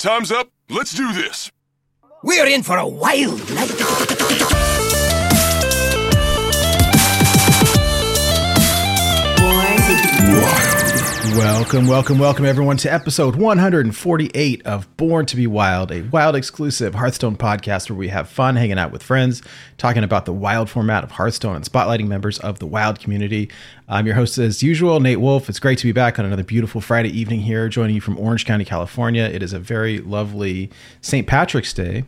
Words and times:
time's 0.00 0.32
up. 0.32 0.48
Let's 0.70 0.94
do 0.94 1.12
this. 1.12 1.50
We're 2.22 2.46
in 2.46 2.62
for 2.62 2.76
a 2.78 2.86
wild 2.86 3.38
night. 3.54 4.89
Welcome, 11.36 11.86
welcome, 11.86 12.18
welcome 12.18 12.44
everyone 12.44 12.76
to 12.78 12.92
episode 12.92 13.36
148 13.36 14.66
of 14.66 14.96
Born 14.96 15.26
to 15.26 15.36
be 15.36 15.46
Wild, 15.46 15.92
a 15.92 16.02
wild 16.02 16.34
exclusive 16.34 16.96
Hearthstone 16.96 17.36
podcast 17.36 17.88
where 17.88 17.96
we 17.96 18.08
have 18.08 18.28
fun 18.28 18.56
hanging 18.56 18.78
out 18.80 18.90
with 18.90 19.02
friends, 19.02 19.40
talking 19.78 20.02
about 20.02 20.24
the 20.24 20.32
wild 20.32 20.68
format 20.68 21.04
of 21.04 21.12
Hearthstone 21.12 21.54
and 21.54 21.64
spotlighting 21.64 22.08
members 22.08 22.40
of 22.40 22.58
the 22.58 22.66
wild 22.66 22.98
community. 22.98 23.48
I'm 23.88 24.06
your 24.06 24.16
host 24.16 24.38
as 24.38 24.60
usual, 24.62 24.98
Nate 24.98 25.20
Wolf. 25.20 25.48
It's 25.48 25.60
great 25.60 25.78
to 25.78 25.86
be 25.86 25.92
back 25.92 26.18
on 26.18 26.24
another 26.24 26.42
beautiful 26.42 26.80
Friday 26.80 27.10
evening 27.10 27.40
here, 27.40 27.68
joining 27.68 27.94
you 27.94 28.00
from 28.00 28.18
Orange 28.18 28.44
County, 28.44 28.64
California. 28.64 29.22
It 29.22 29.40
is 29.42 29.52
a 29.52 29.60
very 29.60 30.00
lovely 30.00 30.70
St. 31.00 31.28
Patrick's 31.28 31.72
Day. 31.72 32.04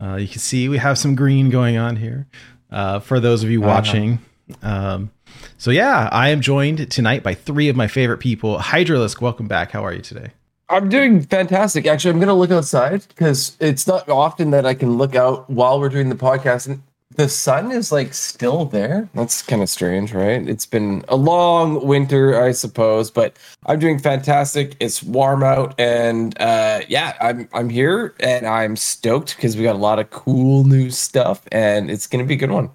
Uh, 0.00 0.16
you 0.16 0.26
can 0.26 0.38
see 0.38 0.70
we 0.70 0.78
have 0.78 0.96
some 0.96 1.14
green 1.14 1.50
going 1.50 1.76
on 1.76 1.96
here. 1.96 2.26
Uh, 2.70 2.98
for 2.98 3.20
those 3.20 3.44
of 3.44 3.50
you 3.50 3.60
watching, 3.60 4.20
um, 4.62 5.10
so 5.58 5.70
yeah, 5.70 6.08
I 6.12 6.28
am 6.28 6.40
joined 6.40 6.90
tonight 6.90 7.22
by 7.22 7.34
three 7.34 7.68
of 7.68 7.76
my 7.76 7.88
favorite 7.88 8.18
people. 8.18 8.58
Hydralisk, 8.58 9.20
welcome 9.20 9.48
back. 9.48 9.72
How 9.72 9.84
are 9.84 9.92
you 9.92 10.02
today? 10.02 10.32
I'm 10.68 10.88
doing 10.88 11.22
fantastic. 11.22 11.86
Actually, 11.86 12.12
I'm 12.12 12.18
going 12.18 12.28
to 12.28 12.34
look 12.34 12.50
outside 12.50 13.06
because 13.08 13.56
it's 13.60 13.86
not 13.86 14.08
often 14.08 14.50
that 14.50 14.64
I 14.64 14.74
can 14.74 14.96
look 14.96 15.14
out 15.14 15.48
while 15.50 15.78
we're 15.78 15.90
doing 15.90 16.08
the 16.08 16.14
podcast 16.14 16.68
and 16.68 16.82
the 17.16 17.28
sun 17.28 17.70
is 17.70 17.92
like 17.92 18.12
still 18.12 18.64
there. 18.64 19.08
That's 19.14 19.42
kind 19.42 19.62
of 19.62 19.68
strange, 19.68 20.12
right? 20.12 20.46
It's 20.48 20.66
been 20.66 21.04
a 21.08 21.16
long 21.16 21.86
winter, 21.86 22.42
I 22.42 22.52
suppose, 22.52 23.10
but 23.10 23.36
I'm 23.66 23.78
doing 23.78 23.98
fantastic. 23.98 24.74
It's 24.80 25.02
warm 25.02 25.42
out 25.42 25.74
and 25.78 26.38
uh 26.40 26.80
yeah, 26.88 27.14
I'm 27.20 27.48
I'm 27.52 27.68
here 27.68 28.14
and 28.20 28.46
I'm 28.46 28.74
stoked 28.74 29.36
because 29.36 29.56
we 29.56 29.62
got 29.62 29.76
a 29.76 29.78
lot 29.78 29.98
of 29.98 30.10
cool 30.10 30.64
new 30.64 30.90
stuff 30.90 31.42
and 31.52 31.90
it's 31.90 32.06
going 32.06 32.24
to 32.24 32.26
be 32.28 32.34
a 32.34 32.38
good 32.38 32.50
one. 32.50 32.70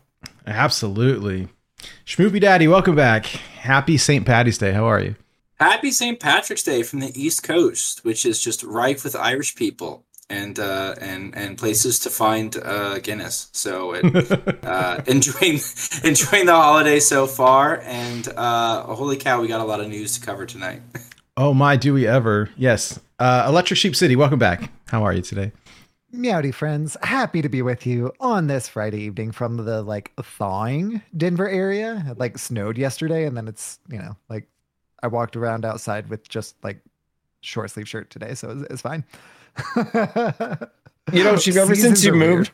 Absolutely. 0.48 1.50
Schmoopy 2.10 2.42
Daddy, 2.42 2.68
welcome 2.68 2.96
back. 2.96 3.28
Happy 3.28 3.96
St. 3.96 4.26
Patty's 4.26 4.58
Day. 4.58 4.72
How 4.72 4.86
are 4.86 5.00
you? 5.00 5.16
Happy 5.60 5.92
St. 5.92 6.20
Patrick's 6.20 6.64
Day 6.64 6.82
from 6.82 7.02
the 7.02 7.12
East 7.14 7.44
Coast, 7.44 8.04
which 8.04 8.26
is 8.26 8.42
just 8.42 8.64
rife 8.64 9.04
with 9.04 9.16
Irish 9.16 9.54
people 9.54 10.04
and 10.28 10.58
uh, 10.58 10.96
and 11.00 11.36
and 11.38 11.56
places 11.56 12.00
to 12.00 12.10
find 12.10 12.58
uh, 12.58 12.98
Guinness. 12.98 13.50
So 13.52 13.94
it, 13.94 14.64
uh, 14.66 15.04
enjoying 15.06 15.60
enjoying 16.04 16.48
the 16.48 16.56
holiday 16.56 17.00
so 17.00 17.28
far, 17.28 17.80
and 17.82 18.28
uh, 18.36 18.82
holy 18.86 19.16
cow, 19.16 19.40
we 19.40 19.48
got 19.48 19.62
a 19.62 19.64
lot 19.66 19.80
of 19.80 19.88
news 19.88 20.18
to 20.18 20.26
cover 20.26 20.48
tonight. 20.48 20.82
Oh 21.38 21.54
my, 21.54 21.78
do 21.78 21.94
we 21.94 22.06
ever? 22.06 22.50
Yes. 22.58 23.00
Uh, 23.18 23.46
Electric 23.48 23.78
Sheep 23.78 23.96
City, 23.96 24.18
welcome 24.18 24.40
back. 24.40 24.70
How 24.88 25.06
are 25.06 25.14
you 25.14 25.22
today? 25.22 25.54
Meowdy 26.14 26.52
friends, 26.54 26.98
happy 27.04 27.42
to 27.42 27.50
be 27.50 27.62
with 27.62 27.86
you 27.86 28.12
on 28.20 28.48
this 28.48 28.68
Friday 28.68 29.02
evening 29.02 29.32
from 29.32 29.58
the 29.58 29.84
like 29.84 30.12
thawing 30.16 31.04
Denver 31.16 31.48
area. 31.48 32.04
It 32.08 32.18
like 32.18 32.38
snowed 32.40 32.80
yesterday, 32.80 33.26
and 33.26 33.38
then 33.38 33.48
it's 33.48 33.80
you 33.90 34.00
know 34.00 34.16
like 34.28 34.48
I 35.04 35.08
walked 35.08 35.36
around 35.36 35.66
outside 35.66 36.10
with 36.10 36.28
just 36.28 36.56
like 36.64 36.82
short 37.42 37.70
sleeve 37.70 37.88
shirt 37.88 38.10
today, 38.10 38.34
so 38.34 38.50
it's, 38.50 38.74
it's 38.74 38.82
fine. 38.82 39.04
You 41.14 41.24
know, 41.24 41.38
Chief, 41.38 41.56
ever 41.56 41.76
Seasons 41.76 42.02
since 42.02 42.04
you 42.04 42.14
are 42.14 42.18
weird. 42.18 42.38
moved, 42.38 42.52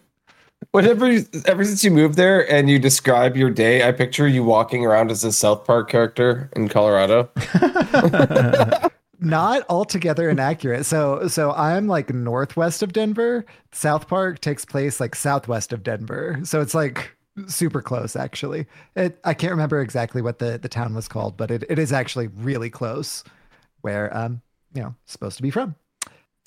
whatever, 0.71 1.17
ever 1.45 1.63
since 1.63 1.81
you 1.81 1.91
moved 1.91 2.15
there 2.15 2.51
and 2.51 2.69
you 2.69 2.77
describe 2.77 3.37
your 3.37 3.49
day, 3.49 3.87
I 3.87 3.93
picture 3.93 4.27
you 4.27 4.43
walking 4.43 4.85
around 4.85 5.11
as 5.11 5.23
a 5.23 5.31
South 5.31 5.65
Park 5.65 5.89
character 5.89 6.49
in 6.57 6.67
Colorado. 6.67 7.29
not 9.19 9.63
altogether 9.69 10.29
inaccurate. 10.29 10.85
So 10.85 11.27
so 11.27 11.51
I'm 11.51 11.87
like 11.87 12.13
northwest 12.13 12.83
of 12.83 12.93
Denver. 12.93 13.45
South 13.71 14.07
Park 14.07 14.41
takes 14.41 14.65
place 14.65 14.99
like 14.99 15.15
southwest 15.15 15.73
of 15.73 15.83
Denver. 15.83 16.39
So 16.43 16.61
it's 16.61 16.73
like 16.73 17.15
super 17.47 17.81
close 17.81 18.15
actually. 18.15 18.65
It 18.95 19.19
I 19.23 19.33
can't 19.33 19.51
remember 19.51 19.81
exactly 19.81 20.21
what 20.21 20.39
the 20.39 20.57
the 20.57 20.69
town 20.69 20.93
was 20.95 21.07
called, 21.07 21.37
but 21.37 21.51
it, 21.51 21.63
it 21.69 21.79
is 21.79 21.91
actually 21.91 22.27
really 22.27 22.69
close 22.69 23.23
where 23.81 24.15
um 24.15 24.41
you 24.73 24.81
know 24.81 24.95
supposed 25.05 25.37
to 25.37 25.43
be 25.43 25.51
from. 25.51 25.75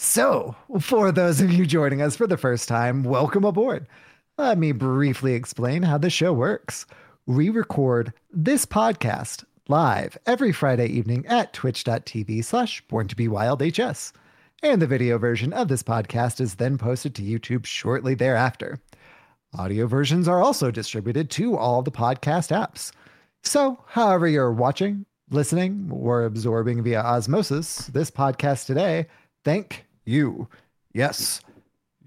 So, 0.00 0.54
for 0.80 1.10
those 1.10 1.40
of 1.40 1.52
you 1.52 1.66
joining 1.66 2.02
us 2.02 2.14
for 2.14 2.28
the 2.28 2.36
first 2.36 2.68
time, 2.68 3.02
welcome 3.02 3.44
aboard. 3.44 3.88
Let 4.36 4.56
me 4.56 4.70
briefly 4.70 5.34
explain 5.34 5.82
how 5.82 5.98
the 5.98 6.08
show 6.08 6.32
works. 6.32 6.86
We 7.26 7.50
record 7.50 8.12
this 8.30 8.64
podcast 8.64 9.44
live 9.70 10.16
every 10.24 10.50
Friday 10.50 10.86
evening 10.86 11.26
at 11.26 11.52
twitch.tv 11.52 12.42
slash 12.42 12.80
born 12.88 13.06
to 13.06 13.14
be 13.14 13.28
wild 13.28 13.60
HS. 13.62 14.14
And 14.62 14.80
the 14.80 14.86
video 14.86 15.18
version 15.18 15.52
of 15.52 15.68
this 15.68 15.82
podcast 15.82 16.40
is 16.40 16.54
then 16.54 16.78
posted 16.78 17.14
to 17.14 17.22
YouTube 17.22 17.66
shortly 17.66 18.14
thereafter. 18.14 18.80
Audio 19.58 19.86
versions 19.86 20.26
are 20.26 20.42
also 20.42 20.70
distributed 20.70 21.28
to 21.32 21.54
all 21.54 21.82
the 21.82 21.90
podcast 21.90 22.50
apps. 22.50 22.92
So, 23.42 23.84
however 23.88 24.26
you're 24.26 24.52
watching, 24.52 25.04
listening, 25.30 25.90
or 25.92 26.24
absorbing 26.24 26.82
via 26.82 27.02
osmosis 27.02 27.88
this 27.88 28.10
podcast 28.10 28.64
today, 28.64 29.06
thank 29.44 29.84
you. 30.06 30.48
Yes, 30.94 31.42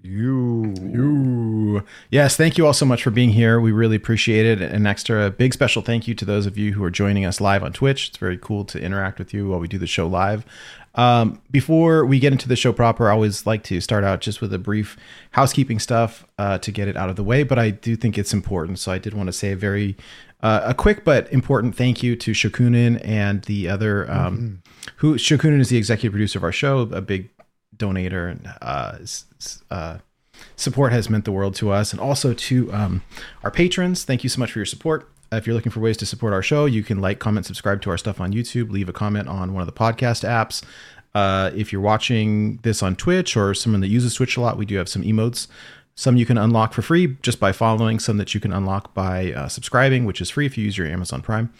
you. 0.04 0.74
You. 0.80 1.84
Yes, 2.10 2.36
thank 2.36 2.58
you 2.58 2.66
all 2.66 2.72
so 2.72 2.86
much 2.86 3.02
for 3.02 3.10
being 3.10 3.30
here. 3.30 3.60
We 3.60 3.72
really 3.72 3.96
appreciate 3.96 4.46
it. 4.46 4.62
An 4.62 4.86
extra 4.86 5.30
big 5.30 5.52
special 5.52 5.82
thank 5.82 6.08
you 6.08 6.14
to 6.14 6.24
those 6.24 6.46
of 6.46 6.58
you 6.58 6.72
who 6.72 6.84
are 6.84 6.90
joining 6.90 7.24
us 7.24 7.40
live 7.40 7.62
on 7.62 7.72
Twitch. 7.72 8.08
It's 8.08 8.18
very 8.18 8.38
cool 8.38 8.64
to 8.66 8.80
interact 8.80 9.18
with 9.18 9.32
you 9.32 9.48
while 9.48 9.60
we 9.60 9.68
do 9.68 9.78
the 9.78 9.86
show 9.86 10.06
live. 10.06 10.44
Um, 10.94 11.40
before 11.50 12.04
we 12.04 12.18
get 12.18 12.32
into 12.32 12.48
the 12.48 12.56
show 12.56 12.72
proper, 12.72 13.08
I 13.08 13.12
always 13.12 13.46
like 13.46 13.62
to 13.64 13.80
start 13.80 14.04
out 14.04 14.20
just 14.20 14.40
with 14.40 14.52
a 14.52 14.58
brief 14.58 14.96
housekeeping 15.30 15.78
stuff 15.78 16.26
uh, 16.38 16.58
to 16.58 16.70
get 16.70 16.88
it 16.88 16.96
out 16.96 17.08
of 17.08 17.16
the 17.16 17.24
way, 17.24 17.44
but 17.44 17.58
I 17.58 17.70
do 17.70 17.96
think 17.96 18.18
it's 18.18 18.34
important. 18.34 18.78
So 18.78 18.92
I 18.92 18.98
did 18.98 19.14
want 19.14 19.28
to 19.28 19.32
say 19.32 19.52
a 19.52 19.56
very 19.56 19.96
uh, 20.42 20.60
a 20.64 20.74
quick 20.74 21.04
but 21.04 21.32
important 21.32 21.76
thank 21.76 22.02
you 22.02 22.16
to 22.16 22.32
Shokunin 22.32 23.00
and 23.06 23.42
the 23.44 23.68
other 23.68 24.10
um, 24.10 24.60
who 24.96 25.14
Shokunin 25.14 25.60
is 25.60 25.68
the 25.68 25.76
executive 25.76 26.12
producer 26.12 26.38
of 26.38 26.44
our 26.44 26.52
show, 26.52 26.80
a 26.80 27.00
big 27.00 27.31
donator 27.82 28.30
and 28.30 28.54
uh, 28.62 28.98
uh, 29.74 29.98
support 30.56 30.92
has 30.92 31.10
meant 31.10 31.24
the 31.24 31.32
world 31.32 31.54
to 31.56 31.70
us. 31.70 31.92
And 31.92 32.00
also 32.00 32.34
to 32.34 32.72
um, 32.72 33.02
our 33.42 33.50
patrons 33.50 34.04
thank 34.04 34.22
you 34.22 34.30
so 34.30 34.38
much 34.38 34.52
for 34.52 34.58
your 34.58 34.66
support. 34.66 35.08
If 35.30 35.46
you're 35.46 35.54
looking 35.54 35.72
for 35.72 35.80
ways 35.80 35.96
to 35.98 36.06
support 36.06 36.32
our 36.32 36.42
show 36.42 36.66
you 36.66 36.82
can 36.82 37.00
like 37.00 37.18
comment 37.18 37.46
subscribe 37.46 37.80
to 37.82 37.90
our 37.90 37.98
stuff 37.98 38.20
on 38.20 38.32
youtube 38.32 38.70
leave 38.70 38.88
a 38.88 38.92
comment 38.92 39.28
on 39.28 39.52
one 39.54 39.62
of 39.62 39.66
the 39.66 39.72
podcast 39.72 40.28
apps. 40.28 40.62
Uh, 41.14 41.50
if 41.54 41.72
you're 41.72 41.82
watching 41.82 42.58
this 42.62 42.82
on 42.82 42.96
twitch 42.96 43.36
or 43.36 43.54
someone 43.54 43.80
that 43.80 43.88
uses 43.88 44.14
twitch 44.14 44.36
a 44.36 44.40
lot 44.40 44.56
we 44.56 44.66
do 44.66 44.76
have 44.76 44.88
some 44.88 45.02
emotes. 45.02 45.48
Some 45.94 46.16
you 46.16 46.24
can 46.24 46.38
unlock 46.38 46.72
for 46.72 46.80
free 46.80 47.18
just 47.20 47.38
by 47.38 47.52
following 47.52 47.98
some 47.98 48.16
that 48.16 48.32
you 48.32 48.40
can 48.40 48.52
unlock 48.52 48.94
by 48.94 49.32
uh, 49.32 49.48
subscribing 49.48 50.04
which 50.04 50.20
is 50.20 50.30
free 50.30 50.46
if 50.46 50.56
you 50.56 50.64
use 50.64 50.78
your 50.78 50.86
amazon 50.86 51.22
prime. 51.22 51.52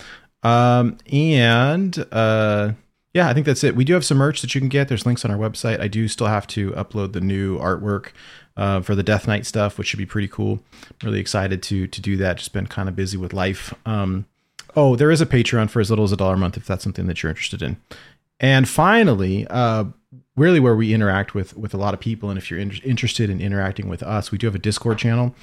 Um, 0.43 0.99
and 1.13 2.05
uh, 2.11 2.73
yeah, 3.15 3.29
I 3.29 3.35
think 3.35 3.45
that's 3.45 3.63
it. 3.63 3.77
We 3.77 3.85
do 3.85 3.93
have 3.93 4.05
some 4.05 4.19
merch 4.19 4.41
that 4.41 4.55
you 4.55 4.61
can 4.61 4.69
get. 4.69 4.89
There's 4.89 5.05
links 5.05 5.25
on 5.25 5.31
our 5.31 5.37
website. 5.37 5.81
I 5.81 5.89
do 5.89 6.09
still 6.09 6.29
have 6.29 6.47
to 6.49 6.71
upload 6.73 7.13
the 7.13 7.21
new 7.21 7.59
artwork 7.59 8.09
uh, 8.57 8.81
for 8.81 8.95
the 8.95 9.03
Death 9.03 9.27
Knight 9.27 9.45
stuff, 9.45 9.77
which 9.77 9.89
should 9.89 9.99
be 9.99 10.07
pretty 10.07 10.29
cool. 10.29 10.61
really 11.03 11.21
excited 11.21 11.63
to 11.65 11.87
to 11.87 12.01
do 12.01 12.17
that. 12.17 12.39
Just 12.39 12.53
been 12.53 12.67
kind 12.67 12.89
of 12.89 12.97
busy 12.97 13.17
with 13.17 13.33
life. 13.33 13.75
Um, 13.85 14.27
oh, 14.75 14.97
there 14.97 15.11
is 15.11 15.21
a 15.21 15.27
Patreon 15.27 15.69
for 15.69 15.81
as 15.81 15.91
little 15.91 16.05
as 16.05 16.13
a 16.13 16.17
dollar 16.17 16.35
a 16.35 16.39
month 16.39 16.57
if 16.57 16.67
that's 16.67 16.85
something 16.85 17.07
that 17.07 17.23
you're 17.23 17.31
interested 17.31 17.61
in. 17.61 17.77
And 18.41 18.69
finally, 18.69 19.47
uh, 19.49 19.85
really 20.37 20.61
where 20.61 20.75
we 20.75 20.95
interact 20.95 21.35
with 21.35 21.57
with 21.57 21.75
a 21.75 21.79
lot 21.79 21.93
of 21.93 22.01
people, 22.01 22.31
and 22.31 22.39
if 22.39 22.51
you're 22.51 22.61
in, 22.61 22.73
interested 22.85 23.29
in 23.29 23.41
interacting 23.41 23.89
with 23.89 24.03
us, 24.03 24.33
we 24.33 24.39
do 24.39 24.47
have 24.47 24.55
a 24.55 24.59
Discord 24.59 24.99
channel. 24.99 25.35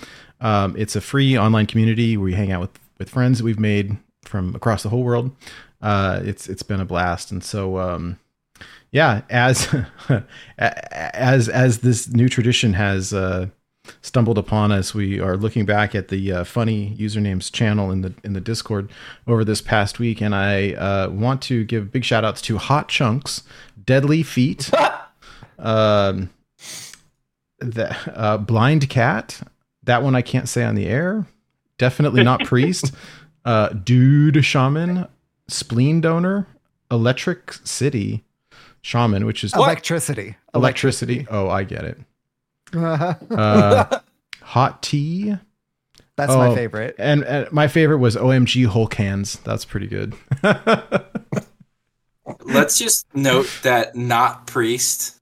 Um, 0.41 0.75
it's 0.75 0.95
a 0.95 1.01
free 1.01 1.37
online 1.37 1.67
community 1.67 2.17
where 2.17 2.25
we 2.25 2.33
hang 2.33 2.51
out 2.51 2.61
with 2.61 2.79
with 2.97 3.09
friends 3.09 3.37
that 3.37 3.43
we've 3.43 3.59
made 3.59 3.97
from 4.23 4.55
across 4.55 4.83
the 4.83 4.89
whole 4.89 5.03
world. 5.03 5.35
Uh, 5.81 6.19
it's 6.23 6.49
it's 6.49 6.63
been 6.63 6.79
a 6.79 6.85
blast, 6.85 7.31
and 7.31 7.43
so 7.43 7.77
um, 7.77 8.19
yeah, 8.91 9.21
as 9.29 9.73
as 10.57 11.49
as 11.49 11.79
this 11.79 12.09
new 12.09 12.27
tradition 12.27 12.73
has 12.73 13.13
uh, 13.13 13.47
stumbled 14.01 14.37
upon 14.37 14.71
us, 14.71 14.93
we 14.93 15.19
are 15.19 15.37
looking 15.37 15.65
back 15.65 15.93
at 15.95 16.07
the 16.07 16.31
uh, 16.31 16.43
funny 16.43 16.95
usernames 16.97 17.51
channel 17.51 17.91
in 17.91 18.01
the 18.01 18.13
in 18.23 18.33
the 18.33 18.41
Discord 18.41 18.89
over 19.27 19.45
this 19.45 19.61
past 19.61 19.99
week, 19.99 20.21
and 20.21 20.33
I 20.33 20.73
uh, 20.73 21.09
want 21.09 21.41
to 21.43 21.63
give 21.63 21.91
big 21.91 22.03
shout 22.03 22.25
outs 22.25 22.41
to 22.43 22.57
Hot 22.57 22.89
Chunks, 22.89 23.43
Deadly 23.83 24.23
Feet, 24.23 24.71
um, 25.59 26.29
the 27.59 27.95
uh, 28.17 28.37
Blind 28.37 28.89
Cat. 28.89 29.41
That 29.83 30.03
one 30.03 30.15
I 30.15 30.21
can't 30.21 30.49
say 30.49 30.63
on 30.63 30.75
the 30.75 30.87
air. 30.87 31.25
Definitely 31.77 32.23
not 32.23 32.45
Priest. 32.45 32.91
Uh, 33.45 33.69
Dude 33.69 34.43
Shaman, 34.43 35.07
Spleen 35.49 36.01
Donor, 36.01 36.47
Electric 36.91 37.53
City 37.63 38.23
Shaman, 38.81 39.25
which 39.25 39.43
is 39.43 39.53
Electricity. 39.53 40.35
electricity. 40.55 41.27
Oh, 41.29 41.49
I 41.49 41.63
get 41.63 41.83
it. 41.83 41.97
Uh, 43.31 43.99
hot 44.43 44.81
tea. 44.83 45.35
That's 46.15 46.31
Oh, 46.31 46.37
my 46.37 46.53
favorite. 46.55 46.95
And, 46.99 47.23
and 47.23 47.51
my 47.51 47.67
favorite 47.67 47.97
was 47.97 48.15
OMG 48.15 48.65
Hulk 48.67 48.93
Hands. 48.95 49.39
That's 49.43 49.65
pretty 49.65 49.87
good. 49.87 50.13
Let's 52.45 52.77
just 52.77 53.07
note 53.15 53.49
that 53.63 53.95
not 53.95 54.45
priest 54.47 55.18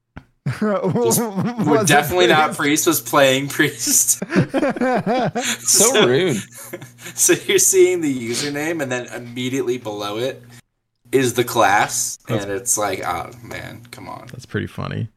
Was 0.61 1.19
We're 1.19 1.83
definitely 1.83 2.27
not 2.27 2.55
Priest? 2.55 2.85
priest. 2.85 2.87
Was 2.87 3.01
playing 3.01 3.47
priest. 3.49 4.23
So 5.67 6.07
rude. 6.07 6.37
So 7.15 7.33
you're 7.33 7.59
seeing 7.59 8.01
the 8.01 8.29
username, 8.29 8.81
and 8.81 8.91
then 8.91 9.07
immediately 9.07 9.77
below 9.77 10.17
it 10.17 10.41
is 11.11 11.33
the 11.35 11.43
class, 11.43 12.17
and 12.27 12.49
it's 12.51 12.77
like, 12.77 13.01
oh 13.05 13.31
man, 13.43 13.85
come 13.91 14.07
on. 14.09 14.27
That's 14.31 14.45
pretty 14.45 14.67
funny. 14.67 15.09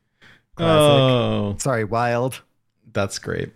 Classic. 0.56 0.80
Oh, 0.80 1.56
Sorry, 1.58 1.84
wild. 1.84 2.42
that's 2.92 3.18
great. 3.18 3.50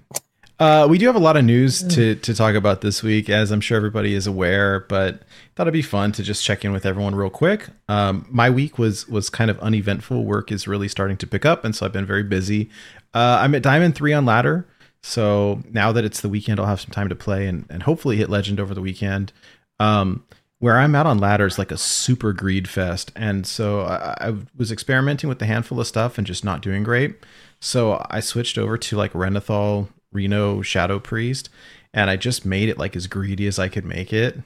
Uh, 0.59 0.87
we 0.89 0.99
do 0.99 1.07
have 1.07 1.17
a 1.17 1.21
lot 1.21 1.37
of 1.37 1.45
news 1.45 1.83
to, 1.83 2.15
to 2.15 2.33
talk 2.35 2.55
about 2.55 2.81
this 2.81 3.03
week, 3.03 3.29
as 3.29 3.51
I'm 3.51 3.61
sure 3.61 3.77
everybody 3.77 4.15
is 4.15 4.27
aware. 4.27 4.81
But 4.89 5.23
thought 5.55 5.65
it'd 5.65 5.73
be 5.73 5.83
fun 5.83 6.13
to 6.13 6.23
just 6.23 6.43
check 6.45 6.65
in 6.65 6.73
with 6.73 6.85
everyone 6.85 7.15
real 7.15 7.31
quick. 7.31 7.69
Um, 7.89 8.27
my 8.29 8.51
week 8.51 8.79
was 8.79 9.09
was 9.09 9.31
kind 9.31 9.51
of 9.51 9.59
uneventful. 9.61 10.25
Work 10.25 10.51
is 10.51 10.67
really 10.67 10.89
starting 10.89 11.17
to 11.19 11.27
pick 11.27 11.45
up, 11.45 11.65
and 11.65 11.75
so 11.75 11.87
I've 11.87 11.93
been 11.93 12.07
very 12.07 12.25
busy. 12.25 12.71
Uh, 13.13 13.39
I'm 13.41 13.55
at 13.55 13.63
Diamond 13.63 13.95
Three 13.95 14.13
on 14.13 14.27
ladder, 14.27 14.67
so 15.03 15.63
now 15.71 15.93
that 15.93 16.05
it's 16.05 16.21
the 16.21 16.29
weekend, 16.29 16.59
I'll 16.59 16.67
have 16.67 16.81
some 16.81 16.91
time 16.91 17.09
to 17.09 17.15
play 17.15 17.47
and, 17.47 17.67
and 17.71 17.83
hopefully 17.83 18.17
hit 18.17 18.31
Legend 18.31 18.59
over 18.59 18.75
the 18.75 18.81
weekend. 18.81 19.33
Um, 19.79 20.25
where 20.59 20.79
I'm 20.79 20.95
at 20.95 21.05
on 21.05 21.19
ladder 21.19 21.47
is 21.47 21.59
like 21.59 21.73
a 21.73 21.77
super 21.77 22.33
greed 22.33 22.69
fest, 22.69 23.13
and 23.15 23.47
so 23.47 23.83
I, 23.83 24.17
I 24.21 24.35
was 24.57 24.73
experimenting 24.73 25.29
with 25.29 25.43
a 25.43 25.47
handful 25.47 25.79
of 25.79 25.87
stuff 25.87 26.17
and 26.19 26.27
just 26.27 26.45
not 26.45 26.63
doing 26.63 26.83
great. 26.83 27.17
So 27.61 28.05
I 28.11 28.21
switched 28.21 28.59
over 28.59 28.77
to 28.79 28.97
like 28.97 29.13
Renathal, 29.13 29.89
Reno, 30.11 30.63
Shadow 30.63 30.99
Priest, 30.99 31.49
and 31.93 32.11
I 32.11 32.17
just 32.17 32.45
made 32.45 32.69
it 32.69 32.79
like 32.79 32.97
as 32.97 33.07
greedy 33.07 33.47
as 33.47 33.59
I 33.59 33.69
could 33.69 33.85
make 33.85 34.13
it, 34.13 34.39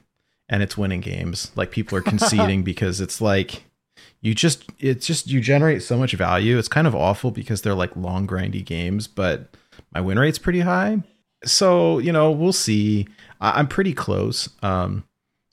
and 0.49 0.63
it's 0.63 0.77
winning 0.79 1.01
games. 1.01 1.51
Like 1.57 1.71
people 1.71 1.97
are 1.99 2.03
conceding 2.15 2.63
because 2.63 3.01
it's 3.01 3.21
like 3.21 3.65
you 4.21 4.35
just 4.35 4.65
it's 4.79 5.07
just 5.07 5.29
you 5.29 5.41
generate 5.41 5.83
so 5.83 5.97
much 5.97 6.13
value. 6.13 6.59
It's 6.59 6.69
kind 6.69 6.87
of 6.87 6.95
awful 6.95 7.31
because 7.31 7.63
they're 7.63 7.75
like 7.75 7.95
long 7.97 8.27
grindy 8.27 8.65
games, 8.65 9.07
but 9.07 9.55
my 9.95 10.01
win 10.01 10.19
rate's 10.19 10.39
pretty 10.39 10.61
high. 10.61 11.03
So 11.45 11.99
you 11.99 12.13
know 12.13 12.31
we'll 12.31 12.53
see. 12.53 13.07
I, 13.41 13.59
I'm 13.59 13.69
pretty 13.69 13.93
close. 13.93 14.49
Um, 14.63 15.05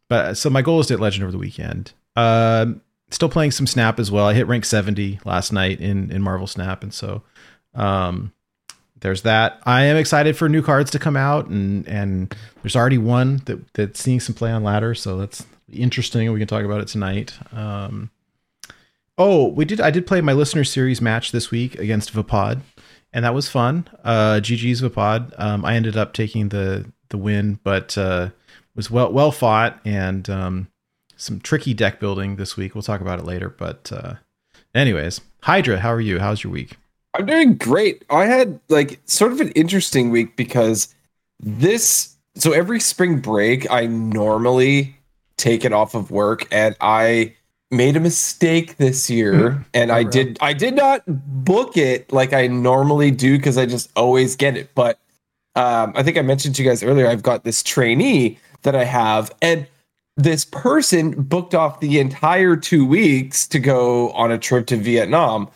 but 0.07 0.35
so 0.35 0.49
my 0.49 0.61
goal 0.61 0.79
is 0.79 0.87
to 0.87 0.93
hit 0.93 0.99
legend 0.99 1.23
over 1.23 1.31
the 1.31 1.37
weekend. 1.37 1.93
Um, 2.15 2.81
still 3.11 3.29
playing 3.29 3.51
some 3.51 3.67
Snap 3.67 3.99
as 3.99 4.11
well. 4.11 4.25
I 4.25 4.33
hit 4.33 4.47
rank 4.47 4.65
70 4.65 5.19
last 5.25 5.51
night 5.51 5.79
in 5.79 6.11
in 6.11 6.21
Marvel 6.21 6.47
Snap, 6.47 6.83
and 6.83 6.93
so 6.93 7.23
um, 7.73 8.31
there's 9.01 9.23
that. 9.23 9.61
I 9.63 9.83
am 9.83 9.97
excited 9.97 10.37
for 10.37 10.47
new 10.47 10.61
cards 10.61 10.91
to 10.91 10.99
come 10.99 11.17
out, 11.17 11.47
and 11.47 11.87
and 11.87 12.35
there's 12.61 12.75
already 12.75 12.97
one 12.97 13.41
that 13.45 13.73
that's 13.73 13.99
seeing 13.99 14.19
some 14.19 14.35
play 14.35 14.51
on 14.51 14.63
ladder, 14.63 14.95
so 14.95 15.17
that's 15.17 15.45
interesting. 15.71 16.31
We 16.31 16.39
can 16.39 16.47
talk 16.47 16.63
about 16.63 16.81
it 16.81 16.87
tonight. 16.87 17.33
Um, 17.51 18.09
oh, 19.17 19.47
we 19.47 19.65
did. 19.65 19.81
I 19.81 19.91
did 19.91 20.07
play 20.07 20.21
my 20.21 20.33
listener 20.33 20.63
series 20.63 21.01
match 21.01 21.31
this 21.31 21.51
week 21.51 21.75
against 21.77 22.13
Vipod, 22.13 22.61
and 23.13 23.25
that 23.25 23.33
was 23.33 23.49
fun. 23.49 23.87
Uh, 24.03 24.39
GG's 24.41 24.81
Vipod. 24.81 25.33
Um, 25.37 25.65
I 25.65 25.75
ended 25.75 25.97
up 25.97 26.13
taking 26.13 26.49
the 26.49 26.91
the 27.09 27.17
win, 27.17 27.59
but 27.63 27.97
uh, 27.97 28.29
was 28.75 28.89
well 28.89 29.11
well 29.11 29.31
fought 29.31 29.79
and 29.85 30.29
um, 30.29 30.67
some 31.17 31.39
tricky 31.39 31.73
deck 31.73 31.99
building 31.99 32.37
this 32.37 32.55
week. 32.55 32.75
We'll 32.75 32.81
talk 32.81 33.01
about 33.01 33.19
it 33.19 33.25
later. 33.25 33.49
But 33.49 33.91
uh, 33.91 34.15
anyways, 34.73 35.21
Hydra, 35.43 35.79
how 35.79 35.91
are 35.91 36.01
you? 36.01 36.19
How's 36.19 36.43
your 36.43 36.53
week? 36.53 36.77
I'm 37.17 37.25
doing 37.25 37.55
great. 37.55 38.03
I 38.09 38.25
had 38.25 38.59
like 38.69 38.99
sort 39.05 39.31
of 39.31 39.41
an 39.41 39.51
interesting 39.51 40.09
week 40.09 40.35
because 40.35 40.93
this 41.39 42.15
so 42.35 42.51
every 42.51 42.79
spring 42.79 43.19
break 43.19 43.69
I 43.71 43.85
normally 43.87 44.95
take 45.37 45.65
it 45.65 45.73
off 45.73 45.95
of 45.95 46.11
work 46.11 46.47
and 46.51 46.75
I 46.81 47.33
made 47.71 47.97
a 47.97 47.99
mistake 47.99 48.77
this 48.77 49.09
year 49.09 49.65
and 49.73 49.91
I 49.91 50.01
Oh, 50.01 50.03
did 50.03 50.37
I 50.41 50.53
did 50.53 50.75
not 50.75 51.03
book 51.07 51.77
it 51.77 52.11
like 52.11 52.33
I 52.33 52.47
normally 52.47 53.11
do 53.11 53.37
because 53.37 53.57
I 53.57 53.65
just 53.65 53.89
always 53.95 54.35
get 54.35 54.57
it. 54.57 54.69
But 54.75 54.99
um, 55.55 55.93
I 55.95 56.03
think 56.03 56.17
I 56.17 56.21
mentioned 56.21 56.55
to 56.55 56.63
you 56.63 56.69
guys 56.69 56.83
earlier, 56.83 57.07
I've 57.07 57.23
got 57.23 57.43
this 57.43 57.63
trainee 57.63 58.37
that 58.63 58.75
I 58.75 58.83
have 58.83 59.31
and 59.41 59.67
this 60.17 60.45
person 60.45 61.11
booked 61.11 61.53
off 61.53 61.79
the 61.81 61.99
entire 61.99 62.55
two 62.55 62.85
weeks 62.85 63.47
to 63.47 63.59
go 63.59 64.11
on 64.11 64.31
a 64.31 64.37
trip 64.37 64.67
to 64.67 64.77
Vietnam. 64.77 65.49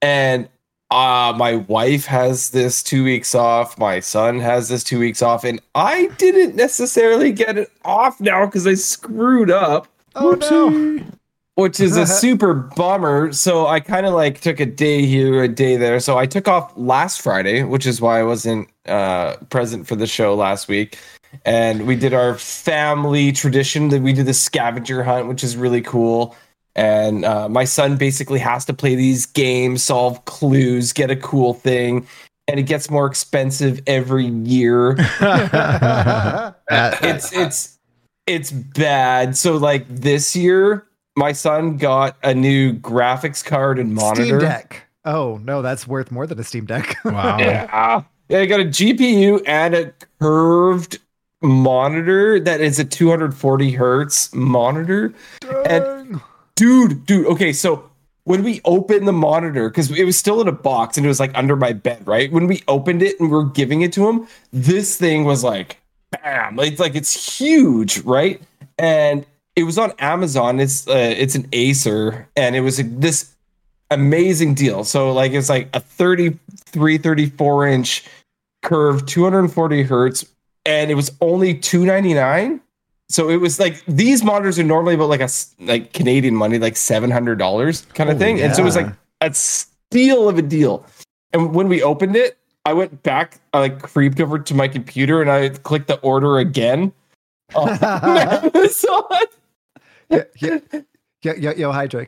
And 0.00 0.48
uh 0.90 1.34
my 1.36 1.56
wife 1.56 2.06
has 2.06 2.50
this 2.50 2.82
two 2.82 3.04
weeks 3.04 3.34
off. 3.34 3.78
My 3.78 4.00
son 4.00 4.40
has 4.40 4.68
this 4.68 4.82
two 4.82 4.98
weeks 4.98 5.20
off. 5.20 5.44
And 5.44 5.60
i 5.74 6.06
didn't 6.18 6.56
necessarily 6.56 7.30
get 7.32 7.58
it 7.58 7.70
off 7.84 8.20
now 8.20 8.46
because 8.46 8.66
i 8.66 8.74
screwed 8.74 9.50
up. 9.50 9.86
Oh 10.14 10.32
no. 10.50 11.04
which 11.56 11.78
is 11.80 11.96
a 11.96 12.06
super 12.22 12.54
bummer. 12.54 13.32
So 13.32 13.66
i 13.66 13.80
kind 13.80 14.06
of 14.06 14.14
like 14.14 14.40
took 14.40 14.60
a 14.60 14.66
day 14.66 15.04
here 15.04 15.42
a 15.42 15.48
day 15.48 15.76
there. 15.76 16.00
So 16.00 16.16
i 16.16 16.24
took 16.26 16.48
off 16.48 16.72
last 16.76 17.20
friday 17.20 17.64
which 17.64 17.86
is 17.86 18.00
why 18.00 18.20
i 18.20 18.22
wasn't 18.22 18.68
uh 18.86 19.36
present 19.50 19.86
for 19.86 19.96
the 19.96 20.06
show 20.06 20.34
last 20.34 20.68
week. 20.68 20.98
And 21.44 21.86
we 21.86 21.94
did 21.94 22.14
our 22.14 22.38
family 22.38 23.32
tradition 23.32 23.90
that 23.90 24.00
we 24.00 24.14
did 24.14 24.24
the 24.24 24.32
scavenger 24.32 25.02
hunt 25.02 25.28
which 25.28 25.44
is 25.44 25.54
really 25.54 25.82
cool 25.82 26.34
and 26.74 27.24
uh, 27.24 27.48
my 27.48 27.64
son 27.64 27.96
basically 27.96 28.38
has 28.38 28.64
to 28.64 28.72
play 28.72 28.94
these 28.94 29.26
games 29.26 29.82
solve 29.82 30.24
clues 30.24 30.92
get 30.92 31.10
a 31.10 31.16
cool 31.16 31.54
thing 31.54 32.06
and 32.46 32.60
it 32.60 32.64
gets 32.64 32.90
more 32.90 33.06
expensive 33.06 33.80
every 33.86 34.26
year 34.26 34.96
it's 36.70 37.32
it's 37.32 37.78
it's 38.28 38.52
bad. 38.52 39.36
So 39.36 39.56
like 39.56 39.88
this 39.88 40.36
year, 40.36 40.86
my 41.16 41.32
son 41.32 41.78
got 41.78 42.16
a 42.22 42.34
new 42.34 42.74
graphics 42.74 43.44
card 43.44 43.78
and 43.78 43.94
monitor. 43.94 44.24
Steam 44.24 44.38
Deck. 44.38 44.86
Oh 45.04 45.40
no, 45.42 45.62
that's 45.62 45.88
worth 45.88 46.10
more 46.12 46.26
than 46.26 46.38
a 46.38 46.44
Steam 46.44 46.66
Deck. 46.66 46.96
wow. 47.04 47.38
Yeah, 47.38 48.02
yeah, 48.28 48.40
I 48.40 48.46
got 48.46 48.60
a 48.60 48.64
GPU 48.64 49.42
and 49.46 49.74
a 49.74 49.92
curved 50.20 50.98
monitor 51.40 52.38
that 52.40 52.60
is 52.60 52.78
a 52.78 52.84
240 52.84 53.70
hertz 53.72 54.34
monitor. 54.34 55.14
And 55.64 55.97
dude, 56.58 57.06
dude, 57.06 57.26
okay, 57.26 57.52
so 57.52 57.88
when 58.24 58.42
we 58.42 58.60
opened 58.64 59.06
the 59.06 59.12
monitor, 59.12 59.70
because 59.70 59.90
it 59.92 60.04
was 60.04 60.18
still 60.18 60.40
in 60.40 60.48
a 60.48 60.52
box 60.52 60.96
and 60.96 61.06
it 61.06 61.08
was 61.08 61.20
like 61.20 61.30
under 61.34 61.54
my 61.54 61.72
bed, 61.72 62.04
right? 62.04 62.32
When 62.32 62.48
we 62.48 62.64
opened 62.66 63.00
it 63.00 63.18
and 63.20 63.30
we 63.30 63.38
are 63.38 63.44
giving 63.44 63.82
it 63.82 63.92
to 63.92 64.08
him, 64.08 64.26
this 64.52 64.96
thing 64.96 65.24
was 65.24 65.44
like, 65.44 65.80
bam! 66.10 66.58
It's 66.58 66.80
like 66.80 66.96
it's 66.96 67.38
huge, 67.38 68.00
right? 68.00 68.42
And 68.76 69.24
it 69.54 69.62
was 69.62 69.78
on 69.78 69.92
Amazon. 70.00 70.58
It's 70.58 70.88
uh, 70.88 71.14
it's 71.16 71.36
an 71.36 71.46
Acer, 71.52 72.28
and 72.36 72.56
it 72.56 72.60
was 72.60 72.80
a, 72.80 72.82
this 72.82 73.32
amazing 73.90 74.54
deal. 74.54 74.82
So 74.82 75.12
like 75.12 75.32
it's 75.32 75.48
like 75.48 75.68
a 75.74 75.80
33, 75.80 76.98
34 76.98 77.68
inch 77.68 78.04
curved, 78.62 79.06
240 79.06 79.82
hertz, 79.84 80.24
and 80.66 80.90
it 80.90 80.94
was 80.94 81.12
only 81.20 81.54
299 81.54 82.60
so 83.08 83.28
it 83.30 83.36
was 83.36 83.58
like 83.58 83.82
these 83.86 84.22
monitors 84.22 84.58
are 84.58 84.64
normally 84.64 84.94
about 84.94 85.08
like 85.08 85.20
a 85.20 85.28
like 85.60 85.92
Canadian 85.92 86.34
money, 86.34 86.58
like 86.58 86.76
seven 86.76 87.10
hundred 87.10 87.38
dollars 87.38 87.86
kind 87.94 88.10
of 88.10 88.16
Holy 88.18 88.34
thing, 88.34 88.42
and 88.42 88.54
so 88.54 88.62
it 88.62 88.64
was 88.64 88.76
like 88.76 88.92
a 89.20 89.32
steal 89.32 90.28
of 90.28 90.38
a 90.38 90.42
deal. 90.42 90.84
And 91.32 91.54
when 91.54 91.68
we 91.68 91.82
opened 91.82 92.16
it, 92.16 92.38
I 92.64 92.74
went 92.74 93.02
back, 93.02 93.40
I 93.52 93.60
like 93.60 93.80
creeped 93.82 94.20
over 94.20 94.38
to 94.38 94.54
my 94.54 94.68
computer, 94.68 95.22
and 95.22 95.30
I 95.30 95.48
clicked 95.48 95.88
the 95.88 95.98
order 96.00 96.38
again. 96.38 96.92
Oh, 97.54 97.62
on 97.82 98.54
Amazon. 98.54 99.02
yeah, 100.10 100.24
yeah, 100.36 100.58
yo, 101.22 101.32
yo, 101.32 101.52
yo, 101.52 101.72
Hydra, 101.72 102.06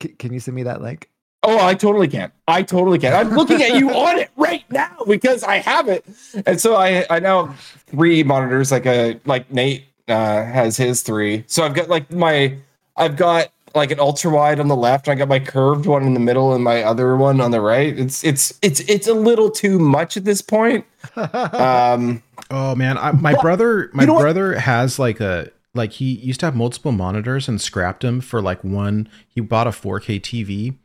c- 0.00 0.08
can 0.10 0.32
you 0.32 0.38
send 0.38 0.54
me 0.54 0.62
that 0.62 0.82
link? 0.82 1.10
Oh, 1.42 1.64
I 1.64 1.74
totally 1.74 2.08
can. 2.08 2.30
I 2.46 2.62
totally 2.62 2.98
can. 2.98 3.12
I'm 3.12 3.34
looking 3.34 3.62
at 3.62 3.74
you 3.76 3.90
on 3.94 4.18
it 4.18 4.30
right 4.36 4.64
now 4.70 4.96
because 5.06 5.42
I 5.42 5.56
have 5.56 5.88
it. 5.88 6.04
And 6.46 6.60
so 6.60 6.76
I 6.76 7.06
I 7.10 7.18
now 7.18 7.46
have 7.46 7.60
three 7.86 8.22
monitors 8.22 8.70
like 8.70 8.86
a 8.86 9.20
like 9.24 9.50
Nate 9.50 9.87
uh 10.08 10.44
has 10.44 10.76
his 10.76 11.02
three. 11.02 11.44
So 11.46 11.64
I've 11.64 11.74
got 11.74 11.88
like 11.88 12.10
my 12.10 12.56
I've 12.96 13.16
got 13.16 13.48
like 13.74 13.90
an 13.90 14.00
ultra 14.00 14.30
wide 14.30 14.60
on 14.60 14.68
the 14.68 14.76
left, 14.76 15.08
I 15.08 15.14
got 15.14 15.28
my 15.28 15.38
curved 15.38 15.86
one 15.86 16.02
in 16.04 16.14
the 16.14 16.20
middle 16.20 16.54
and 16.54 16.64
my 16.64 16.82
other 16.82 17.16
one 17.16 17.40
on 17.40 17.50
the 17.50 17.60
right. 17.60 17.98
It's 17.98 18.24
it's 18.24 18.58
it's 18.62 18.80
it's 18.80 19.06
a 19.06 19.14
little 19.14 19.50
too 19.50 19.78
much 19.78 20.16
at 20.16 20.24
this 20.24 20.42
point. 20.42 20.84
Um 21.16 22.22
Oh 22.50 22.74
man, 22.74 22.96
I, 22.96 23.12
my 23.12 23.34
brother, 23.34 23.90
my 23.92 24.04
you 24.04 24.06
know 24.06 24.14
what? 24.14 24.22
brother 24.22 24.58
has 24.58 24.98
like 24.98 25.20
a 25.20 25.50
like 25.74 25.92
he 25.92 26.12
used 26.12 26.40
to 26.40 26.46
have 26.46 26.56
multiple 26.56 26.92
monitors 26.92 27.48
and 27.48 27.60
scrapped 27.60 28.02
them 28.02 28.20
for 28.20 28.40
like 28.40 28.64
one. 28.64 29.08
He 29.28 29.40
bought 29.40 29.66
a 29.66 29.70
4K 29.70 30.20
TV 30.20 30.76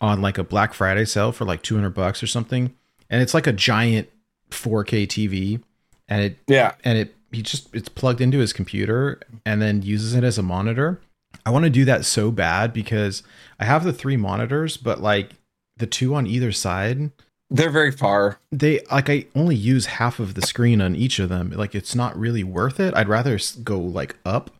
on 0.00 0.20
like 0.20 0.36
a 0.36 0.44
Black 0.44 0.74
Friday 0.74 1.04
sale 1.04 1.32
for 1.32 1.44
like 1.44 1.62
200 1.62 1.90
bucks 1.90 2.22
or 2.22 2.26
something, 2.26 2.74
and 3.08 3.22
it's 3.22 3.32
like 3.32 3.46
a 3.46 3.52
giant 3.52 4.08
4K 4.50 5.06
TV, 5.06 5.62
and 6.08 6.22
it 6.22 6.38
yeah. 6.46 6.72
and 6.84 6.98
it 6.98 7.14
he 7.32 7.42
just 7.42 7.74
it's 7.74 7.88
plugged 7.88 8.20
into 8.20 8.38
his 8.38 8.52
computer 8.52 9.20
and 9.46 9.60
then 9.62 9.82
uses 9.82 10.14
it 10.14 10.24
as 10.24 10.38
a 10.38 10.42
monitor. 10.42 11.00
I 11.46 11.50
want 11.50 11.64
to 11.64 11.70
do 11.70 11.84
that 11.84 12.04
so 12.04 12.30
bad 12.30 12.72
because 12.72 13.22
I 13.58 13.64
have 13.64 13.84
the 13.84 13.92
three 13.92 14.16
monitors, 14.16 14.76
but 14.76 15.00
like 15.00 15.30
the 15.76 15.86
two 15.86 16.14
on 16.14 16.26
either 16.26 16.52
side, 16.52 17.10
They're 17.48 17.70
very 17.70 17.92
far. 17.92 18.38
they 18.52 18.80
like 18.90 19.08
I 19.08 19.26
only 19.34 19.56
use 19.56 19.86
half 19.86 20.18
of 20.18 20.34
the 20.34 20.42
screen 20.42 20.80
on 20.80 20.94
each 20.96 21.18
of 21.18 21.28
them. 21.28 21.50
Like 21.50 21.74
it's 21.74 21.94
not 21.94 22.18
really 22.18 22.44
worth 22.44 22.80
it. 22.80 22.94
I'd 22.94 23.08
rather 23.08 23.38
go 23.62 23.78
like 23.78 24.16
up 24.24 24.50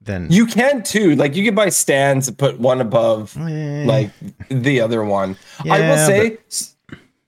then 0.00 0.26
You 0.30 0.46
can 0.46 0.82
too. 0.82 1.14
Like 1.16 1.36
you 1.36 1.44
can 1.44 1.54
buy 1.54 1.68
stands 1.68 2.26
and 2.28 2.36
put 2.38 2.58
one 2.58 2.80
above 2.80 3.36
Eh, 3.36 3.84
like 3.86 4.10
the 4.48 4.80
other 4.80 5.04
one. 5.04 5.36
I 5.68 5.80
will 5.80 5.96
say 5.98 6.38
s- 6.50 6.71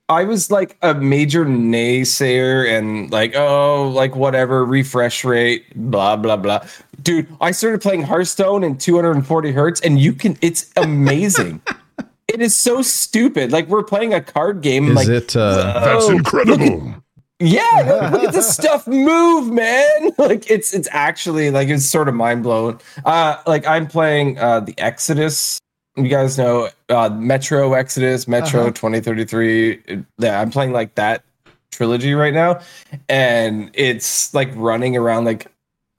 I 0.07 0.23
was 0.23 0.51
like 0.51 0.77
a 0.83 0.93
major 0.93 1.45
naysayer 1.45 2.69
and 2.77 3.11
like, 3.11 3.35
oh, 3.35 3.89
like 3.89 4.15
whatever, 4.15 4.63
refresh 4.63 5.25
rate, 5.25 5.65
blah, 5.75 6.15
blah, 6.15 6.37
blah. 6.37 6.65
Dude, 7.01 7.27
I 7.41 7.51
started 7.51 7.81
playing 7.81 8.03
Hearthstone 8.03 8.63
in 8.63 8.77
240 8.77 9.51
hertz 9.51 9.81
and 9.81 9.99
you 9.99 10.13
can, 10.13 10.37
it's 10.41 10.71
amazing. 10.77 11.61
it 12.27 12.39
is 12.39 12.55
so 12.55 12.83
stupid. 12.83 13.51
Like 13.51 13.67
we're 13.67 13.83
playing 13.83 14.13
a 14.13 14.21
card 14.21 14.61
game. 14.61 14.89
is 14.89 14.95
like, 14.95 15.07
it? 15.07 15.35
Uh, 15.35 15.79
That's 15.83 16.09
incredible. 16.09 16.95
yeah, 17.39 18.09
look 18.11 18.23
at 18.23 18.33
this 18.33 18.53
stuff 18.53 18.87
move, 18.87 19.51
man. 19.51 20.11
Like 20.17 20.49
it's 20.49 20.73
it's 20.73 20.87
actually 20.91 21.51
like 21.51 21.67
it's 21.67 21.85
sort 21.85 22.07
of 22.07 22.15
mind 22.15 22.43
blowing. 22.43 22.79
Uh 23.03 23.37
like 23.45 23.67
I'm 23.67 23.85
playing 23.85 24.39
uh 24.39 24.61
the 24.61 24.73
Exodus. 24.77 25.59
You 25.95 26.07
guys 26.09 26.37
know 26.37 26.69
uh 26.89 27.09
Metro 27.09 27.73
Exodus, 27.73 28.27
Metro 28.27 28.61
Uh-huh. 28.61 28.71
2033. 28.71 30.03
Yeah, 30.17 30.41
I'm 30.41 30.51
playing 30.51 30.73
like 30.73 30.95
that 30.95 31.23
trilogy 31.71 32.13
right 32.13 32.33
now. 32.33 32.59
And 33.09 33.71
it's 33.73 34.33
like 34.33 34.49
running 34.55 34.97
around 34.97 35.25
like 35.25 35.45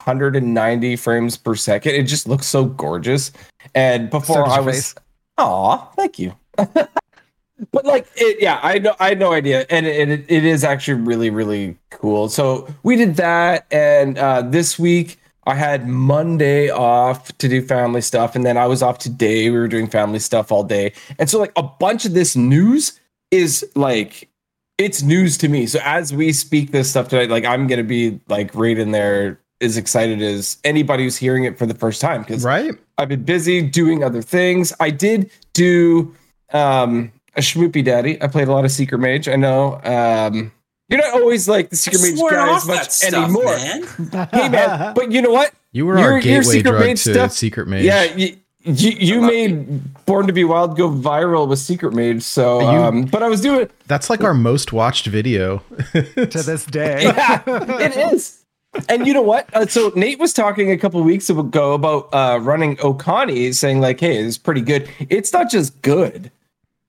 190 0.03 0.95
frames 0.97 1.37
per 1.37 1.55
second. 1.55 1.95
It 1.95 2.03
just 2.03 2.27
looks 2.27 2.47
so 2.47 2.65
gorgeous. 2.65 3.31
And 3.75 4.09
before 4.09 4.45
So 4.45 4.51
I 4.51 4.59
was. 4.59 4.95
Aw, 5.39 5.77
thank 5.95 6.17
you. 6.19 6.33
but 6.57 7.85
like 7.85 8.07
it, 8.15 8.37
yeah, 8.39 8.59
I 8.63 8.79
know 8.79 8.95
I 8.99 9.09
had 9.09 9.19
no 9.19 9.33
idea. 9.33 9.65
And 9.69 9.85
it, 9.85 10.09
it, 10.09 10.25
it 10.27 10.45
is 10.45 10.63
actually 10.63 11.01
really, 11.01 11.29
really 11.29 11.77
cool. 11.91 12.29
So 12.29 12.67
we 12.83 12.95
did 12.95 13.15
that 13.15 13.65
and 13.71 14.17
uh 14.17 14.43
this 14.43 14.77
week 14.77 15.19
I 15.47 15.55
had 15.55 15.87
Monday 15.87 16.69
off 16.69 17.35
to 17.37 17.47
do 17.47 17.61
family 17.61 18.01
stuff, 18.01 18.35
and 18.35 18.45
then 18.45 18.57
I 18.57 18.67
was 18.67 18.83
off 18.83 18.99
today. 18.99 19.49
We 19.49 19.57
were 19.57 19.69
doing 19.69 19.87
family 19.87 20.19
stuff 20.19 20.51
all 20.51 20.63
day. 20.63 20.91
And 21.17 21.29
so 21.29 21.39
like 21.39 21.53
a 21.55 21.63
bunch 21.63 22.05
of 22.05 22.13
this 22.13 22.35
news 22.35 22.99
is 23.31 23.65
like 23.75 24.29
it's 24.77 25.01
news 25.01 25.37
to 25.39 25.47
me. 25.47 25.65
So 25.65 25.79
as 25.83 26.13
we 26.13 26.33
speak 26.33 26.71
this 26.71 26.89
stuff 26.89 27.07
tonight, 27.07 27.29
like 27.29 27.45
I'm 27.45 27.65
gonna 27.67 27.83
be 27.83 28.19
like 28.27 28.53
right 28.53 28.77
in 28.77 28.91
there 28.91 29.39
as 29.61 29.77
excited 29.77 30.21
as 30.21 30.57
anybody 30.63 31.03
who's 31.03 31.17
hearing 31.17 31.45
it 31.45 31.57
for 31.57 31.65
the 31.65 31.73
first 31.73 32.01
time 32.01 32.21
because 32.21 32.43
right? 32.43 32.73
I've 32.97 33.09
been 33.09 33.23
busy 33.23 33.61
doing 33.61 34.03
other 34.03 34.21
things. 34.21 34.73
I 34.79 34.89
did 34.89 35.31
do 35.53 36.13
um 36.53 37.11
a 37.35 37.41
schmoopy 37.41 37.83
daddy. 37.83 38.21
I 38.21 38.27
played 38.27 38.49
a 38.49 38.51
lot 38.51 38.65
of 38.65 38.71
Secret 38.71 38.99
Mage. 38.99 39.27
I 39.29 39.35
know. 39.35 39.79
Um 39.83 40.51
you're 40.89 40.99
not 41.01 41.13
always 41.13 41.47
like 41.47 41.69
the 41.69 41.75
Secret 41.75 42.01
Mage 42.01 42.19
guy 42.31 42.55
as 42.55 42.67
much 42.67 42.89
stuff, 42.89 43.13
anymore. 43.25 43.45
man. 43.45 44.29
Hey 44.33 44.49
man, 44.49 44.93
but 44.93 45.11
you 45.11 45.21
know 45.21 45.31
what? 45.31 45.53
You 45.71 45.85
were 45.85 45.97
Your- 45.97 46.05
our 46.05 46.11
your 46.13 46.21
gateway 46.21 46.43
Secret 46.43 46.71
drug 46.71 46.81
Mage 46.85 47.03
to 47.03 47.13
stuff- 47.13 47.31
Secret 47.33 47.67
Mage. 47.67 47.83
Yeah, 47.83 48.03
you 48.03 48.37
you, 48.63 48.91
you 48.91 49.21
made 49.21 50.05
Born 50.05 50.27
to 50.27 50.33
Be 50.33 50.43
Wild 50.43 50.75
go 50.75 50.89
viral 50.89 51.47
with 51.47 51.59
Secret 51.59 51.93
Mage. 51.93 52.21
So 52.23 52.59
You- 52.59 52.65
um 52.67 53.05
but 53.05 53.23
I 53.23 53.29
was 53.29 53.41
doing 53.41 53.69
That's 53.87 54.09
like 54.09 54.23
our 54.23 54.33
most 54.33 54.73
watched 54.73 55.07
video. 55.07 55.59
to 55.93 56.25
this 56.25 56.65
day. 56.65 57.03
yeah, 57.03 57.41
it 57.47 58.13
is. 58.13 58.43
And 58.89 59.07
you 59.07 59.13
know 59.13 59.21
what? 59.23 59.49
Uh, 59.55 59.65
so 59.65 59.91
Nate 59.95 60.19
was 60.19 60.33
talking 60.33 60.69
a 60.71 60.77
couple 60.77 61.01
weeks 61.01 61.29
ago 61.29 61.73
about 61.73 62.09
uh, 62.13 62.37
running 62.41 62.75
Okani, 62.77 63.55
saying 63.55 63.79
like, 63.81 63.99
"Hey, 63.99 64.17
it's 64.17 64.37
pretty 64.37 64.61
good." 64.61 64.87
It's 65.09 65.33
not 65.33 65.49
just 65.49 65.81
good, 65.81 66.29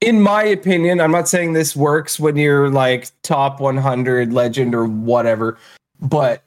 in 0.01 0.21
my 0.21 0.43
opinion. 0.45 1.01
I'm 1.01 1.11
not 1.11 1.29
saying 1.29 1.53
this 1.53 1.75
works 1.75 2.21
when 2.21 2.37
you're 2.37 2.71
like 2.71 3.11
top 3.23 3.61
100 3.61 4.33
legend 4.33 4.75
or 4.75 4.87
whatever, 4.87 5.59
but 6.01 6.43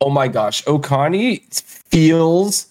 oh 0.00 0.10
my 0.10 0.28
gosh, 0.28 0.64
Okani 0.64 1.42
feels 1.62 2.66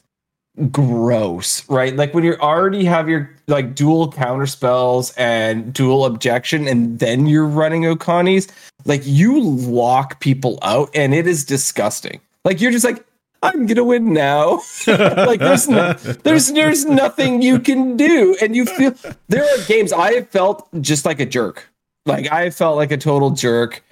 gross, 0.71 1.67
right? 1.69 1.95
Like 1.95 2.13
when 2.13 2.23
you 2.23 2.35
already 2.35 2.83
have 2.85 3.07
your 3.07 3.29
like 3.47 3.75
dual 3.75 4.11
counter 4.11 4.45
spells 4.45 5.11
and 5.11 5.73
dual 5.73 6.05
objection, 6.05 6.67
and 6.67 6.99
then 6.99 7.27
you're 7.27 7.45
running 7.45 7.83
Okani's, 7.83 8.47
like 8.85 9.01
you 9.05 9.41
lock 9.41 10.19
people 10.19 10.59
out, 10.61 10.89
and 10.93 11.13
it 11.13 11.27
is 11.27 11.45
disgusting. 11.45 12.19
Like 12.45 12.61
you're 12.61 12.71
just 12.71 12.85
like, 12.85 13.05
I'm 13.41 13.65
gonna 13.65 13.83
win 13.83 14.13
now. 14.13 14.61
like 14.87 15.39
there's 15.39 15.67
no, 15.67 15.93
there's 15.93 16.51
there's 16.51 16.85
nothing 16.85 17.41
you 17.41 17.59
can 17.59 17.95
do, 17.95 18.35
and 18.41 18.55
you 18.55 18.65
feel 18.65 18.93
there 19.27 19.43
are 19.43 19.63
games 19.65 19.93
I 19.93 20.13
have 20.13 20.29
felt 20.29 20.67
just 20.81 21.05
like 21.05 21.19
a 21.19 21.25
jerk. 21.25 21.69
Like 22.05 22.31
I 22.31 22.49
felt 22.49 22.75
like 22.75 22.91
a 22.91 22.97
total 22.97 23.31
jerk, 23.31 23.83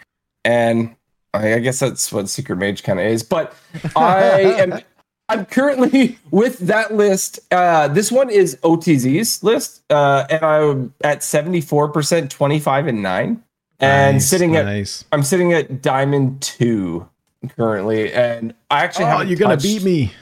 and 0.44 0.96
I, 1.34 1.56
I 1.56 1.60
guess 1.60 1.80
that's 1.80 2.12
what 2.12 2.30
Secret 2.30 2.58
Mage 2.58 2.84
kind 2.84 3.00
of 3.00 3.06
is. 3.06 3.24
But 3.24 3.54
I 3.96 4.42
am. 4.42 4.80
I'm 5.30 5.46
currently 5.46 6.18
with 6.32 6.60
that 6.60 6.94
list. 6.94 7.40
Uh, 7.52 7.90
this 7.90 8.14
one 8.14 8.30
is 8.30 8.56
OTZ's 8.64 9.44
list, 9.44 9.84
uh, 9.92 10.26
and 10.30 10.42
I'm 10.42 10.94
at 11.04 11.20
74%, 11.20 12.30
25 12.30 12.88
and 12.88 13.04
9. 13.04 13.44
And 13.82 14.16
Nice, 14.16 14.26
sitting 14.26 14.56
at 14.56 14.64
nice. 14.64 15.04
I'm 15.12 15.24
sitting 15.24 15.52
at 15.52 15.82
Diamond 15.82 16.42
2 16.42 17.08
currently. 17.56 18.12
And 18.14 18.54
I 18.70 18.84
actually 18.84 19.06
Oh, 19.06 19.10
haven't 19.10 19.28
you're 19.30 19.38
gonna 19.38 19.56
touched- 19.56 19.64
beat 19.66 19.84
me. 19.84 20.14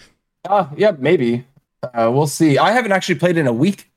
Uh, 0.48 0.68
yeah, 0.76 0.92
maybe. 0.98 1.46
Uh, 1.84 2.10
we'll 2.14 2.28
see. 2.28 2.58
I 2.58 2.72
haven't 2.72 2.92
actually 2.92 3.16
played 3.16 3.38
in 3.38 3.48
a 3.48 3.54
week. 3.54 3.90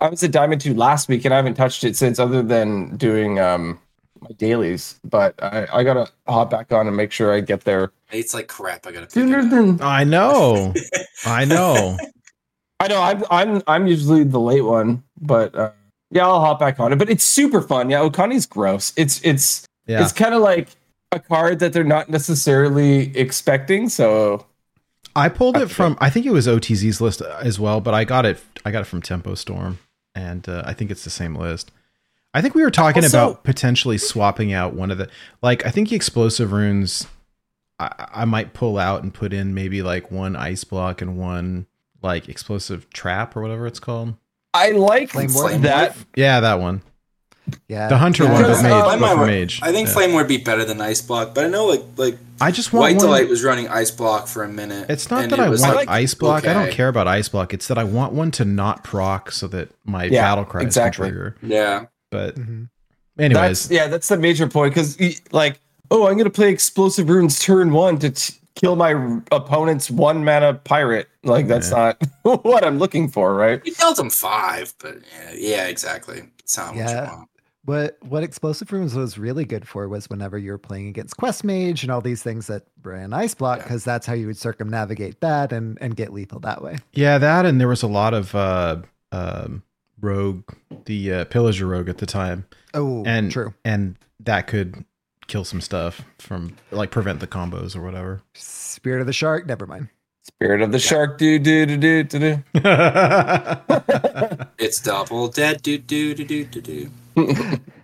I 0.00 0.08
was 0.08 0.22
at 0.22 0.30
Diamond 0.30 0.60
2 0.60 0.74
last 0.74 1.08
week 1.08 1.24
and 1.24 1.34
I 1.34 1.36
haven't 1.36 1.54
touched 1.54 1.82
it 1.84 1.96
since 1.96 2.18
other 2.18 2.42
than 2.42 2.96
doing 2.96 3.38
um 3.40 3.78
my 4.20 4.30
dailies. 4.36 4.98
But 5.04 5.34
I, 5.42 5.66
I 5.72 5.84
gotta 5.84 6.08
hop 6.28 6.50
back 6.50 6.72
on 6.72 6.86
and 6.86 6.96
make 6.96 7.10
sure 7.12 7.32
I 7.32 7.40
get 7.40 7.62
there 7.64 7.90
It's 8.12 8.34
like 8.34 8.46
crap. 8.48 8.86
I 8.86 8.92
gotta 8.92 9.10
sooner 9.10 9.44
than 9.48 9.80
I 9.82 10.04
know. 10.04 10.72
I 11.26 11.44
know. 11.44 11.96
I 12.80 12.86
know 12.88 13.00
I'm 13.02 13.24
I'm 13.30 13.62
I'm 13.66 13.86
usually 13.88 14.22
the 14.24 14.38
late 14.40 14.60
one, 14.62 15.02
but 15.20 15.54
uh, 15.56 15.72
yeah, 16.12 16.26
I'll 16.26 16.40
hop 16.40 16.60
back 16.60 16.78
on 16.78 16.92
it. 16.92 16.96
But 16.96 17.10
it's 17.10 17.24
super 17.24 17.60
fun. 17.60 17.90
Yeah, 17.90 18.00
Okani's 18.00 18.46
gross. 18.46 18.92
It's 18.96 19.20
it's 19.24 19.66
Yeah. 19.86 20.00
it's 20.02 20.12
kind 20.12 20.32
of 20.34 20.42
like 20.42 20.68
a 21.12 21.20
card 21.20 21.58
that 21.60 21.72
they're 21.72 21.84
not 21.84 22.08
necessarily 22.08 23.16
expecting. 23.16 23.88
So 23.88 24.46
I 25.16 25.28
pulled 25.28 25.56
it 25.56 25.68
from 25.68 25.96
I 26.00 26.10
think 26.10 26.26
it 26.26 26.30
was 26.32 26.46
OTZ's 26.46 27.00
list 27.00 27.20
as 27.22 27.58
well, 27.58 27.80
but 27.80 27.94
I 27.94 28.04
got 28.04 28.26
it 28.26 28.42
I 28.64 28.70
got 28.70 28.82
it 28.82 28.86
from 28.86 29.02
Tempo 29.02 29.34
Storm 29.34 29.78
and 30.14 30.48
uh, 30.48 30.62
I 30.66 30.72
think 30.74 30.90
it's 30.90 31.04
the 31.04 31.10
same 31.10 31.34
list. 31.34 31.70
I 32.34 32.42
think 32.42 32.54
we 32.54 32.62
were 32.62 32.70
talking 32.70 33.02
Also- 33.02 33.30
about 33.30 33.44
potentially 33.44 33.98
swapping 33.98 34.52
out 34.52 34.74
one 34.74 34.90
of 34.90 34.98
the 34.98 35.08
like 35.42 35.64
I 35.66 35.70
think 35.70 35.88
the 35.88 35.96
explosive 35.96 36.52
runes 36.52 37.06
I, 37.80 38.08
I 38.12 38.24
might 38.24 38.52
pull 38.52 38.76
out 38.78 39.02
and 39.02 39.12
put 39.14 39.32
in 39.32 39.54
maybe 39.54 39.82
like 39.82 40.10
one 40.10 40.36
ice 40.36 40.64
block 40.64 41.00
and 41.00 41.16
one 41.16 41.66
like 42.02 42.28
explosive 42.28 42.88
trap 42.90 43.36
or 43.36 43.40
whatever 43.42 43.66
it's 43.66 43.80
called. 43.80 44.14
I 44.54 44.70
like 44.72 45.12
that. 45.12 45.96
Yeah, 46.16 46.40
that 46.40 46.60
one. 46.60 46.82
Yeah. 47.68 47.88
The 47.88 47.98
hunter 47.98 48.24
Yeah. 48.24 48.32
one, 48.32 48.42
Because, 48.42 48.62
but 48.62 48.68
mage, 48.68 48.72
I 48.84 48.98
but 48.98 49.14
for 49.16 49.26
mage. 49.26 49.60
I 49.62 49.72
think 49.72 49.88
Yeah. 49.88 49.94
Flame 49.94 50.12
Ward 50.12 50.28
be 50.28 50.36
better 50.38 50.64
than 50.64 50.80
Ice 50.80 51.00
Block, 51.00 51.34
but 51.34 51.44
I 51.44 51.48
know 51.48 51.66
like 51.66 51.82
like 51.96 52.18
I 52.40 52.50
just 52.50 52.72
want 52.72 52.82
White 52.82 52.96
one. 52.96 53.06
Delight 53.06 53.28
was 53.28 53.42
running 53.44 53.68
Ice 53.68 53.90
Block 53.90 54.26
for 54.28 54.42
a 54.44 54.48
minute. 54.48 54.88
It's 54.88 55.10
not 55.10 55.28
that 55.30 55.38
it 55.38 55.42
I 55.42 55.48
want 55.48 55.60
like, 55.60 55.88
ice 55.88 56.14
block. 56.14 56.46
I 56.46 56.52
don't 56.54 56.70
care 56.70 56.88
about 56.88 57.06
ice 57.08 57.28
block. 57.28 57.52
It's 57.52 57.66
that 57.68 57.78
I 57.78 57.84
want 57.84 58.12
one 58.12 58.30
to 58.32 58.44
not 58.44 58.84
proc 58.84 59.30
so 59.32 59.46
that 59.48 59.70
my 59.84 60.04
Yeah, 60.04 60.22
battle 60.22 60.44
cry 60.44 60.62
exactly. 60.62 61.08
can 61.08 61.14
trigger. 61.14 61.36
Yeah, 61.42 61.84
But 62.10 62.36
Mhm. 62.36 62.68
anyways, 63.18 63.68
That's 63.68 63.70
yeah, 63.70 63.86
that's 63.88 64.08
the 64.08 64.16
major 64.16 64.46
point 64.46 64.72
because 64.74 64.96
like, 65.32 65.60
oh, 65.90 66.06
I'm 66.06 66.16
gonna 66.16 66.30
play 66.30 66.50
explosive 66.50 67.08
runes 67.08 67.38
turn 67.40 67.72
one 67.72 67.98
to 67.98 68.10
t- 68.10 68.34
kill 68.54 68.76
my 68.76 68.92
r- 68.94 69.22
opponent's 69.30 69.90
one 69.90 70.24
mana 70.24 70.54
pirate. 70.54 71.08
Like 71.24 71.46
that's 71.48 71.70
not 71.70 72.00
what 72.22 72.64
I'm 72.64 72.78
looking 72.78 73.08
for, 73.08 73.34
right? 73.34 73.60
we 73.64 73.72
dealt 73.72 73.98
him 73.98 74.10
five, 74.10 74.72
but 74.80 74.96
yeah, 75.12 75.32
yeah 75.36 75.66
exactly. 75.66 76.22
It's 76.38 76.56
not 76.56 76.68
what 76.68 76.76
Yeah. 76.76 77.02
you 77.04 77.10
want. 77.16 77.28
What 77.68 77.98
what 78.00 78.22
explosive 78.22 78.72
runes 78.72 78.94
was 78.94 79.18
really 79.18 79.44
good 79.44 79.68
for 79.68 79.86
was 79.88 80.08
whenever 80.08 80.38
you 80.38 80.52
were 80.52 80.58
playing 80.58 80.88
against 80.88 81.18
quest 81.18 81.44
mage 81.44 81.82
and 81.82 81.92
all 81.92 82.00
these 82.00 82.22
things 82.22 82.46
that 82.46 82.62
ran 82.82 83.12
ice 83.12 83.34
block 83.34 83.58
Yeah. 83.58 83.64
because 83.64 83.84
that's 83.84 84.06
how 84.06 84.14
you 84.14 84.26
would 84.26 84.38
circumnavigate 84.38 85.20
that 85.20 85.52
and 85.52 85.76
and 85.80 85.94
get 85.94 86.10
lethal 86.12 86.40
that 86.40 86.62
way. 86.62 86.78
yeah, 86.94 87.18
that 87.18 87.44
and 87.44 87.60
there 87.60 87.68
was 87.68 87.82
a 87.82 87.86
lot 87.86 88.14
of 88.14 88.34
uh, 88.34 88.76
um, 89.12 89.62
rogue, 90.00 90.44
the 90.86 91.12
uh, 91.12 91.24
pillager 91.26 91.66
rogue 91.66 91.90
at 91.90 91.98
the 91.98 92.06
time, 92.06 92.46
Oh, 92.72 93.04
and 93.04 93.30
true. 93.30 93.52
and 93.66 93.96
that 94.20 94.46
could 94.46 94.86
kill 95.26 95.44
some 95.44 95.60
stuff 95.60 96.00
from 96.18 96.56
like 96.70 96.90
prevent 96.90 97.20
the 97.20 97.26
combos 97.26 97.76
or 97.76 97.82
whatever. 97.82 98.22
Spirit 98.32 99.02
of 99.02 99.06
the 99.06 99.12
shark. 99.12 99.44
Never 99.46 99.66
mind. 99.66 99.88
Spirit 100.22 100.62
of 100.62 100.72
the 100.72 100.78
shark, 100.78 101.18
do 101.18 101.38
do 101.38 101.66
do 101.66 101.76
do 101.76 102.02
do 102.04 102.18
do. 102.18 102.42
It's 104.58 104.80
double 104.80 105.28
dead. 105.28 105.62
Do 105.62 105.76
do 105.78 106.14
do 106.14 106.24
do 106.24 106.44
do 106.44 106.60
do. 106.60 106.90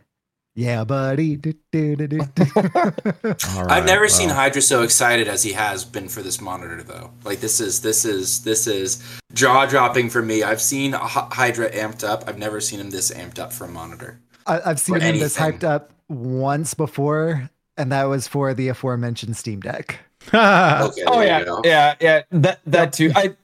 Yeah, 0.57 0.85
buddy. 0.85 1.37
Do, 1.37 1.53
do, 1.73 1.97
do, 1.97 2.07
do, 2.07 2.19
do. 2.19 2.45
I've 2.55 3.67
right, 3.67 3.85
never 3.85 4.09
seen. 4.09 4.29
Hydra 4.29 4.63
so 4.63 4.83
excited 4.83 5.27
as 5.27 5.43
he 5.43 5.53
has 5.53 5.85
been 5.85 6.09
for 6.09 6.23
this 6.23 6.41
monitor, 6.41 6.81
though. 6.85 7.11
Like 7.25 7.41
this 7.41 7.59
is 7.59 7.81
this 7.81 8.05
is 8.05 8.45
this 8.45 8.69
is 8.69 9.03
jaw 9.33 9.67
dropping 9.67 10.11
for 10.11 10.23
me. 10.23 10.45
I've 10.45 10.63
seen 10.63 10.93
Hydra 10.93 11.71
amped 11.71 12.05
up. 12.05 12.25
I've 12.29 12.39
never 12.39 12.61
seen 12.61 12.79
him 12.79 12.91
this 12.91 13.11
amped 13.11 13.41
up 13.41 13.53
for 13.53 13.65
a 13.65 13.69
monitor. 13.69 14.21
I, 14.47 14.61
I've 14.65 14.79
seen 14.79 14.97
Or 14.97 15.01
him 15.01 15.19
this 15.19 15.37
hyped 15.37 15.65
up 15.65 15.93
once 16.09 16.73
before, 16.75 17.51
and 17.77 17.91
that 17.91 18.05
was 18.05 18.29
for 18.29 18.55
the 18.55 18.69
aforementioned 18.69 19.37
Steam 19.37 19.61
Deck. 19.61 19.99
Okay. 20.29 21.03
Oh 21.07 21.21
yeah, 21.21 21.45
yeah, 21.65 21.95
yeah. 22.01 22.23
That 22.31 22.61
that 22.65 22.93
too. 22.93 23.13
I 23.15 23.35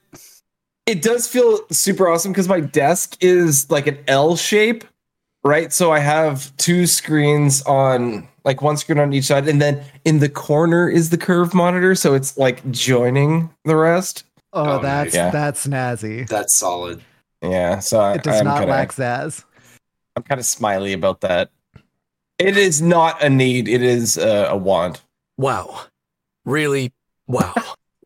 it 0.85 1.01
does 1.01 1.27
feel 1.27 1.59
super 1.71 2.07
awesome 2.07 2.31
because 2.31 2.47
my 2.47 2.59
desk 2.59 3.17
is 3.21 3.69
like 3.69 3.85
an 3.87 3.99
L 4.07 4.35
shape, 4.35 4.83
right? 5.43 5.71
So 5.73 5.91
I 5.91 5.99
have 5.99 6.55
two 6.57 6.85
screens 6.87 7.61
on 7.63 8.27
like 8.43 8.61
one 8.61 8.75
screen 8.77 8.99
on 8.99 9.13
each 9.13 9.25
side, 9.25 9.47
and 9.47 9.61
then 9.61 9.83
in 10.05 10.19
the 10.19 10.29
corner 10.29 10.89
is 10.89 11.09
the 11.11 11.17
curve 11.17 11.53
monitor, 11.53 11.93
so 11.95 12.13
it's 12.13 12.37
like 12.37 12.69
joining 12.71 13.49
the 13.65 13.75
rest. 13.75 14.23
Oh, 14.53 14.77
Oh, 14.77 14.81
that's 14.81 15.13
yeah. 15.15 15.29
that's 15.31 15.65
snazzy. 15.67 16.27
That's 16.27 16.53
solid. 16.53 17.01
Yeah, 17.41 17.79
so 17.79 17.99
I, 17.99 18.13
It 18.15 18.23
does 18.23 18.39
I'm 18.39 18.45
not 18.45 18.59
kinda, 18.59 18.71
lack 18.73 18.91
zazz. 18.93 19.43
I'm 20.15 20.23
kind 20.23 20.39
of 20.39 20.45
smiley 20.45 20.93
about 20.93 21.21
that. 21.21 21.49
It 22.37 22.57
is 22.57 22.81
not 22.81 23.21
a 23.23 23.29
need; 23.29 23.67
it 23.67 23.81
is 23.83 24.17
uh, 24.17 24.47
a 24.49 24.57
want. 24.57 25.01
Wow. 25.37 25.81
Really? 26.45 26.91
Wow. 27.27 27.53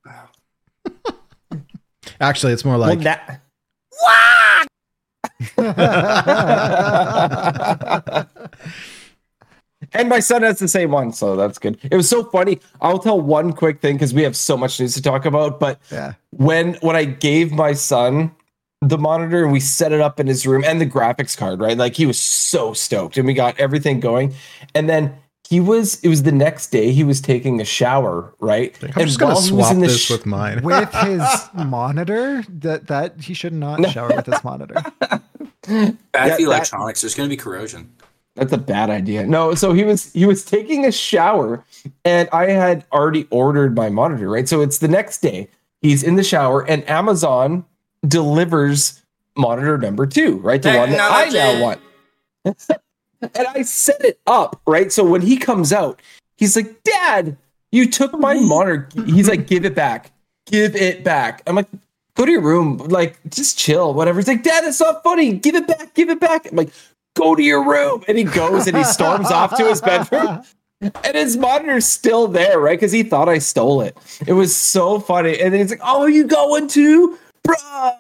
Actually, 2.20 2.54
it's 2.54 2.64
more 2.66 2.78
like 2.78 2.98
Well, 3.00 3.04
that- 3.06 3.42
and 9.94 10.10
my 10.10 10.20
son 10.20 10.44
has 10.44 10.60
the 10.60 10.68
same 10.68 10.92
one, 10.92 11.12
so 11.12 11.36
that's 11.36 11.58
good. 11.58 11.78
It 11.84 11.96
was 11.96 12.08
so 12.08 12.24
funny. 12.24 12.60
I'll 12.82 13.00
tell 13.00 13.20
one 13.20 13.54
quick 13.54 13.82
thing 13.82 13.96
because 13.96 14.14
we 14.14 14.24
have 14.24 14.36
so 14.36 14.56
much 14.56 14.80
news 14.80 14.94
to 14.96 15.02
talk 15.02 15.26
about. 15.26 15.60
But 15.60 15.80
yeah. 15.92 16.14
when 16.32 16.76
when 16.76 16.96
I 16.96 17.04
gave 17.06 17.52
my 17.52 17.74
son 17.74 18.32
the 18.82 18.98
monitor 18.98 19.44
and 19.44 19.52
we 19.52 19.60
set 19.60 19.92
it 19.92 20.02
up 20.02 20.20
in 20.20 20.28
his 20.28 20.46
room 20.46 20.64
and 20.66 20.80
the 20.80 20.86
graphics 20.86 21.38
card, 21.38 21.60
right? 21.60 21.78
Like 21.78 21.96
he 21.96 22.06
was 22.06 22.20
so 22.20 22.74
stoked 22.74 23.18
and 23.18 23.26
we 23.26 23.34
got 23.34 23.60
everything 23.60 24.00
going. 24.00 24.34
And 24.74 24.90
then 24.90 25.16
he 25.48 25.60
was 25.60 26.00
it 26.04 26.08
was 26.10 26.24
the 26.24 26.32
next 26.32 26.68
day 26.72 26.92
he 26.92 27.04
was 27.04 27.22
taking 27.22 27.62
a 27.62 27.66
shower, 27.66 28.34
right? 28.40 28.76
I'm 28.82 28.90
and 28.96 29.06
just 29.08 29.20
gonna 29.20 29.34
while 29.36 29.44
he 29.44 29.52
was 29.52 29.68
swap 29.68 29.80
this 29.80 30.00
sh- 30.06 30.10
with 30.12 30.26
mine. 30.26 30.62
With 30.64 30.92
his 30.94 31.22
monitor, 31.54 32.44
that 32.50 32.88
that 32.88 33.22
he 33.22 33.34
should 33.34 33.54
not 33.54 33.88
shower 33.92 34.14
with 34.16 34.26
his 34.26 34.44
monitor. 34.44 34.76
Bad 35.00 35.28
Yeah, 35.68 35.92
for 35.92 35.98
that- 36.14 36.40
electronics. 36.40 37.02
There's 37.02 37.16
going 37.16 37.30
to 37.30 37.34
be 37.34 37.38
corrosion. 37.38 37.92
That's 38.36 38.52
a 38.52 38.58
bad 38.58 38.90
idea. 38.90 39.26
No, 39.26 39.56
so 39.56 39.72
he 39.74 39.84
was 39.86 40.12
he 40.14 40.26
was 40.26 40.44
taking 40.44 40.86
a 40.86 40.92
shower 40.92 41.64
and 42.04 42.28
I 42.34 42.50
had 42.50 42.86
already 42.92 43.28
ordered 43.30 43.76
my 43.76 43.90
monitor, 43.90 44.30
right? 44.30 44.48
So 44.50 44.62
it's 44.62 44.80
the 44.80 44.88
next 44.90 45.20
day. 45.20 45.48
He's 45.82 46.04
in 46.04 46.16
the 46.16 46.24
shower 46.24 46.68
and 46.68 46.88
Amazon 46.90 47.64
delivers 48.06 49.02
monitor 49.38 49.78
number 49.78 50.06
2, 50.06 50.38
right? 50.38 50.62
The 50.62 50.76
one 50.76 50.90
that 50.92 51.12
I 51.12 51.30
now 51.30 51.62
want. 51.62 51.82
and 53.36 53.48
I 53.48 53.62
set 53.64 54.04
it 54.04 54.20
up, 54.28 54.62
right? 54.68 54.92
So 54.92 55.04
when 55.04 55.22
he 55.22 55.38
comes 55.38 55.74
out, 55.74 56.02
he's 56.38 56.56
like, 56.56 56.84
"Dad, 56.84 57.38
you 57.72 57.90
took 57.90 58.14
my 58.14 58.36
mm-hmm. 58.36 58.48
monitor." 58.48 58.90
He's 59.06 59.30
like, 59.30 59.48
"Give 59.48 59.66
it 59.66 59.76
back. 59.76 60.12
Give 60.48 60.76
it 60.76 61.04
back." 61.04 61.42
I'm 61.48 61.56
like, 61.56 61.68
"Go 62.16 62.26
to 62.26 62.32
your 62.32 62.42
room. 62.42 62.78
Like, 62.78 63.18
just 63.30 63.58
chill, 63.58 63.94
whatever." 63.94 64.20
He's 64.20 64.28
like, 64.28 64.44
"Dad, 64.44 64.64
it's 64.64 64.80
not 64.80 65.04
funny. 65.04 65.34
Give 65.34 65.56
it 65.56 65.68
back. 65.68 65.94
Give 65.94 66.10
it 66.10 66.20
back." 66.20 66.48
I'm 66.50 66.56
like, 66.56 66.72
"Go 67.16 67.36
to 67.36 67.44
your 67.44 67.64
room." 67.68 68.04
And 68.08 68.18
he 68.18 68.24
goes 68.24 68.68
and 68.68 68.78
he 68.78 68.84
storms 68.84 69.32
off 69.32 69.56
to 69.58 69.66
his 69.66 69.82
bedroom. 69.82 70.44
And 70.82 71.16
his 71.16 71.38
monitor's 71.38 71.86
still 71.86 72.28
there, 72.28 72.60
right? 72.60 72.78
Because 72.78 72.92
he 72.92 73.02
thought 73.02 73.30
I 73.30 73.38
stole 73.40 73.82
it. 73.82 73.98
It 74.28 74.34
was 74.34 74.54
so 74.54 75.00
funny. 75.00 75.40
And 75.40 75.54
then 75.54 75.62
he's 75.62 75.72
like, 75.72 75.80
"Oh, 75.82 76.06
you 76.06 76.28
going 76.28 76.68
to, 76.68 77.18
bruh?" 77.46 77.96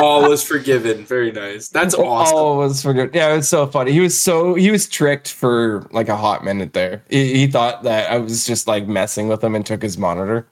All 0.00 0.28
was 0.28 0.42
forgiven. 0.42 1.04
Very 1.04 1.32
nice. 1.32 1.68
That's 1.68 1.94
awesome. 1.94 2.36
Oh, 2.36 2.62
it 2.62 2.68
was 2.68 2.82
forgiven. 2.82 3.10
Yeah, 3.14 3.32
it 3.32 3.36
was 3.36 3.48
so 3.48 3.66
funny. 3.66 3.92
He 3.92 4.00
was 4.00 4.18
so 4.20 4.54
he 4.54 4.70
was 4.70 4.88
tricked 4.88 5.32
for 5.32 5.86
like 5.90 6.08
a 6.08 6.16
hot 6.16 6.44
minute 6.44 6.72
there. 6.72 7.02
He, 7.08 7.34
he 7.34 7.46
thought 7.46 7.82
that 7.84 8.10
I 8.10 8.18
was 8.18 8.46
just 8.46 8.68
like 8.68 8.86
messing 8.86 9.28
with 9.28 9.42
him 9.42 9.54
and 9.54 9.64
took 9.64 9.82
his 9.82 9.98
monitor. 9.98 10.46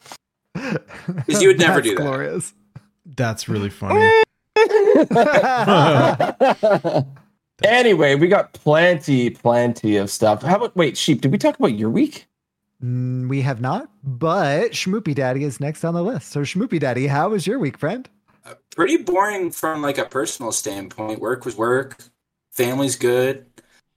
Because 0.55 1.43
you 1.43 1.49
would 1.49 1.59
never 1.59 1.81
That's 1.81 1.89
do 1.89 1.95
that. 1.97 2.03
glorious. 2.03 2.53
That's 3.17 3.49
really 3.49 3.71
funny. 3.71 4.11
Anyway, 7.65 8.15
we 8.15 8.29
got 8.29 8.53
plenty, 8.55 9.31
plenty 9.31 9.97
of 9.97 10.11
stuff. 10.11 10.43
How 10.43 10.57
about 10.57 10.75
wait, 10.77 10.97
sheep? 10.97 11.21
Did 11.21 11.33
we 11.33 11.39
talk 11.39 11.59
about 11.59 11.79
your 11.79 11.91
week? 11.91 12.27
Mm, 12.83 13.29
we 13.29 13.43
have 13.43 13.61
not, 13.61 13.91
but 14.03 14.73
Schmoopy 14.73 15.15
Daddy 15.15 15.45
is 15.45 15.61
next 15.61 15.85
on 15.85 15.95
the 15.95 16.03
list. 16.03 16.31
So 16.33 16.41
Schmoopy 16.41 16.81
Daddy, 16.81 17.07
how 17.07 17.29
was 17.31 17.47
your 17.47 17.59
week, 17.59 17.79
friend? 17.79 18.09
Pretty 18.75 18.97
boring 18.97 19.51
from 19.51 19.83
like 19.83 19.99
a 19.99 20.05
personal 20.05 20.51
standpoint. 20.51 21.21
Work 21.21 21.45
was 21.45 21.57
work. 21.57 21.97
Family's 22.51 22.97
good. 22.97 23.47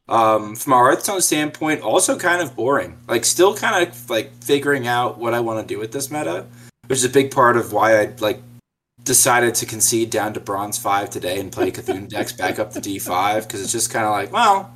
Um, 0.07 0.55
from 0.55 0.73
a 0.73 0.75
Hearthstone 0.75 1.21
standpoint, 1.21 1.81
also 1.81 2.17
kind 2.17 2.41
of 2.41 2.55
boring. 2.55 2.99
Like 3.07 3.25
still 3.25 3.55
kind 3.55 3.87
of 3.87 4.09
like 4.09 4.31
figuring 4.43 4.85
out 4.85 5.17
what 5.17 5.33
I 5.33 5.39
want 5.39 5.67
to 5.67 5.73
do 5.73 5.79
with 5.79 5.91
this 5.91 6.11
meta, 6.11 6.45
which 6.85 6.99
is 6.99 7.05
a 7.05 7.09
big 7.09 7.31
part 7.31 7.57
of 7.57 7.73
why 7.73 7.99
I 7.99 8.13
like 8.19 8.39
decided 9.03 9.55
to 9.55 9.65
concede 9.65 10.11
down 10.11 10.33
to 10.33 10.39
bronze 10.39 10.77
five 10.77 11.09
today 11.09 11.39
and 11.39 11.51
play 11.51 11.71
Cthulhu 11.71 12.07
decks 12.07 12.33
back 12.33 12.59
up 12.59 12.71
to 12.73 12.81
D 12.81 12.99
five 12.99 13.47
because 13.47 13.61
it's 13.63 13.71
just 13.71 13.89
kind 13.89 14.05
of 14.05 14.11
like, 14.11 14.31
well, 14.31 14.74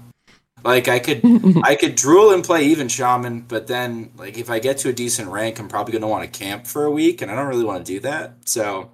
like 0.64 0.88
I 0.88 1.00
could 1.00 1.22
I 1.64 1.76
could 1.76 1.96
drool 1.96 2.32
and 2.32 2.44
play 2.44 2.66
even 2.66 2.88
shaman, 2.88 3.42
but 3.42 3.68
then 3.68 4.12
like 4.18 4.38
if 4.38 4.50
I 4.50 4.60
get 4.60 4.78
to 4.80 4.90
a 4.90 4.94
decent 4.94 5.30
rank, 5.30 5.60
I'm 5.60 5.68
probably 5.68 5.94
gonna 5.94 6.08
want 6.08 6.32
to 6.32 6.40
camp 6.40 6.68
for 6.68 6.86
a 6.86 6.92
week, 6.92 7.22
and 7.22 7.32
I 7.32 7.36
don't 7.36 7.48
really 7.48 7.66
want 7.66 7.86
to 7.86 7.92
do 7.92 8.00
that. 8.02 8.36
So 8.46 8.92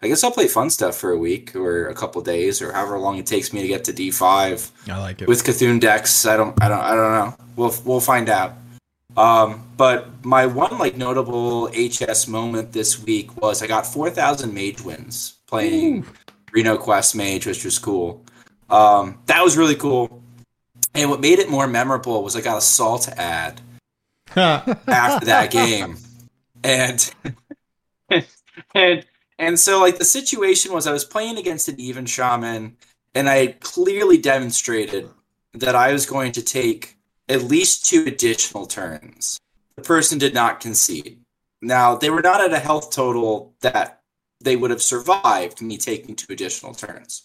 I 0.00 0.08
guess 0.08 0.22
I'll 0.22 0.30
play 0.30 0.46
fun 0.46 0.70
stuff 0.70 0.96
for 0.96 1.10
a 1.10 1.18
week 1.18 1.56
or 1.56 1.88
a 1.88 1.94
couple 1.94 2.22
days 2.22 2.62
or 2.62 2.72
however 2.72 2.98
long 2.98 3.18
it 3.18 3.26
takes 3.26 3.52
me 3.52 3.62
to 3.62 3.68
get 3.68 3.84
to 3.84 3.92
D 3.92 4.10
five 4.10 4.70
I 4.88 4.98
like 4.98 5.22
it. 5.22 5.28
with 5.28 5.42
Cthulhu 5.44 5.80
decks. 5.80 6.24
I 6.26 6.36
don't, 6.36 6.60
I 6.62 6.68
don't, 6.68 6.80
I 6.80 6.94
don't 6.94 7.12
know. 7.12 7.34
We'll 7.56 7.74
we'll 7.84 8.00
find 8.00 8.28
out. 8.28 8.54
Um, 9.16 9.66
but 9.76 10.24
my 10.24 10.46
one 10.46 10.78
like 10.78 10.96
notable 10.96 11.68
HS 11.68 12.28
moment 12.28 12.72
this 12.72 13.02
week 13.02 13.40
was 13.42 13.62
I 13.62 13.66
got 13.66 13.86
four 13.86 14.10
thousand 14.10 14.54
mage 14.54 14.80
wins 14.80 15.38
playing 15.48 16.06
Reno 16.52 16.76
Quest 16.76 17.16
Mage, 17.16 17.46
which 17.46 17.64
was 17.64 17.78
cool. 17.78 18.24
Um, 18.70 19.18
that 19.26 19.42
was 19.42 19.56
really 19.56 19.74
cool. 19.74 20.22
And 20.94 21.10
what 21.10 21.20
made 21.20 21.38
it 21.38 21.50
more 21.50 21.66
memorable 21.66 22.22
was 22.22 22.34
I 22.34 22.40
got 22.40 22.58
a 22.58 22.62
salt 22.62 23.08
ad 23.08 23.60
after 24.36 25.26
that 25.26 25.50
game, 25.50 25.96
and 26.64 27.14
and 28.74 29.04
and 29.38 29.58
so 29.58 29.80
like 29.80 29.98
the 29.98 30.04
situation 30.04 30.72
was 30.72 30.86
I 30.86 30.92
was 30.92 31.04
playing 31.04 31.38
against 31.38 31.68
an 31.68 31.78
even 31.78 32.06
shaman, 32.06 32.76
and 33.14 33.28
I 33.28 33.48
clearly 33.60 34.18
demonstrated 34.18 35.08
that 35.54 35.74
I 35.74 35.92
was 35.92 36.06
going 36.06 36.32
to 36.32 36.42
take 36.42 36.96
at 37.28 37.42
least 37.42 37.84
two 37.86 38.04
additional 38.06 38.66
turns. 38.66 39.38
The 39.76 39.82
person 39.82 40.18
did 40.18 40.34
not 40.34 40.60
concede. 40.60 41.20
Now 41.60 41.96
they 41.96 42.10
were 42.10 42.22
not 42.22 42.40
at 42.40 42.52
a 42.52 42.58
health 42.58 42.90
total 42.90 43.54
that 43.60 44.02
they 44.40 44.56
would 44.56 44.70
have 44.70 44.82
survived 44.82 45.60
me 45.60 45.76
taking 45.76 46.14
two 46.14 46.32
additional 46.32 46.74
turns. 46.74 47.24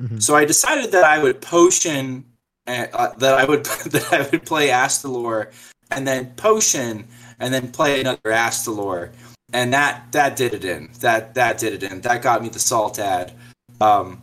Mhm. 0.00 0.22
So 0.22 0.34
I 0.34 0.44
decided 0.44 0.92
that 0.92 1.04
I 1.04 1.22
would 1.22 1.40
potion 1.40 2.24
uh, 2.66 2.86
uh, 2.92 3.14
that 3.16 3.34
I 3.34 3.44
would 3.44 3.64
that 3.66 4.12
I 4.12 4.28
would 4.30 4.44
play 4.44 4.68
Astalor 4.68 5.52
and 5.90 6.06
then 6.06 6.32
potion 6.36 7.06
and 7.38 7.52
then 7.52 7.70
play 7.70 8.00
another 8.00 8.20
Astalor 8.24 9.12
and 9.52 9.72
that 9.72 10.12
that 10.12 10.36
did 10.36 10.54
it 10.54 10.64
in. 10.64 10.90
That 11.00 11.34
that 11.34 11.58
did 11.58 11.82
it 11.82 11.90
in. 11.90 12.00
That 12.02 12.22
got 12.22 12.42
me 12.42 12.48
the 12.48 12.58
salt 12.58 12.98
ad. 12.98 13.32
Um 13.80 14.20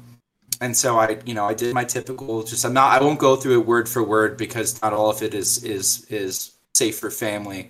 and 0.59 0.77
so 0.77 0.99
i 0.99 1.17
you 1.25 1.33
know 1.33 1.45
i 1.45 1.55
did 1.55 1.73
my 1.73 1.83
typical 1.83 2.43
just 2.43 2.63
i'm 2.63 2.73
not 2.73 2.91
i 2.91 3.03
won't 3.03 3.17
go 3.17 3.35
through 3.35 3.59
it 3.59 3.65
word 3.65 3.89
for 3.89 4.03
word 4.03 4.37
because 4.37 4.79
not 4.83 4.93
all 4.93 5.09
of 5.09 5.23
it 5.23 5.33
is 5.33 5.63
is 5.63 6.05
is 6.11 6.51
safe 6.81 6.97
for 6.99 7.11
family. 7.11 7.69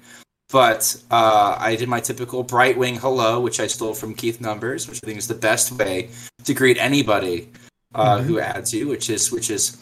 But 0.51 1.01
uh, 1.10 1.55
I 1.60 1.75
did 1.75 1.88
my 1.88 2.01
typical 2.01 2.43
Brightwing 2.43 2.97
hello, 2.97 3.39
which 3.39 3.60
I 3.60 3.67
stole 3.67 3.93
from 3.93 4.13
Keith 4.13 4.41
Numbers, 4.41 4.88
which 4.88 4.99
I 5.03 5.05
think 5.05 5.17
is 5.17 5.27
the 5.27 5.34
best 5.49 5.71
way 5.71 6.10
to 6.43 6.53
greet 6.53 6.77
anybody 6.77 7.49
uh, 7.95 8.21
who 8.21 8.39
adds 8.39 8.73
you, 8.73 8.88
which 8.88 9.10
is 9.10 9.31
which 9.31 9.49
is 9.49 9.77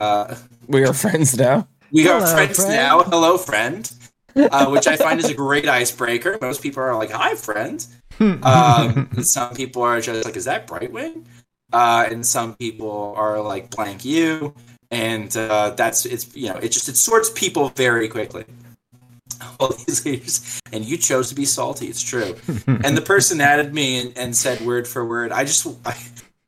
uh, 0.00 0.34
We 0.66 0.84
are 0.84 0.92
friends 0.94 1.36
now. 1.36 1.68
we 1.92 2.08
are 2.08 2.20
Hello, 2.20 2.34
friends 2.34 2.56
friend. 2.56 2.72
now. 2.72 3.02
Hello, 3.02 3.38
friend. 3.38 3.90
Uh, 4.36 4.66
which 4.66 4.88
I 4.88 4.96
find 4.96 5.20
is 5.20 5.30
a 5.30 5.34
great 5.34 5.68
icebreaker. 5.68 6.38
Most 6.40 6.60
people 6.60 6.82
are 6.82 6.96
like, 6.96 7.10
"Hi, 7.10 7.34
friend." 7.34 7.84
Um, 8.20 9.10
some 9.22 9.54
people 9.54 9.82
are 9.82 10.00
just 10.00 10.24
like, 10.24 10.36
"Is 10.36 10.44
that 10.44 10.66
Brightwing?" 10.68 11.24
Uh, 11.72 12.06
and 12.10 12.24
some 12.24 12.54
people 12.56 13.12
are 13.16 13.40
like, 13.40 13.70
"Blank 13.70 14.04
you," 14.04 14.54
and 14.92 15.36
uh, 15.36 15.70
that's 15.70 16.04
it's 16.06 16.34
you 16.36 16.48
know 16.48 16.56
it 16.56 16.68
just 16.70 16.88
it 16.88 16.96
sorts 16.96 17.30
people 17.30 17.70
very 17.70 18.08
quickly. 18.08 18.44
All 19.58 19.72
these 19.86 20.04
leaders, 20.06 20.60
and 20.72 20.84
you 20.84 20.96
chose 20.96 21.28
to 21.30 21.34
be 21.34 21.44
salty. 21.44 21.86
It's 21.86 22.02
true. 22.02 22.36
and 22.66 22.96
the 22.96 23.02
person 23.02 23.40
added 23.40 23.74
me 23.74 24.00
and, 24.00 24.16
and 24.18 24.36
said 24.36 24.60
word 24.60 24.86
for 24.86 25.04
word. 25.04 25.32
I 25.32 25.44
just 25.44 25.66
I, 25.84 25.96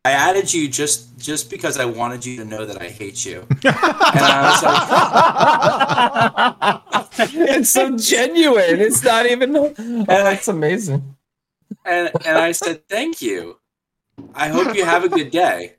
I 0.06 0.12
added 0.12 0.54
you 0.54 0.68
just 0.68 1.18
just 1.18 1.50
because 1.50 1.78
I 1.78 1.84
wanted 1.84 2.24
you 2.24 2.36
to 2.36 2.44
know 2.44 2.64
that 2.64 2.80
I 2.80 2.90
hate 2.90 3.26
you. 3.26 3.44
and 3.64 3.74
I 3.74 4.40
was 7.18 7.18
like, 7.18 7.32
it's 7.50 7.70
so 7.70 7.96
genuine. 7.96 8.78
It's 8.78 9.02
not 9.02 9.26
even. 9.26 9.56
Oh, 9.56 9.72
that's 10.06 10.46
amazing. 10.46 11.16
and 11.84 12.12
and 12.24 12.38
I 12.38 12.52
said 12.52 12.88
thank 12.88 13.20
you, 13.20 13.58
I 14.34 14.48
hope 14.48 14.74
you 14.74 14.84
have 14.84 15.04
a 15.04 15.08
good 15.08 15.30
day. 15.30 15.74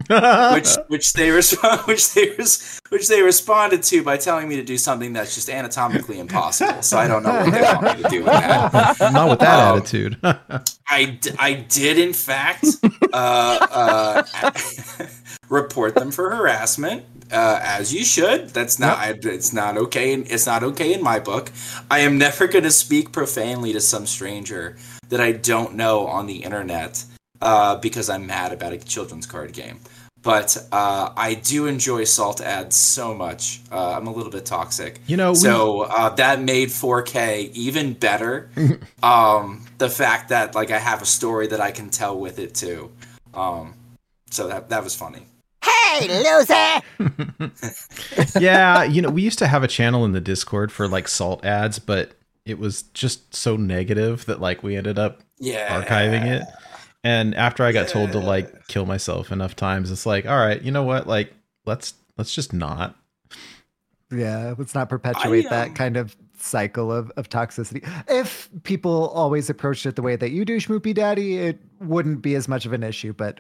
which 0.54 0.70
which 0.88 1.14
they 1.14 1.32
respond 1.32 1.82
which 1.88 2.14
they 2.14 2.30
res- 2.38 2.80
which 2.90 3.08
they 3.08 3.22
responded 3.22 3.84
to 3.84 4.04
by 4.04 4.18
telling 4.18 4.48
me 4.48 4.56
to 4.58 4.64
do 4.64 4.78
something 4.78 5.14
that's 5.14 5.36
just 5.36 5.50
anatomically 5.50 6.20
impossible. 6.20 6.82
So 6.82 6.98
I 6.98 7.08
don't 7.08 7.24
know 7.24 7.34
what 7.34 7.52
they 7.52 7.62
want 7.62 7.98
me 7.98 8.04
to 8.04 8.10
do 8.10 8.18
with 8.24 8.34
that. 8.34 8.98
Not 9.14 9.30
with 9.30 9.40
that 9.40 9.60
Um, 9.60 9.78
attitude. 9.78 10.18
I, 10.88 11.06
d- 11.20 11.32
I 11.40 11.54
did 11.54 11.98
in 12.00 12.14
fact 12.14 12.66
uh, 13.14 13.68
uh, 13.72 14.24
report 15.50 15.96
them 15.96 16.12
for 16.12 16.30
harassment 16.36 17.04
uh, 17.32 17.60
as 17.62 17.94
you 17.94 18.06
should. 18.06 18.50
That's 18.52 18.80
not 18.80 18.98
I, 18.98 19.16
it's 19.22 19.52
not 19.54 19.78
okay. 19.78 20.14
in- 20.14 20.26
It's 20.30 20.46
not 20.46 20.64
okay 20.64 20.94
in 20.94 21.04
my 21.04 21.20
book. 21.20 21.52
I 21.92 22.00
am 22.00 22.18
never 22.18 22.48
going 22.48 22.64
to 22.64 22.72
speak 22.72 23.12
profanely 23.12 23.74
to 23.74 23.82
some 23.82 24.06
stranger 24.06 24.78
that 25.10 25.20
I 25.20 25.32
don't 25.34 25.76
know 25.76 26.08
on 26.08 26.26
the 26.28 26.38
internet 26.44 27.04
uh, 27.42 27.78
because 27.78 28.10
I'm 28.10 28.28
mad 28.28 28.54
about 28.54 28.74
a 28.74 28.78
children's 28.78 29.26
card 29.26 29.54
game. 29.54 29.80
But 30.24 30.58
uh, 30.72 31.12
I 31.16 31.36
do 31.36 31.68
enjoy 31.68 32.04
salt 32.04 32.42
ads 32.42 32.76
so 32.76 33.14
much. 33.14 33.62
Uh, 33.72 33.92
I'm 33.94 34.08
a 34.08 34.12
little 34.12 34.32
bit 34.32 34.46
toxic. 34.46 35.00
You 35.08 35.16
know, 35.16 35.34
so 35.34 35.82
uh, 35.82 36.10
that 36.16 36.42
made 36.42 36.70
4K 36.70 37.52
even 37.54 37.94
better. 37.94 38.50
um, 39.04 39.66
the 39.78 39.90
fact 39.90 40.30
that 40.30 40.56
like 40.56 40.72
I 40.72 40.80
have 40.80 41.02
a 41.02 41.06
story 41.06 41.48
that 41.48 41.62
I 41.62 41.72
can 41.72 41.90
tell 41.90 42.20
with 42.20 42.40
it 42.40 42.56
too. 42.56 42.92
Um, 43.34 43.76
so 44.30 44.48
that 44.48 44.70
that 44.70 44.84
was 44.84 44.96
funny. 44.96 45.28
Hey, 45.64 46.08
loser! 46.08 47.52
yeah, 48.40 48.84
you 48.84 49.02
know, 49.02 49.10
we 49.10 49.22
used 49.22 49.40
to 49.40 49.48
have 49.48 49.64
a 49.64 49.68
channel 49.68 50.04
in 50.04 50.12
the 50.12 50.22
Discord 50.22 50.72
for 50.72 50.88
like 50.88 51.08
salt 51.08 51.46
ads, 51.46 51.80
but 51.80 52.12
it 52.46 52.60
was 52.60 52.84
just 52.94 53.36
so 53.36 53.56
negative 53.56 54.26
that 54.26 54.42
like 54.42 54.64
we 54.64 54.76
ended 54.76 54.98
up 55.00 55.22
Yeah, 55.40 55.82
archiving 55.82 56.26
it. 56.26 56.44
And 57.08 57.34
after 57.36 57.64
I 57.64 57.72
got 57.72 57.88
told 57.88 58.12
to 58.12 58.20
like 58.20 58.68
kill 58.68 58.86
myself 58.86 59.32
enough 59.32 59.56
times, 59.56 59.92
it's 59.92 60.06
like, 60.06 60.26
all 60.26 60.36
right, 60.38 60.62
you 60.62 60.72
know 60.72 60.84
what? 60.84 61.08
Like, 61.08 61.32
let's 61.66 61.94
let's 62.18 62.36
just 62.36 62.52
not. 62.52 62.98
Yeah, 64.12 64.56
let's 64.58 64.76
not 64.76 64.90
perpetuate 64.90 65.46
um, 65.46 65.52
that 65.52 65.74
kind 65.76 65.96
of 65.96 66.18
cycle 66.38 66.92
of, 66.92 67.10
of 67.16 67.30
toxicity. 67.30 67.88
If 68.10 68.50
people 68.64 69.08
always 69.08 69.50
approached 69.50 69.86
it 69.86 69.96
the 69.96 70.02
way 70.02 70.18
that 70.18 70.32
you 70.32 70.44
do, 70.44 70.58
Schmoopy 70.58 70.94
Daddy, 70.94 71.38
it 71.38 71.60
wouldn't 71.80 72.22
be 72.22 72.36
as 72.36 72.50
much 72.50 72.66
of 72.66 72.74
an 72.74 72.84
issue. 72.84 73.14
But 73.14 73.40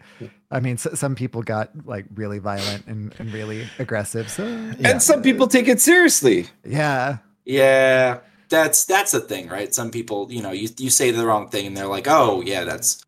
I 0.49 0.61
mean, 0.61 0.75
s- 0.75 0.87
some 0.97 1.15
people 1.15 1.41
got 1.43 1.71
like 1.85 2.05
really 2.15 2.39
violent 2.39 2.87
and, 2.87 3.13
and 3.19 3.33
really 3.33 3.67
aggressive. 3.79 4.29
So 4.29 4.45
And 4.45 5.03
some 5.03 5.21
people 5.21 5.47
take 5.47 5.67
it 5.67 5.81
seriously. 5.81 6.47
yeah, 6.65 7.17
Yeah, 7.43 8.19
that's 8.47 8.85
that's 8.85 9.11
the 9.11 9.19
thing, 9.19 9.49
right? 9.49 9.73
Some 9.75 9.91
people, 9.91 10.31
you 10.31 10.41
know, 10.41 10.51
you 10.51 10.69
you 10.77 10.89
say 10.89 11.11
the 11.11 11.25
wrong 11.25 11.49
thing 11.49 11.67
and 11.67 11.75
they're 11.75 11.87
like, 11.87 12.07
"Oh, 12.07 12.41
yeah, 12.45 12.63
that's 12.63 13.03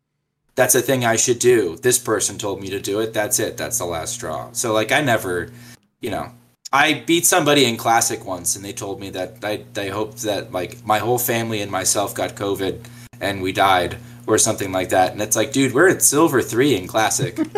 that's 0.60 0.74
a 0.74 0.82
thing 0.82 1.06
I 1.06 1.16
should 1.16 1.38
do. 1.38 1.76
This 1.76 1.98
person 1.98 2.36
told 2.36 2.60
me 2.60 2.68
to 2.68 2.80
do 2.80 3.00
it. 3.00 3.14
That's 3.14 3.38
it. 3.38 3.56
That's 3.56 3.78
the 3.78 3.86
last 3.86 4.12
straw." 4.12 4.50
So 4.52 4.74
like 4.74 4.92
I 4.92 5.00
never, 5.00 5.50
you 6.00 6.10
know, 6.10 6.32
I 6.70 7.02
beat 7.06 7.24
somebody 7.24 7.64
in 7.64 7.78
classic 7.78 8.26
once 8.26 8.56
and 8.56 8.64
they 8.64 8.74
told 8.74 9.00
me 9.00 9.08
that 9.10 9.42
I 9.42 9.64
they 9.72 9.88
hoped 9.88 10.18
that 10.22 10.52
like 10.52 10.84
my 10.84 10.98
whole 10.98 11.18
family 11.18 11.62
and 11.62 11.70
myself 11.70 12.14
got 12.14 12.34
covid 12.36 12.84
and 13.22 13.40
we 13.40 13.52
died 13.52 13.96
or 14.26 14.36
something 14.36 14.70
like 14.70 14.90
that. 14.90 15.12
And 15.12 15.22
it's 15.22 15.34
like, 15.34 15.52
dude, 15.52 15.72
we're 15.72 15.88
at 15.88 16.02
silver 16.02 16.42
3 16.42 16.76
in 16.76 16.86
classic. 16.86 17.38
um, 17.38 17.46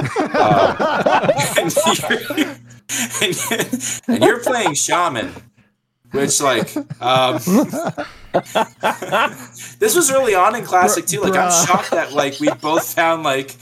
and, 1.58 1.74
you're, 1.98 2.38
and, 3.20 4.02
and 4.08 4.24
you're 4.24 4.40
playing 4.40 4.74
shaman 4.74 5.34
which 6.12 6.40
like 6.40 6.68
um 7.02 7.40
this 9.78 9.94
was 9.94 10.10
early 10.10 10.34
on 10.34 10.54
in 10.56 10.64
classic 10.64 11.06
too 11.06 11.20
like 11.20 11.34
i'm 11.36 11.50
shocked 11.66 11.90
that 11.90 12.12
like 12.12 12.38
we 12.40 12.48
both 12.60 12.94
found 12.94 13.22
like 13.22 13.56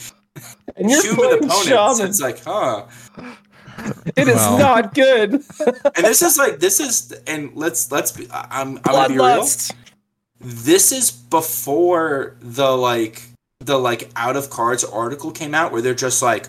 And 0.76 0.90
you're 0.90 1.02
human 1.02 1.16
playing 1.16 1.44
opponents 1.44 1.66
shaman. 1.66 2.06
it's 2.08 2.20
like 2.20 2.42
huh 2.44 2.86
It 4.16 4.28
is 4.28 4.36
Well. 4.36 4.58
not 4.58 4.94
good. 4.94 5.32
and 5.34 6.04
this 6.04 6.22
is 6.22 6.36
like 6.38 6.58
this 6.60 6.80
is 6.80 7.12
and 7.26 7.50
let's 7.54 7.90
let's 7.90 8.12
be 8.12 8.26
i'm 8.32 8.76
i'm 8.78 8.82
gonna 8.82 9.08
be 9.08 9.14
real 9.14 9.24
Bloodlust. 9.24 9.72
this 10.40 10.92
is 10.92 11.10
before 11.10 12.36
the 12.40 12.76
like 12.76 13.22
the 13.60 13.78
like 13.78 14.10
out 14.16 14.36
of 14.36 14.50
cards 14.50 14.84
article 14.84 15.30
came 15.30 15.54
out 15.54 15.72
where 15.72 15.82
they're 15.82 15.94
just 15.94 16.22
like 16.22 16.48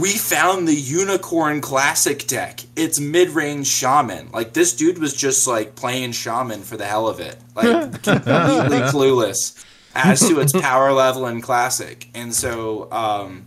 we 0.00 0.10
found 0.10 0.68
the 0.68 0.74
unicorn 0.74 1.60
classic 1.60 2.26
deck. 2.26 2.60
It's 2.76 3.00
mid-range 3.00 3.66
shaman. 3.66 4.30
Like 4.32 4.52
this 4.52 4.74
dude 4.74 4.98
was 4.98 5.14
just 5.14 5.46
like 5.46 5.74
playing 5.74 6.12
shaman 6.12 6.62
for 6.62 6.76
the 6.76 6.86
hell 6.86 7.08
of 7.08 7.20
it. 7.20 7.36
Like 7.54 7.66
completely 8.02 8.80
clueless 8.90 9.64
as 9.94 10.20
to 10.28 10.40
its 10.40 10.52
power 10.52 10.92
level 10.92 11.26
in 11.26 11.40
classic. 11.40 12.08
And 12.14 12.34
so 12.34 12.90
um 12.92 13.46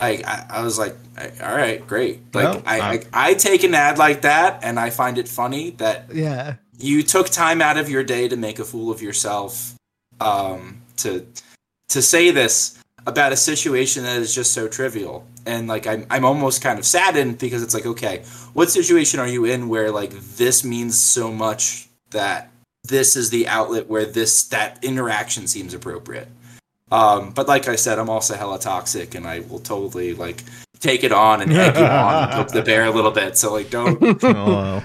I, 0.00 0.22
I, 0.26 0.46
I 0.60 0.62
was 0.62 0.78
like, 0.78 0.96
all 1.42 1.54
right, 1.54 1.86
great. 1.86 2.34
Like, 2.34 2.62
I, 2.66 2.80
I, 2.80 3.02
I 3.12 3.34
take 3.34 3.64
an 3.64 3.74
ad 3.74 3.98
like 3.98 4.22
that, 4.22 4.64
and 4.64 4.80
I 4.80 4.88
find 4.88 5.18
it 5.18 5.28
funny 5.28 5.70
that 5.72 6.06
yeah, 6.14 6.54
you 6.78 7.02
took 7.02 7.28
time 7.28 7.60
out 7.60 7.76
of 7.76 7.90
your 7.90 8.02
day 8.02 8.26
to 8.26 8.36
make 8.36 8.58
a 8.58 8.64
fool 8.64 8.90
of 8.90 9.02
yourself 9.02 9.74
um, 10.20 10.80
to 10.98 11.26
to 11.90 12.02
say 12.02 12.30
this 12.30 12.78
about 13.06 13.32
a 13.32 13.36
situation 13.36 14.04
that 14.04 14.18
is 14.18 14.34
just 14.34 14.52
so 14.52 14.68
trivial 14.68 15.26
and 15.46 15.68
like 15.68 15.86
I'm, 15.86 16.06
I'm 16.10 16.24
almost 16.24 16.62
kind 16.62 16.78
of 16.78 16.86
saddened 16.86 17.38
because 17.38 17.62
it's 17.62 17.74
like 17.74 17.86
okay 17.86 18.22
what 18.52 18.70
situation 18.70 19.20
are 19.20 19.28
you 19.28 19.44
in 19.44 19.68
where 19.68 19.90
like 19.90 20.10
this 20.10 20.64
means 20.64 20.98
so 20.98 21.32
much 21.32 21.88
that 22.10 22.50
this 22.84 23.16
is 23.16 23.30
the 23.30 23.46
outlet 23.48 23.88
where 23.88 24.06
this 24.06 24.44
that 24.48 24.82
interaction 24.82 25.46
seems 25.46 25.74
appropriate 25.74 26.28
um, 26.92 27.30
but 27.30 27.46
like 27.48 27.68
i 27.68 27.76
said 27.76 27.98
i'm 27.98 28.10
also 28.10 28.34
hella 28.34 28.58
toxic 28.58 29.14
and 29.14 29.26
i 29.26 29.40
will 29.40 29.60
totally 29.60 30.14
like 30.14 30.42
take 30.80 31.04
it 31.04 31.12
on 31.12 31.42
and 31.42 31.52
egg 31.52 31.76
you 31.76 31.84
on 31.84 32.24
and 32.24 32.32
poke 32.32 32.48
the 32.48 32.62
bear 32.62 32.84
a 32.84 32.90
little 32.90 33.10
bit 33.10 33.36
so 33.36 33.52
like 33.52 33.70
don't 33.70 34.22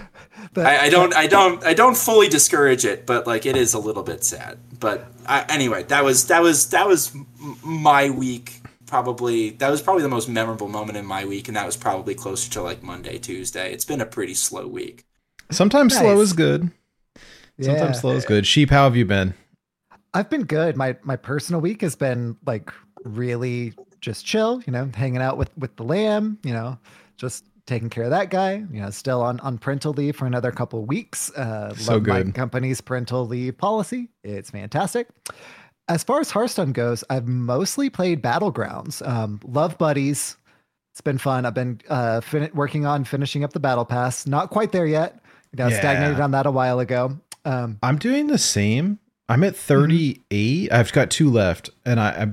Oh, 0.58 0.64
I, 0.64 0.86
I 0.86 0.90
don't 0.90 1.14
I 1.16 1.28
don't 1.28 1.64
I 1.66 1.74
don't 1.74 1.98
fully 1.98 2.28
discourage 2.30 2.86
it, 2.86 3.06
but 3.06 3.28
like 3.28 3.46
it 3.46 3.58
is 3.58 3.74
a 3.74 3.80
little 3.80 4.04
bit 4.04 4.24
sad. 4.24 4.58
But 4.80 5.08
I, 5.26 5.46
anyway, 5.50 5.84
that 5.84 6.04
was 6.04 6.28
that 6.28 6.42
was 6.42 6.70
that 6.70 6.88
was 6.88 7.12
my 7.64 8.10
week. 8.10 8.62
Probably 8.96 9.50
that 9.50 9.70
was 9.70 9.82
probably 9.82 10.04
the 10.04 10.08
most 10.10 10.30
memorable 10.30 10.70
moment 10.70 10.98
in 10.98 11.06
my 11.06 11.26
week, 11.26 11.50
and 11.50 11.58
that 11.58 11.66
was 11.66 11.76
probably 11.76 12.16
closer 12.16 12.50
to 12.52 12.62
like 12.62 12.82
Monday, 12.82 13.18
Tuesday. 13.18 13.74
It's 13.74 13.84
been 13.84 14.00
a 14.00 14.06
pretty 14.06 14.34
slow 14.34 14.68
week. 14.68 15.04
sometimes 15.52 15.98
slow 15.98 16.18
is 16.22 16.32
good. 16.32 16.72
Sometimes 17.60 17.98
yeah. 17.98 18.02
slow 18.02 18.12
is 18.12 18.24
good. 18.24 18.48
Sheep, 18.48 18.70
how 18.70 18.86
have 18.86 18.96
you 18.96 19.04
been? 19.04 19.34
I've 20.14 20.30
been 20.30 20.44
good. 20.46 20.78
My 20.78 20.96
my 21.04 21.18
personal 21.18 21.60
week 21.60 21.82
has 21.82 21.94
been 21.98 22.38
like 22.46 22.72
really 23.04 23.74
just 24.00 24.26
chill, 24.26 24.62
you 24.66 24.72
know, 24.72 24.90
hanging 24.96 25.22
out 25.22 25.38
with 25.38 25.50
with 25.58 25.76
the 25.76 25.84
lamb, 25.84 26.40
you 26.44 26.54
know, 26.54 26.80
just 27.18 27.44
taking 27.66 27.90
care 27.90 28.06
of 28.06 28.12
that 28.12 28.30
guy. 28.30 28.64
You 28.72 28.82
know, 28.82 28.92
still 28.92 29.22
on 29.22 29.42
on 29.42 29.58
parental 29.58 29.92
leave 29.92 30.16
for 30.16 30.26
another 30.26 30.54
couple 30.54 30.80
of 30.80 30.88
weeks. 30.88 31.32
Uh, 31.32 31.76
So 31.76 31.96
love 31.96 32.06
my 32.08 32.24
good. 32.24 32.34
company's 32.34 32.80
parental 32.80 33.28
leave 33.28 33.58
policy. 33.58 34.08
It's 34.24 34.52
fantastic. 34.52 35.10
As 35.88 36.04
far 36.04 36.20
as 36.20 36.32
Hearthstone 36.32 36.72
goes, 36.72 37.04
I've 37.10 37.28
mostly 37.28 37.90
played 37.90 38.22
Battlegrounds. 38.24 39.08
Um, 39.08 39.40
love 39.46 39.78
buddies. 39.78 40.36
It's 40.94 41.02
been 41.02 41.18
fun. 41.18 41.46
I've 41.46 41.54
been 41.54 41.80
uh, 41.90 42.22
fin- 42.22 42.50
working 42.54 42.86
on 42.86 43.04
finishing 43.04 43.44
up 43.44 43.54
the 43.54 43.60
battle 43.60 43.86
pass. 43.86 44.26
Not 44.26 44.50
quite 44.50 44.72
there 44.72 44.88
yet. 44.88 45.20
You 45.52 45.58
know, 45.64 45.68
Yeah. 45.68 45.78
stagnated 45.78 46.20
on 46.20 46.32
that 46.32 46.46
a 46.46 46.52
while 46.52 46.80
ago. 46.80 47.20
Um, 47.44 47.78
I'm 47.84 47.98
doing 47.98 48.28
the 48.28 48.38
same. 48.38 49.00
I'm 49.30 49.44
at 49.44 49.56
38. 49.56 50.72
I've 50.72 50.92
got 50.92 51.10
two 51.12 51.30
left, 51.30 51.70
and 51.86 52.00
I, 52.00 52.10
I 52.10 52.28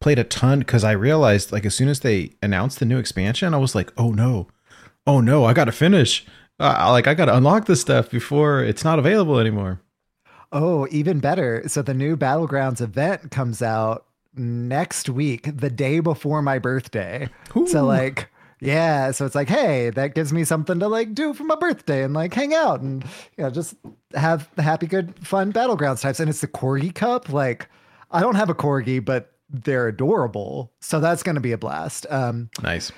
played 0.00 0.18
a 0.18 0.24
ton 0.24 0.60
because 0.60 0.84
I 0.84 0.92
realized 0.92 1.52
like 1.52 1.66
as 1.66 1.74
soon 1.74 1.88
as 1.88 2.00
they 2.00 2.32
announced 2.42 2.78
the 2.78 2.84
new 2.86 2.98
expansion, 2.98 3.52
I 3.52 3.58
was 3.58 3.74
like, 3.74 3.92
oh 3.98 4.10
no, 4.12 4.46
oh 5.06 5.20
no, 5.20 5.44
I 5.44 5.52
got 5.52 5.64
to 5.66 5.72
finish. 5.72 6.24
Uh, 6.60 6.88
like 6.90 7.06
I 7.06 7.14
got 7.14 7.26
to 7.26 7.36
unlock 7.36 7.66
this 7.66 7.80
stuff 7.80 8.10
before 8.10 8.62
it's 8.62 8.84
not 8.84 8.98
available 8.98 9.38
anymore. 9.38 9.80
Oh, 10.52 10.86
even 10.90 11.20
better. 11.20 11.62
So 11.66 11.82
the 11.82 11.94
new 11.94 12.16
Battlegrounds 12.16 12.80
event 12.80 13.30
comes 13.30 13.60
out 13.62 14.06
next 14.34 15.08
week, 15.08 15.48
the 15.54 15.70
day 15.70 16.00
before 16.00 16.42
my 16.42 16.58
birthday. 16.58 17.28
So 17.66 17.84
like 17.84 18.28
yeah, 18.60 19.12
so 19.12 19.24
it's 19.24 19.34
like, 19.34 19.48
hey, 19.48 19.90
that 19.90 20.14
gives 20.14 20.32
me 20.32 20.44
something 20.44 20.80
to 20.80 20.88
like 20.88 21.14
do 21.14 21.32
for 21.32 21.44
my 21.44 21.54
birthday 21.54 22.02
and 22.02 22.12
like 22.12 22.34
hang 22.34 22.54
out 22.54 22.80
and 22.80 23.04
you 23.36 23.44
know 23.44 23.50
just 23.50 23.76
have 24.14 24.48
the 24.56 24.62
happy, 24.62 24.86
good, 24.86 25.14
fun 25.26 25.52
battlegrounds 25.52 26.00
types. 26.00 26.20
And 26.20 26.28
it's 26.28 26.40
the 26.40 26.48
corgi 26.48 26.94
cup. 26.94 27.28
Like, 27.28 27.68
I 28.10 28.20
don't 28.20 28.34
have 28.34 28.50
a 28.50 28.54
corgi, 28.54 29.04
but 29.04 29.32
they're 29.50 29.88
adorable, 29.88 30.72
so 30.80 31.00
that's 31.00 31.22
going 31.22 31.36
to 31.36 31.40
be 31.40 31.52
a 31.52 31.58
blast. 31.58 32.06
Um, 32.10 32.50
Nice. 32.62 32.92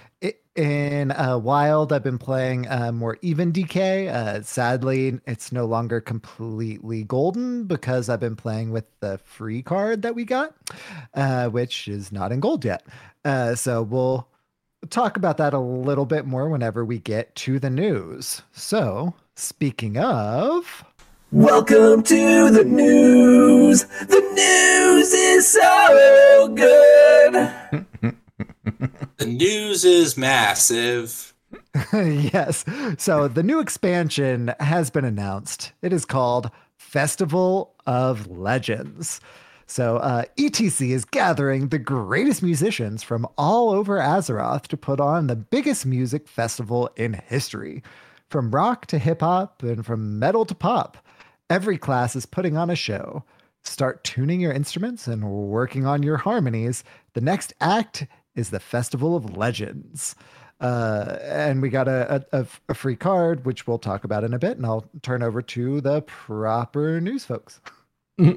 In 0.56 1.12
uh, 1.12 1.38
Wild, 1.38 1.92
I've 1.92 2.02
been 2.02 2.18
playing 2.18 2.68
uh, 2.68 2.92
more 2.92 3.18
even 3.22 3.52
DK. 3.52 4.08
Uh, 4.08 4.42
sadly, 4.42 5.20
it's 5.26 5.52
no 5.52 5.64
longer 5.64 6.00
completely 6.00 7.04
golden 7.04 7.64
because 7.64 8.08
I've 8.08 8.20
been 8.20 8.36
playing 8.36 8.70
with 8.70 8.84
the 9.00 9.18
free 9.18 9.62
card 9.62 10.02
that 10.02 10.14
we 10.14 10.24
got, 10.24 10.54
uh, 11.14 11.48
which 11.48 11.88
is 11.88 12.10
not 12.12 12.32
in 12.32 12.40
gold 12.40 12.64
yet. 12.64 12.84
Uh, 13.24 13.54
so 13.54 13.82
we'll 13.82 14.28
talk 14.88 15.16
about 15.16 15.36
that 15.36 15.54
a 15.54 15.58
little 15.58 16.06
bit 16.06 16.26
more 16.26 16.48
whenever 16.48 16.84
we 16.84 16.98
get 16.98 17.34
to 17.36 17.58
the 17.58 17.70
news. 17.70 18.42
So, 18.52 19.14
speaking 19.36 19.98
of. 19.98 20.84
Welcome 21.32 22.02
to 22.02 22.50
the 22.50 22.64
news. 22.64 23.84
The 23.84 24.20
news 24.34 25.12
is 25.12 25.48
so 25.48 26.48
good. 26.54 27.86
The 28.64 29.26
news 29.26 29.84
is 29.84 30.16
massive. 30.16 31.34
yes. 31.92 32.64
So 32.98 33.28
the 33.28 33.42
new 33.42 33.60
expansion 33.60 34.54
has 34.60 34.90
been 34.90 35.04
announced. 35.04 35.72
It 35.82 35.92
is 35.92 36.04
called 36.04 36.50
Festival 36.76 37.74
of 37.86 38.28
Legends. 38.28 39.20
So 39.66 39.98
uh, 39.98 40.24
ETC 40.36 40.90
is 40.90 41.04
gathering 41.04 41.68
the 41.68 41.78
greatest 41.78 42.42
musicians 42.42 43.04
from 43.04 43.26
all 43.38 43.70
over 43.70 43.98
Azeroth 43.98 44.66
to 44.68 44.76
put 44.76 45.00
on 45.00 45.28
the 45.28 45.36
biggest 45.36 45.86
music 45.86 46.26
festival 46.26 46.90
in 46.96 47.12
history. 47.12 47.82
From 48.28 48.50
rock 48.50 48.86
to 48.86 48.98
hip 48.98 49.20
hop 49.20 49.62
and 49.62 49.86
from 49.86 50.18
metal 50.18 50.44
to 50.46 50.54
pop, 50.54 50.98
every 51.48 51.78
class 51.78 52.16
is 52.16 52.26
putting 52.26 52.56
on 52.56 52.68
a 52.68 52.76
show. 52.76 53.24
Start 53.62 54.02
tuning 54.02 54.40
your 54.40 54.52
instruments 54.52 55.06
and 55.06 55.30
working 55.30 55.86
on 55.86 56.02
your 56.02 56.16
harmonies. 56.16 56.82
The 57.14 57.20
next 57.20 57.52
act 57.60 58.06
is 58.34 58.50
the 58.50 58.60
Festival 58.60 59.16
of 59.16 59.36
Legends. 59.36 60.14
Uh, 60.60 61.16
and 61.22 61.62
we 61.62 61.70
got 61.70 61.88
a, 61.88 62.24
a, 62.32 62.46
a 62.68 62.74
free 62.74 62.96
card, 62.96 63.46
which 63.46 63.66
we'll 63.66 63.78
talk 63.78 64.04
about 64.04 64.24
in 64.24 64.34
a 64.34 64.38
bit. 64.38 64.56
And 64.56 64.66
I'll 64.66 64.84
turn 65.02 65.22
over 65.22 65.40
to 65.40 65.80
the 65.80 66.02
proper 66.02 67.00
news 67.00 67.24
folks. 67.24 67.60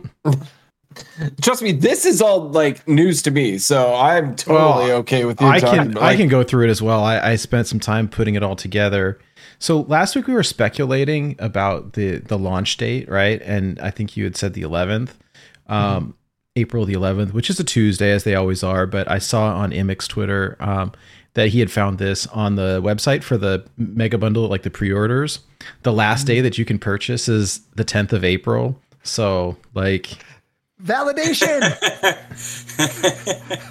Trust 1.42 1.62
me, 1.62 1.72
this 1.72 2.06
is 2.06 2.22
all 2.22 2.50
like 2.50 2.88
news 2.88 3.22
to 3.24 3.32
me, 3.32 3.58
so 3.58 3.96
I'm 3.96 4.36
totally 4.36 4.90
Well, 4.90 5.00
okay 5.00 5.26
with 5.26 5.42
you. 5.42 5.48
I 5.48 5.60
talking, 5.60 5.80
can 5.80 5.92
but, 5.94 6.04
I 6.04 6.16
can 6.16 6.28
go 6.28 6.44
through 6.44 6.68
it 6.68 6.70
as 6.70 6.82
well. 6.82 7.04
I, 7.04 7.20
I 7.32 7.36
spent 7.36 7.68
some 7.68 7.80
time 7.80 8.08
putting 8.08 8.36
it 8.36 8.44
all 8.44 8.56
together. 8.56 9.20
So 9.60 9.82
last 9.82 10.16
week 10.16 10.28
we 10.28 10.34
were 10.34 10.44
speculating 10.44 11.36
about 11.40 11.94
the 11.94 12.18
the 12.18 12.38
launch 12.38 12.78
date, 12.78 13.10
right? 13.10 13.42
And 13.42 13.80
I 13.80 13.90
think 13.90 14.16
you 14.16 14.24
had 14.24 14.36
said 14.36 14.54
the 14.54 14.62
11th, 14.62 15.12
um, 15.68 16.16
April 16.56 16.86
the 16.86 16.94
11th, 16.94 17.34
which 17.34 17.50
is 17.50 17.60
a 17.60 17.64
Tuesday, 17.64 18.12
as 18.12 18.24
they 18.24 18.36
always 18.36 18.64
are. 18.64 18.86
But 18.86 19.10
I 19.10 19.18
saw 19.18 19.56
on 19.56 19.72
Imix 19.72 20.08
Twitter 20.08 20.56
um, 20.60 20.92
that 21.34 21.50
he 21.50 21.60
had 21.60 21.72
found 21.72 21.98
this 21.98 22.28
on 22.28 22.56
the 22.56 22.82
website 22.84 23.24
for 23.24 23.38
the 23.38 23.66
mega 23.78 24.18
bundle, 24.18 24.48
like 24.48 24.64
the 24.64 24.70
pre-orders. 24.70 25.40
The 25.82 25.94
last 25.94 26.28
day 26.28 26.42
that 26.42 26.58
you 26.58 26.66
can 26.66 26.78
purchase 26.78 27.28
is 27.28 27.60
the 27.76 27.86
10th 27.86 28.14
of 28.14 28.24
April. 28.24 28.80
So 29.04 29.58
like, 29.74 30.10
Validation! 30.84 31.62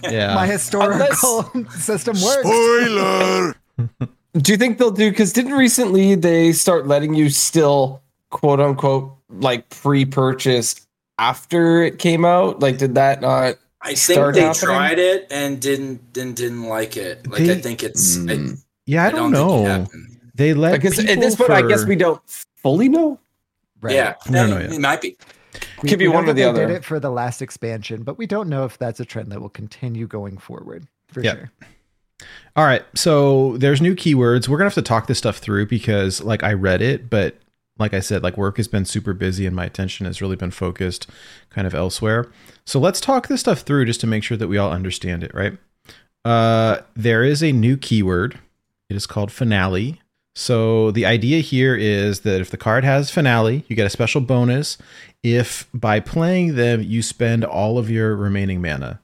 yeah, 0.11 0.35
My 0.35 0.47
historical 0.47 1.45
system 1.71 2.15
works. 2.21 2.41
Spoiler! 2.41 3.55
Do 4.35 4.51
you 4.51 4.57
think 4.57 4.79
they'll 4.79 4.91
do? 4.91 5.11
Because 5.11 5.33
didn't 5.33 5.53
recently 5.53 6.15
they 6.15 6.53
start 6.53 6.87
letting 6.87 7.13
you 7.13 7.29
still 7.29 8.01
quote 8.31 8.61
unquote 8.61 9.15
like 9.29 9.69
pre-purchase 9.69 10.87
after 11.23 11.83
it 11.83 11.99
came 11.99 12.25
out? 12.25 12.61
Like, 12.61 12.79
did 12.79 12.95
that 12.97 13.21
not? 13.21 13.57
I 13.81 13.89
think 13.89 13.99
Start 13.99 14.35
they 14.35 14.41
happening? 14.43 14.65
tried 14.67 14.99
it 14.99 15.27
and 15.31 15.61
didn't 15.61 16.13
didn't 16.13 16.35
didn't 16.35 16.65
like 16.65 16.97
it. 16.97 17.27
Like 17.31 17.43
I 17.43 17.61
think 17.61 17.83
it's. 17.83 18.17
I, 18.17 18.21
Mm. 18.21 18.63
yeah, 18.87 19.05
I, 19.07 19.11
don't, 19.11 19.33
think 19.33 19.45
it 19.45 19.47
know. 19.47 19.87
They 20.35 20.55
let 20.55 20.73
Because 20.73 20.99
at 20.99 21.21
this 21.21 21.37
point, 21.37 21.51
I 21.51 21.63
guess 21.63 21.85
we 21.85 21.97
don't 21.97 22.21
fully 22.57 22.89
know. 22.89 23.19
Right. 23.81 23.95
Yeah, 23.95 24.15
I 24.29 24.31
don't 24.31 24.53
it 24.73 24.81
might 24.81 25.01
be. 25.01 25.17
We- 25.83 25.89
Could 25.89 25.99
be 25.99 26.09
one 26.09 26.25
or 26.25 26.29
the 26.29 26.33
they 26.35 26.45
other. 26.45 26.67
did 26.67 26.77
it 26.77 26.85
for 26.85 27.01
the 27.01 27.11
last 27.11 27.43
expansion, 27.43 28.05
but 28.05 28.17
we 28.19 28.27
don't 28.27 28.49
know 28.49 28.65
if 28.65 28.79
that's 28.79 29.01
a 29.01 29.05
trend 29.05 29.31
that 29.33 29.41
will 29.41 29.49
continue 29.51 30.07
going 30.07 30.39
forward 30.39 30.87
for 31.09 31.21
Yeah. 31.23 31.33
sure. 31.35 31.51
All 32.55 32.65
right. 32.65 32.85
So 32.95 33.57
there's 33.59 33.81
new 33.83 33.95
keywords. 33.97 34.47
We're 34.49 34.59
going 34.59 34.71
to 34.71 34.75
have 34.77 34.83
to 34.85 34.89
talk 34.89 35.09
this 35.09 35.19
stuff 35.19 35.39
through 35.39 35.67
because 35.67 36.21
like 36.23 36.43
I 36.45 36.53
read 36.53 36.81
it, 36.83 37.11
but 37.11 37.37
like 37.79 37.95
I 37.95 38.01
said, 38.01 38.23
like 38.23 38.37
work 38.37 38.59
has 38.59 38.69
been 38.69 38.85
super 38.85 39.13
busy 39.15 39.47
and 39.47 39.57
my 39.57 39.65
attention 39.65 40.07
has 40.07 40.21
really 40.21 40.37
been 40.37 40.51
focused 40.51 41.09
kind 41.51 41.67
of 41.67 41.75
elsewhere. 41.75 42.31
So 42.65 42.79
let's 42.79 43.01
talk 43.01 43.29
this 43.29 43.41
stuff 43.41 43.61
through 43.61 43.87
just 43.87 44.01
to 44.03 44.07
make 44.07 44.23
sure 44.23 44.37
that 44.37 44.49
we 44.49 44.59
all 44.59 44.71
understand 44.71 45.25
it, 45.25 45.35
right? 45.35 45.59
Uh 46.25 46.79
there 46.95 47.25
is 47.25 47.43
a 47.43 47.53
new 47.53 47.77
keyword. 47.77 48.39
It 48.89 48.97
is 48.97 49.07
called 49.07 49.33
finale. 49.33 50.01
So 50.35 50.91
the 50.93 51.05
idea 51.05 51.41
here 51.41 51.75
is 51.75 52.21
that 52.21 52.41
if 52.41 52.51
the 52.51 52.57
card 52.57 52.85
has 52.85 53.11
finale, 53.11 53.65
you 53.69 53.77
get 53.77 53.87
a 53.87 53.91
special 53.91 54.21
bonus 54.21 54.79
if 55.23 55.69
by 55.75 56.01
playing 56.01 56.57
them 56.57 56.83
you 56.83 57.03
spend 57.03 57.45
all 57.45 57.79
of 57.79 57.91
your 57.91 58.17
remaining 58.17 58.61
mana. 58.61 59.01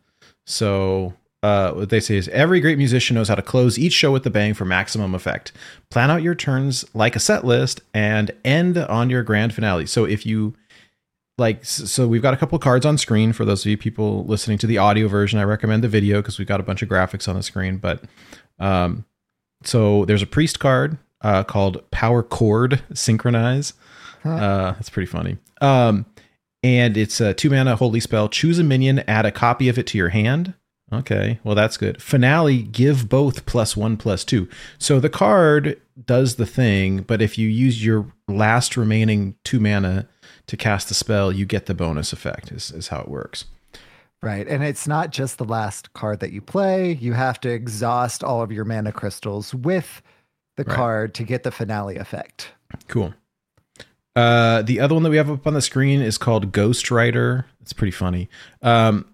So 0.47 1.15
uh, 1.43 1.73
what 1.73 1.91
they 1.91 2.01
say 2.01 2.17
is 2.17 2.29
every 2.29 2.61
great 2.61 2.79
musician 2.79 3.15
knows 3.15 3.29
how 3.29 3.35
to 3.35 3.43
close 3.43 3.79
each 3.79 3.93
show 3.93 4.11
with 4.11 4.25
the 4.25 4.31
bang 4.31 4.55
for 4.55 4.65
maximum 4.65 5.15
effect. 5.15 5.53
Plan 5.91 6.11
out 6.11 6.23
your 6.23 6.35
turns 6.35 6.85
like 6.95 7.15
a 7.15 7.21
set 7.21 7.45
list 7.45 7.81
and 7.95 8.33
end 8.45 8.77
on 8.77 9.09
your 9.09 9.23
grand 9.23 9.55
finale. 9.55 9.87
So 9.87 10.05
if 10.05 10.27
you 10.27 10.55
like, 11.37 11.65
so 11.65 12.09
we've 12.09 12.23
got 12.23 12.35
a 12.35 12.37
couple 12.37 12.59
cards 12.59 12.85
on 12.85 12.99
screen 12.99 13.33
for 13.33 13.45
those 13.45 13.65
of 13.65 13.71
you 13.71 13.77
people 13.77 14.25
listening 14.25 14.59
to 14.59 14.67
the 14.67 14.79
audio 14.79 15.07
version. 15.07 15.39
I 15.39 15.45
recommend 15.45 15.85
the 15.85 15.89
video 15.89 16.21
because 16.21 16.39
we've 16.39 16.49
got 16.49 16.59
a 16.59 16.65
bunch 16.65 16.83
of 16.83 16.89
graphics 16.89 17.29
on 17.29 17.37
the 17.37 17.43
screen. 17.45 17.79
But 17.79 18.03
um, 18.59 19.05
so 19.63 20.05
there's 20.07 20.23
a 20.23 20.27
priest 20.27 20.59
card 20.59 20.99
uh, 21.21 21.45
called 21.45 21.89
Power 21.93 22.25
Chord 22.25 22.83
Synchronize. 22.93 23.75
Uh, 24.25 24.73
that's 24.73 24.91
pretty 24.91 25.07
funny. 25.07 25.39
Um, 25.61 26.07
and 26.65 26.97
it's 26.97 27.21
a 27.21 27.35
two 27.35 27.51
mana 27.51 27.77
holy 27.77 28.01
spell. 28.01 28.29
Choose 28.29 28.59
a 28.59 28.65
minion, 28.65 28.99
add 29.07 29.25
a 29.25 29.31
copy 29.31 29.69
of 29.69 29.79
it 29.79 29.87
to 29.89 29.99
your 29.99 30.09
hand. 30.09 30.55
Okay, 30.93 31.39
well 31.45 31.55
that's 31.55 31.77
good. 31.77 32.01
Finale, 32.03 32.63
give 32.63 33.09
both 33.09 33.45
plus 33.47 33.77
one 33.77 33.97
plus 33.99 34.25
two. 34.25 34.49
So 34.79 34.99
the 35.01 35.11
card 35.11 35.81
does 36.07 36.37
the 36.37 36.47
thing, 36.47 37.03
but 37.03 37.21
if 37.21 37.37
you 37.37 37.49
use 37.49 37.85
your 37.85 38.07
last 38.27 38.77
remaining 38.77 39.35
two 39.45 39.61
mana 39.61 40.09
to 40.47 40.57
cast 40.57 40.89
the 40.89 40.95
spell, 40.95 41.31
you 41.31 41.45
get 41.45 41.67
the 41.67 41.75
bonus 41.75 42.13
effect. 42.15 42.51
Is 42.51 42.71
is 42.71 42.89
how 42.89 43.01
it 43.01 43.09
works. 43.09 43.45
Right. 44.23 44.49
And 44.49 44.65
it's 44.65 44.89
not 44.89 45.11
just 45.11 45.39
the 45.39 45.45
last 45.45 45.93
card 45.93 46.19
that 46.21 46.33
you 46.33 46.41
play. 46.41 46.95
You 46.95 47.13
have 47.13 47.39
to 47.41 47.51
exhaust 47.51 48.25
all 48.25 48.43
of 48.43 48.51
your 48.51 48.65
mana 48.65 48.91
crystals 48.91 49.55
with 49.55 50.03
the 50.57 50.65
Right. 50.65 50.75
card 50.77 51.15
to 51.15 51.23
get 51.23 51.45
the 51.45 51.53
finale 51.53 51.97
effect. 51.97 52.49
Cool. 52.89 53.15
Uh, 54.17 54.63
the 54.63 54.81
other 54.81 54.95
one 54.95 55.05
that 55.05 55.11
we 55.11 55.17
have 55.19 55.31
up 55.31 55.47
on 55.47 55.55
the 55.55 55.63
screen 55.63 56.01
is 56.03 56.19
called 56.19 56.51
Ghost 56.51 56.91
Writer. 56.91 57.47
It's 57.61 57.73
pretty 57.73 57.93
funny. 57.93 58.29
Um, 58.63 59.05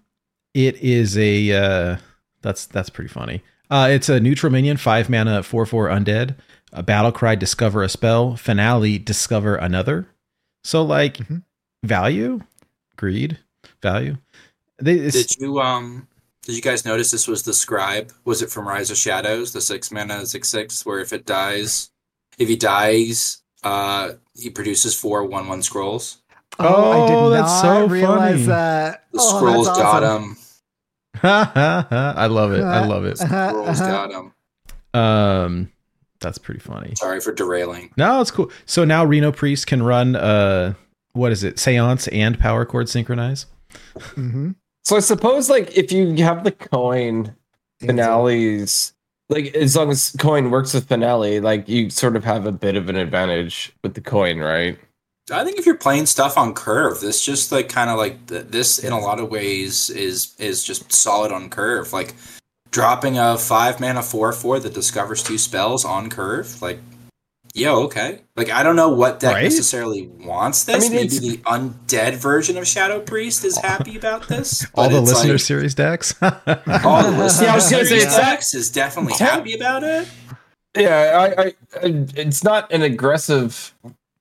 it 0.55 0.77
is 0.77 1.15
a 1.17 1.51
uh, 1.51 1.97
that's 2.41 2.65
that's 2.65 2.89
pretty 2.89 3.09
funny. 3.09 3.43
Uh, 3.69 3.89
it's 3.91 4.09
a 4.09 4.19
neutral 4.19 4.51
minion, 4.51 4.77
five 4.77 5.09
mana, 5.09 5.43
four 5.43 5.65
four 5.67 5.87
undead. 5.89 6.35
A 6.73 6.81
battle 6.83 7.11
cry, 7.11 7.35
discover 7.35 7.83
a 7.83 7.89
spell. 7.89 8.35
Finale, 8.35 8.97
discover 8.97 9.55
another. 9.55 10.07
So 10.63 10.83
like 10.83 11.17
Mhm. 11.17 11.43
value, 11.83 12.41
greed, 12.97 13.37
value. 13.81 14.17
They, 14.81 14.95
it's, 14.95 15.35
Did 15.35 15.41
you 15.41 15.59
um? 15.59 16.07
Did 16.43 16.55
you 16.55 16.61
guys 16.61 16.85
notice 16.85 17.09
this 17.11 17.27
was 17.27 17.43
the 17.43 17.53
scribe? 17.53 18.11
Was 18.25 18.41
it 18.41 18.51
from 18.51 18.67
Rise 18.67 18.91
of 18.91 18.97
Shadows, 18.97 19.51
the 19.53 19.61
six 19.61 19.91
mana 19.91 20.25
six 20.25 20.47
six, 20.47 20.85
where 20.85 20.99
if 20.99 21.11
it 21.13 21.25
dies, 21.25 21.89
if 22.37 22.47
he 22.47 22.55
dies, 22.55 23.41
uh, 23.63 24.13
he 24.35 24.49
produces 24.49 24.95
four 24.95 25.23
one 25.25 25.47
one 25.47 25.63
scrolls. 25.63 26.17
Oh, 26.59 26.91
I 26.91 27.07
didn't 27.07 27.47
so 27.49 27.87
realize 27.87 28.33
funny. 28.33 28.45
that. 28.45 29.05
The 29.11 29.19
Oh, 29.21 29.37
scrolls 29.37 29.65
that's 29.67 29.79
got 29.79 30.03
him. 30.03 30.37
I 31.25 32.27
love 32.27 32.53
it. 32.53 32.63
I 32.63 32.85
love 32.85 33.05
it. 33.05 33.17
Scrolls 33.17 33.79
got 33.79 34.11
him. 34.11 34.33
Um, 34.99 35.71
that's 36.21 36.37
pretty 36.37 36.59
funny. 36.59 36.93
Sorry 36.95 37.19
for 37.19 37.33
derailing. 37.33 37.91
No, 37.97 38.21
it's 38.21 38.31
cool. 38.31 38.51
So 38.65 38.85
now 38.85 39.03
Reno 39.05 39.31
Priest 39.31 39.67
can 39.67 39.83
run 39.83 40.15
uh 40.15 40.73
what 41.13 41.31
is 41.31 41.43
it? 41.43 41.57
Seance 41.59 42.07
and 42.09 42.37
power 42.39 42.65
chord 42.65 42.89
synchronize. 42.89 43.45
hmm 44.15 44.51
So 44.83 44.95
I 44.95 44.99
suppose 44.99 45.49
like 45.49 45.75
if 45.77 45.91
you 45.91 46.15
have 46.23 46.43
the 46.43 46.51
coin 46.51 47.35
finales, 47.79 48.93
like 49.29 49.53
as 49.55 49.75
long 49.75 49.89
as 49.91 50.15
coin 50.19 50.51
works 50.51 50.73
with 50.73 50.87
finale, 50.87 51.39
like 51.39 51.67
you 51.69 51.89
sort 51.89 52.15
of 52.15 52.23
have 52.23 52.45
a 52.45 52.51
bit 52.51 52.75
of 52.75 52.89
an 52.89 52.95
advantage 52.95 53.73
with 53.83 53.93
the 53.93 54.01
coin, 54.01 54.39
right? 54.39 54.77
I 55.31 55.43
think 55.43 55.57
if 55.57 55.65
you're 55.65 55.75
playing 55.75 56.05
stuff 56.05 56.37
on 56.37 56.53
curve, 56.53 56.99
this 56.99 57.23
just 57.25 57.51
like 57.51 57.67
kind 57.69 57.89
of 57.89 57.97
like 57.97 58.27
th- 58.27 58.45
this 58.49 58.79
in 58.79 58.93
a 58.93 58.99
lot 58.99 59.19
of 59.19 59.29
ways 59.31 59.89
is 59.89 60.35
is 60.37 60.63
just 60.63 60.91
solid 60.93 61.31
on 61.31 61.49
curve. 61.49 61.91
Like 61.93 62.13
dropping 62.71 63.17
a 63.17 63.37
five 63.37 63.79
mana 63.79 64.03
four 64.03 64.31
four 64.33 64.59
that 64.59 64.73
discovers 64.73 65.23
two 65.23 65.37
spells 65.39 65.83
on 65.83 66.11
curve. 66.11 66.61
Like, 66.61 66.77
yo, 67.55 67.83
okay. 67.85 68.19
Like 68.35 68.51
I 68.51 68.61
don't 68.61 68.75
know 68.75 68.89
what 68.89 69.19
deck 69.19 69.33
Right? 69.33 69.43
necessarily 69.45 70.07
wants 70.19 70.65
this. 70.65 70.75
I 70.75 70.79
mean, 70.89 70.91
Maybe 70.91 71.17
the 71.17 71.37
undead 71.37 72.15
version 72.17 72.55
of 72.57 72.67
Shadow 72.67 72.99
Priest 72.99 73.43
is 73.45 73.57
happy 73.57 73.97
about 73.97 74.27
this. 74.27 74.63
All 74.75 74.85
but 74.89 74.93
the 74.93 75.01
it's 75.01 75.09
listener 75.11 75.31
like- 75.33 75.41
series 75.41 75.73
decks. 75.73 76.13
all 76.21 76.31
the 77.01 77.17
listener 77.17 77.45
Yeah, 77.47 77.53
I 77.53 77.55
was 77.55 77.71
gonna 77.71 77.83
say, 77.83 77.83
series 77.85 78.03
it's 78.03 78.15
decks 78.15 78.53
is 78.53 78.69
definitely 78.69 79.13
happy 79.13 79.55
about 79.55 79.81
it. 79.83 80.07
Yeah, 80.77 81.33
I, 81.37 81.41
I, 81.41 81.45
I 81.81 82.05
it's 82.15 82.43
not 82.43 82.71
an 82.71 82.81
aggressive, 82.83 83.73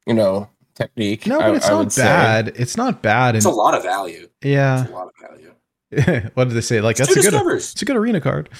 you 0.06 0.14
know, 0.14 0.48
technique. 0.74 1.26
no, 1.26 1.38
but 1.38 1.56
it's 1.56 1.66
I 1.66 1.70
not 1.70 1.78
would 1.78 1.92
say. 1.92 2.02
bad. 2.04 2.48
It's 2.56 2.76
not 2.76 3.02
bad. 3.02 3.36
It's 3.36 3.44
And 3.44 3.52
a 3.52 3.56
lot 3.56 3.74
of 3.74 3.82
value. 3.82 4.28
yeah, 4.42 4.82
It's 4.82 4.90
a 4.90 4.94
lot 4.94 5.08
of 5.08 5.14
value. 5.28 6.30
what 6.34 6.48
did 6.48 6.54
they 6.54 6.60
say? 6.60 6.80
Like 6.80 6.98
It's 6.98 7.08
that's 7.14 7.26
a 7.26 7.30
good. 7.30 7.52
It's 7.56 7.82
a 7.82 7.84
good 7.84 7.96
arena 7.96 8.20
card. 8.20 8.48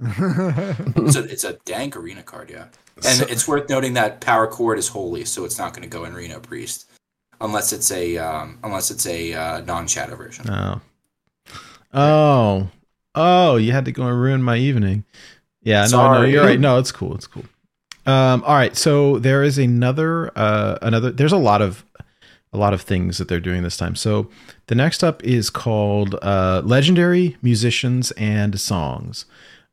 It's 0.00 1.16
a, 1.16 1.24
it's 1.24 1.44
a 1.44 1.54
dank 1.64 1.96
arena 1.96 2.22
card, 2.22 2.50
yeah. 2.50 2.66
And 2.96 3.04
So- 3.04 3.26
it's 3.28 3.48
worth 3.48 3.68
noting 3.68 3.94
that 3.94 4.20
power 4.20 4.46
chord 4.46 4.78
is 4.78 4.88
holy, 4.88 5.24
so 5.24 5.44
it's 5.44 5.58
not 5.58 5.72
going 5.72 5.82
to 5.82 5.88
go 5.88 6.04
in 6.04 6.12
Reno 6.14 6.38
Priest, 6.40 6.90
unless 7.40 7.72
it's 7.72 7.90
a 7.90 8.16
um, 8.18 8.58
unless 8.62 8.90
it's 8.90 9.06
a 9.06 9.32
uh, 9.34 9.60
non-shadow 9.62 10.16
version. 10.16 10.48
Oh, 10.50 10.80
oh, 11.94 12.68
oh! 13.14 13.56
You 13.56 13.72
had 13.72 13.84
to 13.86 13.92
go 13.92 14.02
and 14.04 14.20
ruin 14.20 14.42
my 14.42 14.56
evening. 14.56 15.04
Yeah, 15.62 15.86
no, 15.90 16.12
no, 16.14 16.22
you're 16.24 16.44
right. 16.44 16.60
No, 16.60 16.78
it's 16.78 16.92
cool. 16.92 17.14
It's 17.14 17.26
cool. 17.26 17.44
Um, 18.08 18.42
all 18.44 18.54
right, 18.54 18.74
so 18.74 19.18
there 19.18 19.42
is 19.42 19.58
another, 19.58 20.32
uh, 20.34 20.78
another. 20.80 21.10
There's 21.10 21.32
a 21.32 21.36
lot 21.36 21.60
of, 21.60 21.84
a 22.54 22.56
lot 22.56 22.72
of 22.72 22.80
things 22.80 23.18
that 23.18 23.28
they're 23.28 23.38
doing 23.38 23.62
this 23.62 23.76
time. 23.76 23.94
So 23.94 24.30
the 24.68 24.74
next 24.74 25.04
up 25.04 25.22
is 25.22 25.50
called 25.50 26.14
uh, 26.22 26.62
legendary 26.64 27.36
musicians 27.42 28.10
and 28.12 28.58
songs. 28.58 29.26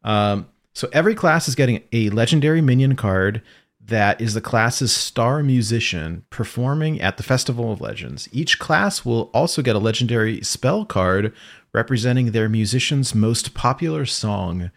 Um, 0.03 0.49
so 0.73 0.89
every 0.91 1.15
class 1.15 1.47
is 1.47 1.55
getting 1.55 1.81
a 1.93 2.09
legendary 2.09 2.59
minion 2.59 2.97
card 2.97 3.41
that 3.79 4.19
is 4.19 4.33
the 4.33 4.41
class's 4.41 4.93
star 4.93 5.41
musician 5.41 6.25
performing 6.29 6.99
at 6.99 7.15
the 7.15 7.23
Festival 7.23 7.71
of 7.71 7.79
Legends. 7.79 8.27
Each 8.33 8.59
class 8.59 9.05
will 9.05 9.29
also 9.33 9.61
get 9.61 9.77
a 9.77 9.79
legendary 9.79 10.41
spell 10.41 10.83
card 10.83 11.33
representing 11.73 12.31
their 12.31 12.49
musician's 12.49 13.15
most 13.15 13.53
popular 13.53 14.05
song. 14.05 14.71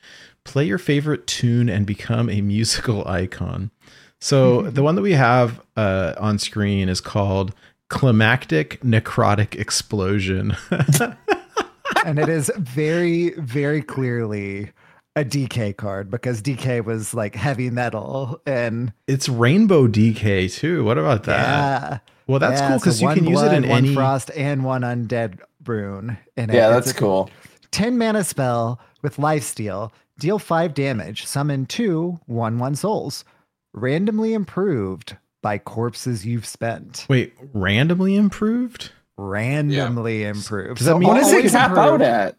Play 0.49 0.65
your 0.65 0.79
favorite 0.79 1.27
tune 1.27 1.69
and 1.69 1.85
become 1.85 2.31
a 2.31 2.41
musical 2.41 3.07
icon. 3.07 3.71
So 4.19 4.63
the 4.63 4.83
one 4.83 4.95
that 4.95 5.03
we 5.03 5.13
have 5.13 5.61
uh, 5.77 6.15
on 6.19 6.39
screen 6.39 6.89
is 6.89 7.03
called 7.03 7.55
Climactic 7.91 8.81
Necrotic 8.81 9.55
Explosion. 9.61 10.57
and 12.07 12.19
it 12.19 12.31
is 12.31 12.51
very, 12.57 13.31
very 13.33 13.83
clearly 13.83 14.73
a 15.15 15.23
DK 15.23 15.77
card 15.77 16.11
because 16.11 16.41
DK 16.41 16.83
was 16.83 17.13
like 17.13 17.35
heavy 17.35 17.69
metal 17.69 18.41
and 18.47 18.95
it's 19.07 19.29
Rainbow 19.29 19.87
DK 19.87 20.51
too. 20.51 20.83
What 20.83 20.97
about 20.97 21.25
that? 21.25 21.43
yeah. 21.43 21.99
Well, 22.27 22.39
that's 22.39 22.59
yeah, 22.59 22.69
cool 22.71 22.79
so 22.79 22.85
because 22.85 23.01
you 23.03 23.07
one 23.09 23.17
can 23.19 23.27
use 23.27 23.43
it 23.43 23.53
in 23.53 23.69
one 23.69 23.85
any. 23.85 23.95
frost 23.95 24.31
and 24.35 24.65
one 24.65 24.81
undead 24.81 25.41
rune. 25.67 26.17
In 26.39 26.49
it. 26.49 26.55
Yeah, 26.55 26.75
It's 26.79 26.87
that's 26.87 26.99
cool. 26.99 27.29
10 27.71 27.99
mana 27.99 28.25
spell 28.25 28.81
with 29.03 29.17
lifesteal. 29.17 29.93
Deal 30.19 30.39
five 30.39 30.75
damage. 30.75 31.25
Summon 31.27 31.67
two 31.67 32.19
one 32.27 32.59
one 32.59 32.75
souls. 32.75 33.25
Randomly 33.73 34.35
improved 34.35 35.17
by 35.43 35.59
corpses 35.59 36.27
you've 36.27 36.47
spent. 36.47 37.07
Wait, 37.09 37.35
randomly 37.53 38.17
improved? 38.17 38.91
Randomly 39.17 40.25
improved. 40.25 40.79
Does 40.79 40.87
that 40.87 40.99
mean- 40.99 41.09
What 41.09 41.19
does 41.19 41.31
it 41.33 41.37
always 41.37 41.53
cap 41.53 41.71
improved. 41.71 42.03
out 42.03 42.03
at? 42.03 42.37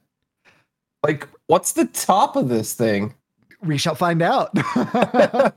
Like, 1.04 1.28
what's 1.48 1.72
the 1.74 1.86
top 1.86 2.36
of 2.36 2.50
this 2.50 2.74
thing? 2.74 3.14
We 3.64 3.78
shall 3.78 3.96
find 3.96 4.22
out. 4.22 4.54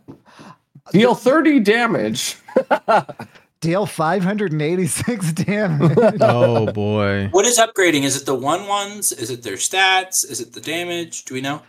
Deal 0.92 1.14
30 1.14 1.60
damage. 1.60 2.36
Deal 3.60 3.86
586 3.86 5.32
damage. 5.34 5.98
Oh 6.20 6.70
boy. 6.72 7.28
What 7.30 7.46
is 7.46 7.58
upgrading? 7.58 8.02
Is 8.02 8.20
it 8.20 8.26
the 8.26 8.34
one 8.34 8.66
ones? 8.66 9.12
Is 9.12 9.30
it 9.30 9.42
their 9.44 9.54
stats? 9.56 10.28
Is 10.28 10.40
it 10.40 10.52
the 10.52 10.60
damage? 10.60 11.24
Do 11.24 11.34
we 11.34 11.40
know? 11.40 11.62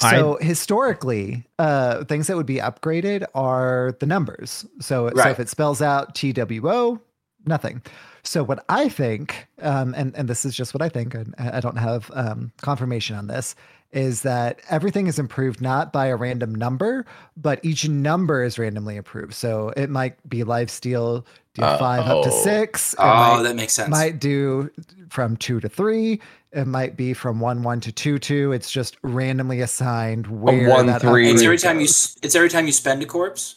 So 0.00 0.38
historically, 0.40 1.44
uh, 1.58 2.04
things 2.04 2.26
that 2.28 2.36
would 2.36 2.46
be 2.46 2.56
upgraded 2.56 3.24
are 3.34 3.94
the 4.00 4.06
numbers. 4.06 4.64
So, 4.80 5.10
so 5.14 5.28
if 5.28 5.40
it 5.40 5.48
spells 5.48 5.80
out 5.82 6.14
TWO, 6.14 7.00
nothing. 7.46 7.82
So 8.22 8.42
what 8.44 8.64
I 8.68 8.88
think, 8.88 9.46
um, 9.62 9.94
and 9.96 10.14
and 10.14 10.28
this 10.28 10.44
is 10.44 10.54
just 10.54 10.74
what 10.74 10.82
I 10.82 10.88
think, 10.88 11.14
and 11.14 11.34
I 11.38 11.56
I 11.58 11.60
don't 11.60 11.76
have 11.76 12.10
um, 12.14 12.52
confirmation 12.60 13.16
on 13.16 13.26
this, 13.26 13.54
is 13.92 14.20
that 14.22 14.60
everything 14.68 15.06
is 15.06 15.18
improved 15.18 15.62
not 15.62 15.92
by 15.92 16.06
a 16.06 16.16
random 16.16 16.54
number, 16.54 17.06
but 17.36 17.58
each 17.64 17.88
number 17.88 18.42
is 18.44 18.58
randomly 18.58 18.96
improved. 18.96 19.32
So 19.32 19.72
it 19.76 19.88
might 19.88 20.14
be 20.28 20.44
life 20.44 20.68
steal, 20.68 21.24
do 21.54 21.62
five 21.62 22.00
up 22.06 22.22
to 22.24 22.30
Oh. 22.30 22.42
six. 22.44 22.94
Oh, 22.98 23.06
might- 23.36 23.42
that 23.44 23.56
makes 23.56 23.72
sense. 23.72 23.88
might 23.88 24.18
do 24.20 24.68
from 25.08 25.38
two 25.38 25.58
to 25.60 25.68
three. 25.70 26.20
It 26.52 26.66
might 26.66 26.96
be 26.96 27.12
from 27.12 27.40
one 27.40 27.62
one 27.62 27.80
to 27.80 27.92
two 27.92 28.18
two. 28.18 28.52
It's 28.52 28.70
just 28.70 28.96
randomly 29.02 29.60
assigned 29.60 30.26
where 30.26 30.68
one, 30.68 30.86
that 30.86 31.02
three. 31.02 31.28
it's 31.30 31.42
upgrade 31.42 31.44
every 31.44 31.58
time 31.58 31.76
you. 31.80 31.86
goes. 31.86 31.90
s- 31.90 32.16
It's 32.22 32.34
every 32.34 32.48
time 32.48 32.66
you 32.66 32.72
spend 32.72 33.02
a 33.02 33.06
corpse. 33.06 33.56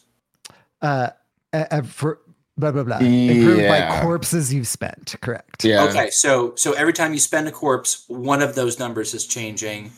uh, 0.82 1.10
for 1.86 2.20
blah 2.58 2.72
blah 2.72 2.84
blah. 2.84 2.98
Improved 2.98 3.60
by 3.62 3.78
Yeah. 3.78 4.02
corpses 4.02 4.54
you've 4.54 4.68
spent. 4.68 5.16
Correct. 5.22 5.64
Yeah. 5.64 5.86
Okay, 5.86 6.10
so 6.10 6.54
so 6.56 6.74
every 6.74 6.94
time 6.94 7.14
you 7.14 7.20
spend 7.20 7.48
a 7.48 7.52
corpse, 7.52 8.04
one 8.08 8.42
of 8.42 8.56
those 8.56 8.78
numbers 8.78 9.14
is 9.14 9.26
changing 9.26 9.92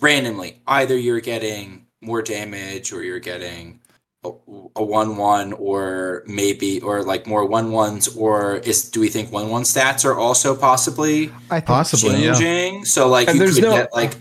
randomly. 0.00 0.60
Either 0.68 0.96
you're 0.96 1.20
getting 1.20 1.86
more 2.00 2.22
damage, 2.22 2.92
or 2.92 3.02
you're 3.02 3.18
getting 3.18 3.79
a, 4.24 4.28
a 4.76 4.84
one 4.84 5.16
one, 5.16 5.52
or 5.54 6.22
maybe 6.26 6.80
or 6.80 7.02
like 7.02 7.26
more 7.26 7.46
one 7.46 7.72
ones, 7.72 8.08
or 8.16 8.56
is 8.56 8.90
do 8.90 9.00
we 9.00 9.08
think 9.08 9.32
one 9.32 9.48
one 9.48 9.62
stats 9.62 10.04
are 10.04 10.14
also 10.18 10.54
possibly 10.56 11.32
I 11.50 11.60
think 11.60 11.66
Possibly, 11.66 12.24
yeah. 12.24 12.34
changing? 12.34 12.84
So 12.84 13.08
like 13.08 13.28
And 13.28 13.38
you 13.38 13.52
could 13.52 13.62
no- 13.62 13.76
get 13.76 13.92
like 13.92 14.12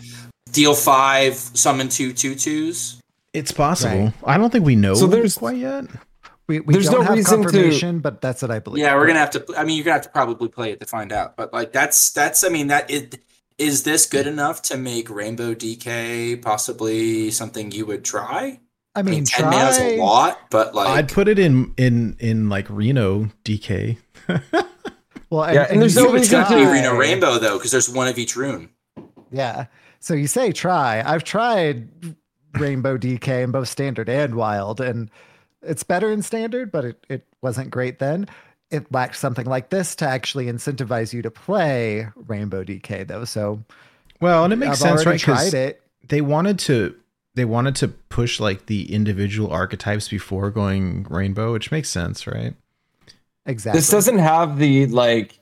deal 0.51 0.73
five, 0.75 1.35
summon 1.35 1.89
two 1.89 2.13
two 2.13 2.35
twos. 2.35 3.01
It's 3.33 3.51
possible. 3.51 4.05
Right. 4.05 4.13
I 4.23 4.37
don't 4.37 4.49
think 4.51 4.65
we 4.65 4.75
know 4.75 4.95
So 4.95 5.05
there's- 5.05 5.37
quite 5.37 5.57
yet. 5.57 5.85
we, 6.47 6.61
we 6.61 6.73
There's 6.73 6.89
don't 6.89 7.01
no 7.01 7.05
have 7.05 7.15
reason 7.15 7.43
to- 7.43 7.99
but 8.01 8.21
that's 8.21 8.41
what 8.41 8.49
I 8.51 8.57
believe. 8.59 8.81
Yeah, 8.83 8.95
we're 8.95 9.05
gonna 9.05 9.19
have 9.19 9.29
to. 9.31 9.45
I 9.57 9.63
mean, 9.65 9.75
you're 9.77 9.83
gonna 9.85 9.95
have 9.95 10.03
to 10.03 10.09
probably 10.09 10.47
play 10.47 10.71
it 10.71 10.79
to 10.79 10.85
find 10.87 11.11
out. 11.11 11.35
But 11.35 11.53
like, 11.53 11.71
that's 11.73 12.09
that's. 12.11 12.43
I 12.43 12.49
mean, 12.49 12.67
that 12.67 12.89
it 12.89 13.19
is 13.59 13.83
this 13.83 14.05
good 14.07 14.25
enough 14.25 14.61
to 14.63 14.77
make 14.77 15.09
Rainbow 15.09 15.53
DK 15.53 16.41
possibly 16.41 17.29
something 17.31 17.71
you 17.71 17.85
would 17.85 18.03
try? 18.05 18.59
I 18.99 19.01
I 19.01 19.11
mean, 19.11 19.13
mean, 19.15 19.25
ten 19.25 19.45
mana 19.45 19.69
is 19.69 19.77
a 19.79 19.97
lot, 19.97 20.39
but 20.49 20.73
like, 20.75 20.87
I'd 20.89 21.09
put 21.11 21.27
it 21.27 21.39
in 21.39 21.73
in 21.77 22.15
in 22.19 22.49
like 22.49 22.67
Reno 22.69 23.29
DK. 23.45 23.97
Well, 25.31 25.43
and, 25.43 25.53
Yeah, 25.53 25.61
and 25.63 25.71
and 25.73 25.81
there's 25.83 25.95
no 25.95 26.07
say 26.07 26.13
reason 26.13 26.39
it's 26.39 26.49
to- 26.49 26.55
gonna 26.55 26.65
be. 26.65 26.71
Reno 26.71 26.95
Rainbow 26.95 27.37
though, 27.37 27.57
because 27.59 27.69
there's 27.71 27.87
one 27.87 28.07
of 28.07 28.17
each 28.17 28.35
rune. 28.35 28.69
Yeah. 29.31 29.65
So 29.99 30.15
you 30.15 30.25
say 30.25 30.51
try. 30.51 31.03
I've 31.05 31.23
tried 31.23 31.87
Rainbow 32.55 32.97
DK 32.97 33.43
in 33.43 33.51
both 33.51 33.67
standard 33.67 34.09
and 34.09 34.33
wild, 34.33 34.81
and 34.81 35.11
it's 35.61 35.83
better 35.83 36.09
in 36.11 36.23
standard, 36.23 36.71
but 36.71 36.83
it, 36.85 37.05
it 37.09 37.27
wasn't 37.43 37.69
great 37.69 37.99
then. 37.99 38.27
It 38.71 38.91
lacked 38.91 39.17
something 39.17 39.45
like 39.45 39.69
this 39.69 39.95
to 39.97 40.07
actually 40.07 40.45
incentivize 40.47 41.13
you 41.13 41.21
to 41.21 41.29
play 41.29 42.07
Rainbow 42.15 42.63
DK 42.63 43.07
though. 43.07 43.25
So 43.25 43.63
Well, 44.21 44.43
and 44.45 44.51
it 44.53 44.55
makes 44.55 44.81
I've 44.81 44.97
sense, 44.97 45.05
right? 45.05 45.19
Because 45.19 45.51
tried 45.51 45.53
it. 45.59 45.81
they 46.07 46.21
wanted 46.21 46.57
to 46.59 46.95
they 47.35 47.45
wanted 47.45 47.75
to 47.77 47.87
push 47.87 48.39
like 48.39 48.65
the 48.65 48.91
individual 48.93 49.51
archetypes 49.51 50.09
before 50.09 50.51
going 50.51 51.05
rainbow, 51.09 51.53
which 51.53 51.71
makes 51.71 51.89
sense, 51.89 52.27
right? 52.27 52.53
Exactly. 53.45 53.79
This 53.79 53.89
doesn't 53.89 54.19
have 54.19 54.59
the 54.59 54.85
like 54.87 55.39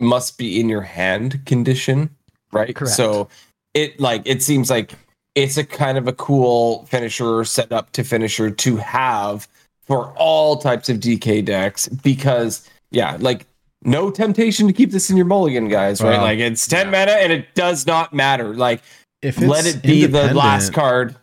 must 0.00 0.38
be 0.38 0.60
in 0.60 0.68
your 0.68 0.82
hand 0.82 1.44
condition, 1.46 2.10
right? 2.52 2.74
Correct. 2.74 2.94
So 2.94 3.28
it 3.74 3.98
like 4.00 4.22
it 4.24 4.42
seems 4.42 4.70
like 4.70 4.92
it's 5.34 5.56
a 5.56 5.64
kind 5.64 5.98
of 5.98 6.08
a 6.08 6.12
cool 6.12 6.84
finisher 6.86 7.44
set 7.44 7.72
up 7.72 7.92
to 7.92 8.04
finisher 8.04 8.50
to 8.50 8.76
have 8.76 9.48
for 9.86 10.12
all 10.16 10.56
types 10.56 10.88
of 10.88 10.98
DK 10.98 11.44
decks 11.44 11.88
because 11.88 12.68
yeah, 12.90 13.16
like 13.20 13.46
no 13.82 14.10
temptation 14.10 14.66
to 14.66 14.72
keep 14.72 14.90
this 14.90 15.10
in 15.10 15.16
your 15.16 15.26
mulligan, 15.26 15.68
guys, 15.68 16.00
right? 16.00 16.10
Well, 16.10 16.22
Like 16.22 16.38
it's 16.38 16.66
10 16.66 16.90
mana 16.90 17.12
and 17.12 17.32
it 17.32 17.54
does 17.54 17.86
not 17.86 18.12
matter. 18.12 18.54
Like 18.54 18.82
If 19.22 19.38
let 19.40 19.66
it 19.66 19.82
be 19.82 20.06
the 20.06 20.34
last 20.34 20.72
card 20.72 21.16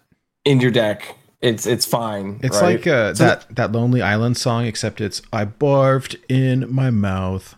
in 0.46 0.62
your 0.62 0.72
deck. 0.72 1.18
It's 1.42 1.68
it's 1.68 1.86
fine. 1.86 2.40
It's 2.42 2.62
right? 2.62 2.78
like 2.78 2.88
uh, 2.88 3.14
So- 3.14 3.26
that 3.26 3.56
that 3.56 3.72
Lonely 3.72 4.02
Island 4.02 4.38
song, 4.38 4.66
except 4.66 5.02
it's 5.02 5.22
I 5.34 5.46
barfed 5.46 6.16
in 6.30 6.74
my 6.74 6.90
mouth. 6.90 7.56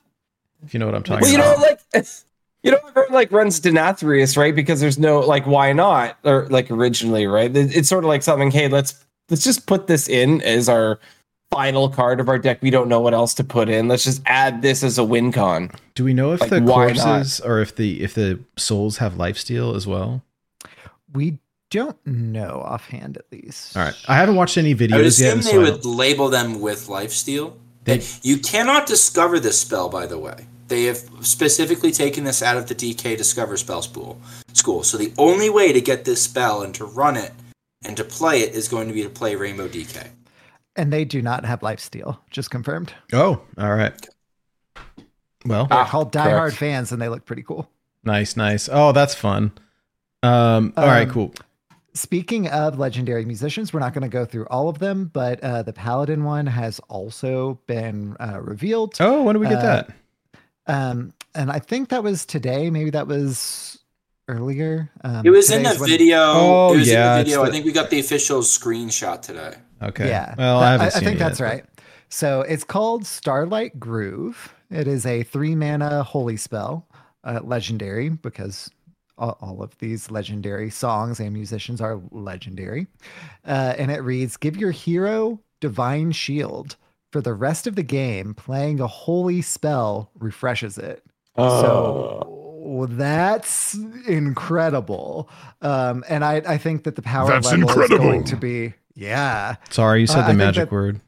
If 0.64 0.74
you 0.76 0.80
know 0.80 0.86
what 0.86 0.96
I'm 0.96 1.04
talking 1.04 1.22
Well, 1.24 1.32
you 1.32 1.38
know, 1.40 1.54
about. 1.54 1.80
like 1.94 2.06
you 2.64 2.72
know, 2.72 2.78
everyone 2.88 3.12
like 3.14 3.32
runs 3.32 3.60
Denathrius, 3.60 4.38
right? 4.38 4.54
Because 4.56 4.80
there's 4.80 5.00
no 5.00 5.20
like, 5.20 5.46
why 5.48 5.74
not? 5.74 6.18
Or 6.24 6.48
like 6.50 6.70
originally, 6.70 7.26
right? 7.28 7.50
It's 7.56 7.90
sort 7.90 8.04
of 8.04 8.08
like 8.08 8.22
something. 8.22 8.52
Hey, 8.52 8.68
let's 8.68 9.04
let's 9.30 9.44
just 9.44 9.66
put 9.66 9.88
this 9.88 10.08
in 10.08 10.42
as 10.44 10.70
our 10.70 11.00
final 11.50 11.90
card 11.90 12.20
of 12.20 12.30
our 12.30 12.38
deck. 12.38 12.62
We 12.62 12.70
don't 12.70 12.88
know 12.88 13.00
what 13.00 13.14
else 13.14 13.34
to 13.36 13.44
put 13.44 13.70
in. 13.70 13.88
Let's 13.88 14.04
just 14.04 14.22
add 14.28 14.62
this 14.62 14.84
as 14.84 14.98
a 15.00 15.04
win 15.04 15.32
con. 15.32 15.72
Do 15.96 16.04
we 16.04 16.14
know 16.14 16.34
if 16.34 16.42
like, 16.42 16.52
the 16.52 16.62
not? 16.62 16.74
corpses 16.74 17.40
or 17.40 17.60
if 17.60 17.76
the 17.76 18.04
if 18.04 18.14
the 18.14 18.40
souls 18.58 18.98
have 18.98 19.14
lifesteal 19.16 19.76
as 19.76 19.88
well? 19.88 20.22
We 21.14 21.40
don't 21.70 21.98
know 22.06 22.62
offhand 22.66 23.18
at 23.18 23.26
least. 23.32 23.78
All 23.78 23.84
right, 23.84 23.96
I 24.08 24.16
haven't 24.16 24.36
watched 24.36 24.58
any 24.58 24.72
I 24.72 24.74
would 24.74 24.80
videos 24.90 25.20
yet. 25.20 25.38
assume 25.38 25.42
so 25.42 25.52
they 25.64 25.68
I 25.68 25.72
would 25.72 25.86
label 25.86 26.30
them 26.30 26.60
with 26.62 26.88
lifesteal. 26.88 27.54
They- 27.84 28.04
You 28.22 28.38
cannot 28.38 28.86
discover 28.88 29.40
this 29.40 29.60
spell, 29.62 29.90
by 29.90 30.06
the 30.06 30.18
way. 30.20 30.46
They 30.68 30.84
have 30.86 30.98
specifically 31.22 31.92
taken 31.92 32.24
this 32.24 32.42
out 32.42 32.56
of 32.56 32.68
the 32.68 32.76
DK 32.76 33.18
Discover 33.18 33.58
spell 33.58 33.82
school. 33.82 34.22
School. 34.54 34.84
So 34.84 34.98
the 34.98 35.12
only 35.18 35.50
way 35.50 35.74
to 35.74 35.82
get 35.82 36.06
this 36.06 36.22
spell 36.24 36.62
and 36.62 36.74
to 36.76 36.86
run 36.86 37.18
it 37.18 37.34
and 37.84 37.98
to 37.98 38.04
play 38.06 38.42
it 38.42 38.54
is 38.54 38.70
going 38.70 38.88
to 38.88 38.94
be 38.94 39.04
to 39.04 39.10
play 39.10 39.36
Rainbow 39.36 39.68
DK. 39.68 40.08
And 40.78 40.94
they 40.94 41.04
do 41.04 41.22
not 41.22 41.44
have 41.44 41.60
lifesteal, 41.60 42.20
just 42.30 42.52
confirmed. 42.52 42.94
Oh, 43.12 43.42
all 43.58 43.76
right. 43.76 43.94
Well, 45.46 45.66
They're 45.66 45.80
Ah, 45.80 45.88
called 45.90 46.14
diehard 46.14 46.54
fans 46.54 46.92
and 46.92 47.02
they 47.02 47.10
look 47.10 47.26
pretty 47.26 47.44
cool. 47.44 47.70
nice, 48.04 48.38
nice. 48.38 48.70
Oh, 48.72 48.92
that's 48.94 49.16
fun. 49.16 49.52
Um, 50.24 50.74
all 50.78 50.86
right, 50.86 51.08
Um, 51.08 51.14
cool. 51.14 51.34
Speaking 51.94 52.48
of 52.48 52.80
legendary 52.80 53.26
musicians, 53.26 53.74
we're 53.74 53.82
not 53.82 53.94
going 53.94 54.04
to 54.04 54.10
go 54.10 54.24
through 54.24 54.46
all 54.48 54.70
of 54.70 54.80
them, 54.80 55.10
but 55.12 55.42
uh, 55.44 55.62
the 55.64 55.74
Paladin 55.74 56.24
one 56.24 56.48
has 56.48 56.80
also 56.88 57.60
been 57.68 58.16
uh, 58.20 58.40
revealed. 58.42 58.96
Oh, 59.02 59.24
when 59.24 59.36
do 59.36 59.40
we 59.42 59.48
get 59.50 59.58
uh, 59.60 59.84
that? 59.84 59.92
Um, 60.68 61.14
and 61.36 61.52
I 61.52 61.60
think 61.60 61.90
that 61.90 62.02
was 62.02 62.26
today. 62.26 62.70
Maybe 62.70 62.92
that 62.92 63.08
was 63.08 63.78
earlier. 64.30 64.90
Um, 65.04 65.26
It 65.26 65.32
was 65.32 65.52
in 65.52 65.64
the 65.64 65.76
when- 65.76 65.90
video. 65.90 66.18
Oh, 66.22 66.74
it 66.74 66.78
was 66.78 66.88
yeah, 66.90 67.14
in 67.14 67.18
the 67.18 67.24
video. 67.26 67.44
the- 67.44 67.50
I 67.50 67.52
think 67.52 67.66
we 67.66 67.74
got 67.74 67.90
the 67.90 68.00
official 68.00 68.40
screenshot 68.42 69.22
today. 69.22 69.56
Okay. 69.82 70.08
Yeah. 70.08 70.34
Well, 70.38 70.60
I 70.60 70.72
haven't 70.74 70.88
I, 70.88 70.90
seen 70.92 71.04
think 71.04 71.16
it 71.18 71.20
that's 71.20 71.40
yet, 71.42 71.46
right. 71.46 71.66
So 72.08 72.42
it's 72.42 72.64
called 72.64 73.06
Starlight 73.06 73.80
Groove. 73.80 74.54
It 74.70 74.88
is 74.88 75.06
a 75.06 75.24
three 75.24 75.56
mana 75.56 76.04
holy 76.04 76.38
spell, 76.38 76.88
uh, 77.26 77.42
legendary, 77.44 78.10
because 78.10 78.70
all, 79.22 79.38
all 79.40 79.64
of 79.64 79.78
these 79.78 80.12
legendary 80.12 80.70
songs 80.70 81.20
and 81.22 81.32
musicians 81.32 81.80
are 81.80 82.02
legendary. 82.12 82.88
Uh, 83.46 83.74
and 83.78 83.92
it 83.92 84.02
reads 84.04 84.36
Give 84.36 84.58
your 84.58 84.72
hero 84.72 85.40
divine 85.62 86.12
shield. 86.12 86.76
For 87.12 87.20
the 87.22 87.34
rest 87.34 87.68
of 87.68 87.76
the 87.76 87.84
game, 87.84 88.34
playing 88.34 88.80
a 88.80 88.88
holy 88.88 89.42
spell 89.42 90.12
refreshes 90.20 90.78
it. 90.78 91.04
Oh. 91.36 91.62
So 91.62 92.86
that's 92.90 93.76
incredible. 94.08 95.30
Um, 95.62 96.04
and 96.08 96.24
I, 96.24 96.42
I 96.48 96.58
think 96.58 96.84
that 96.86 96.96
the 96.96 97.02
power 97.02 97.28
That's 97.28 97.48
level 97.52 97.70
is 97.70 97.76
incredible. 97.76 97.98
going 98.06 98.24
to 98.26 98.36
be, 98.38 98.74
yeah. 98.96 99.56
Sorry, 99.70 100.02
you 100.02 100.08
said 100.08 100.20
Uh, 100.20 100.22
the 100.22 100.28
think 100.28 100.38
magic 100.38 100.70
that- 100.70 100.72
word. 100.72 101.02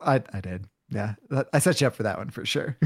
I, 0.00 0.22
I 0.32 0.40
did. 0.40 0.64
Yeah, 0.90 1.14
that, 1.30 1.48
I 1.52 1.60
set 1.60 1.80
you 1.80 1.86
up 1.86 1.94
for 1.94 2.02
that 2.02 2.18
one 2.18 2.30
for 2.30 2.44
sure. 2.44 2.76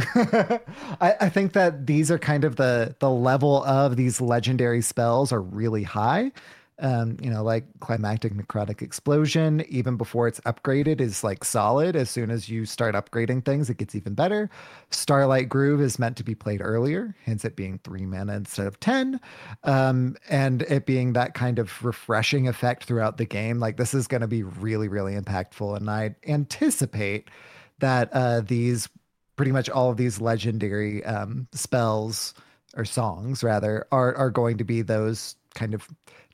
I, 1.01 1.15
I 1.23 1.29
think 1.31 1.55
that 1.55 1.87
these 1.87 2.11
are 2.11 2.19
kind 2.19 2.45
of 2.45 2.57
the 2.57 2.95
the 2.99 3.11
level 3.11 3.65
of 3.65 3.97
these 3.97 4.21
legendary 4.21 4.83
spells 4.83 5.33
are 5.33 5.41
really 5.41 5.83
high. 5.83 6.33
Um, 6.81 7.17
you 7.23 7.31
know, 7.31 7.45
like 7.45 7.65
climactic 7.79 8.35
necrotic 8.35 8.83
explosion, 8.83 9.65
even 9.69 9.97
before 9.97 10.27
it's 10.27 10.41
upgraded, 10.41 11.01
is 11.01 11.23
like 11.23 11.45
solid. 11.45 11.95
As 11.95 12.11
soon 12.11 12.33
as 12.33 12.49
you 12.49 12.67
start 12.67 12.97
upgrading 12.97 13.45
things, 13.45 13.71
it 13.71 13.77
gets 13.77 13.95
even 13.95 14.15
better. 14.15 14.51
Starlight 14.91 15.49
Groove 15.49 15.81
is 15.81 16.01
meant 16.01 16.17
to 16.17 16.25
be 16.25 16.35
played 16.35 16.61
earlier, 16.61 17.15
hence 17.25 17.45
it 17.45 17.55
being 17.55 17.79
three 17.85 18.05
mana 18.05 18.35
instead 18.35 18.67
of 18.67 18.81
ten, 18.81 19.21
um, 19.63 20.17
and 20.29 20.63
it 20.63 20.85
being 20.85 21.13
that 21.13 21.33
kind 21.35 21.61
of 21.61 21.85
refreshing 21.85 22.49
effect 22.49 22.85
throughout 22.85 23.19
the 23.19 23.25
game. 23.25 23.61
Like 23.61 23.77
this 23.77 23.95
is 23.95 24.09
going 24.09 24.23
to 24.23 24.29
be 24.29 24.43
really, 24.43 24.89
really 24.89 25.15
impactful, 25.15 25.77
and 25.77 25.89
I 25.89 26.17
anticipate 26.27 27.31
that 27.79 28.11
uh, 28.13 28.41
these 28.41 28.89
pretty 29.37 29.53
much 29.53 29.69
all 29.69 29.91
of 29.91 29.97
these 29.97 30.21
legendary 30.21 31.05
um, 31.05 31.49
spells 31.53 32.35
or 32.77 32.85
songs 32.85 33.43
rather 33.43 33.87
are 33.93 34.15
are 34.17 34.31
going 34.31 34.59
to 34.59 34.65
be 34.65 34.83
those 34.83 35.37
kind 35.55 35.75
of 35.75 35.89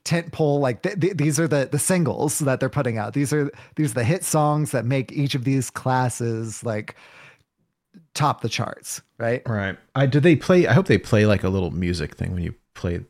tent 0.05 0.32
pole 0.32 0.61
like 0.61 0.82
th- 0.82 0.99
th- 0.99 1.16
these 1.16 1.38
are 1.38 1.47
the 1.47 1.68
the 1.70 1.78
singles 1.78 2.38
that 2.38 2.59
they're 2.59 2.70
putting 2.70 2.97
out 2.97 3.12
these 3.12 3.32
are 3.32 3.51
these 3.76 3.91
are 3.91 3.95
the 3.95 4.05
hit 4.05 4.24
songs 4.24 4.70
that 4.70 4.86
make 4.86 5.12
each 5.12 5.34
of 5.34 5.45
these 5.45 5.68
classes 5.68 6.64
like 6.64 6.97
top 8.14 8.41
the 8.41 8.49
charts 8.49 9.03
right 9.18 9.43
Right. 9.47 9.76
I 9.95 10.07
do 10.07 10.20
they 10.20 10.36
play 10.36 10.66
I 10.66 10.72
hope 10.72 10.86
they 10.86 10.97
play 10.99 11.26
like 11.26 11.45
a 11.45 11.51
little 11.51 11.70
music 11.70 12.14
thing 12.16 12.32
when 12.32 12.43
you 12.43 12.55
play 12.74 13.05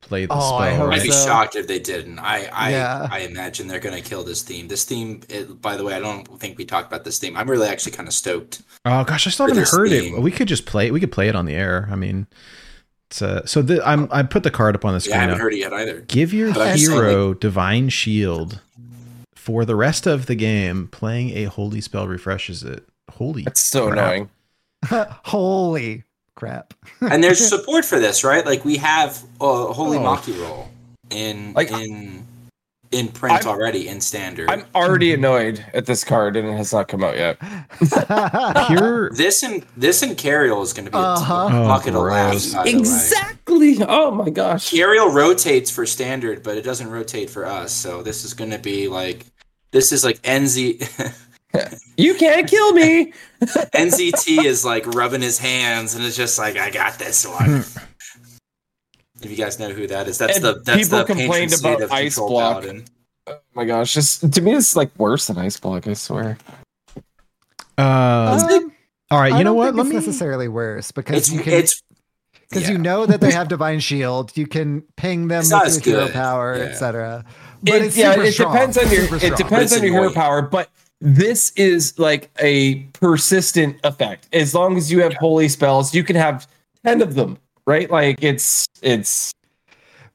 play 0.00 0.26
the 0.26 0.32
Oh, 0.34 0.38
spell. 0.40 0.54
I 0.58 0.74
hope 0.74 0.88
right? 0.88 1.00
I'd 1.00 1.04
be 1.04 1.10
so. 1.10 1.26
shocked 1.26 1.56
if 1.56 1.66
they 1.66 1.78
didn't. 1.78 2.18
I 2.18 2.48
I, 2.52 2.70
Yeah. 2.70 3.08
I 3.10 3.20
imagine 3.20 3.68
they're 3.68 3.80
gonna 3.80 4.00
kill 4.00 4.24
this 4.24 4.42
theme. 4.42 4.68
This 4.68 4.84
theme, 4.84 5.22
it, 5.28 5.60
by 5.60 5.76
the 5.76 5.84
way, 5.84 5.94
I 5.94 6.00
don't 6.00 6.26
think 6.40 6.58
we 6.58 6.64
talked 6.64 6.86
about 6.88 7.04
this 7.04 7.18
theme. 7.18 7.36
I'm 7.36 7.48
really 7.48 7.68
actually 7.68 7.92
kind 7.92 8.08
of 8.08 8.14
stoked. 8.14 8.62
Oh 8.84 9.04
gosh, 9.04 9.26
I 9.26 9.30
still 9.30 9.46
haven't 9.46 9.60
this 9.60 9.72
heard 9.72 9.88
theme. 9.90 10.14
it. 10.16 10.20
We 10.22 10.30
could 10.30 10.48
just 10.48 10.66
play 10.66 10.86
it. 10.86 10.92
We 10.92 11.00
could 11.00 11.12
play 11.12 11.28
it 11.28 11.36
on 11.36 11.44
the 11.46 11.54
air. 11.54 11.88
I 11.90 11.96
mean, 11.96 12.26
it's 13.10 13.20
uh, 13.22 13.44
so 13.46 13.60
the, 13.62 13.86
I'm 13.86 14.08
I 14.10 14.22
put 14.22 14.42
the 14.42 14.50
card 14.50 14.74
up 14.74 14.84
on 14.84 14.94
the 14.98 15.06
Yeah, 15.08 15.16
I 15.16 15.20
haven't 15.20 15.36
now. 15.38 15.42
heard 15.42 15.52
it 15.54 15.58
yet 15.58 15.72
either. 15.72 16.00
Give 16.02 16.32
your 16.32 16.52
But 16.54 16.68
I'm 16.68 16.78
hero 16.78 17.34
divine 17.34 17.88
shield 17.90 18.60
for 19.34 19.64
the 19.64 19.76
rest 19.76 20.06
of 20.06 20.26
the 20.26 20.34
game. 20.34 20.88
Playing 20.88 21.30
a 21.36 21.44
holy 21.44 21.80
spell 21.80 22.06
refreshes 22.06 22.62
it. 22.62 22.86
Holy, 23.12 23.42
That's 23.42 23.60
so 23.60 23.90
crap. 23.90 23.98
annoying. 23.98 24.30
holy 25.24 26.04
crap 26.36 26.74
and 27.00 27.22
there's 27.24 27.46
support 27.46 27.84
for 27.84 27.98
this, 27.98 28.24
right? 28.24 28.44
Like 28.46 28.64
we 28.64 28.76
have 28.78 29.22
uh, 29.40 29.66
Holy 29.72 29.98
Oh. 29.98 30.02
Maki 30.02 30.40
roll 30.40 30.68
in 31.10 31.52
Like- 31.54 31.70
in 31.70 32.26
in 32.92 33.06
print 33.06 33.36
I'm- 33.36 33.46
already 33.46 33.86
in 33.86 34.00
standard. 34.00 34.50
I'm 34.50 34.64
already 34.74 35.14
annoyed 35.14 35.64
at 35.74 35.86
this 35.86 36.02
card 36.02 36.36
and 36.36 36.48
it 36.48 36.56
has 36.56 36.72
not 36.72 36.88
come 36.88 37.04
out 37.04 37.16
yet. 37.16 37.38
Pure. 38.66 39.10
this 39.12 39.42
and 39.44 39.64
this 39.76 40.02
and 40.02 40.16
Cariel 40.16 40.60
is 40.62 40.72
going 40.72 40.86
to 40.86 40.90
be 40.90 40.96
Uh-huh. 40.98 41.34
a 41.34 41.46
Oh, 41.46 41.68
bucket 41.68 41.94
of 41.94 42.02
laughs. 42.02 42.52
gross. 42.52 42.64
way. 42.64 42.70
Exactly. 42.72 43.76
Oh 43.86 44.10
my 44.10 44.30
gosh. 44.30 44.70
Cariel 44.72 45.12
rotates 45.14 45.70
for 45.70 45.86
standard, 45.86 46.42
but 46.42 46.56
it 46.56 46.62
doesn't 46.62 46.90
rotate 46.90 47.30
for 47.30 47.46
us. 47.46 47.72
So 47.72 48.02
this 48.02 48.24
is 48.24 48.34
going 48.34 48.50
to 48.50 48.58
be 48.58 48.88
like 48.88 49.24
this 49.70 49.92
is 49.92 50.04
like 50.04 50.20
NZ. 50.22 51.16
You 51.96 52.14
can't 52.14 52.48
kill 52.48 52.72
me. 52.72 53.12
NZT 53.42 54.44
is 54.44 54.64
like 54.64 54.86
rubbing 54.86 55.20
his 55.20 55.38
hands 55.38 55.94
and 55.94 56.04
it's 56.04 56.16
just 56.16 56.38
like, 56.38 56.56
I 56.56 56.70
got 56.70 56.98
this 56.98 57.26
one. 57.26 57.64
if 59.22 59.30
you 59.30 59.36
guys 59.36 59.58
know 59.58 59.68
who 59.70 59.86
that 59.88 60.08
is, 60.08 60.16
that's 60.16 60.36
And 60.36 60.44
the 60.44 60.62
that's 60.64 60.84
people 60.88 60.98
the 61.00 61.04
complained 61.04 61.52
about 61.58 61.82
of 61.82 61.92
Ice 61.92 62.14
Control 62.14 62.28
Block. 62.30 62.62
Paladin. 62.62 62.84
Oh 63.26 63.38
my 63.54 63.64
gosh. 63.66 63.92
Just 63.92 64.32
to 64.32 64.40
me, 64.40 64.54
it's 64.54 64.76
like 64.76 64.90
worse 64.98 65.26
than 65.26 65.36
Ice 65.38 65.58
Block. 65.60 65.86
I 65.86 65.92
swear. 65.92 66.38
Um, 67.76 67.84
Um, 67.86 68.72
all 69.10 69.18
right, 69.20 69.32
I 69.32 69.38
you 69.38 69.44
know 69.44 69.54
what? 69.54 69.66
think 69.74 69.76
Let 69.76 69.86
it's 69.86 69.90
me. 69.90 69.96
necessarily 69.96 70.48
worse 70.48 70.92
because 70.92 71.16
It's 71.18 71.32
you 71.32 71.40
can 71.40 71.52
it's 71.54 71.82
because 72.48 72.64
yeah. 72.64 72.72
you 72.72 72.78
know 72.78 73.06
that 73.06 73.20
they 73.20 73.32
have 73.38 73.48
divine 73.48 73.80
shield 73.80 74.36
you 74.36 74.46
can 74.46 74.82
ping 74.96 75.28
them 75.28 75.40
It's 75.44 75.50
with 75.76 75.86
your 75.86 76.00
hero 76.02 76.08
power 76.12 76.56
Yeah. 76.56 76.64
etc 76.64 77.24
but 77.62 77.74
It- 77.74 77.82
it's 77.82 77.96
yeah, 77.96 78.12
super 78.14 78.24
it 78.26 78.32
strong, 78.32 78.52
depends 78.52 78.78
on 78.78 78.90
your 78.90 79.14
it 79.16 79.36
depends 79.36 79.72
on 79.76 79.82
your 79.82 79.92
hero 79.92 80.12
power, 80.12 80.40
but 80.42 80.70
this 81.00 81.52
is 81.56 81.98
like 81.98 82.30
a 82.40 82.76
persistent 82.92 83.78
effect. 83.84 84.28
As 84.32 84.54
long 84.54 84.76
as 84.76 84.90
you 84.90 85.00
have 85.02 85.14
holy 85.14 85.48
spells, 85.48 85.94
you 85.94 86.04
can 86.04 86.16
have 86.16 86.46
ten 86.84 87.02
of 87.02 87.14
them, 87.14 87.38
right? 87.66 87.90
Like 87.90 88.22
it's 88.22 88.66
it's 88.82 89.32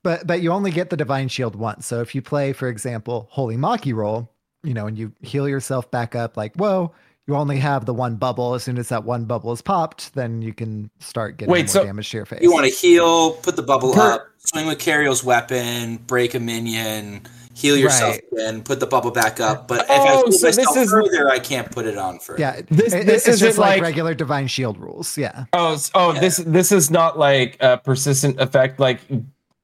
but 0.05 0.25
but 0.25 0.41
you 0.41 0.51
only 0.51 0.71
get 0.71 0.89
the 0.89 0.95
divine 0.95 1.27
shield 1.27 1.55
once 1.55 1.85
so 1.85 1.99
if 1.99 2.15
you 2.15 2.21
play 2.21 2.53
for 2.53 2.69
example 2.69 3.27
holy 3.31 3.57
maki 3.57 3.93
roll 3.93 4.29
you 4.63 4.73
know 4.73 4.87
and 4.87 4.97
you 4.97 5.11
heal 5.21 5.49
yourself 5.49 5.89
back 5.91 6.15
up 6.15 6.37
like 6.37 6.55
whoa 6.55 6.93
you 7.27 7.35
only 7.35 7.57
have 7.57 7.85
the 7.85 7.93
one 7.93 8.15
bubble 8.15 8.53
as 8.53 8.63
soon 8.63 8.77
as 8.77 8.87
that 8.89 9.03
one 9.03 9.25
bubble 9.25 9.51
is 9.51 9.61
popped 9.61 10.13
then 10.13 10.41
you 10.41 10.53
can 10.53 10.89
start 10.99 11.37
getting 11.37 11.51
Wait, 11.51 11.61
more 11.61 11.67
so 11.67 11.83
damage 11.83 12.09
to 12.11 12.17
your 12.17 12.25
face 12.25 12.41
you 12.41 12.53
want 12.53 12.65
to 12.65 12.71
heal, 12.71 13.31
put 13.33 13.55
the 13.55 13.63
bubble 13.63 13.93
Per- 13.93 14.11
up, 14.13 14.27
swing 14.37 14.67
with 14.67 14.79
Cariel's 14.79 15.23
weapon, 15.23 15.97
break 16.05 16.35
a 16.35 16.39
minion, 16.39 17.21
heal 17.55 17.77
yourself 17.77 18.15
Right. 18.15 18.23
again, 18.47 18.61
put 18.63 18.79
the 18.79 18.85
bubble 18.85 19.11
back 19.11 19.39
up. 19.39 19.67
But 19.67 19.81
if 19.81 19.85
Oh, 19.89 19.93
I 19.93 20.07
heal 20.17 20.31
so 20.33 20.47
this 20.47 20.57
myself 20.57 20.77
is- 20.77 20.91
further, 20.91 21.29
I 21.29 21.39
can't 21.39 21.71
put 21.71 21.85
it 21.85 21.97
on 21.97 22.19
further. 22.19 22.39
yeah 22.41 22.61
This- 22.69 22.93
it- 22.93 23.05
this 23.05 23.27
isn't 23.27 23.47
just 23.47 23.57
like, 23.57 23.75
like- 23.77 23.81
regular 23.81 24.13
divine 24.13 24.47
shield 24.47 24.77
rules 24.77 25.17
yeah 25.17 25.45
oh 25.53 25.77
oh 25.95 26.13
Yeah. 26.13 26.19
this 26.19 26.37
this 26.45 26.71
is 26.71 26.91
not 26.91 27.17
like 27.17 27.57
a 27.61 27.77
persistent 27.77 28.39
effect 28.39 28.79
like 28.79 28.99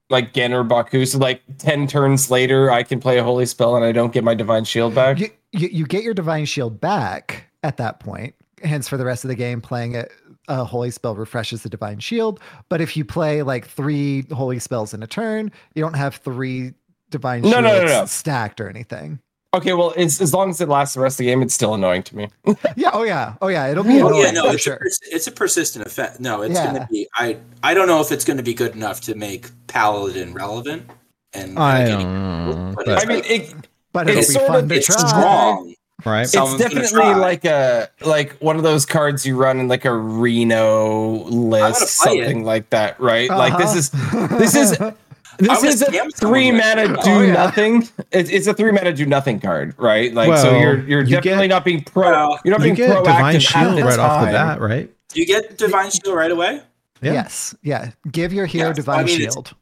like 0.10 0.34
Genn 0.34 0.52
or 0.52 0.64
Baku. 0.64 1.06
So 1.06 1.18
like 1.20 1.42
ten 1.58 1.88
turns 1.88 2.30
later, 2.30 2.70
I 2.70 2.84
can 2.84 3.00
play 3.00 3.18
a 3.18 3.24
holy 3.24 3.46
spell 3.46 3.78
and 3.78 3.86
I 3.86 3.94
don't 3.94 4.12
get 4.12 4.26
my 4.26 4.34
divine 4.36 4.66
shield 4.66 4.94
back. 4.94 5.20
you, 5.20 5.30
you, 5.54 5.68
you 5.70 5.86
get 5.86 6.04
your 6.04 6.14
divine 6.14 6.44
shield 6.46 6.82
back 6.82 7.46
at 7.64 7.78
that 7.78 8.00
point 8.02 8.36
hence 8.64 8.88
for 8.90 8.98
the 8.98 9.06
rest 9.06 9.24
of 9.24 9.28
the 9.30 9.36
game 9.36 9.60
playing 9.62 9.96
it 9.96 10.12
a 10.48 10.64
holy 10.66 10.92
spell 10.92 11.16
refreshes 11.16 11.64
the 11.64 11.70
divine 11.70 11.98
shield 12.00 12.40
but 12.70 12.80
if 12.82 12.96
you 12.98 13.04
play 13.06 13.42
like 13.42 13.66
three 13.68 14.24
holy 14.34 14.60
spells 14.60 14.94
in 14.94 15.02
a 15.02 15.08
turn 15.08 15.52
you 15.76 15.82
don't 15.82 15.96
have 15.96 16.16
three 16.16 16.74
divine 17.12 17.42
No, 17.44 17.50
shields 17.52 17.64
no, 17.64 17.80
no, 17.82 17.86
no. 17.86 18.06
stacked 18.06 18.60
or 18.62 18.70
anything 18.70 19.20
Okay, 19.54 19.74
well, 19.74 19.94
it's, 19.98 20.22
as 20.22 20.34
long 20.34 20.50
as 20.50 20.62
it 20.62 20.70
lasts 20.70 20.96
the 20.96 21.02
rest 21.02 21.16
of 21.16 21.18
the 21.18 21.26
game, 21.26 21.42
it's 21.42 21.54
still 21.54 21.74
annoying 21.74 22.04
to 22.04 22.16
me. 22.16 22.30
yeah 22.78 22.92
oh 22.94 23.04
yeah 23.04 23.34
oh 23.42 23.50
yeah 23.50 23.68
it'll 23.68 23.84
be 23.84 24.02
Oh 24.02 24.08
annoying 24.08 24.24
yeah, 24.24 24.32
no, 24.32 24.48
for 24.48 24.54
it's, 24.54 24.64
sure 24.64 24.76
a, 24.76 24.80
pers- 24.80 25.00
it's 25.12 25.28
a 25.28 25.32
persistent 25.34 25.86
effect. 25.86 26.22
No, 26.22 26.42
it's 26.42 26.54
Yeah. 26.56 26.68
gonna 26.68 26.88
be. 26.90 27.06
I 27.16 27.36
I 27.62 27.74
don't 27.74 27.88
know 27.88 28.00
if 28.00 28.14
it's 28.14 28.24
gonna 28.24 28.44
be 28.44 28.54
good 28.54 28.76
enough 28.78 29.02
to 29.02 29.14
make 29.16 29.50
Paladin 29.68 30.34
relevant. 30.34 30.90
And 31.34 31.60
I 31.60 31.86
don't 31.86 32.02
know, 32.04 32.74
but 32.78 32.86
but- 32.86 32.94
it's 32.96 33.04
I 33.04 33.08
mean, 33.08 33.24
it, 33.26 33.54
but 33.92 34.08
it'll 34.08 34.20
It's 34.20 34.30
be 34.30 34.34
sort 34.36 34.48
fun 34.48 34.64
of- 34.64 34.70
to 34.70 34.76
it's 34.76 34.86
try 34.88 35.08
strong. 35.10 35.74
right. 36.06 36.22
It's 36.22 36.32
Someone's 36.32 36.62
definitely 36.62 37.14
like 37.16 37.44
a 37.44 37.90
like 38.06 38.38
one 38.38 38.56
of 38.56 38.64
those 38.64 38.86
cards 38.86 39.26
you 39.26 39.36
run 39.36 39.60
in 39.60 39.68
like 39.68 39.84
a 39.84 39.92
Reno 39.94 41.26
list, 41.26 42.00
play 42.02 42.14
it. 42.20 42.24
something 42.24 42.46
like 42.46 42.70
that, 42.70 42.98
right? 43.02 43.30
Like 43.30 43.58
this 43.58 43.76
is 43.76 43.94
Uh-huh. 43.94 44.28
this 44.38 44.56
is 44.56 44.78
this 45.42 45.64
is 45.64 45.82
a 45.82 46.10
three 46.16 46.52
mana 46.52 46.84
oh, 46.84 46.88
do 47.04 47.12
Oh, 47.12 47.22
yeah. 47.22 47.34
nothing. 47.34 47.88
It's, 48.12 48.30
it's 48.30 48.48
a 48.48 48.54
three 48.54 48.72
mana 48.72 48.94
do 48.94 49.06
nothing 49.06 49.40
card, 49.40 49.76
right? 49.78 50.14
Like 50.14 50.38
so 50.38 50.58
you're 50.58 50.80
you're 50.88 51.02
you 51.04 51.16
definitely 51.16 51.48
get- 51.48 51.54
not 51.56 51.66
being 51.66 51.84
pro. 51.84 52.10
Well, 52.12 52.40
you're 52.46 52.52
not 52.58 52.60
You 52.66 52.74
being 52.74 52.76
get 52.76 52.90
proactive 52.90 53.04
divine 53.04 53.40
shield 53.40 53.78
the 53.78 53.84
right 53.84 54.00
off 54.00 54.26
the 54.26 54.32
bat, 54.32 54.62
right? 54.62 54.90
Do 55.10 55.20
you 55.20 55.26
get 55.26 55.58
Divine 55.58 55.92
Shield 55.92 56.16
right 56.16 56.32
away? 56.32 56.62
Yeah. 57.02 57.14
yes 57.14 57.56
yeah 57.64 57.92
give 58.12 58.32
your 58.32 58.46
hero 58.46 58.68
Yes, 58.70 58.76
divine 58.76 59.00
I 59.00 59.04
mean, 59.06 59.18
shield 59.18 59.54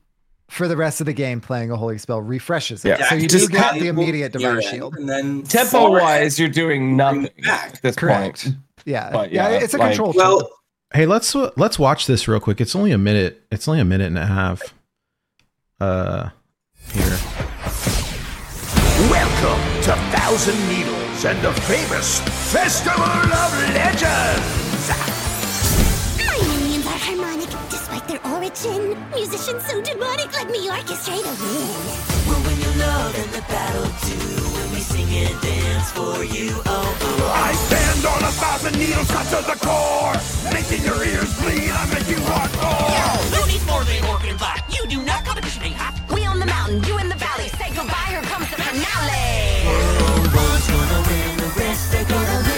for 0.49 0.67
the 0.67 0.75
rest 0.75 0.99
of 0.99 1.05
the 1.05 1.13
game 1.13 1.39
playing 1.39 1.71
a 1.71 1.77
holy 1.77 1.97
spell 1.97 2.21
refreshes 2.21 2.84
it 2.84 2.99
Yeah. 2.99 3.07
so 3.07 3.15
you 3.15 3.23
it's 3.25 3.34
do 3.34 3.47
get 3.47 3.75
the 3.80 3.88
immediate 3.88 4.34
divine 4.34 4.55
near 4.55 4.61
shield 4.61 4.95
and 4.97 5.07
then 5.07 5.43
Tempo 5.43 5.89
wise, 5.91 6.38
you're 6.38 6.49
doing 6.49 6.97
nothing 6.97 7.21
Bring 7.21 7.32
back. 7.45 7.75
at 7.75 7.82
this 7.82 7.95
Correct. 7.95 8.43
point. 8.43 8.57
yeah 8.86 9.09
But, 9.11 9.32
yeah, 9.32 9.49
yeah, 9.51 9.59
it's 9.63 9.73
a 9.73 9.77
like- 9.77 9.91
control 9.91 10.11
Well, 10.15 10.41
tool. 10.41 10.49
Hey, 10.93 11.05
let's 11.05 11.34
let's 11.36 11.77
watch 11.80 12.07
this 12.07 12.27
real 12.27 12.39
quick. 12.39 12.59
It's 12.59 12.75
only 12.75 12.91
a 12.91 12.97
minute. 12.97 13.43
It's 13.51 13.67
only 13.67 13.80
a 13.80 13.86
minute 13.86 14.07
and 14.07 14.17
a 14.17 14.25
half. 14.25 14.73
Uh, 15.80 16.30
here. 16.91 17.17
Welcome 19.09 19.61
to 19.84 19.95
Thousand 20.11 20.59
Needles 20.67 21.23
and 21.23 21.41
the 21.41 21.53
famous 21.61 22.19
Festival 22.51 23.01
of 23.01 23.73
Legends! 23.73 24.89
My 26.17 26.38
minions 26.41 26.86
are 26.86 26.99
harmonic 26.99 27.49
despite 27.69 28.05
their 28.09 28.19
origin. 28.27 28.97
Musicians 29.11 29.65
so 29.67 29.82
demonic 29.82 30.34
let 30.34 30.51
me 30.51 30.67
orchestrate 30.67 31.23
a 31.23 31.34
win. 31.41 32.18
Well, 32.30 32.41
when 32.45 32.57
you 32.61 32.71
love 32.80 33.13
and 33.17 33.32
the 33.34 33.41
battle 33.49 33.89
too, 34.05 34.30
when 34.55 34.67
we 34.71 34.80
sing 34.80 35.09
and 35.09 35.36
dance 35.41 35.91
for 35.91 36.23
you, 36.23 36.53
oh, 36.65 36.69
oh, 36.69 37.25
oh. 37.25 37.43
I 37.49 37.51
stand 37.53 38.05
on 38.05 38.21
a 38.23 38.32
thousand 38.38 38.77
needles 38.77 39.09
cut 39.09 39.25
to 39.34 39.41
the 39.49 39.57
core, 39.65 40.13
making 40.53 40.86
your 40.86 41.01
ears 41.03 41.34
bleed. 41.41 41.71
I 41.73 41.84
make 41.93 42.07
you 42.07 42.21
want 42.30 42.51
more. 42.61 43.17
Who 43.34 43.41
needs 43.49 43.65
more 43.65 43.84
than 43.84 44.05
organ 44.05 44.38
black? 44.38 44.63
You 44.69 44.86
do 44.88 45.01
not 45.03 45.25
competition 45.25 45.63
ain't 45.63 45.75
hot. 45.75 45.93
We 46.13 46.25
on 46.25 46.39
the 46.39 46.45
mountain, 46.45 46.84
you 46.84 46.97
in 46.99 47.09
the 47.09 47.15
valley. 47.17 47.49
Say 47.57 47.73
goodbye, 47.73 48.13
here 48.13 48.21
comes 48.30 48.49
the 48.53 48.61
finale. 48.61 49.65
One's 50.30 50.67
gonna 50.69 50.99
win, 51.09 51.38
the 51.38 51.49
rest 51.57 51.95
are 51.95 52.05
gonna 52.05 52.49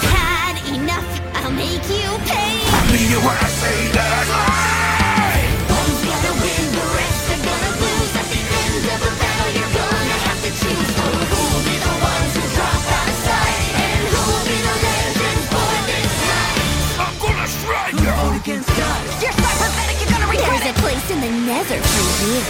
gotta 0.00 0.04
be 0.04 0.06
fine. 0.06 0.56
I've 0.56 0.56
had 0.56 0.56
enough. 0.74 1.08
I'll 1.36 1.50
make 1.52 1.84
you 1.88 2.08
pay. 2.28 2.60
Mean 2.92 3.12
it 3.12 3.22
when 3.22 3.36
I 3.36 3.48
say 3.48 3.76
that 3.96 4.10
I 4.10 4.22
lie. 4.32 5.46
One's 5.72 6.00
gonna 6.06 6.34
win, 6.42 6.64
the 6.76 6.86
rest 6.96 7.24
are 7.32 7.42
gonna 7.42 7.72
lose. 7.80 8.12
At 8.16 8.26
the 8.30 8.42
end 8.42 8.84
of 8.92 8.98
the 9.00 9.12
battle, 9.20 9.50
you're 9.56 9.74
gonna 9.76 10.18
have 10.26 10.40
to 10.44 10.50
choose. 10.52 10.90
Who'll 10.96 11.62
be 11.66 11.76
the 11.80 11.94
ones 11.96 12.32
who 12.36 12.44
drop 12.56 12.82
out 12.96 13.08
of 13.08 13.18
sight? 13.26 13.64
And 13.76 14.00
who'll 14.12 14.44
be 14.46 14.58
the 14.60 14.76
legends 14.86 15.46
born 15.52 15.82
this 15.88 16.12
night? 16.30 16.60
I'm 17.04 17.16
gonna 17.20 17.48
strike 17.48 17.94
you. 17.96 18.10
Vote 18.16 18.36
against 18.40 18.70
us. 18.70 19.22
You're 19.22 19.36
so 19.36 19.48
pathetic. 19.60 19.96
You're 20.00 20.12
gonna 20.12 20.30
regret 20.30 20.50
There's 20.62 20.68
it. 20.70 20.78
a 20.78 20.82
place 20.82 21.06
in 21.10 21.20
the 21.20 21.32
nether 21.48 21.80
for 21.80 22.06
you. 22.28 22.40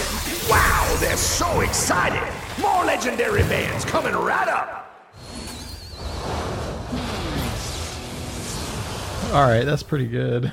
Wow, 0.51 0.85
they're 0.99 1.17
so 1.17 1.61
excited. 1.61 2.23
More 2.61 2.85
legendary 2.85 3.43
bands 3.43 3.83
coming 3.85 4.13
right 4.13 4.47
up. 4.47 4.86
All 9.33 9.47
right, 9.47 9.65
that's 9.65 9.83
pretty 9.83 10.07
good. 10.07 10.51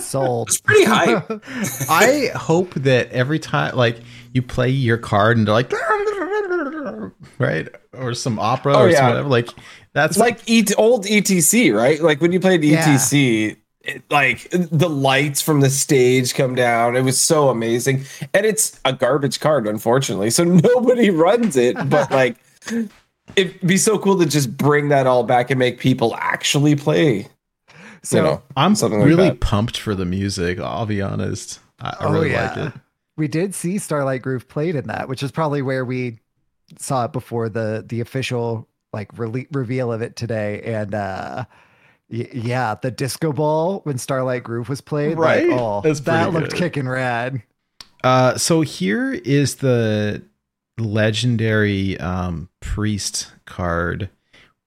Sold. 0.00 0.48
It's 0.48 0.60
pretty 0.60 0.84
high. 0.84 1.22
I 1.88 2.30
hope 2.36 2.74
that 2.74 3.10
every 3.10 3.38
time, 3.38 3.74
like, 3.76 3.98
you 4.32 4.42
play 4.42 4.68
your 4.68 4.98
card 4.98 5.36
and 5.38 5.46
they're 5.46 5.54
like, 5.54 5.72
right, 7.38 7.68
or 7.92 8.14
some 8.14 8.38
opera 8.38 8.74
Oh, 8.76 8.82
or 8.84 8.92
some 8.92 9.02
yeah. 9.04 9.08
whatever. 9.08 9.28
Like, 9.28 9.48
that's 9.94 10.12
It's 10.12 10.18
like 10.20 10.40
ET, 10.48 10.72
old 10.78 11.06
ETC, 11.06 11.74
right? 11.74 12.00
Like 12.00 12.20
when 12.20 12.30
you 12.32 12.38
played 12.40 12.62
Yeah. 12.62 12.84
ETC, 12.86 13.56
it, 13.82 14.02
like 14.10 14.48
the 14.50 14.88
lights 14.88 15.40
from 15.40 15.60
the 15.60 15.70
stage 15.70 16.34
come 16.34 16.54
down. 16.54 16.96
It 16.96 17.02
was 17.02 17.18
so 17.20 17.48
amazing, 17.48 18.04
and 18.34 18.44
it's 18.46 18.78
a 18.84 18.92
garbage 18.92 19.40
card, 19.40 19.66
unfortunately, 19.66 20.30
so 20.30 20.44
nobody 20.74 21.10
runs 21.10 21.56
it. 21.56 21.74
But 21.88 22.10
like, 22.12 22.36
it'd 23.34 23.60
be 23.66 23.78
so 23.78 23.98
cool 23.98 24.18
to 24.18 24.26
just 24.26 24.56
bring 24.56 24.90
that 24.90 25.06
all 25.06 25.24
back 25.24 25.50
and 25.50 25.58
make 25.58 25.78
people 25.80 26.14
actually 26.16 26.76
play. 26.76 27.26
So 28.02 28.16
you 28.16 28.22
know, 28.22 28.42
I'm 28.56 28.74
like 28.74 28.92
really 28.92 29.28
that. 29.30 29.40
pumped 29.40 29.76
for 29.76 29.94
the 29.94 30.04
music. 30.06 30.58
I'll 30.58 30.86
be 30.86 31.02
honest. 31.02 31.60
I, 31.80 31.90
I 31.90 31.96
Oh, 32.06 32.12
really 32.12 32.30
yeah. 32.32 32.48
like 32.54 32.56
it. 32.74 32.80
we 33.16 33.28
did 33.28 33.54
see 33.54 33.78
Starlight 33.78 34.22
Groove 34.22 34.48
played 34.48 34.74
in 34.74 34.86
that, 34.86 35.08
which 35.08 35.22
is 35.22 35.30
probably 35.30 35.62
where 35.62 35.84
we 35.84 36.18
saw 36.78 37.04
it 37.04 37.12
before 37.12 37.48
the 37.48 37.84
the 37.86 38.00
official 38.00 38.68
like 38.92 39.12
rele- 39.16 39.48
reveal 39.52 39.92
of 39.92 40.02
it 40.02 40.16
today. 40.16 40.62
And 40.62 40.94
uh 40.94 41.44
y- 42.10 42.28
yeah, 42.32 42.74
the 42.80 42.90
disco 42.90 43.32
ball 43.32 43.80
when 43.84 43.98
Starlight 43.98 44.44
Groove 44.44 44.68
was 44.68 44.80
played, 44.80 45.18
like, 45.18 45.46
Right? 45.46 45.50
oh, 45.50 45.80
That's 45.82 46.00
that 46.00 46.30
pretty 46.30 46.38
looked 46.38 46.52
good. 46.52 46.58
kicking 46.58 46.88
rad. 46.88 47.42
Uh, 48.02 48.38
so 48.38 48.62
here 48.62 49.12
is 49.12 49.56
the 49.56 50.22
legendary 50.78 51.98
um, 52.00 52.48
priest 52.60 53.32
card, 53.44 54.08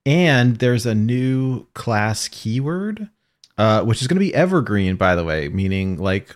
and 0.05 0.57
there's 0.57 0.85
a 0.85 0.93
new 0.95 1.65
class 1.73 2.27
keyword, 2.27 3.09
uh, 3.57 3.83
which 3.83 4.01
is 4.01 4.07
going 4.07 4.15
to 4.15 4.25
be 4.25 4.33
evergreen, 4.33 4.95
by 4.95 5.15
the 5.15 5.23
way, 5.23 5.49
meaning 5.49 5.97
like 5.97 6.35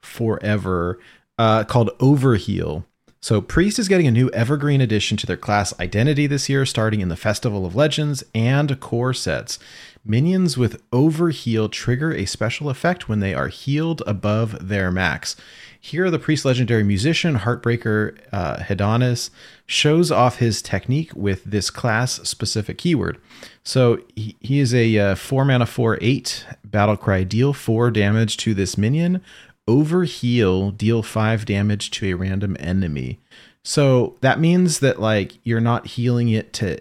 forever, 0.00 0.98
uh, 1.38 1.64
called 1.64 1.90
overheal. 1.98 2.84
So 3.20 3.40
priest 3.40 3.78
is 3.78 3.88
getting 3.88 4.06
a 4.06 4.10
new 4.10 4.28
evergreen 4.30 4.82
addition 4.82 5.16
to 5.16 5.26
their 5.26 5.38
class 5.38 5.72
identity 5.80 6.26
this 6.26 6.50
year, 6.50 6.66
starting 6.66 7.00
in 7.00 7.08
the 7.08 7.16
Festival 7.16 7.64
of 7.64 7.74
Legends 7.74 8.22
and 8.34 8.78
core 8.80 9.14
sets. 9.14 9.58
Minions 10.04 10.58
with 10.58 10.82
overheal 10.90 11.70
trigger 11.70 12.12
a 12.12 12.26
special 12.26 12.68
effect 12.68 13.08
when 13.08 13.20
they 13.20 13.32
are 13.32 13.48
healed 13.48 14.02
above 14.06 14.68
their 14.68 14.90
max. 14.90 15.36
Here, 15.84 16.10
the 16.10 16.18
priest 16.18 16.46
legendary 16.46 16.82
musician 16.82 17.40
Heartbreaker 17.40 18.16
uh, 18.32 18.56
Hedanis 18.56 19.28
shows 19.66 20.10
off 20.10 20.38
his 20.38 20.62
technique 20.62 21.14
with 21.14 21.44
this 21.44 21.68
class 21.68 22.26
specific 22.26 22.78
keyword. 22.78 23.20
So 23.64 23.98
he, 24.16 24.34
he 24.40 24.60
is 24.60 24.72
a 24.72 24.98
uh, 24.98 25.14
4 25.14 25.44
mana 25.44 25.66
4 25.66 25.98
8 26.00 26.46
battle 26.64 26.96
cry. 26.96 27.22
Deal 27.22 27.52
4 27.52 27.90
damage 27.90 28.38
to 28.38 28.54
this 28.54 28.78
minion. 28.78 29.20
Overheal, 29.68 30.74
deal 30.74 31.02
5 31.02 31.44
damage 31.44 31.90
to 31.90 32.06
a 32.06 32.14
random 32.14 32.56
enemy. 32.58 33.20
So 33.62 34.16
that 34.22 34.40
means 34.40 34.78
that 34.78 35.02
like 35.02 35.34
you're 35.46 35.60
not 35.60 35.86
healing 35.86 36.30
it 36.30 36.54
to 36.54 36.80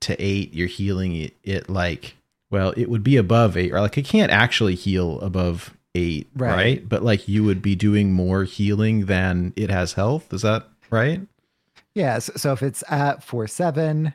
to 0.00 0.16
8, 0.18 0.54
you're 0.54 0.68
healing 0.68 1.14
it, 1.14 1.36
it 1.44 1.68
like 1.68 2.16
well, 2.50 2.72
it 2.78 2.88
would 2.88 3.04
be 3.04 3.18
above 3.18 3.58
8 3.58 3.74
or 3.74 3.82
like 3.82 3.98
it 3.98 4.06
can't 4.06 4.32
actually 4.32 4.74
heal 4.74 5.20
above 5.20 5.74
8, 5.94 6.28
Right. 6.36 6.54
right? 6.54 6.88
But 6.88 7.02
like 7.02 7.28
you 7.28 7.44
would 7.44 7.62
be 7.62 7.74
doing 7.74 8.12
more 8.12 8.44
healing 8.44 9.06
than 9.06 9.52
it 9.56 9.70
has 9.70 9.94
health. 9.94 10.32
Is 10.32 10.42
that 10.42 10.66
right? 10.90 11.20
Yeah, 11.94 12.18
so, 12.20 12.32
so 12.36 12.52
if 12.52 12.62
it's 12.62 12.84
at 12.88 13.24
four 13.24 13.46
seven, 13.48 14.14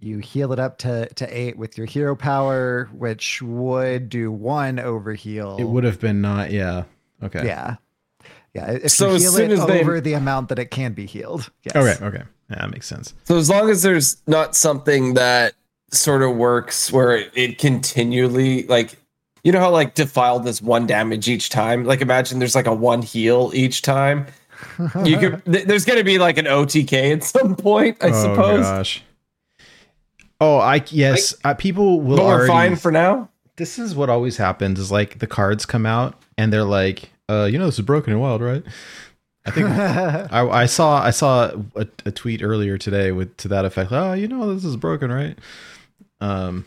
you 0.00 0.18
heal 0.18 0.52
it 0.52 0.58
up 0.58 0.78
to 0.78 1.08
to 1.14 1.26
eight 1.36 1.56
with 1.56 1.76
your 1.78 1.86
hero 1.86 2.14
power, 2.14 2.88
which 2.92 3.40
would 3.42 4.08
do 4.08 4.30
one 4.30 4.76
overheal. 4.76 5.58
It 5.58 5.64
would 5.64 5.84
have 5.84 5.98
been 6.00 6.20
not 6.20 6.50
yeah. 6.52 6.84
Okay. 7.22 7.44
Yeah. 7.46 7.76
Yeah. 8.54 8.70
If 8.72 8.90
So 8.92 9.08
you 9.10 9.14
as 9.16 9.22
heal 9.22 9.32
soon 9.32 9.50
it 9.50 9.58
as 9.58 9.66
they- 9.66 9.80
over 9.80 10.00
the 10.00 10.12
amount 10.12 10.50
that 10.50 10.58
it 10.58 10.70
can 10.70 10.92
be 10.92 11.06
healed. 11.06 11.50
Yes. 11.64 11.76
Okay, 11.76 12.04
okay. 12.04 12.22
Yeah, 12.50 12.56
that 12.60 12.70
makes 12.70 12.86
sense. 12.86 13.12
So 13.24 13.36
as 13.38 13.50
long 13.50 13.70
as 13.70 13.82
there's 13.82 14.18
not 14.26 14.54
something 14.54 15.14
that 15.14 15.54
sort 15.90 16.22
of 16.22 16.36
works 16.36 16.92
where 16.92 17.16
it, 17.16 17.32
it 17.34 17.58
continually 17.58 18.64
like 18.64 18.96
you 19.46 19.52
know 19.52 19.60
how 19.60 19.70
like 19.70 19.94
defile 19.94 20.40
does 20.40 20.60
one 20.60 20.88
damage 20.88 21.28
each 21.28 21.50
time? 21.50 21.84
Like 21.84 22.00
imagine 22.00 22.40
there's 22.40 22.56
like 22.56 22.66
a 22.66 22.74
one 22.74 23.00
heal 23.00 23.52
each 23.54 23.80
time. 23.80 24.26
You 25.04 25.18
could 25.18 25.44
th- 25.52 25.66
there's 25.66 25.84
gonna 25.84 26.02
be 26.02 26.18
like 26.18 26.36
an 26.36 26.46
otk 26.46 26.92
at 27.12 27.22
some 27.22 27.54
point 27.54 27.96
i 28.02 28.08
oh 28.08 28.22
suppose. 28.22 28.62
gosh. 28.62 29.04
Oh, 30.40 30.58
I 30.58 30.82
yes, 30.88 31.32
uh, 31.44 31.54
people 31.54 32.00
will 32.00 32.16
but 32.16 32.24
we're 32.24 32.32
already 32.32 32.48
fine 32.48 32.74
for 32.74 32.90
now? 32.90 33.28
This 33.54 33.78
is 33.78 33.94
what 33.94 34.10
always 34.10 34.36
happens 34.36 34.80
is 34.80 34.90
like 34.90 35.20
the 35.20 35.28
cards 35.28 35.64
come 35.64 35.86
out 35.86 36.20
and 36.36 36.52
they're 36.52 36.64
like 36.64 37.10
uh 37.28 37.44
you 37.44 37.56
know 37.56 37.66
this 37.66 37.78
is 37.78 37.84
broken 37.84 38.12
and 38.12 38.20
wild 38.20 38.42
right? 38.42 38.64
I 39.44 39.52
think 39.52 39.68
I, 40.32 40.48
I 40.48 40.66
saw 40.66 41.00
i 41.00 41.12
saw 41.12 41.52
a, 41.76 41.86
a 42.04 42.10
tweet 42.10 42.42
earlier 42.42 42.78
today 42.78 43.12
with 43.12 43.36
to 43.36 43.46
that 43.46 43.64
effect. 43.64 43.92
Oh 43.92 44.12
you 44.12 44.26
know 44.26 44.52
this 44.52 44.64
is 44.64 44.76
broken 44.76 45.12
right? 45.12 45.38
Um 46.20 46.64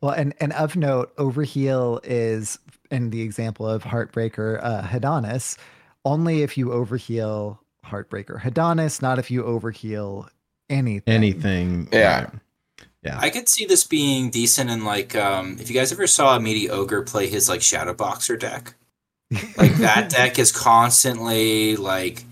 Well, 0.00 0.12
and, 0.12 0.34
and 0.40 0.52
of 0.52 0.76
note, 0.76 1.14
overheal 1.16 2.00
is 2.04 2.58
in 2.90 3.10
the 3.10 3.22
example 3.22 3.66
of 3.66 3.82
Heartbreaker 3.82 4.60
uh, 4.62 4.82
Hedanis, 4.82 5.58
only 6.04 6.42
if 6.42 6.56
you 6.56 6.66
overheal 6.66 7.58
Heartbreaker 7.84 8.40
Hedanis, 8.40 9.02
not 9.02 9.18
if 9.18 9.30
you 9.30 9.42
overheal 9.42 10.28
anything. 10.70 11.02
anything 11.12 11.88
Yeah. 11.92 12.24
right. 12.24 12.30
yeah 13.02 13.18
I 13.18 13.30
could 13.30 13.48
see 13.48 13.64
this 13.64 13.84
being 13.84 14.28
decent 14.28 14.68
in 14.68 14.84
like 14.84 15.16
um 15.16 15.56
if 15.58 15.70
you 15.70 15.74
guys 15.74 15.92
ever 15.92 16.06
saw 16.06 16.36
a 16.36 16.40
meaty 16.40 16.68
ogre 16.68 17.02
play 17.02 17.26
his 17.26 17.48
like 17.48 17.62
shadow 17.62 17.94
boxer 17.94 18.36
deck. 18.36 18.74
Like 19.56 19.74
that 19.76 20.10
deck 20.16 20.38
is 20.38 20.52
constantly 20.52 21.76
like 21.76 22.24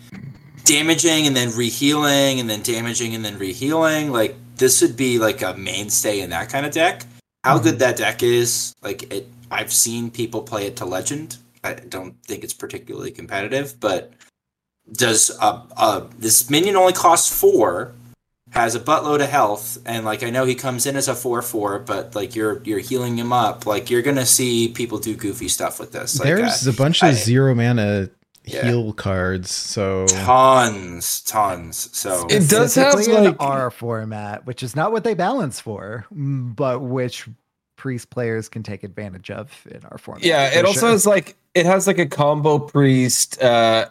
damaging 0.65 1.27
and 1.27 1.35
then 1.35 1.49
rehealing 1.49 2.41
and 2.41 2.49
then 2.51 2.63
damaging 2.63 3.15
and 3.15 3.25
then 3.25 3.39
rehealing. 3.39 4.11
Like 4.11 4.37
this 4.57 4.83
would 4.83 4.97
be 4.97 5.19
like 5.19 5.41
a 5.43 5.55
mainstay 5.55 6.21
in 6.21 6.31
that 6.31 6.49
kind 6.51 6.67
of 6.67 6.73
deck. 6.73 7.03
How 7.47 7.59
good 7.59 7.79
that 7.79 7.97
deck 7.97 8.23
is, 8.23 8.75
like 8.83 9.13
it 9.13 9.29
I've 9.51 9.73
seen 9.73 10.11
people 10.11 10.43
play 10.43 10.67
it 10.67 10.77
to 10.77 10.85
legend. 10.85 11.39
I 11.63 11.75
don't 11.75 12.21
think 12.25 12.45
it's 12.45 12.53
particularly 12.53 13.11
competitive, 13.11 13.79
but 13.81 14.13
does 14.93 15.31
uh, 15.41 15.63
uh 15.77 16.07
this 16.19 16.49
minion 16.51 16.77
only 16.77 16.93
costs 16.93 17.41
four 17.41 17.93
has 18.51 18.75
a 18.75 18.81
buttload 18.81 19.21
of 19.21 19.29
health 19.29 19.79
and 19.85 20.05
like 20.05 20.23
I 20.23 20.31
know 20.31 20.45
he 20.45 20.55
comes 20.55 20.87
in 20.87 20.97
as 20.97 21.09
a 21.09 21.13
4-4 21.13 21.85
but 21.85 22.15
like 22.15 22.37
you're 22.37 22.63
you're 22.63 22.79
healing 22.79 23.19
him 23.19 23.33
up. 23.33 23.67
Like 23.67 23.91
you're 23.91 24.03
to 24.03 24.27
see 24.27 24.69
people 24.69 24.99
do 24.99 25.15
goofy 25.15 25.49
stuff 25.49 25.81
with 25.81 25.93
this. 25.93 26.19
Like 26.19 26.27
there's 26.27 26.67
uh, 26.67 26.71
a 26.71 26.75
bunch 26.75 27.03
of 27.03 27.15
zero 27.15 27.55
mana 27.55 28.11
Yeah. 28.47 28.65
heal 28.67 28.93
cards. 28.93 29.51
So 29.51 30.07
Tons, 30.07 31.21
tons. 31.23 31.91
So 31.93 32.27
It 32.29 32.49
does 32.49 32.75
have, 32.77 32.93
Specifically 32.93 33.17
in 33.17 33.25
like- 33.33 33.37
our 33.43 33.71
format, 33.71 34.47
which 34.47 34.63
is 34.63 34.77
not 34.77 34.93
what 34.93 35.03
they 35.05 35.15
balance 35.15 35.59
for, 35.61 36.07
mm, 36.15 36.55
but 36.55 36.81
which 36.81 37.29
priest 37.77 38.09
players 38.11 38.49
can 38.49 38.63
take 38.63 38.85
advantage 38.85 39.31
of 39.31 39.51
in 39.71 39.85
our 39.91 39.99
format. 39.99 40.25
Yeah, 40.25 40.49
it 40.59 40.65
also 40.65 40.81
sure. 40.81 40.91
has 40.91 41.07
like 41.07 41.37
it 41.55 41.67
has 41.67 41.87
like 41.87 41.99
a 41.99 42.07
combo 42.07 42.59
priest 42.59 43.43
uh 43.43 43.87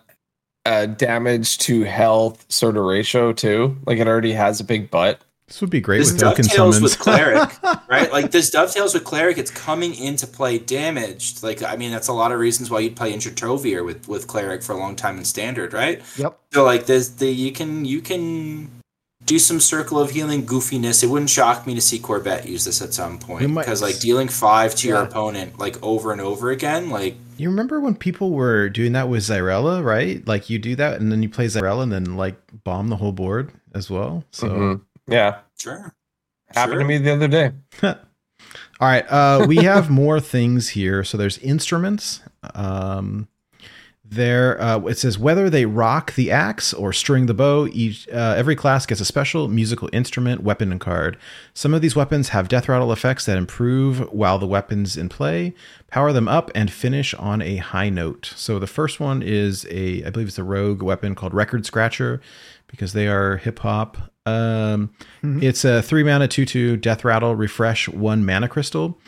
uh 0.65 0.85
damage 0.87 1.57
to 1.59 1.83
health 1.83 2.45
sort 2.49 2.77
of 2.77 2.83
ratio 2.85 3.33
too. 3.33 3.77
Like 3.85 3.99
it 3.99 4.07
already 4.07 4.31
has 4.33 4.59
a 4.59 4.63
big 4.63 4.89
butt. 4.89 5.21
This 5.47 5.61
would 5.61 5.69
be 5.69 5.79
great 5.79 5.99
this 5.99 6.11
with 6.11 6.21
token 6.21 6.45
dovetails 6.45 6.75
summons. 6.75 6.81
with 6.81 6.99
cleric, 6.99 7.49
right? 7.87 8.11
Like 8.11 8.31
this 8.31 8.49
dovetails 8.49 8.95
with 8.95 9.03
cleric. 9.03 9.37
It's 9.37 9.51
coming 9.51 9.93
into 9.93 10.25
play 10.25 10.57
damaged. 10.57 11.43
Like 11.43 11.61
I 11.61 11.75
mean, 11.75 11.91
that's 11.91 12.07
a 12.07 12.13
lot 12.13 12.31
of 12.31 12.39
reasons 12.39 12.71
why 12.71 12.79
you'd 12.79 12.95
play 12.95 13.13
Injured 13.13 13.35
Tol'vir 13.35 13.85
with 13.85 14.07
with 14.07 14.25
cleric 14.25 14.63
for 14.63 14.73
a 14.73 14.77
long 14.77 14.95
time 14.95 15.17
in 15.19 15.23
standard, 15.25 15.71
right? 15.73 16.01
Yep. 16.17 16.39
So 16.51 16.63
like 16.63 16.87
this, 16.87 17.09
the 17.09 17.29
you 17.29 17.51
can 17.51 17.85
you 17.85 18.01
can 18.01 18.71
do 19.25 19.37
some 19.39 19.59
circle 19.59 19.99
of 19.99 20.11
healing 20.11 20.45
goofiness. 20.45 21.03
It 21.03 21.07
wouldn't 21.07 21.29
shock 21.31 21.65
me 21.65 21.73
to 21.75 21.81
see 21.81 21.99
Corbett 21.99 22.45
use 22.47 22.65
this 22.65 22.81
at 22.81 22.93
some 22.93 23.17
point 23.19 23.55
because 23.55 23.81
like 23.81 23.99
dealing 23.99 24.27
five 24.27 24.75
to 24.75 24.87
your 24.87 25.01
opponent 25.03 25.57
like 25.59 25.81
over 25.83 26.11
and 26.11 26.21
over 26.21 26.51
again, 26.51 26.89
like 26.89 27.15
You 27.37 27.49
remember 27.49 27.79
when 27.79 27.95
people 27.95 28.31
were 28.31 28.69
doing 28.69 28.93
that 28.93 29.09
with 29.09 29.21
Xyrella, 29.23 29.83
right? 29.83 30.25
Like 30.27 30.49
you 30.49 30.59
do 30.59 30.75
that 30.77 30.99
and 31.01 31.11
then 31.11 31.23
you 31.23 31.29
play 31.29 31.45
Xyrella 31.45 31.83
and 31.83 31.91
then 31.91 32.17
like 32.17 32.35
bomb 32.63 32.89
the 32.89 32.95
whole 32.97 33.11
board 33.11 33.51
as 33.73 33.89
well. 33.89 34.23
So 34.31 34.47
Mhm. 34.47 34.81
Yeah, 35.07 35.39
sure, 35.59 35.93
happened 36.47 36.73
Sure. 36.73 36.79
to 36.79 36.85
me 36.85 36.97
the 36.97 37.13
other 37.13 37.27
day. 37.27 37.51
all 37.83 37.95
right, 38.81 39.05
uh, 39.09 39.45
we 39.47 39.57
have 39.57 39.89
more 39.89 40.19
things 40.19 40.69
here. 40.69 41.03
So 41.03 41.17
there's 41.17 41.37
instruments. 41.39 42.21
Um, 42.53 43.27
there, 44.07 44.61
uh, 44.61 44.79
it 44.81 44.99
says 44.99 45.17
whether 45.17 45.49
they 45.49 45.65
rock 45.65 46.13
the 46.13 46.29
axe 46.31 46.73
or 46.73 46.93
string 46.93 47.25
the 47.25 47.33
bow. 47.33 47.67
Each 47.71 48.07
uh, 48.09 48.35
every 48.37 48.55
class 48.55 48.85
gets 48.85 49.01
a 49.01 49.05
special 49.05 49.47
musical 49.47 49.89
instrument, 49.93 50.41
weapon, 50.43 50.71
and 50.71 50.79
card. 50.79 51.17
Some 51.55 51.73
of 51.73 51.81
these 51.81 51.95
weapons 51.95 52.29
have 52.29 52.47
death 52.47 52.69
rattle 52.69 52.91
effects 52.91 53.25
that 53.25 53.37
improve 53.37 53.99
while 54.13 54.37
the 54.37 54.45
weapons 54.47 54.95
in 54.95 55.09
play. 55.09 55.55
Power 55.89 56.13
them 56.13 56.27
up 56.27 56.51
and 56.53 56.71
finish 56.71 57.13
on 57.15 57.41
a 57.41 57.57
high 57.57 57.89
note. 57.89 58.31
So 58.35 58.59
the 58.59 58.67
first 58.67 58.99
one 58.99 59.23
is 59.23 59.65
a, 59.71 60.03
I 60.03 60.09
believe 60.11 60.27
it's 60.27 60.37
a 60.39 60.43
rogue 60.43 60.83
weapon 60.83 61.15
called 61.15 61.33
Record 61.33 61.65
Scratcher, 61.65 62.21
because 62.67 62.93
they 62.93 63.07
are 63.07 63.37
hip 63.37 63.59
hop. 63.59 63.97
Um, 64.25 64.93
It's 65.23 65.63
a 65.65 65.81
three 65.81 66.03
mana 66.03 66.27
two 66.27 66.45
two 66.45 66.77
death 66.77 67.03
rattle. 67.05 67.35
Refresh 67.35 67.87
one 67.89 68.25
mana 68.25 68.47
crystal. 68.47 68.99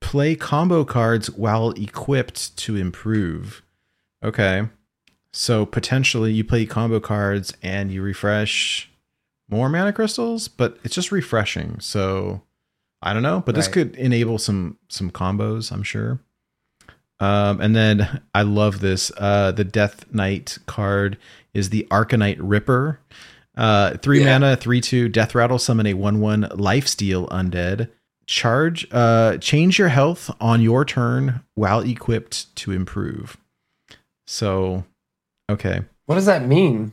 Play 0.00 0.34
combo 0.34 0.84
cards 0.84 1.30
while 1.30 1.70
equipped 1.72 2.56
to 2.58 2.76
improve. 2.76 3.62
Okay. 4.22 4.68
So 5.32 5.64
potentially 5.64 6.32
you 6.32 6.42
play 6.44 6.66
combo 6.66 6.98
cards 7.00 7.54
and 7.62 7.92
you 7.92 8.02
refresh 8.02 8.90
more 9.48 9.68
mana 9.68 9.92
crystals, 9.92 10.48
but 10.48 10.78
it's 10.84 10.94
just 10.94 11.12
refreshing. 11.12 11.78
So 11.80 12.42
I 13.02 13.12
don't 13.12 13.22
know, 13.22 13.42
but 13.46 13.54
this 13.54 13.66
Right. 13.66 13.72
could 13.74 13.96
enable 13.96 14.38
some 14.38 14.76
some 14.88 15.10
combos, 15.10 15.70
I'm 15.72 15.82
sure. 15.82 16.20
Um, 17.20 17.60
and 17.60 17.76
then 17.76 18.22
I 18.34 18.42
love 18.42 18.80
this. 18.80 19.12
Uh, 19.18 19.52
the 19.52 19.64
Death 19.64 20.06
Knight 20.12 20.58
card 20.66 21.18
is 21.52 21.68
the 21.68 21.86
Arcanite 21.90 22.38
Ripper. 22.40 22.98
Uh, 23.56 23.96
three 23.98 24.20
Yeah. 24.20 24.38
mana, 24.38 24.56
three 24.56 24.80
two, 24.80 25.08
Death 25.08 25.34
Rattle. 25.34 25.58
Summon 25.58 25.86
a 25.86 25.94
one 25.94 26.20
one 26.20 26.48
Life 26.54 26.86
Steal 26.86 27.26
Undead. 27.28 27.90
Charge. 28.26 28.86
Uh, 28.92 29.38
change 29.38 29.78
your 29.78 29.88
health 29.88 30.30
on 30.40 30.60
your 30.60 30.84
turn 30.84 31.40
while 31.54 31.80
equipped 31.80 32.54
to 32.56 32.72
improve. 32.72 33.36
So, 34.26 34.84
okay. 35.50 35.82
What 36.06 36.14
does 36.14 36.26
that 36.26 36.46
mean? 36.46 36.92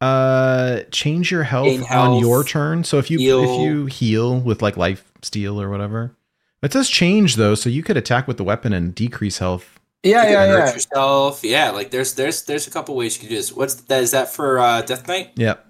Uh, 0.00 0.80
change 0.90 1.30
your 1.30 1.42
health, 1.42 1.66
Gain 1.66 1.84
on 1.90 2.18
your 2.20 2.42
turn. 2.42 2.84
So 2.84 2.98
if 2.98 3.10
you 3.10 3.18
if 3.42 3.60
you 3.60 3.84
heal 3.86 4.40
with 4.40 4.62
like 4.62 4.78
life 4.78 5.12
steal 5.20 5.60
or 5.60 5.68
whatever, 5.68 6.16
it 6.62 6.70
does 6.70 6.88
change 6.88 7.36
though. 7.36 7.54
So 7.54 7.68
you 7.68 7.82
could 7.82 7.98
attack 7.98 8.26
with 8.26 8.38
the 8.38 8.44
weapon 8.44 8.72
and 8.72 8.94
decrease 8.94 9.38
health. 9.38 9.78
Yeah, 10.02 10.24
you 10.24 10.32
yeah, 10.32 10.44
yeah. 10.46 10.72
yourself. 10.72 11.44
Yeah, 11.44 11.70
like 11.72 11.90
there's 11.90 12.14
there's 12.14 12.44
there's 12.44 12.66
a 12.66 12.70
couple 12.70 12.96
ways 12.96 13.16
you 13.16 13.20
can 13.20 13.28
do 13.28 13.36
this. 13.36 13.52
What's 13.52 13.74
that? 13.74 14.02
Is 14.02 14.12
that 14.12 14.32
for 14.32 14.58
uh, 14.58 14.80
Death 14.80 15.06
Knight? 15.06 15.32
Yep. 15.36 15.66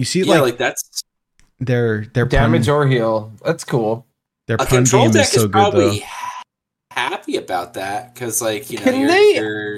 You 0.00 0.06
see, 0.06 0.20
Yeah, 0.20 0.36
like, 0.36 0.42
like 0.42 0.56
that's 0.56 1.04
their 1.58 2.06
their 2.14 2.24
Damage 2.24 2.66
pun, 2.68 2.74
or 2.74 2.86
heal. 2.86 3.32
That's 3.44 3.64
cool. 3.64 4.06
their 4.46 4.54
a 4.56 4.58
pun 4.60 4.68
control 4.68 5.02
game 5.04 5.12
deck 5.12 5.22
is 5.26 5.32
so 5.32 5.36
is 5.40 5.42
good 5.44 5.52
though. 5.52 5.70
probably 5.70 6.04
happy 6.90 7.36
about 7.36 7.74
that 7.74 8.14
because 8.14 8.40
like 8.40 8.70
you 8.70 8.78
know 8.78 8.84
Can 8.84 8.98
you're, 9.00 9.08
they- 9.08 9.34
you're 9.34 9.76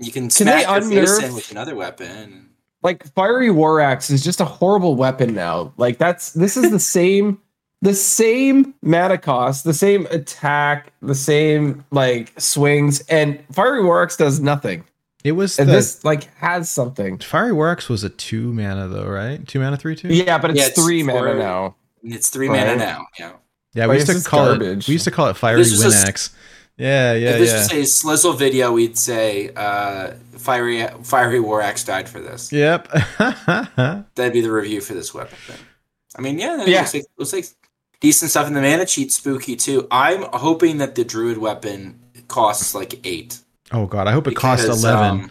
you 0.00 0.10
can 0.10 0.24
Can 0.24 0.30
smack 0.30 0.82
they 0.82 0.94
your 0.96 1.06
face 1.06 1.28
in 1.28 1.34
with 1.36 1.52
another 1.52 1.76
weapon. 1.76 2.48
Like 2.82 3.06
fiery 3.14 3.52
war 3.52 3.80
axe 3.80 4.10
is 4.10 4.24
just 4.24 4.40
a 4.40 4.44
horrible 4.44 4.96
weapon 4.96 5.34
now. 5.36 5.72
Like 5.76 5.98
that's 5.98 6.32
this 6.32 6.56
is 6.56 6.72
the 6.72 6.80
same 6.98 7.40
the 7.80 7.94
same 7.94 8.74
mana 8.82 9.18
cost, 9.18 9.62
the 9.62 9.72
same 9.74 10.06
attack, 10.06 10.92
the 11.00 11.14
same 11.14 11.84
like 11.92 12.32
swings, 12.40 13.02
and 13.02 13.38
fiery 13.52 13.84
war 13.84 14.02
axe 14.02 14.16
does 14.16 14.40
nothing. 14.40 14.82
It 15.24 15.32
was 15.32 15.58
And 15.58 15.68
the 15.68 15.74
this 15.74 16.04
like 16.04 16.24
has 16.36 16.68
something. 16.70 17.18
Fiery 17.18 17.52
Works 17.52 17.88
was 17.88 18.02
a 18.04 18.08
two 18.08 18.52
mana 18.52 18.88
though, 18.88 19.06
right? 19.06 19.46
Two 19.46 19.60
mana, 19.60 19.76
three 19.76 19.94
two. 19.96 20.08
Yeah, 20.08 20.38
but 20.38 20.50
it's, 20.50 20.60
Yeah, 20.60 20.66
it's 20.66 20.82
three 20.84 21.02
mana 21.02 21.34
now. 21.34 21.76
It's 22.02 22.28
three 22.30 22.48
mana 22.48 22.70
Right. 22.72 22.78
now. 22.78 23.06
Yeah. 23.18 23.32
Yeah, 23.74 23.86
we 23.86 23.94
used 23.96 24.08
to 24.08 24.28
call 24.28 24.46
garbage? 24.46 24.84
it. 24.84 24.88
We 24.88 24.92
used 24.94 25.04
to 25.04 25.10
call 25.10 25.28
it 25.28 25.36
Fiery 25.36 25.58
This 25.58 25.72
is 25.72 25.82
just- 25.82 26.06
Winax. 26.06 26.30
Yeah, 26.78 27.12
yeah, 27.12 27.30
if 27.32 27.38
this 27.38 27.50
yeah. 27.72 27.78
was 27.78 28.22
a 28.24 28.28
Slizzle 28.30 28.36
video, 28.38 28.72
we'd 28.72 28.98
say 28.98 29.50
uh, 29.54 30.12
fiery 30.38 30.86
fiery 31.02 31.38
war 31.38 31.60
axe 31.60 31.84
died 31.84 32.08
for 32.08 32.18
this. 32.18 32.50
Yep. 32.50 32.88
That'd 33.18 34.32
be 34.32 34.40
the 34.40 34.50
review 34.50 34.80
for 34.80 34.94
this 34.94 35.12
weapon. 35.14 35.36
Then. 35.48 35.58
I 36.16 36.22
mean, 36.22 36.38
yeah, 36.38 36.62
it 36.62 36.68
Yeah. 36.68 36.80
looks 36.80 36.94
like, 36.94 37.04
looks 37.18 37.32
like 37.34 37.46
decent 38.00 38.30
stuff. 38.30 38.46
And 38.46 38.56
the 38.56 38.60
mana 38.62 38.86
cheat 38.86 39.12
spooky 39.12 39.54
too. 39.54 39.86
I'm 39.90 40.22
hoping 40.32 40.78
that 40.78 40.94
the 40.94 41.04
druid 41.04 41.38
weapon 41.38 42.00
costs 42.28 42.74
like 42.74 42.98
eight. 43.06 43.38
Oh 43.70 43.86
god, 43.86 44.08
I 44.08 44.12
hope 44.12 44.26
it 44.26 44.34
costs 44.34 44.66
eleven. 44.66 45.30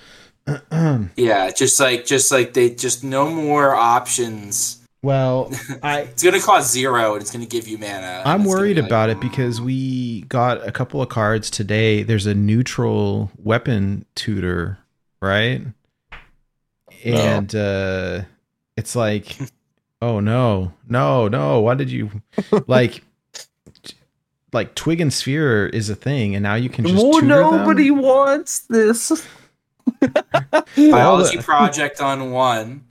um, 0.71 1.11
yeah, 1.15 1.51
just 1.51 1.79
like 1.79 2.05
just 2.05 2.31
like 2.31 2.53
they 2.53 2.69
just 2.69 3.03
no 3.03 3.29
more 3.29 3.75
options. 3.75 4.79
well, 5.01 5.51
I 5.83 6.01
It's 6.01 6.23
gonna 6.23 6.39
cost 6.39 6.71
zero, 6.71 7.13
and 7.13 7.21
it's 7.21 7.31
gonna 7.31 7.45
give 7.45 7.67
you 7.67 7.77
mana. 7.77 8.23
I'm 8.25 8.45
worried 8.45 8.77
like, 8.77 8.85
about 8.85 9.09
it 9.09 9.17
mm. 9.17 9.21
because 9.21 9.61
we 9.61 10.21
got 10.21 10.65
a 10.67 10.71
couple 10.71 11.01
of 11.01 11.09
cards 11.09 11.49
today. 11.49 12.03
There's 12.03 12.25
a 12.25 12.35
neutral 12.35 13.31
weapon 13.37 14.05
tutor, 14.15 14.77
right? 15.21 15.61
And 17.03 17.53
uh 17.55 18.21
it's 18.77 18.95
like, 18.95 19.37
oh 20.01 20.19
no, 20.19 20.73
no, 20.87 21.27
no, 21.27 21.59
why 21.61 21.75
did 21.75 21.91
you 21.91 22.09
like 22.67 23.03
like 24.53 24.75
Twig 24.75 25.01
and 25.01 25.13
Sphere 25.13 25.67
is 25.67 25.89
a 25.89 25.95
thing, 25.95 26.35
and 26.35 26.43
now 26.43 26.55
you 26.55 26.69
can 26.69 26.85
just 26.85 27.03
Oh, 27.03 27.13
tutor 27.13 27.25
nobody 27.25 27.89
them? 27.89 28.01
wants 28.01 28.59
this. 28.59 29.27
biology 30.75 31.37
project 31.37 32.01
on 32.01 32.31
one, 32.31 32.85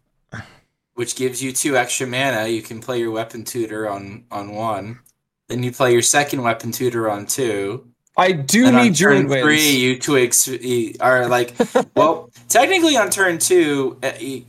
which 0.94 1.16
gives 1.16 1.42
you 1.42 1.52
two 1.52 1.76
extra 1.76 2.06
mana. 2.06 2.48
You 2.48 2.62
can 2.62 2.80
play 2.80 2.98
your 2.98 3.10
weapon 3.10 3.44
tutor 3.44 3.88
on 3.88 4.24
on 4.30 4.52
one. 4.52 5.00
Then 5.48 5.62
you 5.62 5.72
play 5.72 5.92
your 5.92 6.02
second 6.02 6.42
weapon 6.42 6.72
tutor 6.72 7.10
on 7.10 7.26
two. 7.26 7.86
I 8.16 8.32
do 8.32 8.66
and 8.66 8.76
on 8.76 8.84
need 8.84 8.96
turn 8.96 9.26
druid 9.26 9.42
three, 9.42 9.56
wins. 9.56 9.74
you 9.76 9.98
twigs 9.98 10.96
are 11.00 11.28
like, 11.28 11.54
well, 11.96 12.30
technically 12.48 12.96
on 12.96 13.08
turn 13.10 13.38
two, 13.38 13.98
uh, 14.02 14.12
you, 14.18 14.44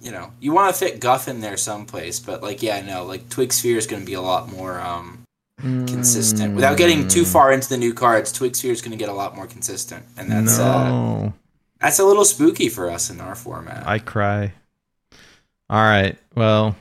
you 0.00 0.10
know, 0.10 0.30
you 0.40 0.52
want 0.52 0.74
to 0.74 0.78
fit 0.78 1.00
Guff 1.00 1.26
in 1.26 1.40
there 1.40 1.56
someplace, 1.56 2.20
but 2.20 2.42
like, 2.42 2.62
yeah, 2.62 2.80
no, 2.82 3.04
like 3.04 3.28
Twig 3.30 3.52
Sphere 3.52 3.78
is 3.78 3.86
going 3.86 4.02
to 4.02 4.06
be 4.06 4.14
a 4.14 4.20
lot 4.20 4.50
more 4.50 4.80
um 4.80 5.25
consistent. 5.60 6.54
Without 6.54 6.76
getting 6.76 7.08
too 7.08 7.24
far 7.24 7.52
into 7.52 7.68
the 7.68 7.76
new 7.76 7.94
cards, 7.94 8.32
Twig 8.32 8.54
Sphere 8.56 8.72
is 8.72 8.82
going 8.82 8.92
to 8.92 8.96
get 8.98 9.08
a 9.08 9.12
lot 9.14 9.34
more 9.34 9.46
consistent, 9.46 10.04
and 10.16 10.30
that's 10.30 10.58
uh, 10.58 11.30
that's 11.80 11.98
a 11.98 12.04
little 12.04 12.24
spooky 12.24 12.68
for 12.68 12.90
us 12.90 13.10
in 13.10 13.20
our 13.20 13.34
format. 13.34 13.86
I 13.86 13.98
cry. 13.98 14.52
All 15.68 15.82
right. 15.82 16.16
Well, 16.34 16.76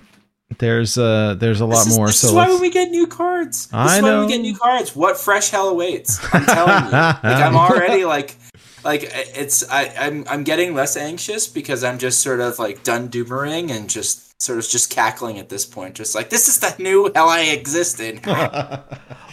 there's 0.60 0.98
uh 0.98 1.36
there's 1.40 1.62
a 1.62 1.66
lot 1.66 1.88
is- 1.88 1.98
more. 1.98 2.08
This 2.08 2.20
so 2.20 2.28
is 2.28 2.34
why 2.34 2.48
when 2.48 2.62
we 2.62 2.70
get 2.70 2.90
new 2.92 3.08
cards. 3.08 3.66
This 3.68 3.74
I 3.74 3.98
is 3.98 4.04
why 4.04 4.10
know. 4.10 4.26
we 4.26 4.32
get 4.32 4.42
new 4.42 4.56
cards. 4.56 4.96
What 4.96 5.18
fresh 5.18 5.50
hell 5.50 5.70
awaits? 5.70 6.20
I'm 6.34 6.46
telling 6.46 6.86
you. 6.86 6.92
like 6.92 7.24
I'm 7.24 7.56
already 7.56 8.06
like, 8.16 8.36
like 8.84 9.10
it's 9.12 9.68
I 9.70 9.92
I'm 9.98 10.24
I'm 10.30 10.44
getting 10.44 10.76
less 10.76 10.96
anxious 10.98 11.48
because 11.48 11.84
I'm 11.84 11.98
just 11.98 12.20
sort 12.22 12.42
of 12.42 12.60
like 12.60 12.84
done 12.84 13.10
doomering 13.10 13.72
and 13.72 13.90
just 13.90 14.25
sort 14.40 14.60
of 14.60 14.68
just 14.68 14.90
cackling 14.90 15.40
at 15.40 15.50
this 15.50 15.66
point. 15.66 15.96
Just 15.96 16.16
like 16.16 16.30
this 16.30 16.48
is 16.48 16.60
the 16.60 16.76
new 16.82 17.12
hell 17.16 17.30
I 17.30 17.42
exist 17.42 18.00
in. 18.00 18.20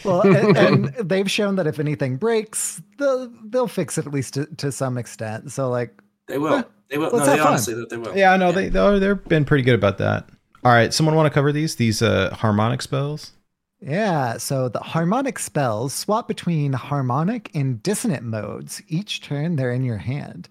Well, 0.05 0.23
and, 0.23 0.57
and 0.57 0.87
they've 1.09 1.31
shown 1.31 1.55
that 1.57 1.69
if 1.69 1.79
anything 1.79 2.17
breaks, 2.17 2.83
they'll 2.99 3.33
they'll 3.45 3.69
fix 3.69 3.99
it 3.99 4.07
at 4.07 4.13
least 4.13 4.35
to, 4.35 4.47
to 4.57 4.73
some 4.73 4.99
extent. 4.99 5.53
So 5.53 5.71
like, 5.71 6.03
they 6.27 6.39
will. 6.39 6.65
They 6.89 6.99
will. 6.99 7.11
Let's 7.11 7.19
no, 7.19 7.25
they 7.25 7.31
have 7.31 7.39
fun. 7.39 7.47
honestly 7.49 7.87
they 7.89 7.97
will. 7.97 8.17
yeah, 8.17 8.37
no, 8.37 8.51
they 8.53 8.69
they're, 8.69 8.99
they've 8.99 9.25
been 9.29 9.45
pretty 9.45 9.63
good 9.63 9.75
about 9.77 9.99
that. 9.99 10.29
All 10.65 10.73
right, 10.73 10.93
someone 10.93 11.15
want 11.15 11.27
to 11.27 11.35
cover 11.35 11.53
these 11.53 11.77
these 11.77 12.03
uh 12.03 12.35
harmonic 12.35 12.83
spells? 12.83 13.33
Yeah, 13.81 14.39
so 14.39 14.69
the 14.69 14.81
harmonic 14.81 15.39
spells 15.39 15.93
swap 15.93 16.29
between 16.29 16.73
harmonic 16.73 17.51
and 17.55 17.83
dissonant 17.83 18.23
modes. 18.25 18.83
Each 18.89 19.21
turn 19.21 19.57
they're 19.57 19.73
in 19.73 19.85
your 19.85 19.99
hand. 19.99 20.49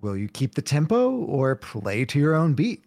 Will 0.00 0.16
you 0.16 0.28
keep 0.28 0.54
the 0.54 0.62
tempo 0.62 1.12
or 1.12 1.54
play 1.54 2.04
to 2.04 2.18
your 2.18 2.34
own 2.34 2.54
beat? 2.54 2.84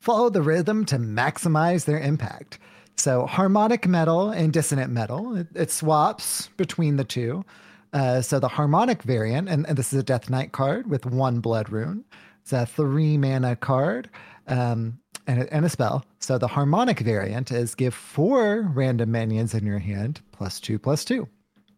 Follow 0.00 0.30
the 0.30 0.42
rhythm 0.42 0.84
to 0.86 0.96
maximize 0.96 1.84
their 1.84 2.00
impact. 2.00 2.58
So, 2.96 3.26
harmonic 3.26 3.86
metal 3.86 4.30
and 4.30 4.52
dissonant 4.52 4.90
metal, 4.92 5.36
it, 5.36 5.46
it 5.54 5.70
swaps 5.70 6.48
between 6.56 6.96
the 6.96 7.04
two. 7.04 7.44
Uh, 7.92 8.20
so, 8.22 8.40
the 8.40 8.48
harmonic 8.48 9.02
variant, 9.02 9.48
and, 9.48 9.66
and 9.66 9.78
this 9.78 9.92
is 9.92 10.00
a 10.00 10.02
Death 10.02 10.28
Knight 10.28 10.52
card 10.52 10.90
with 10.90 11.06
one 11.06 11.40
blood 11.40 11.70
rune, 11.70 12.04
it's 12.42 12.52
a 12.52 12.66
three 12.66 13.16
mana 13.16 13.56
card. 13.56 14.10
Um, 14.46 14.98
and 15.28 15.46
and 15.52 15.64
a 15.64 15.68
spell. 15.68 16.04
So 16.18 16.38
the 16.38 16.48
harmonic 16.48 17.00
variant 17.00 17.52
is 17.52 17.74
give 17.74 17.94
four 17.94 18.62
random 18.74 19.12
minions 19.12 19.54
in 19.54 19.66
your 19.66 19.78
hand 19.78 20.20
plus 20.32 20.58
two 20.58 20.78
plus 20.78 21.04
two. 21.04 21.28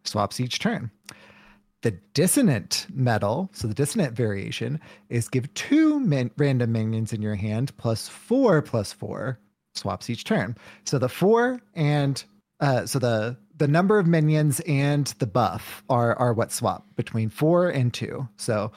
Swaps 0.04 0.40
each 0.40 0.60
turn. 0.60 0.90
The 1.82 1.92
dissonant 2.12 2.86
metal, 2.92 3.50
so 3.54 3.66
the 3.66 3.74
dissonant 3.74 4.14
variation, 4.14 4.80
is 5.08 5.28
give 5.28 5.52
two 5.54 5.98
min- 6.00 6.30
random 6.36 6.72
minions 6.72 7.12
in 7.12 7.22
your 7.22 7.36
hand 7.36 7.76
plus 7.78 8.06
four 8.06 8.60
plus 8.60 8.92
four. 8.92 9.38
Swaps 9.74 10.10
each 10.10 10.24
turn. 10.24 10.56
So 10.84 10.98
the 10.98 11.08
four 11.08 11.60
and 11.74 12.22
uh, 12.60 12.86
so 12.86 12.98
the 12.98 13.38
the 13.56 13.68
number 13.68 13.98
of 13.98 14.06
minions 14.06 14.60
and 14.60 15.06
the 15.18 15.26
buff 15.26 15.82
are 15.88 16.14
are 16.18 16.34
what 16.34 16.52
swap 16.52 16.86
between 16.96 17.30
four 17.30 17.68
and 17.68 17.94
two. 17.94 18.28
So 18.36 18.72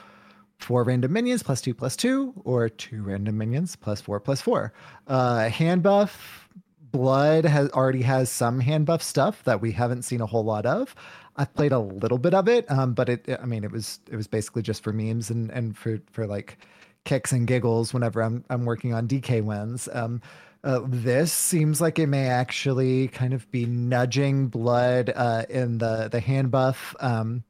four 0.60 0.84
random 0.84 1.12
minions 1.12 1.44
plus 1.44 1.62
two 1.62 1.74
plus 1.74 1.96
two, 1.98 2.34
or 2.46 2.70
two 2.70 3.04
random 3.04 3.38
minions 3.38 3.76
plus 3.76 4.00
four 4.02 4.20
plus 4.20 4.40
four. 4.40 4.72
Uh, 5.08 5.50
hand 5.50 5.84
buff, 5.84 6.48
blood 6.92 7.44
has 7.44 7.70
already 7.72 8.04
has 8.04 8.30
some 8.30 8.60
hand 8.60 8.86
buff 8.86 9.02
stuff 9.04 9.44
that 9.44 9.62
we 9.62 9.72
haven't 9.72 10.04
seen 10.04 10.22
a 10.22 10.26
whole 10.26 10.46
lot 10.46 10.66
of. 10.66 10.96
I've 11.36 11.54
played 11.54 11.72
a 11.72 11.80
little 11.80 12.18
bit 12.18 12.34
of 12.34 12.48
it, 12.48 12.70
um, 12.70 12.94
but 12.94 13.10
it 13.10 13.26
I 13.42 13.46
mean 13.46 13.64
it 13.64 13.72
was 13.72 14.00
it 14.12 14.16
was 14.16 14.28
basically 14.28 14.62
just 14.62 14.84
for 14.84 14.94
memes 14.94 15.30
and 15.30 15.50
and 15.52 15.78
for 15.78 16.00
for 16.12 16.28
like 16.28 16.58
kicks 17.06 17.32
and 17.32 17.48
giggles 17.48 17.94
whenever 17.94 18.22
I'm 18.22 18.44
I'm 18.50 18.66
working 18.66 18.94
on 18.94 19.08
DK 19.08 19.44
wins. 19.44 19.90
Um, 19.92 20.22
uh, 20.64 20.80
this 20.88 21.34
seems 21.34 21.82
like 21.82 22.00
it 22.00 22.08
may 22.08 22.28
actually 22.28 23.10
kind 23.10 23.34
of 23.34 23.50
be 23.52 23.66
nudging 23.66 24.48
blood 24.48 25.12
uh, 25.16 25.44
in 25.50 25.80
the 25.80 26.08
the 26.12 26.20
hand 26.20 26.52
buff 26.52 26.96
um, 27.00 27.44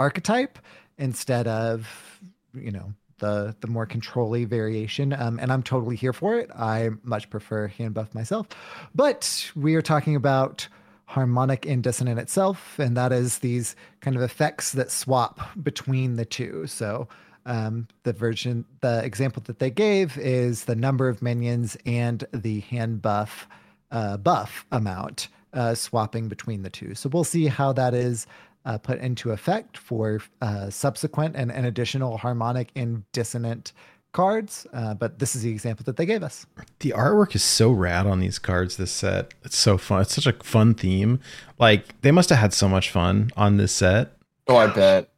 archetype 0.00 0.58
instead 0.98 1.46
of 1.46 2.20
you 2.54 2.72
know 2.72 2.92
the 3.18 3.54
the 3.60 3.66
more 3.66 3.86
controlly 3.86 4.44
variation 4.44 5.12
um, 5.12 5.38
and 5.38 5.50
i'm 5.50 5.62
totally 5.62 5.96
here 5.96 6.12
for 6.12 6.38
it 6.38 6.50
i 6.54 6.90
much 7.02 7.30
prefer 7.30 7.66
hand 7.66 7.94
buff 7.94 8.14
myself 8.14 8.46
but 8.94 9.50
we 9.54 9.74
are 9.74 9.82
talking 9.82 10.16
about 10.16 10.68
harmonic 11.06 11.64
and 11.66 11.82
dissonant 11.82 12.18
itself 12.18 12.78
and 12.78 12.96
that 12.96 13.12
is 13.12 13.38
these 13.38 13.76
kind 14.00 14.16
of 14.16 14.22
effects 14.22 14.72
that 14.72 14.90
swap 14.90 15.40
between 15.62 16.16
the 16.16 16.24
two. 16.24 16.66
So 16.66 17.08
um, 17.46 17.86
the 18.02 18.12
version 18.12 18.64
the 18.80 19.04
example 19.04 19.42
that 19.46 19.60
they 19.60 19.70
gave 19.70 20.18
is 20.18 20.64
the 20.64 20.74
number 20.74 21.08
of 21.08 21.22
minions 21.22 21.76
and 21.86 22.24
the 22.32 22.60
hand 22.60 23.02
buff 23.02 23.48
uh, 23.90 24.16
buff 24.16 24.66
amount 24.72 25.28
uh, 25.52 25.74
swapping 25.74 26.28
between 26.28 26.62
the 26.62 26.70
two. 26.70 26.94
So 26.94 27.08
we'll 27.08 27.24
see 27.24 27.46
how 27.46 27.72
that 27.74 27.94
is 27.94 28.26
uh, 28.66 28.78
put 28.78 28.98
into 28.98 29.30
effect 29.30 29.78
for 29.78 30.20
uh, 30.42 30.68
subsequent 30.70 31.36
and, 31.36 31.52
and 31.52 31.66
additional 31.66 32.18
harmonic 32.18 32.70
and 32.74 33.04
dissonant 33.12 33.72
cards. 34.16 34.66
Uh, 34.72 34.94
but 34.94 35.18
this 35.18 35.36
is 35.36 35.42
the 35.42 35.50
example 35.50 35.84
that 35.84 35.98
they 35.98 36.06
gave 36.06 36.22
us. 36.22 36.46
The 36.80 36.94
artwork 36.96 37.34
is 37.34 37.44
so 37.44 37.70
rad 37.70 38.06
on 38.06 38.18
these 38.18 38.38
cards. 38.38 38.78
This 38.78 38.90
set, 38.90 39.34
it's 39.44 39.58
so 39.58 39.76
fun. 39.76 40.00
It's 40.00 40.14
such 40.14 40.26
a 40.26 40.32
fun 40.42 40.74
theme. 40.74 41.20
Like 41.58 42.00
they 42.00 42.10
must 42.10 42.30
have 42.30 42.38
had 42.38 42.54
so 42.54 42.66
much 42.68 42.90
fun 42.90 43.30
on 43.36 43.58
this 43.58 43.72
set. 43.72 44.12
Oh, 44.48 44.56
I 44.56 44.68
bet. 44.68 45.10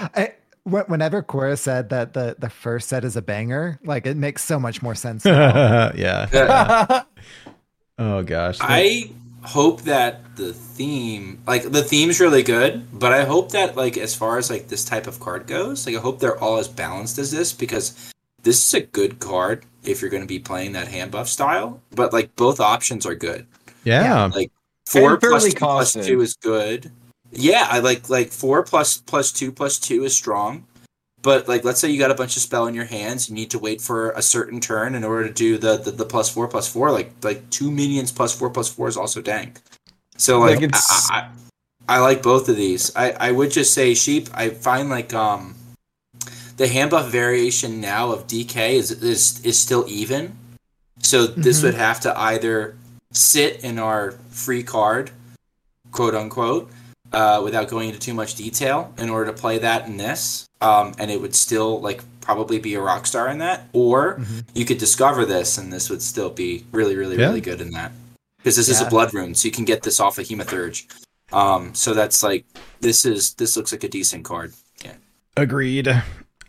I, 0.00 0.32
whenever 0.64 1.22
Cora 1.22 1.56
said 1.56 1.90
that 1.90 2.14
the, 2.14 2.34
the 2.38 2.50
first 2.50 2.88
set 2.88 3.04
is 3.04 3.16
a 3.16 3.22
banger, 3.22 3.78
like 3.84 4.04
it 4.04 4.16
makes 4.16 4.44
so 4.44 4.58
much 4.58 4.82
more 4.82 4.96
sense. 4.96 5.24
now. 5.24 5.92
yeah. 5.96 7.04
Oh 7.96 8.24
gosh. 8.24 8.58
I 8.60 9.12
hope 9.42 9.82
that 9.82 10.34
the 10.34 10.52
theme, 10.52 11.40
like 11.46 11.70
the 11.70 11.80
theme's 11.80 12.18
really 12.18 12.42
good, 12.42 12.88
but 12.92 13.12
I 13.12 13.22
hope 13.22 13.52
that 13.52 13.76
like 13.76 13.96
as 13.96 14.16
far 14.16 14.36
as 14.36 14.50
like 14.50 14.66
this 14.66 14.84
type 14.84 15.06
of 15.06 15.20
card 15.20 15.46
goes, 15.46 15.86
like 15.86 15.94
I 15.94 16.00
hope 16.00 16.18
they're 16.18 16.36
all 16.42 16.58
as 16.58 16.66
balanced 16.66 17.18
as 17.18 17.30
this 17.30 17.52
because 17.52 18.12
this 18.44 18.66
is 18.66 18.74
a 18.74 18.80
good 18.86 19.18
card 19.18 19.64
if 19.82 20.00
you're 20.00 20.10
going 20.10 20.22
to 20.22 20.26
be 20.28 20.38
playing 20.38 20.72
that 20.72 20.88
hand 20.88 21.10
buff 21.10 21.28
style. 21.28 21.80
But 21.90 22.12
like 22.12 22.34
both 22.36 22.60
options 22.60 23.04
are 23.04 23.14
good. 23.16 23.46
yeah. 24.04 24.30
Like 24.34 24.50
four 24.86 25.16
plus 25.18 25.44
two 25.52 25.58
two 26.04 26.20
is 26.20 26.36
good. 26.36 26.92
Yeah, 27.32 27.66
I 27.68 27.80
like 27.80 28.08
like 28.08 28.30
four 28.30 28.62
plus 28.62 28.98
plus 28.98 29.32
two 29.32 29.50
plus 29.50 29.78
two 29.78 30.04
is 30.04 30.16
strong. 30.16 30.66
But 31.22 31.48
like 31.48 31.64
let's 31.64 31.80
say 31.80 31.88
you 31.88 31.98
got 31.98 32.10
a 32.10 32.14
bunch 32.14 32.36
of 32.36 32.42
spell 32.42 32.66
in 32.66 32.74
your 32.74 32.84
hands, 32.84 33.28
you 33.28 33.34
need 33.34 33.50
to 33.50 33.58
wait 33.58 33.80
for 33.80 34.10
a 34.10 34.22
certain 34.22 34.60
turn 34.60 34.94
in 34.94 35.04
order 35.04 35.26
to 35.26 35.32
do 35.34 35.58
the 35.58 35.78
the, 35.78 35.90
the 35.90 36.04
plus 36.04 36.28
four 36.30 36.46
plus 36.48 36.70
four. 36.70 36.92
Like 36.92 37.12
like 37.22 37.48
two 37.50 37.70
minions 37.70 38.12
plus 38.12 38.34
four 38.36 38.50
plus 38.50 38.68
four 38.68 38.88
is 38.88 38.96
also 38.96 39.20
dank. 39.20 39.60
So 40.16 40.38
like, 40.38 40.60
Like, 40.60 40.70
I, 40.74 41.30
I, 41.88 41.96
I 41.96 41.98
like 42.00 42.22
both 42.22 42.48
of 42.48 42.56
these. 42.56 42.94
I, 42.94 43.10
I 43.12 43.32
would 43.32 43.50
just 43.50 43.74
say 43.74 43.94
sheep. 43.94 44.28
I 44.34 44.50
find 44.50 44.88
like 44.90 45.12
um 45.14 45.54
the 46.56 46.68
hand 46.68 46.90
buff 46.90 47.10
variation 47.10 47.80
now 47.80 48.12
of 48.12 48.26
DK 48.26 48.74
is 48.74 48.90
is 48.90 49.40
is 49.44 49.58
still 49.58 49.84
even. 49.88 50.36
So 51.00 51.26
this 51.26 51.60
Mhm. 51.60 51.62
would 51.64 51.74
have 51.74 52.00
to 52.00 52.18
either 52.18 52.76
sit 53.12 53.60
in 53.62 53.78
our 53.78 54.12
free 54.30 54.62
card, 54.62 55.10
quote 55.90 56.14
unquote, 56.14 56.70
uh, 57.12 57.40
without 57.44 57.68
going 57.68 57.88
into 57.88 58.00
too 58.00 58.14
much 58.14 58.34
detail 58.34 58.92
in 58.98 59.10
order 59.10 59.26
to 59.32 59.38
play 59.38 59.58
that 59.58 59.86
in 59.86 59.96
this. 59.96 60.46
Um, 60.60 60.94
and 60.98 61.10
it 61.10 61.20
would 61.20 61.34
still 61.34 61.80
like 61.80 62.02
probably 62.20 62.58
be 62.58 62.74
a 62.74 62.80
rock 62.80 63.06
star 63.06 63.28
in 63.28 63.38
that, 63.38 63.68
or 63.72 64.20
you 64.54 64.64
could 64.64 64.78
discover 64.78 65.26
this 65.26 65.58
and 65.58 65.70
this 65.72 65.90
would 65.90 66.00
still 66.00 66.30
be 66.30 66.64
really, 66.72 66.96
really, 66.96 67.16
Yeah. 67.18 67.26
really 67.26 67.40
good 67.42 67.60
in 67.60 67.70
that. 67.72 67.92
Because 68.38 68.56
this 68.56 68.68
is 68.68 68.80
a 68.80 68.86
blood 68.86 69.12
rune, 69.14 69.34
so 69.34 69.46
you 69.46 69.52
can 69.52 69.64
get 69.64 69.82
this 69.82 70.00
off 70.00 70.18
of 70.18 70.26
Hematurge. 70.26 70.84
Um, 71.32 71.74
so 71.74 71.92
that's 71.94 72.22
like 72.22 72.44
this 72.80 73.04
is 73.04 73.34
this 73.34 73.56
looks 73.56 73.72
like 73.72 73.84
a 73.84 73.88
decent 73.88 74.24
card. 74.24 74.52
Yeah. 74.84 74.92
Agreed. 75.36 76.02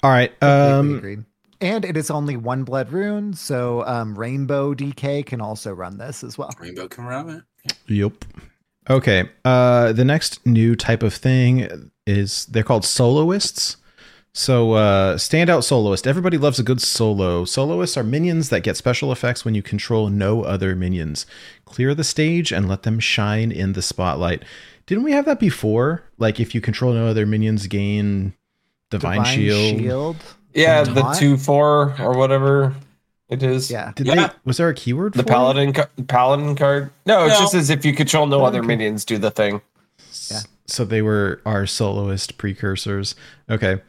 All 0.06 0.12
right. 0.12 0.32
Um 0.43 0.97
agreed. 0.97 1.26
And 1.62 1.84
it 1.84 1.97
is 1.97 2.12
only 2.12 2.38
one 2.38 2.64
blood 2.64 2.91
rune, 2.91 3.34
so 3.34 3.84
um, 3.88 4.16
Rainbow 4.20 4.76
DK 4.76 5.26
can 5.26 5.41
also 5.41 5.74
run 5.74 5.97
this 5.97 6.24
as 6.24 6.38
well. 6.38 6.51
Rainbow 6.60 6.88
can 6.88 7.06
run 7.06 7.30
it. 7.30 7.74
Yep. 7.88 8.26
Okay. 8.88 9.28
Uh, 9.43 9.91
the 9.91 10.06
next 10.06 10.45
new 10.45 10.76
type 10.76 11.01
of 11.01 11.12
thing 11.12 11.89
is 12.06 12.45
they're 12.45 12.62
called 12.62 12.86
soloists. 12.86 13.78
So, 14.32 14.74
uh, 14.74 15.16
standout 15.16 15.64
soloist. 15.64 16.06
Everybody 16.06 16.38
loves 16.38 16.60
a 16.60 16.64
good 16.64 16.82
solo. 16.82 17.45
Soloists 17.45 17.97
are 17.97 18.03
minions 18.03 18.49
that 18.49 18.62
get 18.62 18.78
special 18.78 19.12
effects 19.12 19.43
when 19.43 19.56
you 19.56 19.64
control 19.64 20.10
no 20.10 20.43
other 20.43 20.76
minions. 20.76 21.26
Clear 21.64 21.95
the 21.95 22.03
stage 22.03 22.51
and 22.51 22.70
let 22.70 22.84
them 22.84 22.99
shine 22.99 23.51
in 23.51 23.74
the 23.74 23.82
spotlight. 23.82 24.43
Didn't 24.86 25.06
we 25.06 25.14
have 25.14 25.26
that 25.26 25.39
before? 25.39 26.03
Like, 26.20 26.39
if 26.39 26.53
you 26.53 26.62
control 26.62 26.93
no 26.93 27.08
other 27.08 27.26
minions, 27.26 27.66
gain 27.66 28.34
divine, 29.00 29.26
shield. 29.26 30.16
Yeah, 30.54 30.84
Taunt? 30.84 30.96
the 30.96 31.04
two 31.20 31.38
four 31.38 31.96
or 32.00 32.18
whatever 32.18 32.74
it 33.30 33.43
is. 33.43 33.70
Yeah. 33.70 33.91
Did 33.96 34.08
Yeah. 34.08 34.16
they? 34.28 34.34
Was 34.46 34.58
there 34.58 34.70
a 34.70 34.74
keyword? 34.74 35.14
The 35.14 35.24
for 35.24 35.28
paladin 35.30 35.74
ca- 35.74 35.88
paladin 36.08 36.56
card. 36.56 36.91
No, 37.06 37.26
it's 37.26 37.36
No. 37.36 37.39
just 37.41 37.54
as 37.56 37.70
if 37.70 37.84
you 37.86 37.93
control 37.93 38.26
no 38.28 38.46
other 38.46 38.64
minions, 38.64 39.04
do 39.06 39.18
the 39.18 39.32
thing. 39.32 39.62
Yeah. 40.32 40.39
So 40.68 40.86
they 40.86 41.02
were 41.02 41.41
our 41.46 41.66
soloist 41.68 42.38
precursors. 42.38 43.16
Okay. 43.50 43.82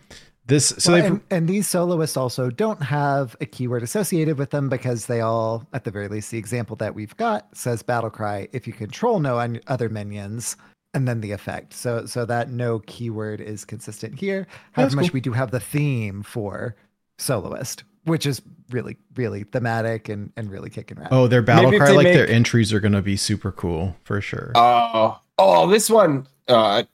This. 0.48 0.68
So 0.78 0.92
Well, 0.92 1.00
they. 1.00 1.06
and, 1.08 1.20
and 1.30 1.48
these 1.48 1.66
soloists 1.68 2.16
also 2.16 2.50
don't 2.50 2.82
have 2.82 3.34
a 3.40 3.46
keyword 3.46 3.82
associated 3.82 4.38
with 4.38 4.50
them 4.50 4.68
because 4.68 5.06
they 5.06 5.20
all, 5.20 5.66
at 5.72 5.84
the 5.84 5.90
very 5.90 6.06
least, 6.08 6.30
the 6.30 6.38
example 6.38 6.76
that 6.76 6.94
we've 6.94 7.16
got 7.16 7.48
says 7.56 7.82
battle 7.82 8.10
cry 8.10 8.46
if 8.52 8.66
you 8.66 8.72
control 8.72 9.18
no 9.18 9.38
un- 9.38 9.60
other 9.66 9.88
minions, 9.88 10.56
and 10.96 11.06
then 11.06 11.20
the 11.20 11.32
effect. 11.32 11.74
So 11.74 12.06
so 12.06 12.24
that 12.24 12.50
no 12.50 12.80
keyword 12.80 13.40
is 13.40 13.64
consistent 13.66 14.18
here. 14.18 14.46
However 14.72 14.86
That's 14.86 14.94
much 14.96 15.04
cool. 15.10 15.14
we 15.14 15.20
do 15.20 15.32
have 15.32 15.50
the 15.50 15.60
theme 15.60 16.22
for 16.22 16.74
soloist, 17.18 17.84
which 18.04 18.24
is 18.24 18.40
really 18.70 18.96
really 19.14 19.44
thematic 19.44 20.08
and 20.08 20.32
and 20.36 20.50
really 20.50 20.70
kicking 20.70 20.98
rad. 20.98 21.08
Oh, 21.10 21.28
their 21.28 21.42
battle 21.42 21.70
Maybe 21.70 21.78
cry, 21.78 21.88
they 21.88 21.96
like 21.96 22.06
their 22.06 22.28
entries 22.28 22.72
are 22.72 22.80
gonna 22.80 23.02
be 23.02 23.16
super 23.16 23.52
cool 23.52 23.94
for 24.04 24.22
sure. 24.22 24.52
Oh, 24.54 25.20
oh, 25.38 25.68
this 25.68 25.90
one. 25.90 26.26
Uh, 26.48 26.84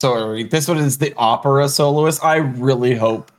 sorry, 0.00 0.42
this 0.42 0.66
one 0.66 0.78
is 0.78 0.98
the 0.98 1.14
opera 1.16 1.68
soloist. 1.68 2.24
I 2.24 2.36
really 2.36 2.96
hope 2.96 3.30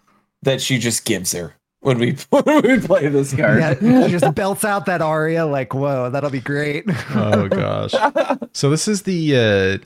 that 0.43 0.61
she 0.61 0.77
just 0.77 1.03
gives 1.03 1.33
her 1.33 1.53
when 1.81 1.99
we 1.99 2.11
when 2.29 2.61
we 2.61 2.79
play 2.79 3.09
this 3.09 3.35
card. 3.35 3.59
Yeah, 3.59 4.05
he 4.05 4.09
just 4.09 4.33
belts 4.35 4.63
out 4.63 4.85
that 4.85 5.01
aria 5.01 5.45
like, 5.45 5.73
whoa, 5.73 6.09
that'll 6.09 6.29
be 6.29 6.39
great. 6.39 6.85
oh 7.13 7.49
gosh. 7.49 7.93
So 8.53 8.69
this 8.69 8.87
is 8.87 9.01
the 9.01 9.35
uh 9.35 9.85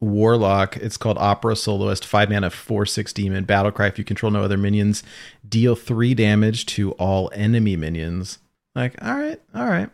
warlock. 0.00 0.76
It's 0.76 0.96
called 0.96 1.18
Opera 1.18 1.56
Soloist. 1.56 2.04
Five 2.06 2.30
mana, 2.30 2.50
four 2.50 2.86
six 2.86 3.12
demon. 3.12 3.44
Battle 3.44 3.72
cry. 3.72 3.86
If 3.86 3.98
you 3.98 4.04
control 4.04 4.30
no 4.32 4.42
other 4.42 4.56
minions, 4.56 5.02
deal 5.48 5.74
three 5.74 6.14
damage 6.14 6.66
to 6.66 6.92
all 6.92 7.30
enemy 7.34 7.76
minions. 7.76 8.38
Like, 8.74 8.94
all 9.02 9.14
right, 9.16 9.40
all 9.54 9.66
right. 9.66 9.88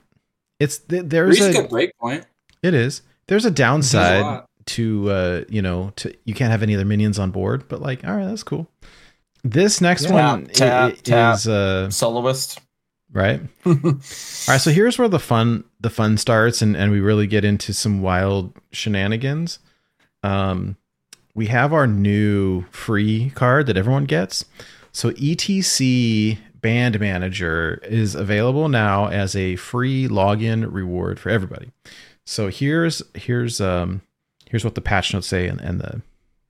It's 0.59 0.78
th- 0.78 1.05
there's 1.07 1.38
Three's 1.38 1.57
a 1.57 1.64
a 1.64 1.68
break 1.68 1.96
point. 1.98 2.24
it 2.62 2.74
is 2.74 3.03
there's 3.28 3.44
a 3.44 3.50
downside 3.50 4.22
lot. 4.22 4.48
to 4.66 5.11
uh, 5.11 5.44
you 5.48 5.62
know, 5.62 5.92
to 5.96 6.12
you 6.24 6.34
can't 6.34 6.50
have 6.50 6.62
any 6.62 6.74
other 6.74 6.84
minions 6.84 7.18
on 7.18 7.30
board, 7.30 7.64
but 7.68 7.80
like, 7.80 8.05
all 8.05 8.14
right, 8.16 8.26
that's 8.26 8.42
cool. 8.42 8.68
This 9.44 9.80
next 9.80 10.05
Yeah. 10.05 10.12
one 10.12 10.46
Tap, 10.46 10.92
i- 10.92 10.94
tap. 10.96 11.34
is 11.36 11.48
uh 11.48 11.90
Soloist. 11.90 12.61
right. 13.12 13.40
all 13.66 13.74
right, 14.48 14.61
so 14.61 14.70
here's 14.70 14.98
where 14.98 15.09
the 15.09 15.18
fun 15.18 15.64
the 15.80 15.90
fun 15.90 16.16
starts, 16.16 16.62
and 16.62 16.76
and 16.76 16.92
we 16.92 17.00
really 17.00 17.26
get 17.26 17.44
into 17.44 17.72
some 17.72 18.03
wild 18.03 18.53
shenanigans. 18.72 19.59
Um, 20.23 20.77
we 21.35 21.47
have 21.47 21.73
our 21.73 21.87
new 21.87 22.62
free 22.70 23.31
card 23.31 23.66
that 23.66 23.77
everyone 23.77 24.05
gets. 24.05 24.45
So 24.93 25.11
ETC 25.12 26.39
Band 26.61 27.01
Manager 27.01 27.81
is 27.85 28.14
available 28.14 28.68
now 28.68 29.07
as 29.07 29.35
a 29.35 29.57
free 29.57 30.07
login 30.09 30.73
reward 30.73 31.18
for 31.18 31.31
everybody. 31.31 31.73
So 32.25 32.49
here's 32.49 33.03
here's 33.14 33.61
um 33.61 34.03
here's 34.49 34.64
what 34.64 34.75
the 34.75 34.81
patch 34.81 35.12
notes 35.12 35.27
say 35.27 35.49
and, 35.49 35.61
and 35.61 35.81
the 35.81 36.03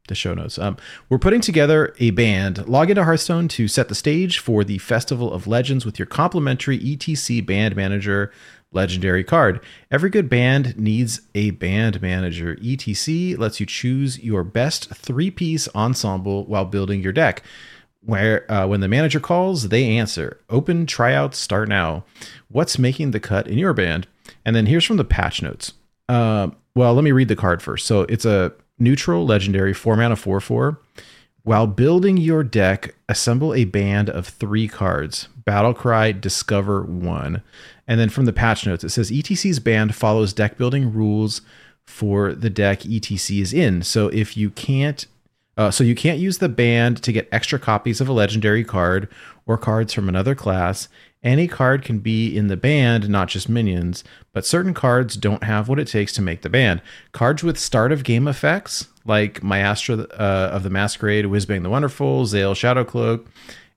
the 0.08 0.14
show 0.16 0.34
notes. 0.34 0.58
Um, 0.58 0.76
we're 1.08 1.18
putting 1.18 1.40
together 1.40 1.94
a 2.00 2.10
band. 2.10 2.66
Log 2.66 2.90
into 2.90 3.04
Hearthstone 3.04 3.46
to 3.48 3.68
set 3.68 3.88
the 3.88 3.94
stage 3.94 4.40
for 4.40 4.64
the 4.64 4.78
Festival 4.78 5.32
of 5.32 5.46
Legends 5.46 5.86
with 5.86 5.98
your 5.98 6.06
complimentary 6.06 6.78
ETC 6.78 7.46
Band 7.46 7.76
Manager 7.76 8.32
legendary 8.72 9.24
card. 9.24 9.60
Every 9.90 10.10
good 10.10 10.28
band 10.28 10.76
needs 10.78 11.20
a 11.34 11.50
band 11.52 12.02
manager. 12.02 12.56
ETC 12.56 13.38
lets 13.38 13.60
you 13.60 13.66
choose 13.66 14.18
your 14.18 14.44
best 14.44 14.90
three-piece 14.90 15.68
ensemble 15.74 16.44
while 16.46 16.64
building 16.64 17.02
your 17.02 17.12
deck. 17.12 17.42
Where 18.04 18.50
uh, 18.50 18.66
when 18.66 18.80
the 18.80 18.88
manager 18.88 19.20
calls, 19.20 19.68
they 19.68 19.96
answer. 19.96 20.40
Open 20.50 20.86
tryouts 20.86 21.38
start 21.38 21.68
now. 21.68 22.04
What's 22.48 22.78
making 22.78 23.12
the 23.12 23.20
cut 23.20 23.46
in 23.46 23.58
your 23.58 23.74
band? 23.74 24.08
And 24.44 24.56
then 24.56 24.66
here's 24.66 24.84
from 24.84 24.96
the 24.96 25.04
patch 25.04 25.40
notes. 25.40 25.74
Uh, 26.08 26.48
well, 26.74 26.94
let 26.94 27.04
me 27.04 27.12
read 27.12 27.28
the 27.28 27.36
card 27.36 27.62
first. 27.62 27.86
So 27.86 28.02
it's 28.02 28.24
a 28.24 28.52
neutral 28.78 29.24
legendary 29.24 29.72
four 29.72 29.96
mana 29.96 30.16
four 30.16 30.40
four. 30.40 30.80
While 31.44 31.66
building 31.66 32.16
your 32.16 32.44
deck, 32.44 32.94
assemble 33.08 33.52
a 33.54 33.64
band 33.64 34.08
of 34.08 34.28
three 34.28 34.68
cards. 34.68 35.28
Battlecry 35.44 36.20
Discover 36.20 36.82
one. 36.84 37.42
And 37.86 37.98
then 37.98 38.08
from 38.08 38.24
the 38.24 38.32
patch 38.32 38.66
notes, 38.66 38.84
it 38.84 38.90
says 38.90 39.10
ETC's 39.10 39.58
band 39.58 39.94
follows 39.94 40.32
deck 40.32 40.56
building 40.56 40.92
rules 40.92 41.42
for 41.84 42.32
the 42.32 42.50
deck 42.50 42.80
ETC 42.80 43.40
is 43.40 43.52
in. 43.52 43.82
So 43.82 44.08
if 44.08 44.36
you 44.36 44.50
can't 44.50 45.06
uh, 45.56 45.70
so 45.70 45.84
you 45.84 45.94
can't 45.94 46.18
use 46.18 46.38
the 46.38 46.48
band 46.48 47.02
to 47.02 47.12
get 47.12 47.28
extra 47.30 47.58
copies 47.58 48.00
of 48.00 48.08
a 48.08 48.12
legendary 48.12 48.64
card 48.64 49.08
or 49.46 49.58
cards 49.58 49.92
from 49.92 50.08
another 50.08 50.34
class. 50.34 50.88
Any 51.22 51.46
card 51.46 51.84
can 51.84 51.98
be 52.00 52.36
in 52.36 52.48
the 52.48 52.56
band, 52.56 53.08
not 53.08 53.28
just 53.28 53.48
minions, 53.48 54.02
but 54.32 54.46
certain 54.46 54.74
cards 54.74 55.14
don't 55.14 55.44
have 55.44 55.68
what 55.68 55.78
it 55.78 55.86
takes 55.86 56.12
to 56.14 56.22
make 56.22 56.42
the 56.42 56.48
band. 56.48 56.80
Cards 57.12 57.44
with 57.44 57.58
start 57.58 57.92
of 57.92 58.02
game 58.02 58.26
effects, 58.26 58.88
like 59.04 59.42
Maestra 59.42 59.98
uh, 60.18 60.50
of 60.52 60.64
the 60.64 60.70
Masquerade, 60.70 61.26
Whizbang 61.26 61.62
the 61.62 61.70
Wonderful, 61.70 62.24
Zayle 62.24 62.54
Shadowcloak, 62.54 63.26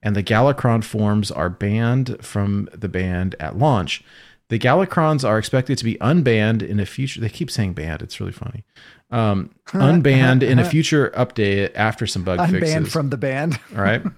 and 0.06 0.16
the 0.16 0.24
Galakrond 0.24 0.84
forms 0.84 1.32
are 1.32 1.50
banned 1.50 2.24
from 2.24 2.70
the 2.72 2.88
band 2.88 3.36
at 3.40 3.58
launch. 3.58 4.04
The 4.50 4.60
Galakronds 4.60 5.28
are 5.28 5.40
expected 5.40 5.80
to 5.80 5.84
be 5.84 5.96
unbanned 5.96 6.62
in 6.62 6.80
a 6.80 6.86
future. 6.86 7.20
They 7.20 7.30
keep 7.30 7.50
saying 7.50 7.74
banned. 7.74 8.04
It's 8.04 8.20
really 8.20 8.32
funny. 8.32 8.64
Um, 9.10 9.50
unbanned 9.70 10.44
in 10.44 10.60
a 10.60 10.66
future 10.70 11.12
update 11.18 11.72
after 11.74 12.06
some 12.06 12.24
bug 12.24 12.38
Unbanned 12.38 12.60
fixes. 12.60 12.94
from 12.94 13.10
the 13.10 13.18
band. 13.18 13.60
all 13.76 13.82
right. 13.82 14.04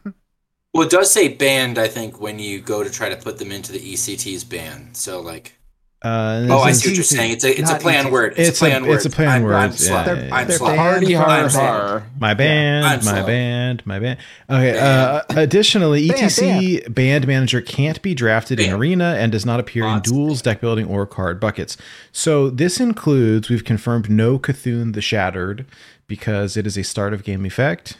Well, 0.73 0.85
it 0.85 0.91
does 0.91 1.11
say 1.11 1.29
banned. 1.29 1.79
I 1.79 1.87
think 1.87 2.21
when 2.21 2.37
you 2.37 2.61
go 2.61 2.83
to 2.83 2.91
try 2.91 3.09
to 3.09 3.15
put 3.15 3.39
them 3.39 3.51
into 3.51 3.71
the 3.71 3.79
ETC's 3.79 4.43
ban. 4.43 4.93
So 4.93 5.21
like, 5.21 5.56
Uh, 5.99 6.45
oh, 6.51 6.59
I 6.59 6.73
see 6.73 6.89
what 6.89 6.95
you're 6.95 7.03
saying. 7.03 7.31
It's 7.31 7.43
a 7.43 7.49
it's 7.59 7.69
a 7.69 7.73
not 7.73 7.81
play 7.81 7.97
on 7.97 8.05
ETC. 8.05 8.11
word. 8.11 8.33
It's 8.37 8.49
a 8.49 8.59
play 8.59 8.71
a- 8.75 8.81
word. 8.81 8.95
it's 8.95 9.05
a 9.05 9.09
play 9.09 9.25
on 9.25 9.31
I'm, 9.37 9.43
words. 9.43 9.55
I'm 9.55 9.93
Yeah, 9.95 10.03
slow. 10.03 10.13
yeah, 10.13 10.23
yeah. 10.27 10.35
I'm 10.35 10.47
They're 10.47 10.59
Hardy 10.77 11.05
from 11.15 11.23
har 11.23 11.27
the 11.27 11.49
band. 11.49 11.51
har. 11.53 12.03
my 12.19 12.33
band, 12.35 12.85
I'm 12.85 12.95
my 12.97 13.11
slow. 13.13 13.25
band, 13.25 13.81
my 13.85 13.99
band. 13.99 14.19
Okay. 14.49 14.77
Uh, 14.79 15.21
additionally, 15.29 16.07
Band, 16.07 16.19
ETC 16.21 16.93
band. 16.93 17.25
manager 17.27 17.61
can't 17.61 17.99
be 18.03 18.13
drafted 18.13 18.59
in 18.59 18.71
arena 18.73 19.15
and 19.17 19.31
does 19.31 19.45
not 19.45 19.59
appear 19.59 19.83
in 19.85 19.89
Lots 19.89 20.07
of 20.09 20.13
duels, 20.15 20.41
deck 20.43 20.61
building, 20.61 20.85
or 20.85 21.07
card 21.07 21.39
buckets. 21.39 21.77
So 22.11 22.51
this 22.51 22.79
includes 22.79 23.49
we've 23.49 23.65
confirmed 23.65 24.07
no 24.09 24.37
C'Thun 24.37 24.93
the 24.93 25.01
Shattered 25.01 25.65
because 26.05 26.55
it 26.55 26.67
is 26.67 26.77
a 26.77 26.83
start 26.83 27.11
of 27.13 27.23
game 27.23 27.43
effect. 27.43 27.97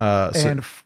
Uh, 0.00 0.32
so, 0.32 0.48
and 0.48 0.60
f- 0.60 0.84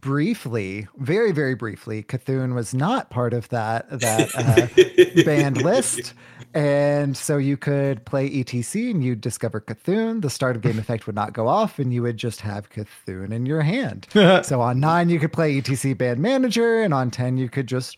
briefly, 0.00 0.88
very 0.96 1.30
very 1.30 1.54
briefly, 1.54 2.02
C'Thun 2.02 2.54
was 2.54 2.74
not 2.74 3.08
part 3.08 3.32
of 3.32 3.48
that 3.50 3.88
that 4.00 4.34
uh, 4.34 5.22
band 5.24 5.62
list, 5.62 6.12
and 6.54 7.16
so 7.16 7.36
you 7.36 7.56
could 7.56 8.04
play 8.04 8.28
ETC 8.28 8.90
and 8.90 9.04
you'd 9.04 9.20
discover 9.20 9.60
C'Thun. 9.60 10.22
The 10.22 10.30
start 10.30 10.56
of 10.56 10.62
game 10.62 10.78
effect 10.78 11.06
would 11.06 11.14
not 11.14 11.32
go 11.32 11.46
off, 11.46 11.78
and 11.78 11.94
you 11.94 12.02
would 12.02 12.16
just 12.16 12.40
have 12.40 12.68
C'Thun 12.68 13.32
in 13.32 13.46
your 13.46 13.62
hand. 13.62 14.08
so 14.44 14.60
on 14.60 14.80
nine 14.80 15.08
you 15.08 15.20
could 15.20 15.32
play 15.32 15.60
ETC 15.60 15.96
band 15.96 16.18
manager, 16.18 16.82
and 16.82 16.92
on 16.92 17.10
ten 17.12 17.38
you 17.38 17.48
could 17.48 17.68
just 17.68 17.96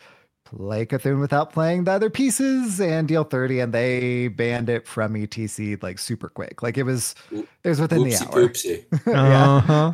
play 0.57 0.87
C'Thun 0.87 1.21
without 1.21 1.53
playing 1.53 1.85
the 1.85 1.93
other 1.93 2.11
pieces 2.11 2.81
and 2.81 3.07
deal 3.07 3.25
30 3.25 3.61
and 3.61 3.73
they 3.73 4.29
banned 4.29 4.69
it 4.69 4.87
from 4.87 5.17
etc 5.17 5.79
like 5.83 5.99
super 5.99 6.29
quick 6.29 6.63
like 6.63 6.77
it 6.77 6.83
was 6.83 7.15
it 7.31 7.47
was 7.69 7.81
within 7.81 8.03
the 8.05 8.11
Oopsie 8.11 8.27
hour 8.27 8.49
poopsie. 8.49 8.85
Uh-huh. 9.07 9.93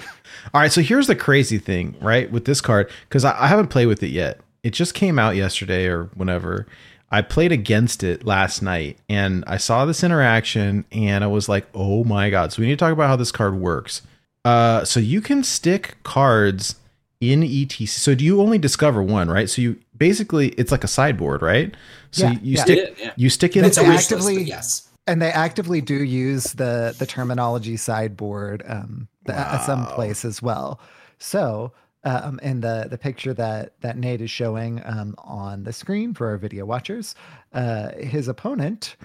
All 0.55 0.61
right, 0.61 0.73
so 0.73 0.81
here's 0.81 1.07
the 1.07 1.17
crazy 1.17 1.59
thing, 1.59 1.95
right, 2.01 2.31
with 2.31 2.45
this 2.45 2.61
card, 2.61 2.91
because 3.09 3.25
I, 3.25 3.45
I 3.45 3.47
haven't 3.47 3.69
played 3.69 3.87
with 3.87 4.03
it 4.03 4.11
yet. 4.11 4.41
It 4.63 4.71
just 4.71 4.95
came 4.95 5.19
out 5.19 5.37
yesterday 5.37 5.87
or 5.87 6.05
whenever. 6.15 6.67
I 7.11 7.23
played 7.23 7.53
against 7.53 8.03
it 8.03 8.25
last 8.25 8.63
night 8.63 8.99
and 9.09 9.45
I 9.47 9.59
saw 9.59 9.85
this 9.85 10.03
interaction 10.03 10.85
and 10.91 11.23
I 11.23 11.29
was 11.29 11.49
like, 11.49 11.67
oh 11.73 12.03
my 12.05 12.31
God. 12.31 12.53
So 12.53 12.63
we 12.63 12.67
need 12.67 12.75
to 12.75 12.85
talk 12.85 12.93
about 12.93 13.09
how 13.09 13.17
this 13.17 13.31
card 13.31 13.55
works. 13.55 14.03
Uh, 14.45 14.85
so 14.85 14.99
you 14.99 15.21
can 15.21 15.45
stick 15.45 15.97
cards 16.03 16.77
in 17.21 17.43
ETC. 17.43 17.89
So 17.89 18.15
do 18.15 18.25
you 18.25 18.41
only 18.41 18.59
discover 18.59 19.03
one, 19.03 19.29
right? 19.29 19.49
So 19.49 19.63
you 19.63 19.79
basically 19.99 20.49
it's 20.51 20.73
like 20.73 20.85
a 20.85 20.89
sideboard, 20.89 21.43
right? 21.43 21.75
So 22.13 22.27
Yeah, 22.27 22.33
you 22.33 22.39
yeah. 22.57 22.63
stick 22.63 22.79
Yeah, 22.99 23.05
yeah. 23.07 23.13
you 23.17 23.31
stick 23.31 23.57
in 23.57 23.65
It's 23.65 23.79
a 23.79 23.83
They 23.83 23.89
wish 23.89 24.11
list, 24.39 24.49
yes. 24.49 24.89
and 25.07 25.23
they 25.23 25.31
actively 25.31 25.81
do 25.81 26.03
use 26.05 26.45
the 26.55 26.95
the 26.99 27.07
terminology 27.07 27.77
sideboard 27.77 28.63
um 28.67 29.09
the, 29.25 29.35
at 29.35 29.59
some 29.65 29.87
place 29.87 30.25
as 30.25 30.41
well 30.43 30.81
so 31.19 31.73
um 32.05 32.39
in 32.43 32.61
the 32.61 32.87
the 32.91 32.99
picture 32.99 33.35
that 33.35 33.81
that 33.81 33.97
nate 33.97 34.21
is 34.21 34.31
showing 34.31 34.81
um 34.85 35.15
on 35.19 35.65
the 35.65 35.73
screen 35.73 36.15
for 36.15 36.29
our 36.29 36.37
video 36.39 36.65
watchers 36.65 37.15
uh 37.53 37.91
his 37.99 38.29
opponent 38.29 38.97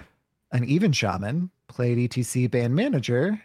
an 0.52 0.64
even 0.64 0.92
shaman 0.92 1.50
played 1.68 1.98
etc 1.98 2.48
band 2.48 2.74
manager 2.74 3.42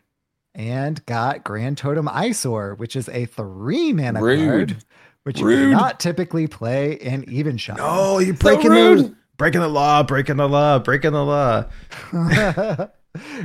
and 0.56 1.06
got 1.06 1.44
grand 1.44 1.78
totem 1.78 2.08
Eys'or 2.08 2.78
which 2.78 2.96
is 2.96 3.10
a 3.10 3.26
three 3.26 3.94
mana 3.94 4.22
Rude. 4.22 4.70
card 4.70 4.84
which 5.28 5.40
you 5.40 5.46
Rude. 5.46 5.58
do 5.66 5.72
not 5.72 6.00
typically 6.00 6.48
play 6.48 6.94
in 6.94 7.30
even 7.30 7.58
shaman 7.58 7.82
Oh, 7.84 8.20
you're 8.20 8.34
breaking 8.34 8.72
the 8.72 9.14
breaking 9.38 9.62
the 9.62 9.68
law, 9.68 10.02
breaking 10.02 10.38
the 10.38 10.48
law, 10.50 10.80
breaking 10.80 11.12
the 11.12 11.24
law. 11.26 11.66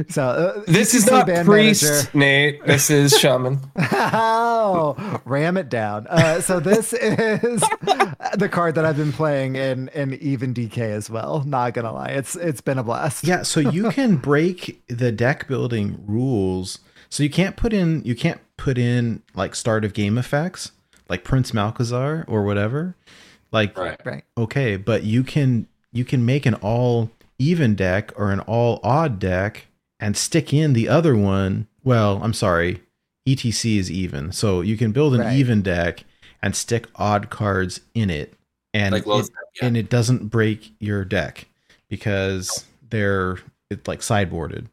so 0.08 0.22
uh, 0.22 0.62
This 0.66 0.94
is 0.94 1.06
not 1.10 1.26
band 1.26 1.46
priest, 1.46 1.82
manager- 1.82 2.10
Nate. 2.18 2.64
This 2.66 2.88
is 2.90 3.18
shaman. 3.18 3.58
Oh, 3.76 5.20
ram 5.24 5.56
it 5.56 5.68
down. 5.68 6.06
Uh, 6.08 6.40
so 6.40 6.60
this 6.60 6.92
is 6.92 7.60
the 8.36 8.48
card 8.50 8.74
that 8.76 8.84
I've 8.84 8.96
been 8.96 9.12
playing 9.12 9.56
in 9.56 9.88
in 9.88 10.14
even 10.14 10.54
DK 10.54 10.78
as 10.78 11.10
well. 11.10 11.42
Not 11.44 11.74
gonna 11.74 11.92
lie, 11.92 12.08
it's 12.10 12.36
it's 12.36 12.60
been 12.60 12.78
a 12.78 12.82
blast. 12.84 13.26
Yeah, 13.26 13.42
so 13.42 13.60
you 13.60 13.90
can 13.90 14.16
break 14.16 14.82
the 14.88 15.10
deck 15.12 15.48
building 15.48 16.02
rules. 16.06 16.78
So 17.08 17.22
you 17.22 17.30
can't 17.30 17.56
put 17.56 17.72
in 17.72 18.02
you 18.04 18.14
can't 18.14 18.40
put 18.56 18.78
in 18.78 19.22
like 19.34 19.54
start 19.54 19.84
of 19.84 19.92
game 19.94 20.16
effects 20.16 20.70
like 21.08 21.24
Prince 21.24 21.52
Malchezaar 21.52 22.24
or 22.26 22.42
whatever. 22.44 22.94
Like 23.50 23.76
Right. 23.76 24.00
right. 24.04 24.24
okay, 24.38 24.76
but 24.76 25.02
you 25.04 25.22
can 25.22 25.66
you 25.92 26.04
can 26.04 26.24
make 26.24 26.46
an 26.46 26.54
all 26.54 27.10
even 27.38 27.74
deck 27.74 28.12
or 28.16 28.32
an 28.32 28.40
all 28.40 28.80
odd 28.82 29.18
deck 29.18 29.66
and 30.00 30.16
stick 30.16 30.52
in 30.54 30.72
the 30.72 30.88
other 30.88 31.14
one. 31.16 31.66
Well, 31.84 32.20
I'm 32.22 32.32
sorry. 32.32 32.82
ETC 33.28 33.76
is 33.78 33.90
even. 33.90 34.32
So 34.32 34.62
you 34.62 34.76
can 34.76 34.90
build 34.92 35.14
an 35.14 35.20
Right. 35.20 35.36
even 35.36 35.60
deck 35.62 36.04
and 36.42 36.56
stick 36.56 36.86
odd 36.96 37.30
cards 37.30 37.80
in 37.94 38.08
it 38.10 38.34
and 38.74 38.92
Like 38.92 39.06
it- 39.06 39.30
yeah. 39.60 39.66
and 39.66 39.76
it 39.76 39.88
doesn't 39.90 40.28
break 40.28 40.72
your 40.80 41.04
deck 41.04 41.46
because 41.88 42.64
they're 42.90 43.38
it's 43.70 43.86
like 43.86 44.00
sideboarded. 44.00 44.66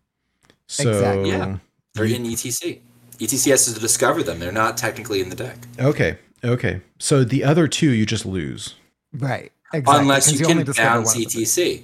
So 0.68 0.90
Exactly. 0.92 1.30
Yeah. 1.32 1.58
They're 1.94 2.06
in 2.06 2.24
ETC. 2.26 2.80
ETC 3.20 3.52
has 3.52 3.66
to 3.72 3.80
discover 3.80 4.24
them. 4.24 4.40
They're 4.40 4.52
not 4.52 4.78
technically 4.78 5.20
in 5.22 5.30
the 5.30 5.36
deck. 5.36 5.58
okay, 5.80 6.18
okay. 6.44 6.82
So 7.00 7.24
the 7.24 7.44
other 7.44 7.68
two 7.68 7.92
you 7.92 8.06
just 8.06 8.26
lose. 8.26 8.76
Right. 9.14 9.52
Exactly. 9.74 10.02
Unless 10.02 10.26
'cause 10.30 10.40
you 10.40 10.46
only 10.48 10.58
can 10.64 10.66
discover 10.66 10.90
bounce 10.90 11.16
one 11.16 11.26
of 11.26 11.32
them. 11.32 11.42
ETC. 11.42 11.84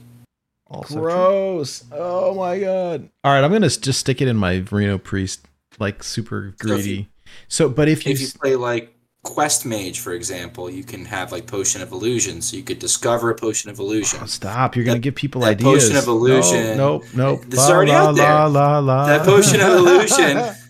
Also 0.67 0.93
true. 0.95 1.03
Gross. 1.03 1.83
Oh 1.91 2.33
my 2.33 2.57
god. 2.59 3.09
All 3.23 3.31
right, 3.33 3.43
I'm 3.43 3.51
gonna 3.51 3.69
just 3.69 3.99
stick 3.99 4.21
it 4.21 4.27
in 4.27 4.35
my 4.37 4.63
Reno 4.71 4.97
Priest, 4.97 5.41
like 5.77 6.01
super 6.03 6.55
So 6.61 6.67
if 6.67 6.81
greedy. 6.81 7.09
So, 7.47 7.69
but 7.69 7.87
if 7.87 8.05
you, 8.05 8.13
If 8.13 8.21
you 8.21 8.27
s- 8.27 8.33
play 8.33 8.55
like 8.55 8.91
quest 9.23 9.65
mage, 9.65 9.99
for 9.99 10.13
example, 10.13 10.69
you 10.69 10.83
can 10.83 11.05
have 11.05 11.31
like 11.31 11.45
potion 11.45 11.81
of 11.83 11.91
illusion, 11.91 12.41
so 12.41 12.57
you 12.57 12.63
could 12.63 12.79
discover 12.79 13.29
a 13.29 13.35
potion 13.35 13.69
of 13.69 13.77
illusion. 13.77 14.19
Oh, 14.23 14.25
stop! 14.25 14.75
You're 14.75 14.85
gonna 14.85 14.97
give 14.99 15.13
people 15.15 15.41
that 15.41 15.49
ideas. 15.51 15.83
potion 15.83 15.97
of 15.97 16.07
illusion- 16.07 16.77
Nope, 16.77 17.03
nope. 17.13 17.41
This 17.47 17.59
is 17.59 17.69
already 17.69 17.91
la, 17.91 17.97
out 18.09 18.15
there. 18.15 18.25
La, 18.27 18.45
la, 18.47 18.79
la. 18.79 19.05
That 19.05 19.25
potion 19.25 19.61
of 19.61 19.67
illusion 19.73 20.43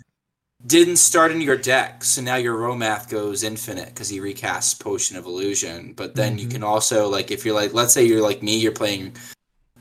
didn't 0.65 0.97
start 0.97 1.31
in 1.31 1.41
your 1.41 1.57
deck, 1.57 2.03
so 2.03 2.21
now 2.21 2.35
your 2.35 2.57
Rommath 2.57 3.09
goes 3.09 3.43
infinite 3.43 3.89
because 3.89 4.09
he 4.09 4.19
recasts 4.19 4.79
Potion 4.79 5.17
of 5.17 5.25
Illusion. 5.25 5.93
But 5.95 6.15
then 6.15 6.37
you 6.37 6.47
can 6.47 6.63
also 6.63 7.09
like 7.09 7.31
if 7.31 7.45
you're 7.45 7.55
like, 7.55 7.73
let's 7.73 7.93
say 7.93 8.05
you're 8.05 8.21
like 8.21 8.41
me, 8.41 8.57
you're 8.57 8.71
playing 8.71 9.15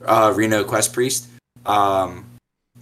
uh, 0.05 0.33
Reno 0.35 0.65
Quest 0.65 0.93
Priest. 0.93 1.29
Um, 1.65 2.27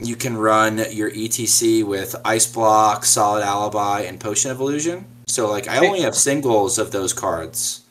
you 0.00 0.16
can 0.16 0.36
run 0.36 0.78
your 0.90 1.10
ETC 1.10 1.84
with 1.84 2.16
Ice 2.24 2.50
Block, 2.50 3.04
Solid 3.04 3.42
Alibi, 3.42 4.00
and 4.00 4.18
Potion 4.18 4.50
of 4.50 4.60
Illusion. 4.60 5.04
So 5.28 5.50
like 5.50 5.68
I 5.68 5.86
only 5.86 6.00
have 6.00 6.16
singles 6.16 6.78
of 6.78 6.90
those 6.90 7.12
cards, 7.12 7.82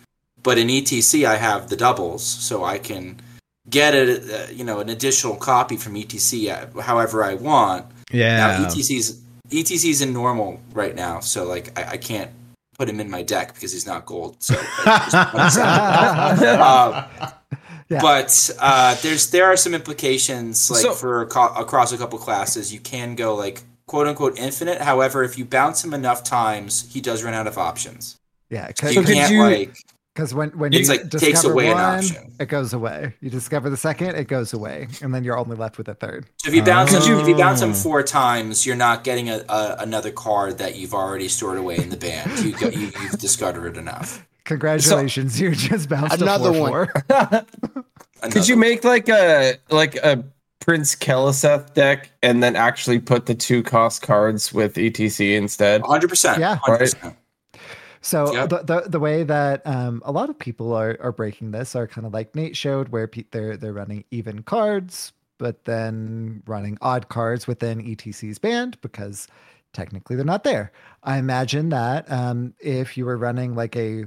but 0.43 0.57
in 0.57 0.67
ETC 0.67 1.25
I 1.25 1.37
have 1.37 1.69
the 1.69 1.77
doubles, 1.77 2.23
so 2.23 2.63
I 2.63 2.79
can 2.79 3.21
get 3.69 3.93
a 3.93 4.45
uh, 4.45 4.49
you 4.51 4.65
know 4.65 4.79
an 4.79 4.89
additional 4.89 5.35
copy 5.35 5.77
from 5.77 5.93
ETC 5.93 6.49
uh, 6.49 6.81
however 6.81 7.23
I 7.23 7.35
want. 7.35 7.85
yeah. 8.11 8.37
Now 8.37 8.65
ETC's 8.65 9.21
ETC's 9.51 10.01
in 10.01 10.13
normal 10.13 10.59
right 10.73 10.95
now, 10.95 11.19
so 11.19 11.45
like 11.45 11.77
I, 11.79 11.91
I 11.93 11.97
can't 11.97 12.31
put 12.77 12.87
him 12.89 12.99
in 12.99 13.09
my 13.09 13.21
deck 13.21 13.53
because 13.53 13.71
he's 13.73 13.85
not 13.85 14.05
gold. 14.05 14.41
So, 14.41 14.55
like, 14.85 15.11
just 15.11 15.33
one 15.33 15.51
second. 16.39 16.61
Um, 16.61 17.05
Yeah. 17.89 17.99
but 18.01 18.49
uh, 18.59 18.95
there's 19.01 19.29
there 19.31 19.45
are 19.45 19.57
some 19.57 19.73
implications 19.75 20.71
like 20.71 20.81
So- 20.81 20.93
for 20.93 21.25
co- 21.25 21.53
across 21.55 21.91
a 21.91 21.97
couple 21.97 22.17
classes. 22.19 22.73
You 22.73 22.79
can 22.79 23.15
go 23.15 23.35
like 23.35 23.61
quote 23.87 24.07
unquote 24.07 24.39
infinite. 24.39 24.79
However, 24.81 25.23
if 25.25 25.37
you 25.37 25.43
bounce 25.43 25.83
him 25.83 25.93
enough 25.93 26.23
times, 26.23 26.87
he 26.93 27.01
does 27.01 27.21
run 27.23 27.33
out 27.33 27.47
of 27.47 27.57
options. 27.57 28.15
yeah, 28.49 28.61
You 28.61 28.67
because 28.69 28.93
So 28.95 29.03
could 29.03 29.13
can't 29.13 29.33
you- 29.33 29.41
like 29.43 29.75
when 30.33 30.49
when 30.57 30.73
It's 30.73 30.89
you 30.89 30.95
like 30.95 31.09
takes 31.09 31.23
discover 31.23 31.53
away 31.53 31.67
an 31.69 31.75
one, 31.75 31.83
option. 31.99 32.31
it 32.39 32.47
goes 32.47 32.73
away. 32.73 33.15
You 33.21 33.29
discover 33.29 33.69
the 33.69 33.77
second, 33.77 34.15
it 34.15 34.27
goes 34.27 34.51
away, 34.53 34.87
and 35.01 35.13
then 35.13 35.23
you're 35.23 35.37
only 35.37 35.55
left 35.55 35.77
with 35.77 35.87
a 35.87 35.93
third. 35.93 36.25
if 36.45 36.53
you 36.53 36.61
bounce 36.63 36.91
him, 36.91 36.99
Could 36.99 37.07
you- 37.09 37.19
if 37.21 37.27
you 37.27 37.35
bounce 37.35 37.61
him 37.61 37.71
oh. 37.71 37.73
four 37.73 38.03
times, 38.03 38.65
you're 38.65 38.75
not 38.75 39.03
getting 39.03 39.29
a, 39.29 39.43
a 39.47 39.77
another 39.79 40.11
card 40.11 40.57
that 40.57 40.75
you've 40.75 40.93
already 40.93 41.27
stored 41.29 41.57
away 41.57 41.77
in 41.77 41.89
the 41.89 41.97
band. 41.97 42.39
You 42.39 42.51
got 42.51 42.73
you, 42.73 42.91
you've 43.01 43.17
discarded 43.19 43.77
enough. 43.77 44.25
Congratulations, 44.45 45.39
you 45.39 45.51
just 45.55 45.87
bounced 45.87 46.21
Another 46.21 46.49
a 46.49 46.53
four, 46.53 46.69
one. 46.69 46.87
four. 46.87 47.45
Could 48.31 48.47
you 48.47 48.55
Another- 48.55 48.57
make 48.57 48.83
like 48.83 49.07
a 49.09 49.55
like 49.69 49.95
a 49.95 50.23
Prince 50.59 50.93
Keleseth 50.95 51.73
deck 51.73 52.11
and 52.21 52.43
then 52.43 52.55
actually 52.55 52.99
put 52.99 53.25
the 53.25 53.33
two 53.33 53.63
cost 53.63 54.01
cards 54.03 54.53
with 54.53 54.75
ETC 54.75 55.35
instead? 55.35 55.81
100%. 55.83 56.37
Yeah. 56.37 56.57
100%. 56.67 57.15
So 58.01 58.33
Yep. 58.33 58.49
the, 58.49 58.57
the 58.63 58.89
the 58.89 58.99
way 58.99 59.23
that 59.23 59.65
um, 59.65 60.01
a 60.05 60.11
lot 60.11 60.29
of 60.29 60.37
people 60.37 60.73
are, 60.73 60.97
are 60.99 61.11
breaking 61.11 61.51
this 61.51 61.75
are 61.75 61.87
kind 61.87 62.05
of 62.07 62.13
like 62.13 62.35
Nate 62.35 62.57
showed, 62.57 62.89
where 62.89 63.07
pe- 63.07 63.25
they're 63.31 63.55
they're 63.55 63.73
running 63.73 64.03
even 64.11 64.41
cards, 64.43 65.13
but 65.37 65.65
then 65.65 66.41
running 66.47 66.77
odd 66.81 67.09
cards 67.09 67.47
within 67.47 67.79
ETC's 67.79 68.39
band 68.39 68.79
because 68.81 69.27
technically 69.73 70.15
they're 70.15 70.25
not 70.25 70.43
there. 70.43 70.71
I 71.03 71.17
imagine 71.17 71.69
that 71.69 72.11
um, 72.11 72.53
if 72.59 72.97
you 72.97 73.05
were 73.05 73.17
running 73.17 73.55
like 73.55 73.75
a 73.75 74.05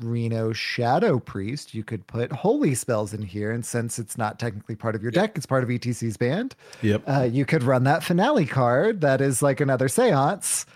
Reno 0.00 0.52
Shadow 0.52 1.18
Priest, 1.18 1.72
you 1.72 1.84
could 1.84 2.06
put 2.06 2.30
holy 2.32 2.74
spells 2.74 3.14
in 3.14 3.22
here, 3.22 3.50
and 3.52 3.64
since 3.64 3.98
it's 3.98 4.18
not 4.18 4.38
technically 4.38 4.74
part 4.76 4.94
of 4.94 5.02
your 5.02 5.12
deck, 5.12 5.36
it's 5.36 5.46
part 5.46 5.62
of 5.62 5.70
ETC's 5.70 6.16
band. 6.16 6.54
Yep. 6.82 7.02
Uh, 7.06 7.28
you 7.30 7.44
could 7.46 7.62
run 7.62 7.84
that 7.84 8.02
finale 8.02 8.44
card 8.46 9.00
that 9.00 9.20
is 9.20 9.40
like 9.40 9.60
another 9.60 9.88
seance 9.88 10.66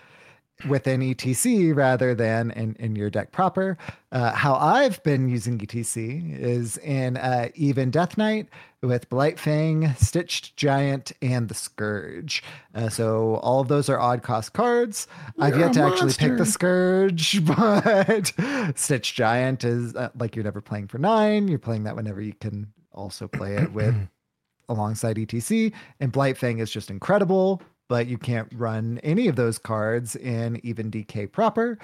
within 0.67 1.01
ETC 1.01 1.75
rather 1.75 2.13
than 2.13 2.51
in, 2.51 2.75
in 2.79 2.95
your 2.95 3.09
deck 3.09 3.31
proper. 3.31 3.77
Uh, 4.11 4.31
how 4.33 4.55
I've 4.55 5.01
been 5.03 5.29
using 5.29 5.57
ETC 5.57 6.37
is 6.37 6.77
in 6.77 7.17
uh, 7.17 7.49
Even 7.55 7.91
Death 7.91 8.17
Knight 8.17 8.49
with 8.81 9.09
Blightfang, 9.09 9.97
Stitched 9.97 10.55
Giant, 10.57 11.11
and 11.21 11.47
the 11.47 11.53
Scourge. 11.53 12.43
Uh, 12.73 12.89
so 12.89 13.35
all 13.37 13.59
of 13.59 13.67
those 13.67 13.89
are 13.89 13.99
odd 13.99 14.23
cost 14.23 14.53
cards. 14.53 15.07
I've 15.39 15.57
yet 15.57 15.73
to 15.73 15.83
actually 15.83 16.13
pick 16.13 16.37
the. 16.37 16.45
Scourge, 16.45 17.45
but 17.57 18.33
Stitched 18.75 19.15
Giant 19.15 19.63
is 19.63 19.95
uh, 19.95 20.09
like 20.17 20.35
you're 20.35 20.43
never 20.43 20.61
playing 20.61 20.87
for 20.87 20.97
nine. 20.97 21.47
You're 21.47 21.59
playing 21.59 21.83
that 21.83 21.95
whenever 21.95 22.21
you 22.21 22.33
can 22.33 22.73
also 22.91 23.27
play 23.27 23.55
it 23.55 23.71
with 23.71 23.95
alongside 24.69 25.17
ETC. 25.17 25.73
And 25.99 26.11
Blightfang 26.11 26.59
is 26.59 26.71
just 26.71 26.89
incredible, 26.89 27.61
but 27.89 28.07
you 28.07 28.17
can't 28.17 28.47
run 28.55 28.99
any 29.03 29.27
of 29.27 29.35
those 29.35 29.57
cards 29.57 30.15
in 30.15 30.61
even 30.63 30.89
DK 30.89 31.29
proper 31.29 31.77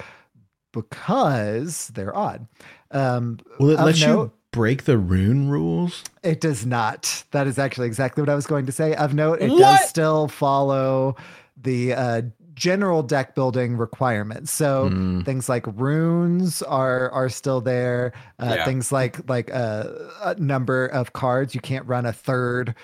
because 0.72 1.90
they're 1.90 2.16
odd. 2.16 2.48
Um, 2.92 3.40
Will 3.60 3.72
it 3.72 3.80
of 3.80 3.86
let 3.86 4.00
you 4.00 4.32
break 4.52 4.84
the 4.86 4.98
rune 4.98 5.50
rules? 5.50 6.04
It 6.24 6.40
does 6.42 6.66
not. 6.66 7.24
That 7.32 7.48
is 7.48 7.60
actually 7.60 7.88
exactly 7.88 8.22
what 8.22 8.30
I 8.30 8.36
was 8.36 8.48
going 8.48 8.66
to 8.68 8.72
say. 8.72 8.94
Of 8.96 9.14
note, 9.14 9.42
it 9.42 9.50
What? 9.52 9.60
does 9.60 9.90
still 9.90 10.28
follow 10.28 11.16
the 11.62 11.94
uh, 11.94 12.22
general 12.54 13.04
deck 13.04 13.36
building 13.36 13.76
requirements. 13.78 14.52
So 14.52 14.90
Mm. 14.90 15.26
things 15.26 15.50
like 15.50 15.66
runes 15.68 16.62
are 16.62 17.10
are 17.12 17.28
still 17.30 17.60
there. 17.62 18.14
Uh, 18.40 18.54
Yeah. 18.58 18.66
Things 18.66 18.92
like 18.92 19.28
like 19.30 19.54
uh, 19.54 19.86
a 20.24 20.36
number 20.36 20.86
of 20.86 21.12
cards. 21.14 21.54
You 21.56 21.62
can't 21.62 21.86
run 21.88 22.06
a 22.06 22.14
third 22.14 22.76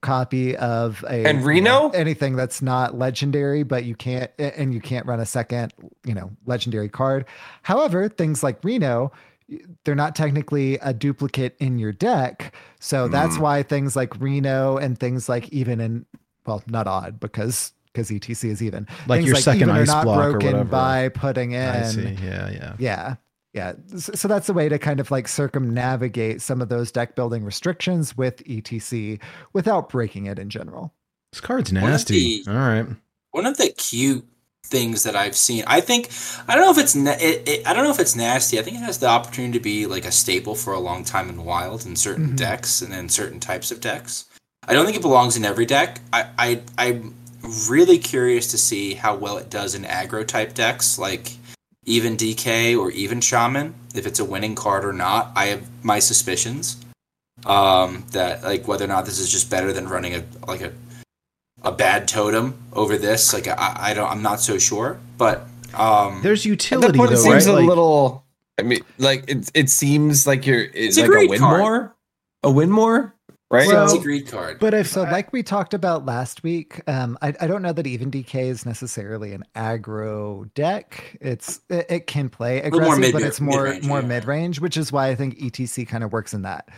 copy 0.00 0.56
of 0.56 1.04
a 1.08 1.24
And 1.26 1.40
you 1.40 1.46
Reno? 1.46 1.70
know, 1.70 1.90
anything 1.90 2.36
that's 2.36 2.62
not 2.62 2.96
legendary, 2.98 3.62
but 3.62 3.84
you 3.84 3.94
can't 3.94 4.30
and 4.38 4.72
you 4.72 4.80
can't 4.80 5.06
run 5.06 5.20
a 5.20 5.26
second 5.26 5.72
you 6.04 6.14
know 6.14 6.30
legendary 6.46 6.88
card. 6.88 7.26
However, 7.62 8.08
things 8.08 8.42
like 8.42 8.62
Reno. 8.64 9.12
They're 9.84 9.94
not 9.94 10.14
technically 10.14 10.74
a 10.82 10.92
duplicate 10.92 11.56
in 11.58 11.78
your 11.78 11.90
deck. 11.90 12.54
So 12.80 13.06
hmm. 13.06 13.12
that's 13.12 13.38
why 13.38 13.62
things 13.62 13.96
like 13.96 14.20
Reno 14.20 14.76
and 14.76 14.98
things 14.98 15.26
like 15.26 15.48
even 15.48 15.80
in 15.80 16.04
well, 16.44 16.62
not 16.66 16.86
odd 16.86 17.18
because 17.18 17.72
because 17.86 18.10
ETC 18.10 18.50
is 18.50 18.62
even. 18.62 18.86
Like 19.06 19.18
Things 19.20 19.28
your 19.28 19.36
second 19.36 19.62
even 19.62 19.76
are 19.76 19.82
ice 19.82 19.88
not 19.88 20.04
block 20.04 20.18
or 20.18 20.30
broken 20.32 20.52
whatever. 20.52 20.70
by 20.70 21.08
putting 21.10 21.52
in. 21.52 21.68
I 21.68 21.82
see. 21.82 22.16
Yeah, 22.22 22.50
yeah. 22.50 22.76
Yeah. 22.78 23.16
Yeah. 23.54 23.72
So, 23.96 24.12
so 24.14 24.28
that's 24.28 24.46
the 24.46 24.52
way 24.52 24.68
to 24.68 24.78
kind 24.78 25.00
of 25.00 25.10
like 25.10 25.26
circumnavigate 25.26 26.42
some 26.42 26.60
of 26.60 26.68
those 26.68 26.92
deck 26.92 27.14
building 27.16 27.44
restrictions 27.44 28.16
with 28.16 28.42
ETC 28.44 29.20
without 29.52 29.88
breaking 29.88 30.26
it 30.26 30.38
in 30.38 30.50
general. 30.50 30.92
This 31.32 31.40
card's 31.40 31.72
nasty. 31.72 32.42
the- 32.44 32.50
All 32.50 32.56
right. 32.58 32.86
one 33.32 33.46
of 33.46 33.56
the 33.56 33.68
cute 33.70 34.26
things 34.66 35.02
that 35.04 35.16
I've 35.16 35.36
seen. 35.36 35.64
I 35.66 35.80
think 35.80 36.10
I 36.46 36.54
don't 36.54 36.64
know 36.64 36.70
if 36.70 36.78
it's 36.78 36.94
na- 36.94 37.16
it, 37.18 37.48
it, 37.48 37.66
I 37.66 37.72
don't 37.72 37.84
know 37.84 37.90
if 37.90 38.00
it's 38.00 38.14
nasty. 38.16 38.58
I 38.58 38.62
think 38.62 38.76
it 38.76 38.80
has 38.80 38.98
the 38.98 39.06
opportunity 39.06 39.58
to 39.58 39.62
be 39.62 39.86
like 39.86 40.04
a 40.04 40.12
staple 40.12 40.54
for 40.54 40.74
a 40.74 40.78
long 40.80 41.04
time 41.04 41.28
in 41.30 41.44
wild 41.44 41.86
in 41.86 41.96
certain 41.96 42.30
Mhm. 42.32 42.36
decks 42.36 42.82
and 42.82 42.92
then 42.92 43.08
certain 43.08 43.40
types 43.40 43.70
of 43.70 43.80
decks. 43.80 44.26
I 44.66 44.74
don't 44.74 44.84
think 44.84 44.96
it 44.98 45.02
belongs 45.02 45.36
in 45.36 45.44
every 45.46 45.64
deck. 45.64 46.00
I, 46.12 46.28
I 46.38 46.60
I'm 46.76 47.14
really 47.70 47.96
curious 47.98 48.48
to 48.48 48.58
see 48.58 48.92
how 48.94 49.14
well 49.14 49.38
it 49.38 49.48
does 49.48 49.74
in 49.74 49.84
aggro 49.84 50.26
type 50.26 50.52
decks 50.52 50.98
like 50.98 51.32
even 51.88 52.16
DK 52.16 52.78
or 52.78 52.90
even 52.92 53.20
Shaman 53.20 53.74
if 53.94 54.06
it's 54.06 54.20
a 54.20 54.24
winning 54.24 54.54
card 54.54 54.84
or 54.84 54.92
not. 54.92 55.32
I 55.34 55.46
have 55.46 55.62
my 55.84 55.98
suspicions 55.98 56.76
um 57.46 58.04
that 58.10 58.42
like 58.42 58.66
whether 58.66 58.84
or 58.84 58.88
not 58.88 59.04
this 59.06 59.18
is 59.20 59.30
just 59.30 59.48
better 59.48 59.72
than 59.72 59.88
running 59.88 60.14
a 60.16 60.24
like 60.46 60.60
a 60.60 60.72
a 61.62 61.72
bad 61.72 62.06
totem 62.06 62.54
over 62.72 62.96
this. 62.98 63.32
Like 63.34 63.48
I, 63.48 63.76
I 63.90 63.94
don't, 63.94 64.08
I'm 64.08 64.22
not 64.22 64.40
so 64.40 64.58
sure, 64.58 64.98
but 65.16 65.44
um, 65.74 66.20
There's 66.22 66.40
At 66.40 66.44
that 66.44 66.48
utility 66.50 66.98
point, 66.98 67.12
it 67.12 67.16
seems 67.16 67.46
right? 67.46 67.52
a 67.52 67.56
Like- 67.56 67.66
little. 67.66 68.24
I 68.58 68.62
mean, 68.62 68.80
like 68.98 69.24
it. 69.28 69.50
It 69.54 69.70
seems 69.70 70.26
like 70.26 70.46
you're. 70.46 70.62
It's, 70.74 70.96
a 70.98 71.02
like 71.02 71.08
a 71.08 71.12
great 71.12 71.30
win 71.30 71.38
card. 71.40 71.58
more. 71.60 71.96
A 72.44 72.50
win 72.50 72.70
more, 72.70 73.14
right? 73.50 73.68
it's 73.68 73.92
So- 73.92 73.98
a 73.98 74.02
greed 74.02 74.26
card. 74.28 74.58
but 74.58 74.74
if 74.74 74.88
So, 74.88 75.04
I- 75.04 75.10
like 75.10 75.32
we 75.32 75.42
talked 75.42 75.74
about 75.74 76.04
last 76.06 76.42
week, 76.42 76.80
um, 76.88 77.16
I, 77.22 77.34
I 77.40 77.46
don't 77.46 77.62
know 77.62 77.72
that 77.72 77.86
even 77.86 78.10
DK 78.10 78.48
is 78.48 78.66
necessarily 78.66 79.32
an 79.32 79.44
aggro 79.54 80.52
deck. 80.54 81.16
It's 81.20 81.60
it, 81.68 81.86
it 81.88 82.06
can 82.06 82.28
play 82.28 82.60
aggressive, 82.62 83.12
but 83.12 83.22
it's 83.22 83.40
more 83.40 83.64
mid-range, 83.64 83.84
more 83.86 84.00
yeah. 84.00 84.06
mid 84.06 84.24
range, 84.26 84.60
which 84.60 84.76
is 84.76 84.92
why 84.92 85.08
I 85.08 85.14
think 85.14 85.38
ETC 85.38 85.86
kind 85.86 86.04
of 86.04 86.12
works 86.12 86.34
in 86.34 86.42
that. 86.42 86.68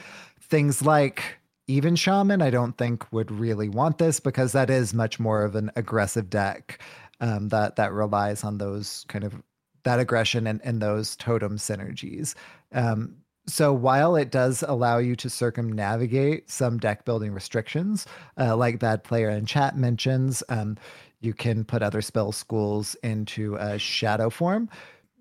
Things 0.41 0.83
like 0.83 1.39
even 1.67 1.95
Shaman, 1.95 2.43
I 2.43 2.51
don't 2.51 2.77
think 2.77 3.11
would 3.13 3.31
really 3.31 3.69
want 3.69 3.99
this 3.99 4.19
because 4.19 4.53
that 4.53 4.71
is 4.71 4.93
much 4.93 5.21
more 5.21 5.45
of 5.45 5.55
an 5.55 5.71
aggressive 5.77 6.29
deck 6.29 6.83
um, 7.21 7.49
that 7.51 7.77
that 7.77 7.93
relies 7.93 8.43
on 8.43 8.59
those 8.59 9.05
kind 9.09 9.25
of 9.25 9.41
that 9.85 10.01
aggression 10.01 10.47
and, 10.47 10.61
and 10.65 10.83
those 10.83 11.17
totem 11.17 11.57
synergies. 11.57 12.35
Um, 12.73 13.17
so 13.47 13.73
while 13.73 14.17
it 14.17 14.31
does 14.31 14.63
allow 14.67 14.99
you 14.99 15.17
to 15.17 15.31
circumnavigate 15.31 16.51
some 16.51 16.79
deck 16.79 17.05
building 17.05 17.33
restrictions, 17.33 18.07
uh, 18.39 18.57
like 18.57 18.79
Bad 18.79 19.03
Player 19.03 19.31
in 19.31 19.47
Chat 19.47 19.77
mentions, 19.77 20.43
um, 20.49 20.77
you 21.21 21.35
can 21.35 21.65
put 21.65 21.83
other 21.83 22.01
spell 22.01 22.33
schools 22.33 22.95
into 23.03 23.57
a 23.57 23.79
shadow 23.79 24.31
form. 24.31 24.69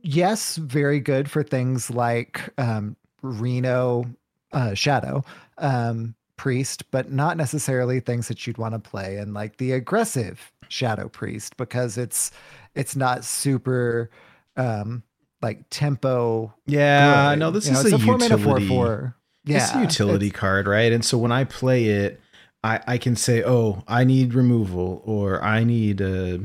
Yes, 0.02 0.56
very 0.56 1.00
good 1.00 1.30
for 1.30 1.44
things 1.44 1.90
like 1.90 2.42
um, 2.58 2.96
Reno 3.22 4.06
uh, 4.54 4.74
Shadow 4.74 5.24
um, 5.58 6.16
Priest, 6.38 6.90
but 6.92 7.12
not 7.12 7.36
necessarily 7.36 8.00
things 8.00 8.28
that 8.30 8.48
you'd 8.48 8.58
want 8.58 8.74
to 8.74 8.80
play 8.80 9.18
in 9.18 9.34
like 9.34 9.58
the 9.58 9.74
aggressive 9.74 10.52
Shadow 10.70 11.10
Priest 11.10 11.58
because 11.58 11.98
it's 11.98 12.32
it's 12.76 12.96
not 12.96 13.26
super 13.26 14.10
um, 14.56 15.04
like 15.42 15.70
tempo. 15.70 16.54
Yeah, 16.66 17.32
good. 17.34 17.40
no, 17.40 17.52
this 17.52 17.66
You 17.68 17.74
know, 17.74 17.80
is 17.80 17.86
it's 17.86 17.94
a, 17.94 17.96
a 17.98 18.00
four 18.00 18.18
mana 18.18 18.38
utility. 18.38 18.68
four 18.68 18.86
four. 18.86 19.16
Yeah, 19.46 19.64
it's 19.64 19.74
a 19.76 19.82
utility 19.82 20.28
it's- 20.28 20.40
card, 20.40 20.68
right? 20.68 20.92
And 20.92 21.04
so 21.04 21.18
when 21.18 21.32
I 21.32 21.44
play 21.46 21.86
it, 21.86 22.20
I, 22.64 22.82
I 22.86 22.98
can 22.98 23.16
say, 23.16 23.42
oh, 23.46 23.84
I 23.88 24.04
need 24.04 24.34
removal, 24.34 25.02
or 25.06 25.42
I 25.42 25.64
need 25.64 26.02
uh, 26.02 26.40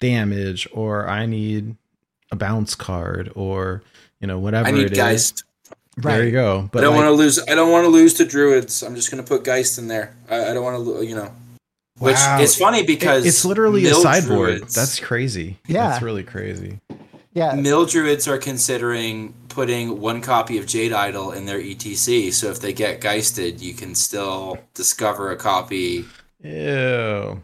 damage, 0.00 0.66
or 0.72 1.08
I 1.08 1.26
need 1.26 1.76
a 2.32 2.36
bounce 2.36 2.74
card, 2.74 3.30
or 3.34 3.82
you 4.20 4.26
know 4.26 4.38
whatever 4.38 4.66
I 4.66 4.70
it 4.70 4.74
need 4.74 4.92
is. 4.92 4.98
Geist. 4.98 5.44
There 5.96 6.24
you 6.24 6.32
go. 6.32 6.68
But 6.72 6.80
I 6.80 6.82
don't 6.86 6.96
like- 6.96 7.04
want 7.04 7.12
to 7.14 7.18
lose. 7.22 7.38
I 7.48 7.54
don't 7.54 7.70
want 7.70 7.84
to 7.84 7.88
lose 7.88 8.14
to 8.14 8.24
druids. 8.24 8.82
I'm 8.82 8.96
just 8.96 9.10
gonna 9.10 9.22
put 9.22 9.44
Geist 9.44 9.78
in 9.78 9.86
there. 9.88 10.16
I, 10.28 10.50
I 10.50 10.54
don't 10.54 10.64
want 10.64 10.84
to, 10.84 11.06
you 11.06 11.14
know. 11.14 11.32
Which 11.98 12.16
Wow. 12.16 12.40
it's 12.40 12.56
funny 12.56 12.82
because 12.82 13.24
it's 13.24 13.44
literally 13.44 13.86
a 13.86 13.94
sideboard. 13.94 14.56
druids- 14.56 14.74
That's 14.74 14.98
crazy. 14.98 15.58
Yeah. 15.68 15.90
that's 15.90 16.02
really 16.02 16.24
crazy. 16.24 16.80
Yeah, 17.34 17.54
mill 17.54 17.84
druids 17.84 18.28
are 18.28 18.38
considering 18.38 19.34
putting 19.48 20.00
one 20.00 20.20
copy 20.20 20.56
of 20.58 20.66
Jade 20.66 20.92
Idol 20.92 21.32
in 21.32 21.46
their 21.46 21.58
ETC. 21.60 22.32
So 22.32 22.48
if 22.48 22.60
they 22.60 22.72
get 22.72 23.00
Geisted, 23.00 23.60
you 23.60 23.74
can 23.74 23.94
still 23.96 24.56
discover 24.72 25.32
a 25.32 25.36
copy 25.36 26.04
Ew. 26.42 27.42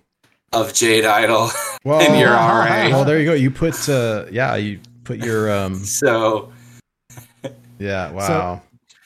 of 0.52 0.72
Jade 0.74 1.04
Idol 1.04 1.50
Well, 1.84 2.00
in 2.00 2.18
your 2.20 2.30
RA. 2.30 2.88
well, 2.90 3.04
there 3.04 3.18
you 3.18 3.24
go. 3.24 3.34
You 3.34 3.50
put, 3.50 3.88
uh, 3.88 4.26
yeah, 4.30 4.54
you 4.54 4.78
put 5.02 5.18
your, 5.18 5.52
um, 5.52 5.74
So 5.84 6.52
yeah, 7.80 8.12
wow. 8.12 8.62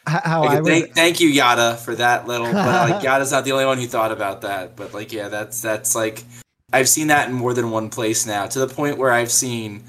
H- 0.07 0.21
how 0.23 0.45
Like, 0.45 0.51
I 0.51 0.61
would 0.61 0.71
thank, 0.71 0.95
thank 0.95 1.21
you 1.21 1.29
Yada 1.29 1.77
for 1.79 1.95
that 1.95 2.27
little 2.27 2.53
but 2.53 2.91
like 2.91 3.03
Yada's 3.03 3.33
not 3.33 3.47
the 3.47 3.53
only 3.53 3.65
one 3.65 3.79
who 3.79 3.87
thought 3.87 4.13
about 4.13 4.43
that 4.43 4.77
but 4.77 4.93
like 4.93 5.15
yeah 5.15 5.29
that's 5.29 5.63
that's 5.63 5.95
like 5.95 6.25
I've 6.75 6.91
seen 6.91 7.07
that 7.07 7.29
in 7.31 7.35
more 7.35 7.55
than 7.55 7.71
one 7.71 7.89
place 7.89 8.27
now 8.27 8.47
to 8.49 8.59
the 8.59 8.67
point 8.67 8.99
where 8.99 9.11
I've 9.13 9.31
seen 9.33 9.85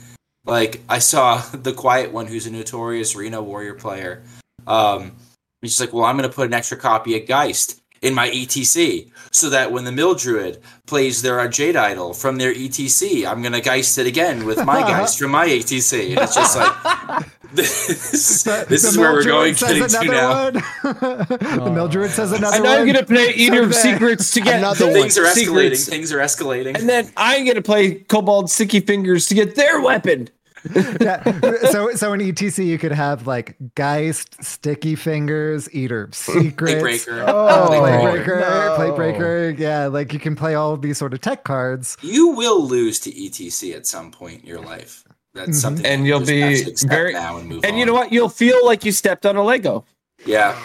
like 0.46 0.82
I 0.90 1.00
saw 1.00 1.38
the 1.54 1.74
quiet 1.74 2.12
one 2.12 2.28
who's 2.28 2.48
a 2.48 2.52
notorious 2.52 3.16
Reno 3.16 3.42
Warrior 3.42 3.76
player. 3.76 4.24
Um 4.68 5.16
he's 5.62 5.72
just 5.72 5.82
like 5.82 5.94
well 5.94 6.06
I'm 6.06 6.16
gonna 6.16 6.30
put 6.30 6.48
an 6.48 6.54
extra 6.54 6.78
copy 6.78 7.20
of 7.20 7.28
Geist 7.28 7.82
in 8.02 8.14
my 8.14 8.30
ETC 8.30 9.10
so 9.32 9.50
that 9.50 9.72
when 9.72 9.84
the 9.84 9.92
Mill 9.92 10.14
Druid 10.14 10.62
plays 10.86 11.22
their 11.22 11.48
Jade 11.48 11.76
Idol 11.76 12.14
from 12.14 12.38
their 12.38 12.54
ETC 12.54 13.28
I'm 13.30 13.42
gonna 13.42 13.62
Geist 13.62 13.98
it 13.98 14.08
again 14.08 14.46
with 14.46 14.64
my 14.66 14.82
Geist 14.88 15.20
from 15.20 15.32
my 15.32 15.48
ETC 15.48 16.10
and 16.12 16.20
it's 16.20 16.36
just 16.36 16.58
like 16.58 17.26
this, 17.56 18.44
The- 18.44 18.66
this 18.70 18.82
the 18.84 18.88
is 18.90 18.98
where 18.98 19.12
we're 19.14 19.24
going 19.24 19.56
says 19.56 19.94
getting 19.94 20.08
to 20.08 20.12
now. 20.12 20.32
Oh. 20.84 20.88
another 20.90 21.26
one. 21.38 21.66
the 21.66 21.72
Mill 21.74 21.88
Druid 21.88 22.12
says 22.12 22.32
another 22.32 22.56
And 22.56 22.64
now 22.66 22.78
I'm 22.80 22.86
gonna 22.86 23.04
play 23.06 23.30
Eater 23.36 23.64
of 23.64 23.74
Secrets 23.74 24.32
to 24.32 24.42
get 24.42 24.60
Another 24.60 24.86
their 24.86 24.94
one. 24.94 25.02
Things 25.02 25.18
are 25.18 25.24
escalating. 25.24 25.36
secrets. 25.76 25.90
Things 25.90 26.12
are 26.12 26.20
escalating. 26.20 26.78
And 26.80 26.88
then 26.90 27.12
I'm 27.18 27.46
gonna 27.46 27.62
play 27.62 27.96
Kobold 27.96 28.46
Stickyfingers 28.46 29.28
to 29.30 29.36
get 29.36 29.56
their 29.56 29.82
weapon. 29.82 30.30
yeah. 31.00 31.22
So 31.70 31.92
so 31.94 32.14
in 32.14 32.22
ETC 32.22 32.66
you 32.66 32.80
could 32.80 32.92
have 32.92 33.28
like 33.28 33.56
Geist, 33.76 34.44
Sticky 34.44 34.96
Fingers, 34.96 35.72
Eater 35.76 36.06
of 36.06 36.16
Secrets. 36.16 36.82
Breaker. 36.82 37.24
Oh, 37.28 37.66
Plate 37.68 37.80
plate 37.82 38.02
breaker. 38.02 38.24
breaker, 38.26 38.40
no. 38.40 38.74
plate 38.76 38.96
breaker. 38.96 39.56
Yeah, 39.60 39.86
like 39.86 40.12
you 40.12 40.18
can 40.20 40.36
play 40.36 40.56
all 40.56 40.74
of 40.74 40.82
these 40.82 40.98
sort 40.98 41.14
of 41.14 41.22
tech 41.22 41.44
cards. 41.44 41.98
You 42.02 42.30
will 42.30 42.66
lose 42.66 43.00
to 43.02 43.12
ETC 43.12 43.76
at 43.76 43.86
some 43.86 44.10
point 44.10 44.42
in 44.42 44.48
your 44.48 44.60
life. 44.60 45.04
That's 45.36 45.60
something, 45.60 45.86
And 45.86 46.04
that 46.04 46.08
you'll 46.08 46.22
you 46.30 46.64
just 46.64 46.82
have 46.84 46.90
be 46.90 46.96
very- 46.96 47.14
now 47.14 47.38
and 47.38 47.48
move 47.48 47.64
And 47.66 47.74
on. 47.74 47.78
you 47.80 47.86
know 47.86 47.94
what? 47.94 48.12
You'll 48.12 48.30
feel 48.30 48.66
like 48.66 48.84
you 48.86 48.92
stepped 48.92 49.26
on 49.26 49.36
a 49.36 49.44
Lego. 49.44 49.86
Yeah, 50.26 50.58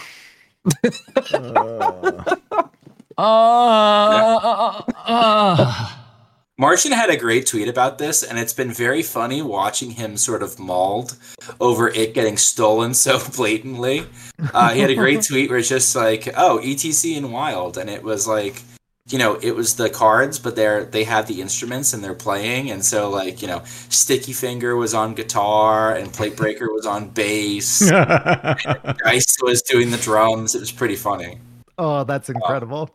Uh, 3.18 4.82
uh, 5.06 5.90
Martian 6.58 6.92
had 6.92 7.10
a 7.10 7.16
great 7.16 7.46
tweet 7.46 7.68
about 7.68 7.98
this, 7.98 8.22
and 8.22 8.38
it's 8.38 8.52
been 8.52 8.70
very 8.72 9.02
funny 9.02 9.42
watching 9.42 9.90
him 9.90 10.16
sort 10.16 10.42
of 10.42 10.58
mauled 10.58 11.16
over 11.60 11.88
it 11.88 12.14
getting 12.14 12.36
stolen 12.36 12.94
so 12.94 13.18
blatantly. 13.36 14.06
Uh, 14.54 14.70
he 14.72 14.80
had 14.80 14.90
a 14.90 14.94
great 14.94 15.22
tweet 15.22 15.50
where 15.50 15.58
it's 15.58 15.68
just 15.68 15.94
like, 15.96 16.28
"Oh, 16.36 16.60
ETC 16.62 17.16
and 17.16 17.32
Wild," 17.32 17.76
and 17.78 17.88
it 17.90 18.02
was 18.02 18.26
like, 18.28 18.62
you 19.10 19.18
know, 19.18 19.38
it 19.42 19.56
was 19.56 19.74
the 19.74 19.90
cards, 19.90 20.38
but 20.38 20.56
they're 20.56 20.84
they 20.84 21.04
have 21.04 21.26
the 21.26 21.40
instruments 21.40 21.92
and 21.92 22.02
they're 22.02 22.14
playing, 22.14 22.70
and 22.70 22.84
so 22.84 23.10
like, 23.10 23.42
you 23.42 23.48
know, 23.48 23.62
Sticky 23.64 24.32
Finger 24.32 24.76
was 24.76 24.94
on 24.94 25.14
guitar 25.14 25.94
and 25.94 26.12
Plate 26.12 26.36
Breaker 26.36 26.72
was 26.72 26.86
on 26.86 27.08
bass. 27.08 27.90
Ice 29.04 29.36
was 29.42 29.62
doing 29.62 29.90
the 29.90 29.98
drums. 29.98 30.54
It 30.54 30.60
was 30.60 30.72
pretty 30.72 30.96
funny. 30.96 31.38
Oh, 31.76 32.04
that's 32.04 32.28
um, 32.28 32.36
incredible. 32.36 32.90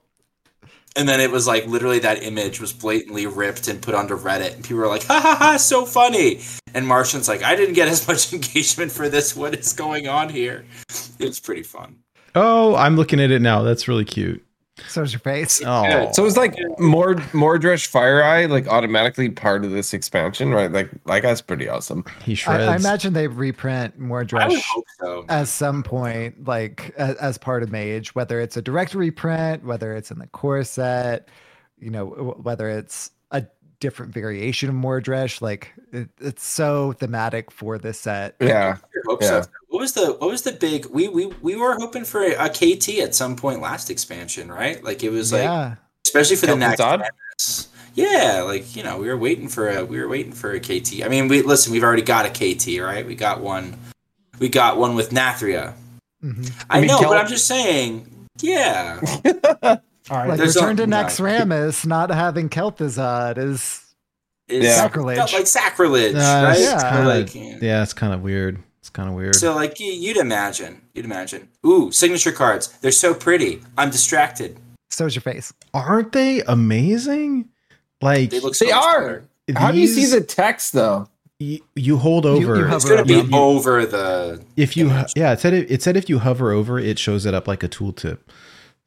And 0.95 1.09
then 1.09 1.19
it 1.19 1.29
was 1.29 1.45
like 1.45 1.65
literally 1.67 1.99
that 1.99 2.23
image 2.23 2.61
was 2.61 2.71
blatantly 2.71 3.27
ripped 3.27 3.67
and 3.67 3.81
put 3.81 3.93
onto 3.93 4.17
Reddit, 4.17 4.53
and 4.53 4.63
people 4.63 4.77
were 4.77 4.87
like, 4.87 5.03
"Ha 5.03 5.19
ha 5.19 5.35
ha, 5.37 5.57
so 5.57 5.85
funny!" 5.85 6.39
And 6.73 6.87
Martian's 6.87 7.27
like, 7.27 7.43
"I 7.43 7.57
didn't 7.57 7.75
get 7.75 7.89
as 7.89 8.07
much 8.07 8.31
engagement 8.33 8.93
for 8.93 9.09
this. 9.09 9.35
What 9.35 9.53
is 9.53 9.73
going 9.73 10.07
on 10.07 10.29
here?" 10.29 10.65
It 11.19 11.25
was 11.25 11.41
pretty 11.41 11.63
fun. 11.63 11.97
oh, 12.35 12.75
I'm 12.75 12.95
looking 12.95 13.19
at 13.19 13.31
it 13.31 13.41
now. 13.41 13.63
That's 13.63 13.89
really 13.89 14.05
cute. 14.05 14.44
So's 14.87 15.13
your 15.13 15.21
face. 15.21 15.61
Oh, 15.65 16.11
so 16.11 16.25
it's 16.25 16.35
like 16.35 16.53
Mord 16.79 17.19
Mordresh 17.31 17.87
Fire 17.87 18.21
Eye, 18.21 18.45
like 18.45 18.67
automatically 18.67 19.29
part 19.29 19.63
of 19.63 19.71
this 19.71 19.93
expansion, 19.93 20.51
right? 20.51 20.69
Like, 20.69 20.91
like 21.05 21.23
that's 21.23 21.41
pretty 21.41 21.69
awesome. 21.69 22.03
he 22.23 22.33
I, 22.33 22.35
shreds. 22.35 22.63
I 22.63 22.75
imagine 22.75 23.13
they 23.13 23.27
reprint 23.27 23.93
I 23.95 24.01
would 24.01 24.27
Mordresh 24.27 24.61
so. 24.99 25.25
at 25.29 25.47
some 25.47 25.81
point, 25.81 26.45
like 26.45 26.93
as, 26.97 27.15
as 27.17 27.37
part 27.37 27.63
of 27.63 27.71
Mage, 27.71 28.15
whether 28.15 28.41
it's 28.41 28.57
a 28.57 28.61
direct 28.61 28.93
reprint, 28.93 29.63
whether 29.63 29.95
it's 29.95 30.11
in 30.11 30.19
the 30.19 30.27
core 30.27 30.63
set, 30.65 31.29
you 31.79 31.89
know, 31.89 32.07
whether 32.41 32.69
it's 32.69 33.07
a 33.07 33.14
different 33.79 34.13
variation 34.13 34.69
of 34.69 34.75
Mordresh. 34.75 35.41
Like 35.41 35.73
it, 35.91 36.09
it's 36.19 36.45
so 36.45 36.93
thematic 36.93 37.51
for 37.51 37.77
this 37.77 37.99
set. 37.99 38.35
Yeah. 38.39 38.77
Hope 39.05 39.21
Yeah. 39.21 39.41
so. 39.41 39.49
What 39.69 39.79
was 39.79 39.93
the 39.93 40.13
what 40.13 40.29
was 40.29 40.43
the 40.43 40.53
big? 40.53 40.85
We 40.87 41.07
we 41.07 41.25
we 41.41 41.55
were 41.55 41.75
hoping 41.75 42.05
for 42.05 42.23
a, 42.23 42.45
a 42.45 42.49
KT 42.49 42.99
at 42.99 43.13
some 43.13 43.35
point 43.35 43.61
last 43.61 43.89
expansion, 43.89 44.51
right? 44.51 44.83
Like 44.83 45.03
it 45.03 45.09
was 45.09 45.33
like 45.33 45.43
yeah. 45.43 45.75
especially 46.05 46.37
for 46.37 46.45
the 46.47 46.57
Kelton 46.57 47.01
next. 47.01 47.69
Yeah, 47.93 48.41
like 48.45 48.75
you 48.75 48.83
know, 48.83 48.97
we 48.97 49.07
were 49.07 49.17
waiting 49.17 49.47
for 49.47 49.69
a 49.69 49.83
we 49.85 49.99
were 49.99 50.07
waiting 50.07 50.31
for 50.33 50.51
a 50.51 50.59
KT. 50.59 51.03
I 51.03 51.07
mean, 51.07 51.27
we 51.27 51.41
listen, 51.41 51.71
we've 51.71 51.83
already 51.83 52.01
got 52.01 52.25
a 52.25 52.29
KT, 52.29 52.81
right? 52.81 53.05
We 53.05 53.15
got 53.15 53.41
one. 53.41 53.77
We 54.39 54.49
got 54.49 54.77
one 54.77 54.95
with 54.95 55.11
Nathria. 55.11 55.73
Mhm. 56.23 56.51
I 56.69 56.79
mean, 56.79 56.87
know, 56.87 56.99
Kel- 56.99 57.09
but 57.09 57.17
I'm 57.19 57.27
just 57.27 57.47
saying. 57.47 58.11
Yeah, 58.41 58.99
All 60.09 60.17
right. 60.17 60.29
Like 60.29 60.39
Return 60.39 60.73
a- 60.73 60.75
to 60.77 60.87
no. 60.87 60.97
Naxxramas 61.03 61.85
not 61.85 62.09
having 62.11 62.49
Kel'Thuzad 62.49 63.37
is 63.37 63.81
it's 64.47 64.65
Yeah. 64.65 64.75
sacrilege. 64.75 65.17
felt 65.17 65.33
like 65.33 65.47
sacrilege, 65.47 66.15
Uh, 66.15 66.19
right? 66.19 66.51
it's 66.51 66.61
Yeah. 66.61 66.89
kinda- 66.91 67.07
Like, 67.07 67.61
yeah, 67.61 67.81
it's 67.83 67.93
kind 67.93 68.13
of 68.13 68.21
weird. 68.21 68.59
It's 68.79 68.89
kind 68.91 69.09
of 69.09 69.15
weird. 69.15 69.35
So, 69.35 69.55
like, 69.55 69.79
you'd 69.79 70.17
imagine, 70.17 70.81
you'd 70.93 71.05
imagine. 71.05 71.47
Ooh, 71.65 71.91
signature 71.91 72.31
cards. 72.31 72.69
They're 72.81 72.91
so 72.91 73.13
pretty. 73.15 73.61
I'm 73.77 73.89
distracted. 73.89 74.57
so's 74.91 75.13
your 75.15 75.23
face. 75.23 75.51
Aren't 75.73 76.11
they 76.13 76.41
amazing? 76.43 77.49
Like 78.01 78.29
They 78.29 78.39
look 78.39 78.55
so 78.55 78.65
They 78.65 78.71
are. 78.71 79.23
better. 79.47 79.59
How 79.59 79.71
do 79.71 79.77
you 79.79 79.87
see 79.87 80.05
the 80.05 80.21
text 80.21 80.71
though? 80.73 81.07
you, 81.39 81.59
you 81.75 81.97
hold 81.97 82.25
over. 82.25 82.55
you 82.55 82.61
It's 82.63 82.69
hover 82.69 82.89
gonna 82.89 83.03
be 83.05 83.15
on- 83.19 83.33
over 83.33 83.85
the. 83.85 84.41
if 84.55 84.77
you 84.77 84.89
image. 84.89 85.11
yeah, 85.17 85.33
it 85.33 85.39
said 85.41 85.53
it, 85.53 85.69
it 85.69 85.81
said 85.83 85.97
if 85.97 86.07
you 86.09 86.19
hover 86.19 86.51
over, 86.51 86.79
it 86.79 86.97
shows 86.97 87.25
it 87.25 87.33
up 87.33 87.45
like 87.47 87.61
a 87.63 87.67
tooltip. 87.67 88.19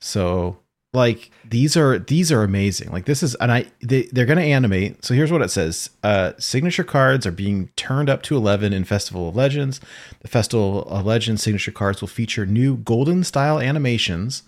So 0.01 0.57
like 0.95 1.31
these 1.45 1.77
are 1.77 1.99
these 1.99 2.33
are 2.33 2.43
amazing. 2.43 2.91
Like 2.91 3.05
this 3.05 3.23
is 3.23 3.35
and 3.37 3.53
I 3.53 3.67
they 3.83 4.09
they're 4.13 4.27
gonna 4.27 4.41
animate. 4.41 5.05
So 5.05 5.15
here's 5.15 5.31
what 5.31 5.43
it 5.43 5.51
says: 5.51 5.91
uh, 6.03 6.33
signature 6.39 6.85
cards 6.85 7.27
are 7.27 7.33
being 7.33 7.69
turned 7.77 8.09
up 8.09 8.23
to 8.25 8.37
eleven 8.37 8.73
in 8.73 8.85
Festival 8.85 9.29
of 9.29 9.37
Legends. 9.37 9.81
The 10.21 10.29
Festival 10.29 10.85
of 10.85 11.05
Legends 11.05 11.43
signature 11.43 11.73
cards 11.73 12.01
will 12.01 12.09
feature 12.09 12.47
new 12.47 12.79
golden 12.79 13.23
style 13.25 13.61
animations. 13.61 14.43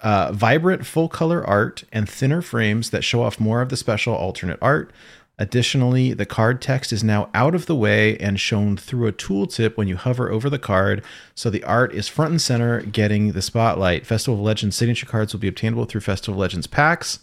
Uh, 0.00 0.32
vibrant 0.32 0.84
full 0.84 1.08
color 1.08 1.44
art 1.44 1.84
and 1.90 2.08
thinner 2.08 2.42
frames 2.42 2.90
that 2.90 3.02
show 3.02 3.22
off 3.22 3.40
more 3.40 3.62
of 3.62 3.70
the 3.70 3.76
special 3.76 4.14
alternate 4.14 4.58
art. 4.60 4.92
Additionally, 5.36 6.12
the 6.12 6.26
card 6.26 6.62
text 6.62 6.92
is 6.92 7.02
now 7.02 7.28
out 7.34 7.56
of 7.56 7.66
the 7.66 7.74
way 7.74 8.16
and 8.18 8.38
shown 8.38 8.76
through 8.76 9.08
a 9.08 9.12
tooltip 9.12 9.76
when 9.76 9.88
you 9.88 9.96
hover 9.96 10.30
over 10.30 10.48
the 10.48 10.60
card, 10.60 11.04
so 11.34 11.50
the 11.50 11.64
art 11.64 11.92
is 11.92 12.06
front 12.06 12.30
and 12.30 12.40
center, 12.40 12.82
getting 12.82 13.32
the 13.32 13.42
spotlight. 13.42 14.06
Festival 14.06 14.38
of 14.38 14.44
Legends 14.44 14.76
signature 14.76 15.06
cards 15.06 15.32
will 15.32 15.40
be 15.40 15.48
obtainable 15.48 15.86
through 15.86 16.02
Festival 16.02 16.34
of 16.34 16.40
Legends 16.40 16.68
packs, 16.68 17.18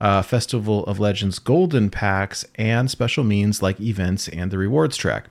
uh, 0.00 0.22
Festival 0.22 0.84
of 0.86 0.98
Legends 0.98 1.38
golden 1.38 1.90
packs, 1.90 2.46
and 2.54 2.90
special 2.90 3.22
means 3.22 3.62
like 3.62 3.78
events 3.78 4.28
and 4.28 4.50
the 4.50 4.58
rewards 4.58 4.96
track. 4.96 5.26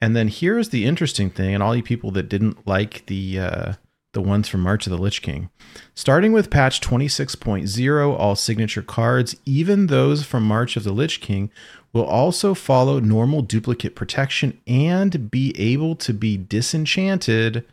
And 0.00 0.14
then 0.14 0.28
here's 0.28 0.68
the 0.68 0.84
interesting 0.84 1.28
thing, 1.28 1.54
and 1.54 1.62
all 1.62 1.74
you 1.74 1.82
people 1.82 2.12
that 2.12 2.28
didn't 2.28 2.68
like 2.68 3.04
the 3.06 3.40
uh, 3.40 3.72
the 4.12 4.22
ones 4.22 4.48
from 4.48 4.60
March 4.60 4.86
of 4.86 4.90
the 4.90 4.98
Lich 4.98 5.22
King. 5.22 5.50
Starting 5.94 6.32
with 6.32 6.50
patch 6.50 6.80
26.0, 6.80 8.18
all 8.18 8.36
signature 8.36 8.82
cards, 8.82 9.36
even 9.44 9.86
those 9.86 10.24
from 10.24 10.44
March 10.44 10.76
of 10.76 10.84
the 10.84 10.92
Lich 10.92 11.20
King, 11.20 11.50
will 11.92 12.04
also 12.04 12.54
follow 12.54 13.00
normal 13.00 13.42
duplicate 13.42 13.94
protection 13.94 14.58
and 14.66 15.30
be 15.30 15.54
able 15.58 15.94
to 15.96 16.12
be 16.12 16.36
disenchanted 16.36 17.64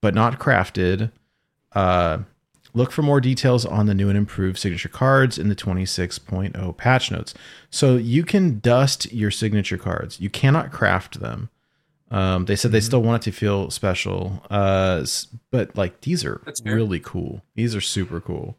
but 0.00 0.14
not 0.14 0.38
crafted. 0.38 1.10
Uh, 1.72 2.18
look 2.72 2.90
for 2.90 3.02
more 3.02 3.20
details 3.20 3.64
on 3.66 3.86
the 3.86 3.94
new 3.94 4.08
and 4.08 4.18
improved 4.18 4.58
signature 4.58 4.88
cards 4.88 5.38
in 5.38 5.48
the 5.48 5.56
26.0 5.56 6.76
patch 6.76 7.10
notes. 7.10 7.34
So 7.70 7.96
you 7.96 8.24
can 8.24 8.60
dust 8.60 9.12
your 9.12 9.30
signature 9.30 9.78
cards, 9.78 10.20
you 10.20 10.30
cannot 10.30 10.72
craft 10.72 11.20
them. 11.20 11.50
Um, 12.10 12.46
they 12.46 12.56
said 12.56 12.72
they 12.72 12.80
still 12.80 13.02
want 13.02 13.22
it 13.22 13.30
to 13.30 13.36
feel 13.36 13.70
special, 13.70 14.42
uh, 14.50 15.04
but 15.50 15.76
like 15.76 16.00
these 16.00 16.24
are 16.24 16.42
really 16.64 16.98
cool. 17.00 17.42
These 17.54 17.76
are 17.76 17.80
super 17.80 18.20
cool. 18.20 18.56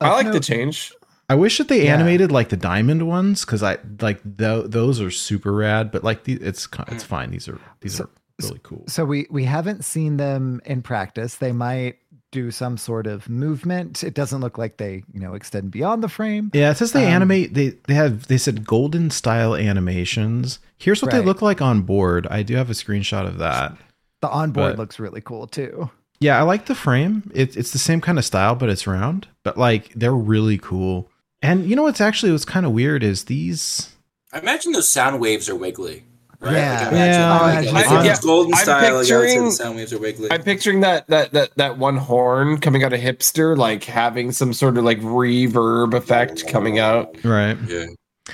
I 0.00 0.10
like 0.10 0.26
no- 0.26 0.32
the 0.32 0.40
change. 0.40 0.92
I 1.28 1.34
wish 1.34 1.56
that 1.58 1.68
they 1.68 1.84
Yeah. 1.86 1.94
animated 1.94 2.30
like 2.30 2.50
the 2.50 2.56
diamond 2.56 3.08
ones 3.08 3.44
because 3.44 3.62
I 3.62 3.78
like 4.00 4.22
th- 4.36 4.66
those 4.66 5.00
are 5.00 5.10
super 5.10 5.52
rad. 5.52 5.90
But 5.90 6.04
like 6.04 6.24
the, 6.24 6.34
it's 6.34 6.68
it's 6.88 7.02
fine. 7.02 7.30
These 7.30 7.48
are 7.48 7.58
these 7.80 7.98
are 8.00 8.10
really 8.42 8.60
cool. 8.62 8.84
So 8.88 9.04
we 9.04 9.26
we 9.30 9.44
haven't 9.44 9.84
seen 9.84 10.18
them 10.18 10.60
in 10.66 10.82
practice. 10.82 11.36
They 11.36 11.52
might 11.52 11.96
do 12.30 12.50
some 12.50 12.76
sort 12.76 13.06
of 13.06 13.28
movement. 13.28 14.02
It 14.04 14.12
doesn't 14.12 14.40
look 14.40 14.58
like 14.58 14.76
they, 14.76 15.02
you 15.14 15.20
know, 15.20 15.34
extend 15.34 15.70
beyond 15.70 16.02
the 16.02 16.08
frame. 16.08 16.50
Yeah, 16.52 16.72
it 16.72 16.76
says 16.76 16.92
they 16.92 17.06
Um, 17.06 17.12
animate. 17.12 17.54
They 17.54 17.70
they 17.88 17.94
have 17.94 18.26
they 18.26 18.38
said 18.38 18.66
golden 18.66 19.10
style 19.10 19.54
animations. 19.56 20.58
Here's 20.84 21.00
what 21.02 21.10
they 21.10 21.20
look 21.20 21.40
like 21.42 21.62
on 21.62 21.82
board. 21.82 22.26
I 22.30 22.42
do 22.42 22.54
have 22.56 22.68
a 22.70 22.74
screenshot 22.74 23.26
of 23.26 23.38
that. 23.38 23.76
The 24.20 24.28
onboard 24.28 24.72
But- 24.72 24.78
looks 24.78 24.98
really 24.98 25.20
cool 25.20 25.46
too. 25.46 25.90
Yeah, 26.20 26.38
I 26.38 26.42
like 26.42 26.66
the 26.66 26.74
frame. 26.74 27.30
It's 27.34 27.56
it's 27.56 27.72
the 27.72 27.78
same 27.78 28.00
kind 28.00 28.18
of 28.18 28.24
style, 28.24 28.54
but 28.54 28.68
it's 28.70 28.86
round. 28.86 29.26
But 29.42 29.58
like 29.58 29.92
they're 29.94 30.14
really 30.14 30.58
cool. 30.58 31.10
And 31.42 31.68
you 31.68 31.74
know 31.76 31.82
what's 31.82 32.00
actually 32.00 32.32
what's 32.32 32.44
kind 32.44 32.64
of 32.64 32.72
weird 32.72 33.02
is 33.02 33.24
these. 33.24 33.90
I 34.32 34.38
imagine 34.38 34.72
those 34.72 34.88
sound 34.88 35.20
waves 35.20 35.48
are 35.48 35.56
wiggly. 35.56 36.04
Right? 36.40 36.54
Yeah. 36.54 36.72
Like, 36.84 36.92
I 36.92 36.96
Yeah, 36.96 37.38
imagine, 37.38 37.74
like, 37.74 37.84
imagine 37.86 38.10
it's 38.10 38.20
Yeah. 38.20 38.26
golden 38.26 38.54
I'm 38.54 38.60
style, 38.60 38.84
I 38.84 38.92
would 38.92 39.06
say 39.06 39.14
picturing- 39.14 39.44
the 39.46 39.50
sound 39.52 39.76
waves 39.76 39.92
are 39.92 39.98
wiggly. 39.98 40.28
I'm 40.32 40.42
picturing 40.42 40.80
that 40.80 41.06
that 41.08 41.32
that 41.32 41.50
that 41.56 41.78
one 41.78 41.96
horn 41.96 42.58
coming 42.60 42.84
out 42.84 42.92
of 42.92 43.00
hipster, 43.00 43.56
like 43.56 43.84
having 43.84 44.30
some 44.32 44.52
sort 44.52 44.76
of 44.78 44.84
like 44.84 45.00
reverb 45.00 45.94
effect 45.94 46.46
coming 46.48 46.78
out. 46.78 47.16
Right. 47.24 47.56
yeah. 47.66 47.86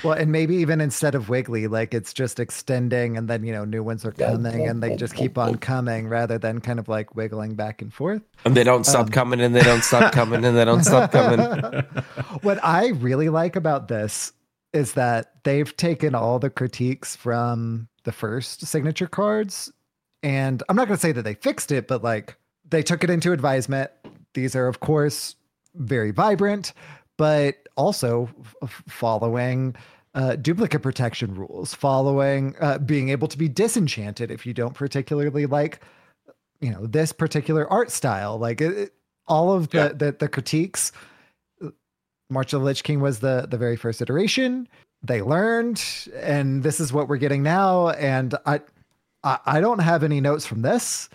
Well, 0.03 0.13
and 0.13 0.31
maybe 0.31 0.55
even 0.55 0.79
instead 0.79 1.15
of 1.15 1.27
wiggly, 1.27 1.67
like 1.67 1.93
it's 1.93 2.13
just 2.13 2.39
extending 2.39 3.17
and 3.17 3.27
then, 3.27 3.43
you 3.43 3.51
know, 3.51 3.65
new 3.65 3.83
ones 3.83 4.05
are 4.05 4.13
coming 4.13 4.67
and 4.67 4.81
they 4.81 4.95
just 4.95 5.13
keep 5.13 5.37
on 5.37 5.57
coming 5.57 6.07
rather 6.07 6.37
than 6.37 6.61
kind 6.61 6.79
of 6.79 6.87
like 6.87 7.13
wiggling 7.15 7.55
back 7.55 7.81
and 7.81 7.93
forth. 7.93 8.21
And 8.45 8.55
they 8.55 8.63
don't 8.63 8.85
stop 8.85 9.07
Um, 9.07 9.09
coming 9.09 9.41
and 9.41 9.53
they 9.53 9.63
don't 9.63 9.83
stop 9.83 10.13
coming 10.13 10.45
and 10.45 10.57
they 10.57 10.63
don't 10.63 10.83
stop 10.85 11.11
coming. 11.11 11.39
what 12.41 12.63
I 12.63 12.87
really 12.89 13.27
like 13.27 13.57
about 13.57 13.89
this 13.89 14.31
is 14.71 14.93
that 14.93 15.43
they've 15.43 15.75
taken 15.75 16.15
all 16.15 16.39
the 16.39 16.49
critiques 16.49 17.15
from 17.15 17.89
the 18.05 18.13
first 18.13 18.65
signature 18.65 19.07
cards, 19.07 19.71
and 20.23 20.63
I'm 20.69 20.77
not 20.77 20.87
going 20.87 20.97
to 20.97 21.01
say 21.01 21.11
that 21.11 21.23
they 21.23 21.33
fixed 21.33 21.71
it, 21.71 21.89
but 21.89 22.01
like 22.01 22.37
they 22.69 22.81
took 22.81 23.03
it 23.03 23.09
into 23.09 23.33
advisement. 23.33 23.91
These 24.33 24.55
are, 24.55 24.67
of 24.67 24.79
course, 24.79 25.35
very 25.75 26.11
vibrant, 26.11 26.71
but 27.17 27.67
also 27.81 28.29
f- 28.63 28.83
following 28.87 29.75
uh, 30.13 30.35
duplicate 30.35 30.81
protection 30.81 31.33
rules, 31.35 31.73
following 31.73 32.55
uh, 32.59 32.77
being 32.79 33.09
able 33.09 33.27
to 33.27 33.37
be 33.37 33.47
disenchanted 33.49 34.29
if 34.29 34.45
you 34.45 34.53
don't 34.53 34.73
particularly 34.73 35.45
like, 35.45 35.79
you 36.59 36.69
know, 36.71 36.85
this 36.85 37.11
particular 37.13 37.65
art 37.71 37.89
style. 37.91 38.37
Like 38.37 38.61
it, 38.61 38.77
it- 38.77 38.93
all 39.27 39.53
of 39.53 39.69
the, 39.69 39.77
Yeah. 39.77 39.87
the 39.89 40.11
the 40.19 40.27
critiques 40.27 40.91
March 42.29 42.53
of 42.53 42.61
the 42.61 42.65
Lich 42.65 42.83
King 42.83 42.99
was 43.01 43.19
the 43.19 43.45
the 43.49 43.57
very 43.57 43.75
first 43.77 44.01
iteration. 44.01 44.67
They 45.03 45.21
learned, 45.21 45.83
and 46.15 46.63
this 46.63 46.79
is 46.79 46.93
what 46.93 47.07
we're 47.07 47.17
getting 47.17 47.43
now. 47.43 47.89
And 47.89 48.35
I, 48.45 48.61
I, 49.23 49.39
I 49.45 49.61
don't 49.61 49.79
have 49.79 50.03
any 50.03 50.21
notes 50.21 50.45
from 50.45 50.61
this. 50.61 51.09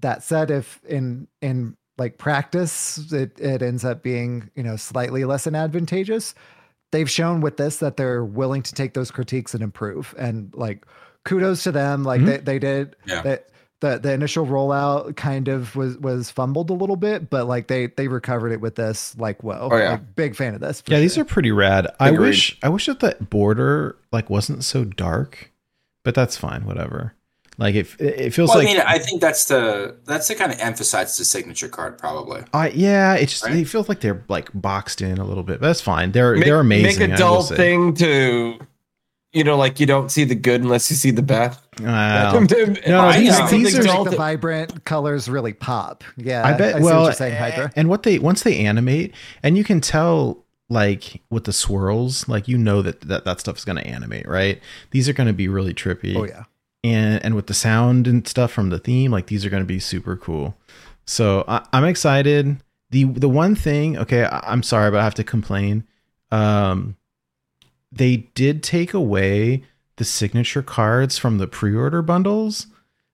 That 0.00 0.22
said, 0.22 0.50
if 0.50 0.80
in 0.84 1.28
in 1.42 1.76
like 1.98 2.18
practice, 2.18 3.12
it 3.12 3.38
it 3.38 3.62
ends 3.62 3.84
up 3.84 4.02
being 4.02 4.50
you 4.54 4.62
know 4.62 4.76
slightly 4.76 5.24
less 5.24 5.44
than 5.44 5.54
advantageous. 5.54 6.34
They've 6.92 7.10
shown 7.10 7.40
with 7.40 7.56
this 7.56 7.78
that 7.78 7.96
they're 7.96 8.24
willing 8.24 8.62
to 8.62 8.72
take 8.74 8.94
those 8.94 9.10
critiques 9.10 9.54
and 9.54 9.62
improve. 9.62 10.14
And 10.18 10.52
like 10.54 10.86
kudos 11.24 11.62
to 11.64 11.72
them. 11.72 12.04
Like 12.04 12.20
Mhm. 12.20 12.26
they 12.26 12.36
they 12.38 12.58
did 12.58 12.96
Yeah. 13.06 13.22
that. 13.22 13.48
The, 13.80 13.98
the 13.98 14.12
initial 14.14 14.46
rollout 14.46 15.14
kind 15.16 15.46
of 15.48 15.76
was 15.76 15.98
was 15.98 16.30
fumbled 16.30 16.70
a 16.70 16.72
little 16.72 16.96
bit, 16.96 17.28
but 17.28 17.46
like 17.46 17.66
they 17.66 17.86
they 17.88 18.08
recovered 18.08 18.52
it 18.52 18.60
with 18.62 18.76
this. 18.76 19.14
Like 19.18 19.42
whoa, 19.44 19.68
Oh, 19.70 19.76
yeah. 19.76 19.90
like, 19.90 20.14
big 20.16 20.36
fan 20.36 20.54
of 20.54 20.60
this. 20.60 20.80
for 20.80 20.92
Yeah, 20.92 21.00
these 21.00 21.18
are 21.18 21.24
pretty 21.24 21.50
rad. 21.52 21.88
I 22.00 22.12
wish 22.12 22.56
I 22.62 22.70
wish 22.70 22.86
that 22.86 23.00
the 23.00 23.16
border 23.24 23.96
like 24.10 24.30
wasn't 24.30 24.64
so 24.64 24.84
dark, 24.84 25.50
but 26.02 26.14
that's 26.14 26.34
fine. 26.36 26.64
Whatever. 26.64 27.12
Like 27.56 27.74
it, 27.74 28.00
it 28.00 28.30
feels 28.30 28.48
Well, 28.50 28.58
like 28.58 28.68
I 28.68 28.72
mean, 28.72 28.80
I 28.80 28.98
think 28.98 29.20
that's 29.20 29.44
the 29.44 29.96
that's 30.04 30.26
to 30.28 30.34
kind 30.34 30.52
of 30.52 30.58
emphasize 30.58 31.16
the 31.16 31.24
signature 31.24 31.68
card, 31.68 31.98
probably. 31.98 32.42
I 32.52 32.70
yeah, 32.70 33.14
it 33.14 33.26
just 33.26 33.44
Right? 33.44 33.56
it 33.56 33.68
feels 33.68 33.88
like 33.88 34.00
they're 34.00 34.24
like 34.28 34.50
boxed 34.54 35.00
in 35.00 35.18
a 35.18 35.24
little 35.24 35.44
bit. 35.44 35.60
But 35.60 35.68
that's 35.68 35.80
fine. 35.80 36.12
They're 36.12 36.34
Make- 36.34 36.44
they're 36.44 36.60
amazing. 36.60 37.00
Make 37.00 37.10
a 37.10 37.12
I 37.12 37.26
will 37.26 37.40
dull 37.40 37.42
thing 37.44 37.94
to, 37.94 38.58
you 39.32 39.44
know, 39.44 39.56
like 39.56 39.78
you 39.78 39.86
don't 39.86 40.10
see 40.10 40.24
the 40.24 40.34
good 40.34 40.62
unless 40.62 40.90
you 40.90 40.96
see 40.96 41.10
the 41.12 41.22
bad. 41.22 41.56
Wow. 41.80 42.32
no, 42.32 42.40
no, 42.40 43.12
these, 43.12 43.50
these 43.50 43.78
are 43.78 43.82
Make 43.82 44.10
the 44.10 44.16
vibrant 44.16 44.84
colors 44.84 45.28
really 45.28 45.52
pop. 45.52 46.02
Yeah, 46.16 46.46
I 46.46 46.52
bet. 46.54 46.76
see 46.76 46.82
well, 46.82 47.00
what 47.00 47.06
you're 47.06 47.12
saying, 47.14 47.36
Hydra. 47.36 47.72
and 47.76 47.88
what 47.88 48.02
they 48.02 48.18
once 48.18 48.42
they 48.42 48.58
animate, 48.58 49.14
and 49.42 49.56
you 49.56 49.64
can 49.64 49.80
tell 49.80 50.44
like 50.68 51.20
with 51.30 51.44
the 51.44 51.52
swirls, 51.52 52.28
like 52.28 52.48
you 52.48 52.58
know 52.58 52.82
that 52.82 53.00
that, 53.02 53.24
that 53.24 53.40
stuff 53.40 53.58
is 53.58 53.64
going 53.64 53.76
to 53.76 53.86
animate, 53.86 54.26
right? 54.26 54.60
These 54.90 55.08
are 55.08 55.12
going 55.12 55.26
to 55.26 55.32
be 55.32 55.46
really 55.48 55.74
trippy. 55.74 56.16
Oh 56.16 56.24
yeah, 56.24 56.44
and 56.84 57.24
and 57.24 57.34
with 57.34 57.48
the 57.48 57.54
sound 57.54 58.06
and 58.06 58.28
stuff 58.28 58.52
from 58.52 58.70
the 58.70 58.78
theme, 58.78 59.10
like 59.10 59.26
these 59.26 59.44
are 59.44 59.50
going 59.50 59.62
to 59.62 59.66
be 59.66 59.80
super 59.80 60.16
cool. 60.16 60.56
So 61.06 61.44
I, 61.48 61.66
I'm 61.72 61.84
excited. 61.84 62.58
the 62.90 63.04
The 63.04 63.28
one 63.28 63.56
thing, 63.56 63.98
okay, 63.98 64.24
I, 64.24 64.40
I'm 64.52 64.62
sorry, 64.62 64.90
but 64.92 65.00
I 65.00 65.04
have 65.04 65.14
to 65.14 65.24
complain. 65.24 65.84
Um, 66.30 66.96
they 67.90 68.16
did 68.34 68.62
take 68.62 68.94
away 68.94 69.64
the 69.96 70.04
signature 70.04 70.62
cards 70.62 71.16
from 71.18 71.38
the 71.38 71.46
pre-order 71.46 72.02
bundles, 72.02 72.66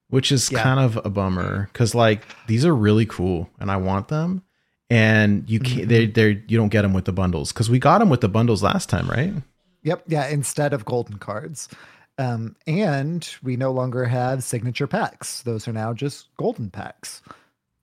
which 0.09 0.33
is 0.33 0.51
Yeah. 0.51 0.63
kind 0.63 0.81
of 0.81 0.99
a 1.05 1.11
bummer 1.11 1.69
because 1.73 1.95
like 1.95 2.23
these 2.47 2.65
are 2.65 2.75
really 2.75 3.07
cool 3.07 3.51
and 3.61 3.71
I 3.71 3.77
want 3.77 4.09
them. 4.09 4.43
And 4.89 5.49
you 5.49 5.61
can't, 5.61 5.89
they, 5.89 6.07
they, 6.07 6.43
you 6.49 6.57
don't 6.59 6.71
get 6.71 6.83
them 6.83 6.93
with 6.93 7.05
the 7.05 7.13
bundles 7.13 7.53
because 7.53 7.71
we 7.71 7.79
got 7.79 7.99
them 7.99 8.09
with 8.09 8.23
the 8.23 8.29
bundles 8.29 8.61
last 8.63 8.89
time, 8.89 9.09
right? 9.09 9.33
yep, 9.83 10.03
yeah. 10.09 10.27
Instead 10.27 10.73
of 10.73 10.85
golden 10.85 11.19
cards, 11.19 11.69
um, 12.21 12.55
and 12.67 13.29
we 13.43 13.57
no 13.57 13.73
longer 13.73 14.05
have 14.05 14.45
signature 14.45 14.87
packs. 14.87 15.43
Those 15.43 15.67
are 15.67 15.73
now 15.73 15.93
just 15.93 16.29
golden 16.37 16.71
packs. 16.71 17.23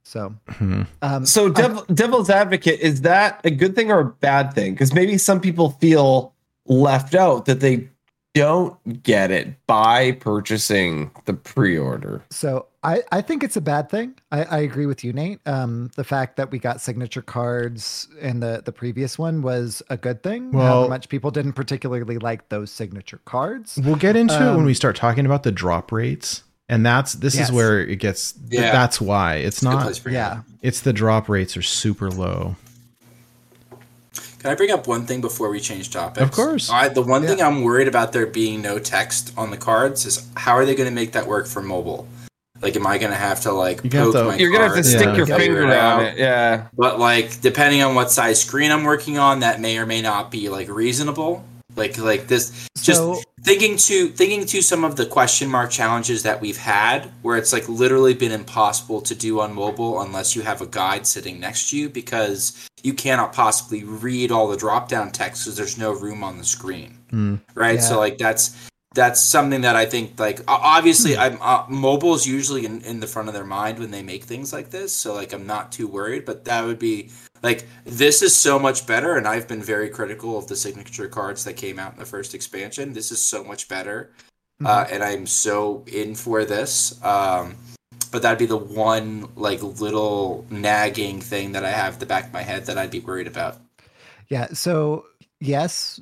So, 0.04 0.34
Hmm. 0.50 0.84
um, 1.02 1.26
So, 1.26 1.48
I- 1.54 1.84
devil's 1.94 2.30
advocate, 2.30 2.80
is 2.80 3.02
that 3.02 3.42
a 3.44 3.52
good 3.52 3.76
thing 3.76 3.92
or 3.92 4.00
a 4.00 4.06
bad 4.06 4.54
thing? 4.54 4.74
Because 4.74 4.94
maybe 4.94 5.18
some 5.18 5.42
people 5.42 5.72
feel 5.72 6.34
left 6.66 7.14
out 7.16 7.46
that 7.46 7.60
they 7.60 7.90
don't 8.38 9.04
get 9.04 9.32
it 9.32 9.66
by 9.68 10.14
purchasing 10.14 11.12
the 11.26 11.34
pre-order. 11.34 12.24
So 12.30 12.68
I, 12.84 13.04
I 13.12 13.22
think 13.22 13.44
it's 13.44 13.58
a 13.58 13.62
bad 13.62 13.90
thing. 13.90 14.16
I, 14.32 14.44
I 14.44 14.58
agree 14.60 14.86
with 14.86 15.04
you, 15.04 15.12
Nate. 15.14 15.40
Um, 15.46 15.90
the 15.96 16.04
fact 16.04 16.38
that 16.38 16.52
we 16.52 16.60
got 16.60 16.80
signature 16.82 17.22
cards 17.22 18.08
in 18.22 18.40
the, 18.40 18.62
the 18.64 18.72
previous 18.72 19.18
one 19.20 19.42
was 19.42 19.82
a 19.90 19.98
good 19.98 20.24
thing. 20.24 20.52
Well- 20.52 20.66
However 20.68 20.90
much 20.90 21.10
people 21.10 21.32
didn't 21.32 21.54
particularly 21.54 22.18
like 22.18 22.50
those 22.50 22.72
signature 22.72 23.20
cards. 23.26 23.80
We'll 23.84 23.96
get 23.96 24.16
into 24.16 24.36
it 24.36 24.40
when 24.52 24.60
Um, 24.60 24.66
we 24.66 24.74
start 24.74 24.96
talking 24.96 25.26
about 25.26 25.44
the 25.44 25.52
drop 25.52 25.92
rates. 25.92 26.44
And 26.70 26.86
that's 26.86 27.14
this 27.14 27.36
Yes. 27.36 27.48
is 27.48 27.56
where 27.56 27.80
it 27.80 27.96
gets 27.96 28.34
th- 28.34 28.62
Yeah. 28.62 28.72
that's 28.74 29.00
why. 29.00 29.36
It's 29.36 29.62
Good 29.62 29.70
not 29.70 30.02
Yeah. 30.12 30.42
it's 30.62 30.82
the 30.82 30.92
drop 30.92 31.30
rates 31.30 31.56
are 31.56 31.62
super 31.62 32.10
low. 32.12 32.58
Can 34.40 34.52
I 34.52 34.56
bring 34.56 34.72
up 34.72 34.88
one 34.88 35.06
thing 35.06 35.20
before 35.22 35.50
we 35.50 35.60
change 35.60 35.92
topics? 35.92 36.22
Of 36.24 36.32
course. 36.32 36.70
I, 36.70 36.90
the 36.90 37.02
one 37.02 37.26
thing 37.26 37.42
I'm 37.42 37.64
worried 37.64 37.88
about 37.88 38.14
there 38.14 38.28
being 38.28 38.62
no 38.62 38.78
text 38.80 39.34
on 39.38 39.50
the 39.52 39.58
cards 39.58 40.06
is 40.06 40.28
how 40.36 40.54
are 40.54 40.66
they 40.66 40.76
going 40.76 40.88
to 40.90 40.94
make 40.94 41.14
that 41.14 41.26
work 41.28 41.48
for 41.48 41.62
mobile? 41.62 42.08
Like, 42.62 42.76
am 42.76 42.88
I 42.88 42.98
going 42.98 43.12
to 43.12 43.18
have 43.18 43.42
to 43.42 43.52
like 43.52 43.84
You 43.84 43.90
poke 43.90 44.14
to- 44.14 44.24
my 44.26 44.36
You're 44.38 44.52
gonna 44.52 44.64
have 44.66 44.72
to 44.72 44.76
cards 44.82 44.90
stick 44.90 45.08
and 45.08 45.18
your 45.18 45.26
finger 45.28 45.62
it 45.64 45.66
on 45.66 45.72
out? 45.72 46.04
it. 46.04 46.18
Yeah. 46.18 46.68
But 46.76 47.00
like, 47.00 47.40
depending 47.42 47.82
on 47.84 47.94
what 47.96 48.10
size 48.12 48.42
screen 48.42 48.72
I'm 48.72 48.84
working 48.84 49.18
on, 49.20 49.40
that 49.42 49.60
may 49.60 49.78
or 49.78 49.86
may 49.86 50.02
not 50.02 50.32
be 50.32 50.50
like 50.50 50.68
reasonable. 50.70 51.44
Like, 51.78 51.98
like 51.98 52.28
this, 52.28 52.52
just 52.82 53.00
So- 53.00 53.22
thinking 53.44 53.78
to 53.78 54.10
thinking 54.10 54.46
to 54.48 54.62
some 54.62 54.84
of 54.84 54.96
the 54.96 55.06
question 55.06 55.48
mark 55.50 55.70
challenges 55.72 56.24
that 56.24 56.42
we've 56.42 56.58
had, 56.58 57.12
where 57.22 57.38
it's 57.38 57.54
like 57.54 57.70
literally 57.70 58.14
been 58.14 58.32
impossible 58.32 59.00
to 59.02 59.16
do 59.16 59.40
on 59.40 59.54
mobile 59.54 60.02
unless 60.02 60.36
you 60.36 60.42
have 60.42 60.62
a 60.62 60.66
guide 60.66 61.06
sitting 61.08 61.40
next 61.40 61.70
to 61.70 61.78
you 61.78 61.88
because 61.90 62.68
you 62.84 62.94
cannot 62.94 63.32
possibly 63.34 63.84
read 63.84 64.32
all 64.32 64.48
the 64.48 64.58
drop 64.58 64.90
down 64.90 65.12
text 65.12 65.44
because 65.46 65.56
there's 65.56 65.78
no 65.78 65.92
room 65.94 66.24
on 66.24 66.38
the 66.38 66.44
screen 66.44 66.98
Mm. 67.14 67.40
right? 67.56 67.76
Yeah. 67.76 67.82
So 67.82 68.00
like 68.00 68.18
that's 68.18 68.52
that's 68.96 69.22
something 69.22 69.62
that 69.62 69.76
I 69.76 69.86
think 69.86 70.20
like 70.20 70.42
obviously 70.48 71.16
I'm 71.16 71.38
uh, 71.42 71.64
mobile 71.70 72.16
is 72.16 72.26
usually 72.26 72.66
in, 72.66 72.82
in 72.82 73.00
the 73.00 73.06
front 73.08 73.28
of 73.28 73.36
their 73.36 73.46
mind 73.46 73.78
when 73.80 73.92
they 73.92 74.02
make 74.02 74.24
things 74.24 74.52
like 74.52 74.72
this. 74.72 74.92
So 74.92 75.14
like 75.14 75.32
I'm 75.34 75.46
not 75.46 75.72
too 75.72 75.88
worried, 75.88 76.26
but 76.26 76.46
that 76.46 76.66
would 76.66 76.80
be 76.80 77.10
like 77.44 77.68
this 77.86 78.22
is 78.22 78.36
so 78.36 78.58
much 78.60 78.86
better, 78.88 79.16
and 79.18 79.28
I've 79.28 79.48
been 79.48 79.62
very 79.62 79.90
critical 79.90 80.38
of 80.38 80.48
the 80.48 80.56
signature 80.56 81.08
cards 81.08 81.44
that 81.44 81.54
came 81.54 81.80
out 81.80 81.94
in 81.94 82.00
the 82.00 82.06
first 82.06 82.34
expansion. 82.34 82.94
This 82.94 83.12
is 83.12 83.24
so 83.24 83.44
much 83.44 83.68
better, 83.68 84.12
uh, 84.66 84.86
and 84.92 85.04
I'm 85.04 85.26
so 85.28 85.84
in 85.88 86.16
for 86.16 86.46
this. 86.46 87.04
Um, 87.04 87.56
but 88.12 88.22
that'd 88.22 88.40
be 88.40 88.46
the 88.46 88.58
one 88.58 89.28
like 89.36 89.62
little 89.62 90.46
nagging 90.50 91.20
thing 91.22 91.52
that 91.52 91.66
I 91.66 91.72
have 91.72 91.96
at 91.96 92.00
the 92.00 92.06
back 92.06 92.28
of 92.28 92.34
my 92.34 92.42
head 92.42 92.66
that 92.68 92.78
I'd 92.78 92.92
be 92.92 93.00
worried 93.02 93.28
about. 93.28 93.58
Yeah. 94.30 94.48
So 94.54 95.06
yes, 95.40 96.00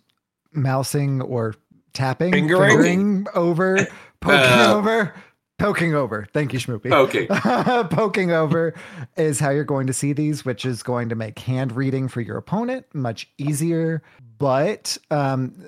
mousing 0.54 1.22
or 1.22 1.56
tapping, 1.94 2.32
Fingering? 2.32 2.70
fingering 2.70 3.28
over, 3.34 3.88
poking 4.20 4.40
Uh, 4.40 4.74
over. 4.76 5.14
Poking 5.58 5.96
over. 5.96 6.28
Thank 6.34 6.52
you, 6.54 6.60
Schmoopy. 6.60 6.92
Okay. 6.92 7.28
Poking 7.96 8.32
over 8.32 8.74
is 9.16 9.40
how 9.40 9.50
you're 9.52 9.64
going 9.64 9.88
to 9.88 9.94
see 9.94 10.12
these, 10.14 10.44
which 10.44 10.66
is 10.66 10.84
going 10.84 11.10
to 11.10 11.16
make 11.16 11.40
hand 11.40 11.72
reading 11.72 12.08
for 12.08 12.20
your 12.22 12.38
opponent 12.38 12.86
much 12.94 13.30
easier. 13.38 14.04
But 14.38 14.98
um, 15.12 15.64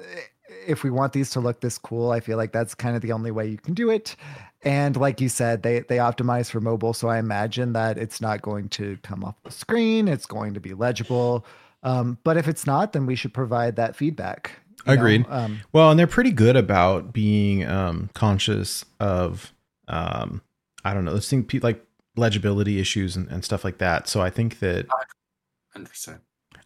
if 0.68 0.84
we 0.84 0.90
want 0.90 1.14
these 1.14 1.30
to 1.32 1.40
look 1.40 1.62
this 1.62 1.78
cool, 1.78 2.12
I 2.12 2.20
feel 2.20 2.38
like 2.38 2.52
that's 2.52 2.76
kind 2.76 2.96
of 2.96 3.02
the 3.02 3.14
only 3.14 3.32
way 3.32 3.48
you 3.48 3.58
can 3.58 3.74
do 3.74 3.90
it. 3.90 4.16
And 4.64 4.98
like 4.98 5.22
you 5.22 5.30
said, 5.30 5.64
they 5.64 5.80
they 5.82 5.98
optimize 5.98 6.50
for 6.50 6.60
mobile, 6.60 6.94
so 6.94 7.08
I 7.08 7.20
imagine 7.20 7.74
that 7.74 7.98
it's 7.98 8.20
not 8.20 8.42
going 8.42 8.68
to 8.70 8.98
come 9.04 9.24
off 9.24 9.36
the 9.44 9.52
screen. 9.52 10.08
It's 10.08 10.26
going 10.26 10.54
to 10.56 10.60
be 10.60 10.74
legible. 10.74 11.46
Um, 11.84 12.18
but 12.26 12.36
if 12.38 12.48
it's 12.48 12.66
not, 12.66 12.92
then 12.92 13.06
we 13.06 13.16
should 13.16 13.34
provide 13.34 13.76
that 13.78 13.96
feedback. 13.96 14.52
you 14.86 14.94
know? 14.96 15.00
Agreed. 15.00 15.26
Um, 15.30 15.60
Well, 15.72 15.92
and 15.92 16.00
they're 16.00 16.08
pretty 16.08 16.32
good 16.32 16.56
about 16.58 17.14
being 17.14 17.66
um, 17.66 18.10
conscious 18.16 18.84
of, 19.00 19.54
um, 19.88 20.42
I 20.86 20.94
don't 20.94 21.06
know, 21.06 21.14
let's 21.14 21.30
think 21.30 21.54
like 21.64 21.84
legibility 22.16 22.80
issues 22.80 23.16
and, 23.16 23.28
and 23.30 23.44
stuff 23.46 23.64
like 23.64 23.78
that. 23.80 24.08
So 24.08 24.22
I 24.22 24.30
think 24.30 24.60
that 24.60 24.88
Hundred 25.74 25.90
percent. 25.90 26.22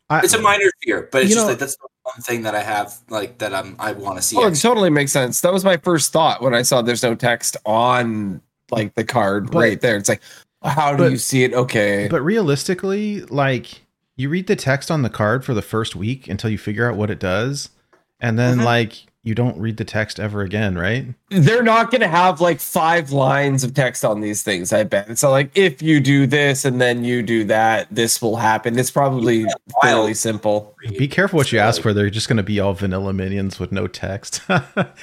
I, 0.10 0.20
It's 0.22 0.34
a 0.34 0.42
minor 0.42 0.70
fear, 0.84 1.10
but 1.12 1.22
it's 1.24 1.30
You 1.30 1.36
just 1.36 1.46
know- 1.46 1.50
like 1.52 1.60
that's 1.60 1.76
the 1.78 1.88
one 2.04 2.22
thing 2.22 2.42
that 2.44 2.56
I 2.56 2.62
have 2.64 2.96
like 3.10 3.38
that 3.40 3.54
I'm 3.54 3.76
I 3.80 3.92
want 3.94 4.18
to 4.18 4.22
see. 4.22 4.36
Oh, 4.38 4.48
it 4.48 4.56
totally 4.56 4.90
makes 4.90 5.12
sense. 5.12 5.42
That 5.42 5.54
was 5.54 5.64
my 5.64 5.78
first 5.78 6.12
thought 6.12 6.42
when 6.42 6.54
I 6.54 6.62
saw 6.64 6.82
there's 6.82 7.04
no 7.04 7.16
text 7.16 7.58
on 7.66 8.42
like 8.72 8.96
the 8.96 9.04
card 9.04 9.52
But- 9.52 9.60
right 9.60 9.82
there. 9.82 9.98
It's 9.98 10.10
like, 10.10 10.22
how 10.64 10.92
do 10.92 11.04
but- 11.04 11.12
you 11.12 11.18
see 11.18 11.44
it? 11.44 11.54
Okay. 11.54 12.08
But 12.10 12.22
realistically, 12.22 13.22
like 13.24 13.82
you 14.18 14.30
read 14.30 14.48
the 14.48 14.56
text 14.56 14.92
on 14.92 15.02
the 15.02 15.10
card 15.10 15.44
for 15.46 15.54
the 15.54 15.62
first 15.62 15.96
week 15.96 16.28
until 16.28 16.50
you 16.50 16.58
figure 16.58 16.90
out 16.90 16.96
what 16.98 17.10
it 17.10 17.20
does, 17.20 17.70
and 18.20 18.38
then 18.38 18.60
Mhm. 18.60 18.66
like 18.66 19.06
you 19.24 19.36
don't 19.36 19.58
read 19.60 19.78
the 19.78 19.86
text 19.86 20.20
ever 20.20 20.42
again, 20.42 20.76
right? 20.78 21.06
they're 21.30 21.64
not 21.64 21.92
going 21.92 22.02
to 22.02 22.08
have 22.08 22.42
like 22.42 22.60
five 22.60 23.12
lines 23.12 23.64
of 23.64 23.74
text 23.74 24.04
on 24.04 24.20
these 24.20 24.42
things. 24.44 24.74
I 24.74 24.84
bet 24.84 25.10
it's 25.10 25.24
not 25.24 25.30
like 25.30 25.52
if 25.56 25.82
you 25.82 26.00
do 26.00 26.26
this 26.28 26.66
and 26.66 26.82
then 26.82 27.04
you 27.04 27.22
do 27.24 27.44
that, 27.46 27.88
this 27.92 28.22
will 28.22 28.36
happen. 28.36 28.78
It's 28.78 28.92
probably 28.92 29.46
fairly 29.82 30.14
simple. 30.14 30.76
Be 30.98 31.08
careful 31.08 31.38
what 31.38 31.52
you 31.52 31.60
ask 31.60 31.82
for. 31.82 31.94
They're 31.94 32.10
just 32.10 32.28
going 32.28 32.38
to 32.38 32.44
be 32.44 32.60
all 32.60 32.74
vanilla 32.74 33.14
minions 33.14 33.60
with 33.60 33.72
no 33.72 33.88
text. 33.88 34.42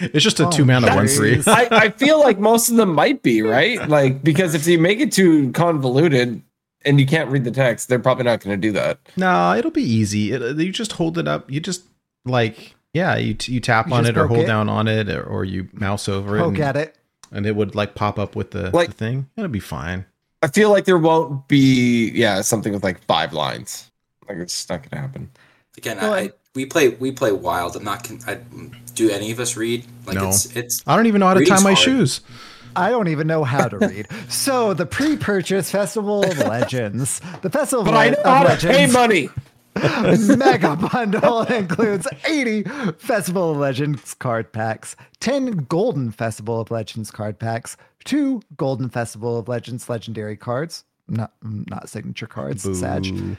it's 0.01 0.25
just 0.25 0.41
a 0.41 0.47
Oh, 0.49 0.51
two 0.51 0.65
mana 0.65 0.95
one 0.95 1.07
three. 1.07 1.41
I, 1.47 1.69
I 1.71 1.89
feel 1.91 2.19
like 2.21 2.39
most 2.39 2.69
of 2.69 2.77
them 2.77 2.93
might 2.95 3.23
be 3.23 3.41
right, 3.43 3.89
like 3.89 4.23
because 4.25 4.55
if 4.55 4.67
you 4.67 4.79
make 4.79 4.99
it 5.01 5.13
too 5.13 5.53
convoluted 5.53 6.43
and 6.85 7.01
you 7.01 7.07
can't 7.07 7.31
read 7.31 7.45
the 7.45 7.51
text, 7.51 7.89
they're 7.89 7.99
probably 7.99 8.25
not 8.25 8.41
going 8.41 8.61
to 8.61 8.69
do 8.69 8.73
that. 8.73 8.99
No, 9.17 9.55
it'll 9.55 9.71
be 9.71 9.83
easy. 9.83 10.33
It, 10.33 10.57
you 10.59 10.73
just 10.73 10.93
hold 10.93 11.17
it 11.19 11.29
up. 11.29 11.51
You 11.51 11.61
just 11.61 11.85
like 12.25 12.75
yeah, 12.93 13.17
you 13.17 13.35
t- 13.35 13.53
you 13.53 13.61
tap 13.61 13.89
You 13.89 13.95
on 13.95 14.07
it 14.07 14.17
or 14.17 14.27
hold 14.27 14.41
it. 14.41 14.47
down 14.47 14.69
on 14.69 14.89
it 14.89 15.09
or, 15.11 15.23
or 15.23 15.45
you 15.45 15.69
mouse 15.73 16.09
over 16.09 16.37
it, 16.37 16.41
poke 16.41 16.55
and, 16.55 16.63
at 16.65 16.77
it. 16.77 16.97
and 17.33 17.47
it 17.47 17.55
would 17.57 17.75
like 17.75 17.95
pop 17.95 18.19
up 18.19 18.35
with 18.37 18.51
the, 18.53 18.71
Like- 18.71 18.89
the 18.89 18.95
thing. 18.95 19.29
It'll 19.37 19.49
be 19.49 19.61
fine. 19.61 20.05
I 20.43 20.47
feel 20.47 20.71
like 20.71 20.85
there 20.85 20.99
won't 20.99 21.49
be 21.49 22.11
yeah 22.15 22.43
something 22.43 22.73
with 22.73 22.85
like 22.85 23.03
five 23.07 23.33
lines. 23.33 23.91
Like 24.29 24.39
it's 24.39 24.69
not 24.69 24.83
going 24.83 24.91
to 24.91 24.97
happen. 24.99 25.31
Again, 25.77 25.97
Well, 25.99 26.13
I, 26.15 26.19
I- 26.19 26.21
I 26.23 26.31
we 26.55 26.65
play 26.67 26.89
we 26.89 27.13
play 27.13 27.31
wild. 27.33 27.77
I'm 27.77 27.85
not. 27.85 28.03
Con- 28.05 28.21
I, 28.27 28.39
do 28.95 29.11
any 29.11 29.31
of 29.31 29.39
us 29.39 29.57
read? 29.57 29.85
Like 30.07 30.17
No. 30.17 30.29
it's 30.29 30.57
it's 30.57 30.83
I 30.87 30.97
don't 30.97 31.07
even 31.07 31.21
know 31.21 31.27
how 31.29 31.35
to 31.35 31.45
tie 31.45 31.57
my 31.61 31.73
hard. 31.73 31.79
shoes. 31.79 32.21
I 32.77 32.91
don't 32.91 33.09
even 33.09 33.27
know 33.27 33.43
how 33.45 33.67
to 33.69 33.79
read. 33.89 34.07
so 34.29 34.75
the 34.75 34.87
pre-purchase 34.87 35.71
Festival 35.71 36.23
of 36.25 36.39
Legends, 36.39 37.21
the 37.43 37.51
Festival 37.51 37.85
But 37.85 37.95
I 37.95 38.05
of 38.07 38.25
know 38.25 38.31
how 38.31 38.43
to 38.55 38.57
pay 38.67 38.87
Legends 38.87 39.33
money. 39.79 40.37
mega 40.37 40.77
bundle 40.77 41.43
includes 41.55 42.07
80 42.27 42.65
Festival 42.99 43.51
of 43.53 43.57
Legends 43.59 44.15
card 44.15 44.53
packs, 44.53 44.97
10 45.21 45.67
Golden 45.69 46.11
Festival 46.11 46.61
of 46.61 46.71
Legends 46.71 47.11
card 47.11 47.39
packs, 47.39 47.77
two 48.05 48.41
Golden 48.57 48.89
Festival 48.89 49.39
of 49.39 49.49
Legends 49.49 49.89
legendary 49.89 50.37
cards, 50.37 50.85
not 51.09 51.33
not 51.43 51.89
signature 51.89 52.27
cards, 52.27 52.63
Sag, 52.79 53.05
Boo. 53.05 53.37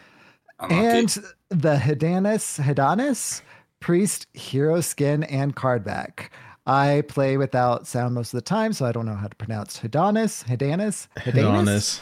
unlucky. 0.59 0.75
and 0.87 1.09
the 1.49 1.75
Hedanis 1.75 2.59
Hedanis 2.63 3.41
Priest 3.79 4.27
Hero 4.33 4.81
Skin 4.81 5.23
and 5.23 5.55
card 5.55 5.83
back. 5.83 6.31
I 6.67 7.01
play 7.07 7.37
without 7.37 7.87
sound 7.87 8.13
most 8.13 8.33
of 8.33 8.37
the 8.37 8.43
time, 8.43 8.73
so 8.73 8.85
I 8.85 8.91
don't 8.91 9.05
know 9.05 9.15
how 9.15 9.27
to 9.27 9.35
pronounce 9.35 9.79
Hedanis, 9.79 10.45
Hedanis, 10.45 11.07
Adonis. 11.25 11.99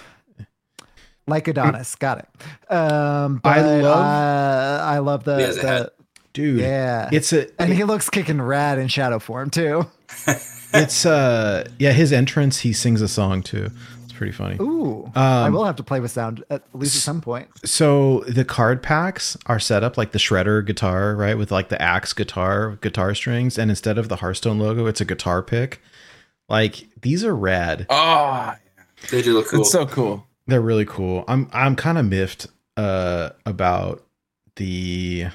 Like 1.28 1.48
Adonis. 1.48 1.96
Got 1.96 2.20
it. 2.20 2.72
Um, 2.74 3.38
but 3.44 3.50
I 3.50 3.60
I 3.60 3.62
love- 3.62 3.84
love, 3.84 4.06
uh, 4.06 4.84
I 4.84 4.98
love 5.00 5.24
the, 5.24 5.38
He 5.38 5.44
the. 5.54 5.92
Dude. 6.34 6.60
yeah, 6.60 7.10
It's 7.12 7.34
a 7.34 7.48
and 7.60 7.74
he 7.74 7.84
looks 7.84 8.12
kicking 8.12 8.40
rad 8.40 8.78
in 8.78 8.88
shadow 8.90 9.18
form 9.18 9.50
too. 9.50 9.88
it's 10.74 11.04
uh 11.06 11.68
yeah, 11.80 11.92
his 11.94 12.14
entrance 12.14 12.60
he 12.60 12.74
sings 12.74 13.02
a 13.02 13.08
song 13.08 13.42
too. 13.42 13.72
It's 14.04 14.14
pretty 14.14 14.34
funny. 14.34 14.56
Ooh, 14.62 15.12
I 15.16 15.46
Um, 15.48 15.54
will 15.54 15.66
have 15.66 15.78
to 15.78 15.84
play 15.84 16.00
with 16.00 16.12
sound 16.12 16.44
at 16.52 16.62
least 16.74 16.96
at 16.96 17.02
some 17.02 17.22
point. 17.22 17.48
So 17.66 18.24
the 18.28 18.46
card 18.46 18.84
packs 18.84 19.36
are 19.48 19.60
set 19.60 19.84
up 19.84 19.98
like 19.98 20.12
the 20.12 20.20
shredder 20.20 20.64
guitar, 20.64 21.16
right? 21.16 21.36
With 21.36 21.52
like 21.52 21.70
the 21.70 21.82
axe 21.82 22.14
guitar, 22.14 22.78
guitar 22.82 23.16
strings, 23.16 23.58
and 23.58 23.72
instead 23.72 23.98
of 23.98 24.08
the 24.08 24.18
Hearthstone 24.18 24.60
logo, 24.60 24.86
it's 24.86 25.02
a 25.02 25.06
guitar 25.06 25.42
pick. 25.42 25.82
Like 26.50 26.88
these 27.02 27.24
are 27.24 27.36
rad. 27.36 27.88
Oh, 27.90 28.54
they 29.10 29.24
do 29.24 29.34
look 29.34 29.48
cool. 29.48 29.62
it's 29.62 29.72
so 29.72 29.88
cool. 29.88 30.27
They're 30.48 30.62
really 30.62 30.86
cool. 30.86 31.24
I'm 31.28 31.50
I'm 31.54 31.76
kind 31.76 31.98
of 31.98 32.06
miffed 32.06 32.48
uh 32.78 33.32
about 33.46 34.04
the 34.56 35.28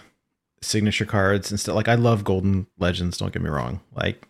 signature 0.61 1.05
cards 1.07 1.51
and 1.51 1.59
stuff. 1.61 1.75
Like 1.75 1.89
I 1.89 1.95
love 1.97 2.25
Golden 2.25 2.67
Legends, 2.79 3.19
don't 3.19 3.33
get 3.33 3.43
me 3.43 3.51
wrong. 3.51 3.81
Like 3.95 4.27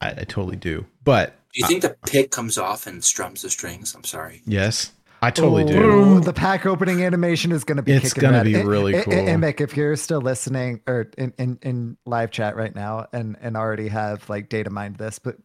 I, 0.00 0.10
I 0.10 0.24
totally 0.24 0.56
do. 0.56 0.86
But 1.04 1.34
do 1.52 1.60
you 1.60 1.66
think 1.66 1.82
the 1.82 1.96
pick 2.06 2.30
comes 2.30 2.58
off 2.58 2.86
and 2.86 3.02
strums 3.02 3.42
the 3.42 3.50
strings? 3.50 3.94
I'm 3.94 4.04
sorry. 4.04 4.42
yes, 4.44 4.92
I 5.20 5.30
totally 5.32 5.64
do. 5.64 5.80
Ooh, 5.82 6.20
The 6.20 6.32
pack 6.32 6.66
opening 6.66 7.02
animation 7.02 7.50
is 7.50 7.64
going 7.64 7.78
to 7.78 7.82
be. 7.82 7.92
It's 7.92 8.12
kicking 8.12 8.30
gonna 8.30 8.44
be 8.44 8.56
I- 8.56 8.62
really 8.62 8.94
I- 8.94 9.00
I- 9.00 9.02
cool. 9.04 9.14
Amick, 9.14 9.60
if 9.60 9.76
you're 9.76 9.96
still 9.96 10.20
listening 10.20 10.80
or 10.86 11.10
in, 11.18 11.32
in 11.38 11.58
in 11.62 11.96
live 12.06 12.30
chat 12.30 12.54
right 12.54 12.74
now 12.74 13.06
and 13.12 13.36
and 13.40 13.56
already 13.56 13.88
have 13.88 14.28
like 14.30 14.48
data 14.48 14.70
mined 14.70 14.96
this, 14.96 15.18
but 15.18 15.36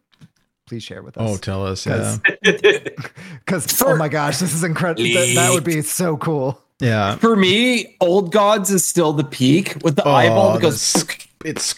please 0.66 0.82
share 0.82 1.02
with 1.02 1.16
us. 1.18 1.30
Oh, 1.30 1.36
tell 1.36 1.66
us. 1.66 1.86
Yeah. 1.86 2.16
because 2.42 3.82
oh 3.82 3.96
my 3.96 4.08
gosh, 4.08 4.38
this 4.38 4.54
is 4.54 4.64
incredible. 4.64 5.02
That, 5.02 5.32
that 5.34 5.50
would 5.52 5.64
be 5.64 5.82
so 5.82 6.16
cool. 6.16 6.60
Yeah. 6.80 7.16
For 7.16 7.36
me, 7.36 7.96
Old 8.00 8.32
Gods 8.32 8.70
is 8.70 8.84
still 8.84 9.12
the 9.12 9.24
peak 9.24 9.76
with 9.82 9.96
the 9.96 10.06
eyeball 10.06 10.54
that 10.54 10.62
goes. 10.62 10.94
Oh, 10.96 11.02
it's 11.44 11.74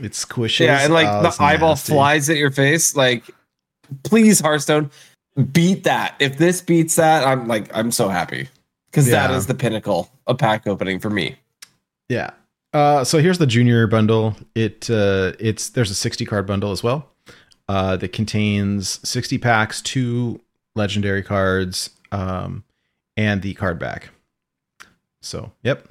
it's 0.00 0.24
squishes. 0.24 0.66
Yeah, 0.66 0.84
and 0.84 0.92
like 0.92 1.06
Oh, 1.08 1.22
the 1.22 1.36
eyeball 1.42 1.70
nasty. 1.70 1.92
flies 1.92 2.28
at 2.30 2.36
your 2.36 2.50
face. 2.50 2.94
Like, 2.96 3.24
please, 4.02 4.40
Hearthstone, 4.40 4.90
beat 5.52 5.84
that. 5.84 6.16
If 6.20 6.38
this 6.38 6.60
beats 6.60 6.96
that, 6.96 7.24
I'm 7.26 7.48
like, 7.48 7.74
I'm 7.76 7.90
so 7.90 8.08
happy 8.08 8.48
because 8.90 9.06
that 9.10 9.30
Yeah. 9.30 9.36
is 9.36 9.46
the 9.46 9.54
pinnacle 9.54 10.10
of 10.26 10.38
pack 10.38 10.66
opening 10.66 10.98
for 10.98 11.10
me. 11.10 11.36
Yeah. 12.08 12.30
Uh, 12.74 13.04
so 13.04 13.18
here's 13.18 13.38
the 13.38 13.46
junior 13.46 13.86
bundle. 13.86 14.34
It 14.54 14.90
uh, 14.90 15.32
it's 15.38 15.70
there's 15.70 15.90
a 15.90 15.94
60 15.94 16.24
card 16.26 16.46
bundle 16.46 16.72
as 16.72 16.82
well. 16.82 17.08
Uh, 17.68 17.96
that 17.96 18.12
contains 18.12 18.98
60 19.08 19.38
packs, 19.38 19.80
two 19.80 20.40
legendary 20.74 21.22
cards, 21.22 21.90
um, 22.10 22.64
and 23.16 23.40
the 23.42 23.54
card 23.54 23.78
back. 23.78 24.10
So, 25.20 25.52
yep. 25.62 25.88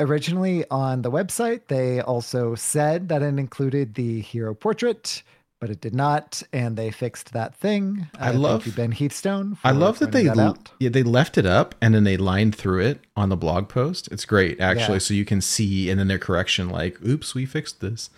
Originally 0.00 0.64
on 0.70 1.02
the 1.02 1.10
website, 1.10 1.62
they 1.68 2.00
also 2.00 2.54
said 2.54 3.08
that 3.08 3.22
it 3.22 3.38
included 3.38 3.94
the 3.94 4.20
hero 4.20 4.54
portrait, 4.54 5.22
but 5.60 5.70
it 5.70 5.80
did 5.80 5.94
not, 5.94 6.42
and 6.52 6.76
they 6.76 6.90
fixed 6.90 7.32
that 7.32 7.54
thing. 7.54 8.08
I 8.18 8.30
Uh, 8.30 8.34
love- 8.34 8.66
you, 8.66 8.72
Ben 8.72 8.92
Heathstone. 8.92 9.56
I 9.64 9.70
love 9.70 9.98
that 10.00 10.12
they 10.12 10.28
out. 10.28 10.70
yeah 10.80 10.88
they 10.90 11.02
left 11.04 11.38
it 11.38 11.46
up 11.46 11.74
and 11.80 11.94
then 11.94 12.04
they 12.04 12.16
lined 12.16 12.54
through 12.56 12.80
it 12.82 13.00
on 13.16 13.28
the 13.28 13.36
blog 13.36 13.68
post. 13.68 14.08
It's 14.12 14.24
great 14.24 14.60
actually, 14.60 14.94
Yeah. 14.96 14.98
so 14.98 15.14
you 15.14 15.24
can 15.24 15.40
see 15.40 15.88
and 15.90 15.98
then 15.98 16.08
their 16.08 16.18
correction 16.18 16.68
like, 16.68 17.00
"Oops, 17.04 17.34
we 17.34 17.46
fixed 17.46 17.80
this." 17.80 18.10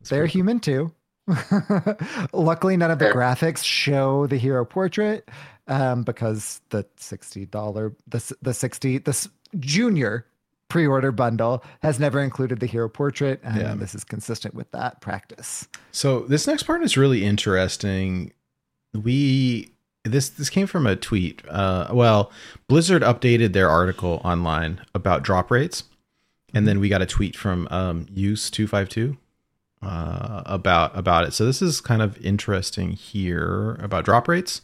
It's 0.00 0.10
They're 0.10 0.26
cool. 0.26 0.32
human 0.32 0.60
too. 0.60 0.92
Luckily, 2.32 2.76
none 2.76 2.90
of 2.90 2.98
the 2.98 3.06
graphics 3.06 3.62
show 3.64 4.26
the 4.26 4.36
hero 4.36 4.64
portrait 4.64 5.28
um, 5.68 6.02
because 6.02 6.60
the 6.70 6.84
sixty 6.96 7.46
dollar 7.46 7.92
the 8.08 8.34
the 8.42 8.54
sixty 8.54 8.98
the 8.98 9.28
junior 9.58 10.26
pre-order 10.68 11.12
bundle 11.12 11.62
has 11.82 12.00
never 12.00 12.20
included 12.20 12.58
the 12.60 12.66
hero 12.66 12.88
portrait, 12.88 13.40
and 13.44 13.56
Yeah. 13.60 13.74
this 13.74 13.94
is 13.94 14.04
consistent 14.04 14.54
with 14.54 14.70
that 14.72 15.00
practice. 15.02 15.68
So 15.90 16.20
this 16.20 16.46
next 16.46 16.62
part 16.62 16.82
is 16.82 16.96
really 16.96 17.24
interesting. 17.24 18.32
We 18.94 19.70
this 20.04 20.30
this 20.30 20.50
came 20.50 20.66
from 20.66 20.86
a 20.86 20.96
tweet. 20.96 21.42
Uh, 21.48 21.88
well, 21.92 22.32
Blizzard 22.68 23.02
updated 23.02 23.52
their 23.52 23.68
article 23.68 24.20
online 24.24 24.80
about 24.94 25.22
drop 25.22 25.50
rates, 25.50 25.84
and 26.54 26.66
then 26.66 26.80
we 26.80 26.88
got 26.88 27.02
a 27.02 27.06
tweet 27.06 27.36
from 27.36 27.68
um, 27.70 28.06
Use 28.12 28.50
two 28.50 28.66
five 28.66 28.88
two 28.88 29.16
uh, 29.82 30.42
about 30.46 30.96
about 30.96 31.24
it. 31.24 31.32
So 31.32 31.44
this 31.44 31.60
is 31.60 31.80
kind 31.80 32.02
of 32.02 32.18
interesting 32.24 32.92
here 32.92 33.78
about 33.80 34.04
drop 34.04 34.28
rates. 34.28 34.62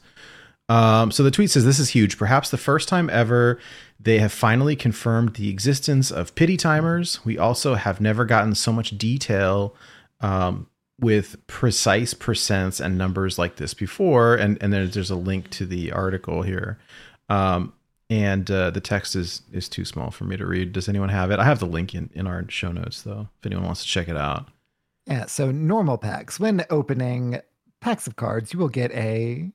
Um, 0.69 1.11
so 1.11 1.23
the 1.23 1.31
tweet 1.31 1.51
says 1.51 1.65
this 1.65 1.79
is 1.79 1.91
huge. 1.91 2.19
Perhaps 2.19 2.51
the 2.51 2.59
first 2.59 2.89
time 2.89 3.09
ever 3.11 3.59
they 3.99 4.19
have 4.19 4.33
finally 4.33 4.77
confirmed 4.77 5.35
the 5.35 5.49
existence 5.49 6.11
of 6.11 6.35
pity 6.35 6.57
timers. 6.57 7.25
We 7.25 7.39
also 7.39 7.75
have 7.75 8.01
never 8.01 8.25
gotten 8.25 8.55
so 8.55 8.73
much 8.73 8.97
detail 8.97 9.75
um, 10.21 10.69
with 11.01 11.45
precise 11.47 12.15
percents 12.15 12.85
and 12.85 12.97
numbers 12.99 13.39
like 13.39 13.57
this 13.57 13.75
before, 13.75 14.35
and 14.35 14.59
and 14.63 14.73
there's 14.73 14.95
there's 14.95 15.11
a 15.11 15.17
link 15.17 15.51
to 15.51 15.67
the 15.67 15.93
article 15.93 16.43
here. 16.43 16.79
Um, 17.29 17.73
and 18.11 18.51
uh, 18.51 18.71
the 18.71 18.81
text 18.81 19.17
is 19.17 19.43
is 19.53 19.69
too 19.69 19.85
small 19.85 20.11
for 20.11 20.25
me 20.25 20.37
to 20.37 20.47
read. 20.47 20.73
Does 20.73 20.89
anyone 20.89 21.09
have 21.09 21.31
it? 21.31 21.39
I 21.39 21.45
have 21.45 21.59
the 21.59 21.67
link 21.67 21.95
in, 21.95 22.11
in 22.15 22.27
our 22.27 22.45
show 22.49 22.73
notes 22.73 23.03
though, 23.03 23.29
if 23.41 23.47
anyone 23.47 23.65
wants 23.65 23.83
to 23.83 23.89
check 23.89 24.09
it 24.09 24.17
out. 24.17 24.49
Yeah, 25.09 25.27
so 25.27 25.51
normal 25.51 25.99
packs. 25.99 26.39
When 26.39 26.65
opening 26.71 27.41
packs 27.81 28.07
of 28.07 28.17
cards, 28.17 28.53
you 28.53 28.59
will 28.59 28.69
get 28.69 28.91
a, 28.93 29.51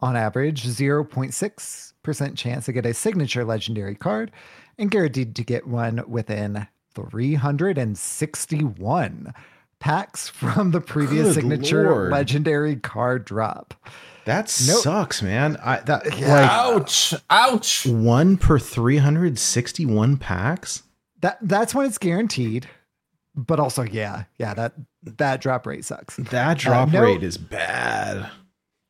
on 0.00 0.16
average, 0.16 0.62
0.6% 0.64 2.36
chance 2.36 2.66
to 2.66 2.72
get 2.72 2.86
a 2.86 2.94
signature 2.94 3.44
legendary 3.44 3.94
card 3.96 4.30
and 4.78 4.90
guaranteed 4.90 5.34
to 5.36 5.44
get 5.44 5.66
one 5.66 6.02
within 6.08 6.66
361 6.94 9.34
packs 9.80 10.28
from 10.28 10.70
the 10.70 10.80
previous 10.80 11.26
Good 11.28 11.34
signature 11.34 11.90
Lord. 11.90 12.12
legendary 12.12 12.76
card 12.76 13.24
drop. 13.24 13.74
That 14.24 14.44
Nope. 14.66 14.82
sucks, 14.82 15.20
man. 15.20 15.56
I 15.64 15.80
that 15.80 16.04
like 16.06 16.22
Ouch! 16.22 17.12
Ouch! 17.28 17.84
one 17.86 18.36
per 18.36 18.56
three 18.60 18.98
hundred 18.98 19.36
sixty 19.36 19.84
one 19.84 20.16
packs. 20.16 20.84
That 21.22 21.38
that's 21.42 21.74
when 21.74 21.86
it's 21.86 21.98
guaranteed. 21.98 22.68
But 23.34 23.58
also, 23.58 23.82
yeah, 23.82 24.24
yeah, 24.38 24.54
that 24.54 24.74
that 25.02 25.40
drop 25.40 25.66
rate 25.66 25.84
sucks. 25.84 26.16
That 26.16 26.50
uh, 26.50 26.54
drop 26.54 26.92
no- 26.92 27.02
rate 27.02 27.22
is 27.22 27.38
bad. 27.38 28.30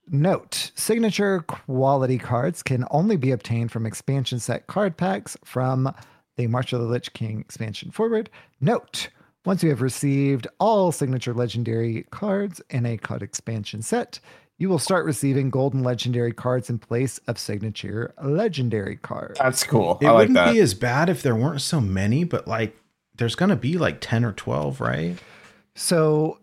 Note 0.09 0.73
signature 0.75 1.41
quality 1.43 2.19
cards 2.19 2.63
can 2.63 2.85
only 2.91 3.17
be 3.17 3.31
obtained 3.31 3.71
from 3.71 3.87
expansion 3.87 4.41
set 4.41 4.67
card 4.67 4.97
packs 4.97 5.37
from 5.45 5.95
the 6.37 6.49
March 6.49 6.73
of 6.73 6.81
the 6.81 6.87
Lich 6.87 7.13
King 7.13 7.41
expansion 7.41 7.91
forward. 7.91 8.29
Note 8.61 9.09
once 9.45 9.63
you 9.63 9.71
have 9.71 9.83
received 9.83 10.47
all 10.61 10.93
signature 10.93 11.35
legendary 11.35 12.05
cards 12.11 12.61
in 12.71 12.87
a 12.87 12.97
card 12.97 13.23
expansion 13.23 13.83
set, 13.83 14.21
you 14.59 14.69
will 14.69 14.79
start 14.79 15.05
receiving 15.05 15.51
golden 15.51 15.83
legendary 15.83 16.33
cards 16.33 16.71
in 16.71 16.79
place 16.79 17.19
of 17.27 17.39
signature 17.39 18.15
legendary 18.23 18.97
cards. 18.97 19.39
That's 19.39 19.65
cool. 19.65 19.99
It 20.01 20.07
I 20.07 20.13
wouldn't 20.13 20.35
that. 20.35 20.53
be 20.53 20.61
as 20.61 20.75
bad 20.75 21.09
if 21.09 21.23
there 21.23 21.35
weren't 21.35 21.61
so 21.61 21.81
many, 21.81 22.23
but 22.25 22.47
like 22.47 22.77
there's 23.17 23.35
gonna 23.35 23.57
be 23.57 23.79
like 23.79 24.01
ten 24.01 24.25
or 24.25 24.33
twelve, 24.33 24.81
right? 24.81 25.17
So 25.75 26.39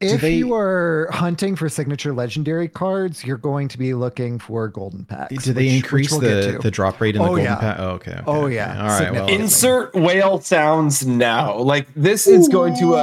if 0.00 0.20
they- 0.20 0.34
you 0.34 0.54
are 0.54 1.08
hunting 1.10 1.56
for 1.56 1.68
signature 1.68 2.12
legendary 2.12 2.68
cards, 2.68 3.24
you're 3.24 3.38
going 3.38 3.66
to 3.68 3.78
be 3.78 3.94
looking 3.94 4.38
for 4.38 4.68
golden 4.68 5.04
packs. 5.04 5.44
Do 5.44 5.52
they 5.52 5.64
which- 5.64 5.72
which 5.72 5.76
increase 5.82 6.10
we'll 6.12 6.20
the 6.20 6.58
the 6.62 6.70
drop 6.70 7.00
rate 7.00 7.16
in 7.16 7.22
the 7.22 7.24
Oh, 7.24 7.28
golden 7.28 7.44
yeah. 7.44 7.56
pack? 7.56 7.76
Oh, 7.78 7.88
okay, 7.90 8.10
okay, 8.12 8.22
Oh, 8.26 8.44
okay. 8.44 8.54
yeah. 8.56 8.82
All 8.82 8.88
right. 8.88 9.12
Well, 9.12 9.28
Insert 9.28 9.94
whale 9.94 10.40
sounds 10.40 11.06
now. 11.06 11.56
Like 11.58 11.88
this 11.94 12.26
is 12.26 12.48
going 12.48 12.76
to 12.76 12.94
a 12.94 13.02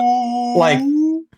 like 0.57 0.79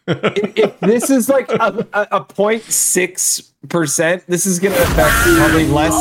if, 0.08 0.58
if 0.58 0.80
this 0.82 1.10
is 1.10 1.30
like 1.30 1.50
a, 1.52 1.88
a, 1.94 2.08
a 2.12 2.22
0.6 2.26 3.52
percent, 3.70 4.24
this 4.28 4.46
is 4.46 4.60
going 4.60 4.76
to 4.76 4.82
affect 4.84 5.14
probably 5.38 5.66
less. 5.68 5.94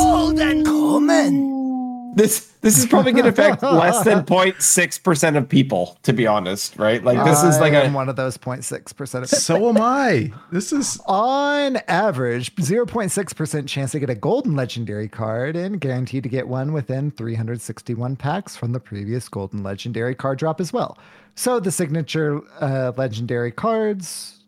This 2.15 2.53
this 2.61 2.77
is 2.77 2.85
probably 2.85 3.11
going 3.11 3.25
to 3.25 3.29
affect 3.29 3.61
less 3.63 4.03
than 4.05 4.23
0.6 4.23 5.03
percent 5.03 5.35
of 5.35 5.49
people. 5.49 5.97
To 6.03 6.13
be 6.13 6.25
honest, 6.25 6.77
right? 6.77 7.03
Like 7.03 7.23
this 7.25 7.43
is 7.43 7.59
like 7.59 7.73
I 7.73 7.81
am 7.81 7.93
a 7.93 7.95
one 7.95 8.09
of 8.09 8.15
those 8.15 8.37
0.6 8.37 8.95
percent 8.95 9.23
of 9.25 9.29
so 9.29 9.69
am 9.69 9.77
I. 9.77 10.31
This 10.51 10.71
is 10.71 10.99
on 11.05 11.77
average 11.87 12.55
0.6 12.55 13.35
percent 13.35 13.67
chance 13.67 13.91
to 13.91 13.99
get 13.99 14.09
a 14.09 14.15
golden 14.15 14.55
legendary 14.55 15.09
card 15.09 15.57
and 15.57 15.79
guaranteed 15.79 16.23
to 16.23 16.29
get 16.29 16.47
one 16.47 16.71
within 16.71 17.11
361 17.11 18.15
packs 18.15 18.55
from 18.55 18.71
the 18.71 18.79
previous 18.79 19.27
golden 19.27 19.61
legendary 19.61 20.15
card 20.15 20.39
drop 20.39 20.61
as 20.61 20.71
well. 20.71 20.97
So 21.35 21.59
the 21.59 21.71
signature 21.71 22.41
uh, 22.61 22.93
legendary 22.95 23.51
cards 23.51 24.45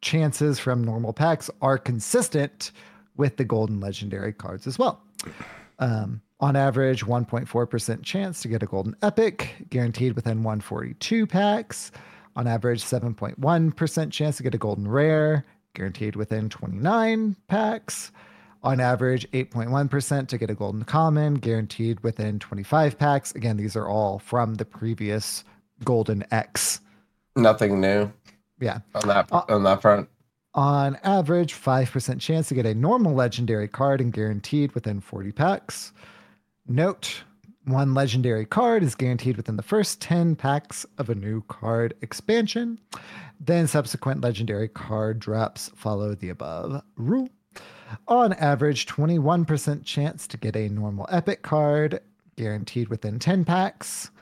chances 0.00 0.58
from 0.58 0.82
normal 0.82 1.12
packs 1.12 1.50
are 1.60 1.76
consistent 1.76 2.72
with 3.16 3.36
the 3.36 3.44
golden 3.44 3.78
legendary 3.78 4.32
cards 4.32 4.66
as 4.66 4.78
well. 4.78 5.02
Um, 5.78 6.22
on 6.40 6.56
average, 6.56 7.04
1.4% 7.04 8.02
chance 8.02 8.40
to 8.42 8.48
get 8.48 8.62
a 8.62 8.66
golden 8.66 8.96
epic, 9.02 9.66
guaranteed 9.70 10.14
within 10.14 10.42
142 10.42 11.26
packs. 11.26 11.92
On 12.36 12.46
average, 12.46 12.82
7.1% 12.82 14.10
chance 14.10 14.36
to 14.38 14.42
get 14.42 14.54
a 14.54 14.58
golden 14.58 14.88
rare, 14.88 15.44
guaranteed 15.74 16.16
within 16.16 16.48
29 16.48 17.36
packs. 17.48 18.10
On 18.62 18.78
average, 18.80 19.30
8.1% 19.32 20.28
to 20.28 20.38
get 20.38 20.50
a 20.50 20.54
golden 20.54 20.84
common, 20.84 21.34
guaranteed 21.34 22.00
within 22.00 22.38
25 22.38 22.98
packs. 22.98 23.32
Again, 23.32 23.56
these 23.56 23.74
are 23.76 23.88
all 23.88 24.18
from 24.18 24.54
the 24.56 24.64
previous 24.64 25.44
golden 25.84 26.24
X. 26.30 26.80
nothing 27.36 27.80
new 27.80 28.10
Yeah. 28.60 28.80
on 28.94 29.08
that 29.08 29.28
Uh, 29.32 29.42
on 29.48 29.62
that 29.62 29.80
front. 29.80 30.08
On 30.52 30.96
average, 31.04 31.54
5% 31.54 32.20
chance 32.20 32.48
to 32.48 32.54
get 32.54 32.66
a 32.66 32.74
normal 32.74 33.14
legendary 33.14 33.68
card 33.68 34.00
and 34.00 34.12
guaranteed 34.12 34.72
within 34.72 35.00
40 35.00 35.32
packs. 35.32 35.92
Note 36.70 37.24
one 37.64 37.94
legendary 37.94 38.46
card 38.46 38.84
is 38.84 38.94
guaranteed 38.94 39.36
within 39.36 39.56
the 39.56 39.62
first 39.62 40.00
10 40.00 40.36
packs 40.36 40.86
of 40.98 41.10
a 41.10 41.16
new 41.16 41.42
card 41.48 41.94
expansion. 42.00 42.78
Then 43.40 43.66
subsequent 43.66 44.20
legendary 44.20 44.68
card 44.68 45.18
drops 45.18 45.72
follow 45.74 46.14
the 46.14 46.28
above 46.28 46.80
rule. 46.94 47.28
On 48.06 48.32
average, 48.34 48.86
21% 48.86 49.84
chance 49.84 50.28
to 50.28 50.36
get 50.36 50.54
a 50.54 50.68
normal 50.68 51.08
epic 51.10 51.42
card, 51.42 51.98
guaranteed 52.36 52.86
within 52.86 53.18
10 53.18 53.44
packs. 53.44 54.12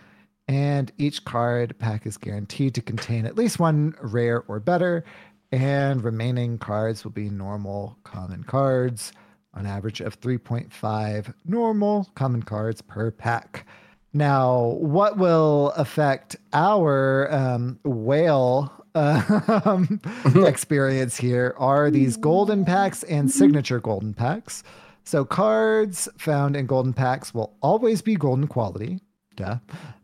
And 0.48 0.90
each 0.96 1.26
card 1.26 1.78
pack 1.78 2.06
is 2.06 2.16
guaranteed 2.16 2.74
to 2.76 2.80
contain 2.80 3.26
at 3.26 3.36
least 3.36 3.58
one 3.58 3.94
rare 4.00 4.42
or 4.48 4.58
better. 4.58 5.04
And 5.52 6.02
remaining 6.02 6.56
cards 6.56 7.04
will 7.04 7.10
be 7.10 7.28
normal 7.28 7.98
common 8.04 8.42
cards, 8.44 9.12
on 9.58 9.66
average 9.66 10.00
of 10.00 10.20
3.5 10.20 11.34
normal 11.44 12.08
common 12.14 12.42
cards 12.42 12.80
per 12.80 13.10
pack. 13.10 13.66
Now, 14.12 14.78
what 14.80 15.18
will 15.18 15.72
affect 15.76 16.36
our 16.52 17.30
um, 17.32 17.78
whale 17.84 18.72
um, 18.94 20.00
experience 20.36 21.16
here 21.16 21.54
are 21.58 21.90
these 21.90 22.16
golden 22.16 22.64
packs 22.64 23.02
and 23.04 23.30
signature 23.30 23.80
golden 23.80 24.14
packs. 24.14 24.62
So, 25.04 25.24
cards 25.24 26.08
found 26.18 26.56
in 26.56 26.66
golden 26.66 26.92
packs 26.92 27.32
will 27.34 27.56
always 27.62 28.02
be 28.02 28.16
golden 28.16 28.46
quality. 28.46 29.00
Duh. 29.36 29.58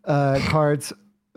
Uh, 0.04 0.38
cards 0.46 0.92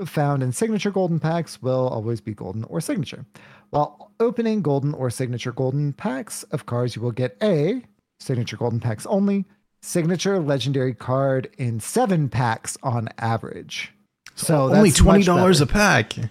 found 0.06 0.44
in 0.44 0.52
signature 0.52 0.92
golden 0.92 1.20
packs 1.20 1.62
will 1.62 1.88
always 1.88 2.22
be 2.22 2.34
golden 2.34 2.64
or 2.66 2.80
signature. 2.80 3.26
While 3.72 4.12
opening 4.20 4.62
golden 4.62 4.94
or 4.94 5.10
signature 5.10 5.52
golden 5.52 5.94
packs 5.94 6.44
of 6.44 6.66
cards, 6.66 6.96
you 6.96 7.02
will 7.02 7.12
get 7.12 7.36
a 7.42 7.82
signature 8.20 8.58
golden 8.58 8.80
packs 8.80 9.06
only, 9.06 9.46
signature 9.82 10.40
legendary 10.40 10.94
card 10.94 11.50
in 11.58 11.80
seven 11.80 12.30
packs 12.30 12.78
on 12.84 13.10
average. 13.18 13.94
So 14.36 14.74
only 14.74 14.92
twenty 14.92 15.24
dollars 15.24 15.62
a 15.62 15.66
pack. 15.66 16.14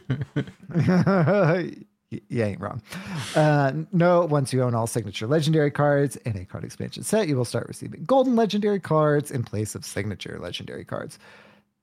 You 2.29 2.45
ain't 2.45 2.61
wrong. 2.61 2.83
Uh, 3.35 3.73
no, 3.93 4.25
once 4.27 4.53
you 4.53 4.63
own 4.63 4.75
all 4.75 4.87
signature 4.87 5.27
legendary 5.27 5.73
cards 5.73 6.15
in 6.17 6.37
a 6.37 6.45
card 6.45 6.63
expansion 6.63 7.03
set, 7.03 7.27
you 7.27 7.37
will 7.37 7.45
start 7.45 7.67
receiving 7.67 8.05
golden 8.05 8.37
legendary 8.37 8.79
cards 8.79 9.31
in 9.31 9.43
place 9.43 9.75
of 9.75 9.85
signature 9.85 10.39
legendary 10.41 10.85
cards. 10.85 11.19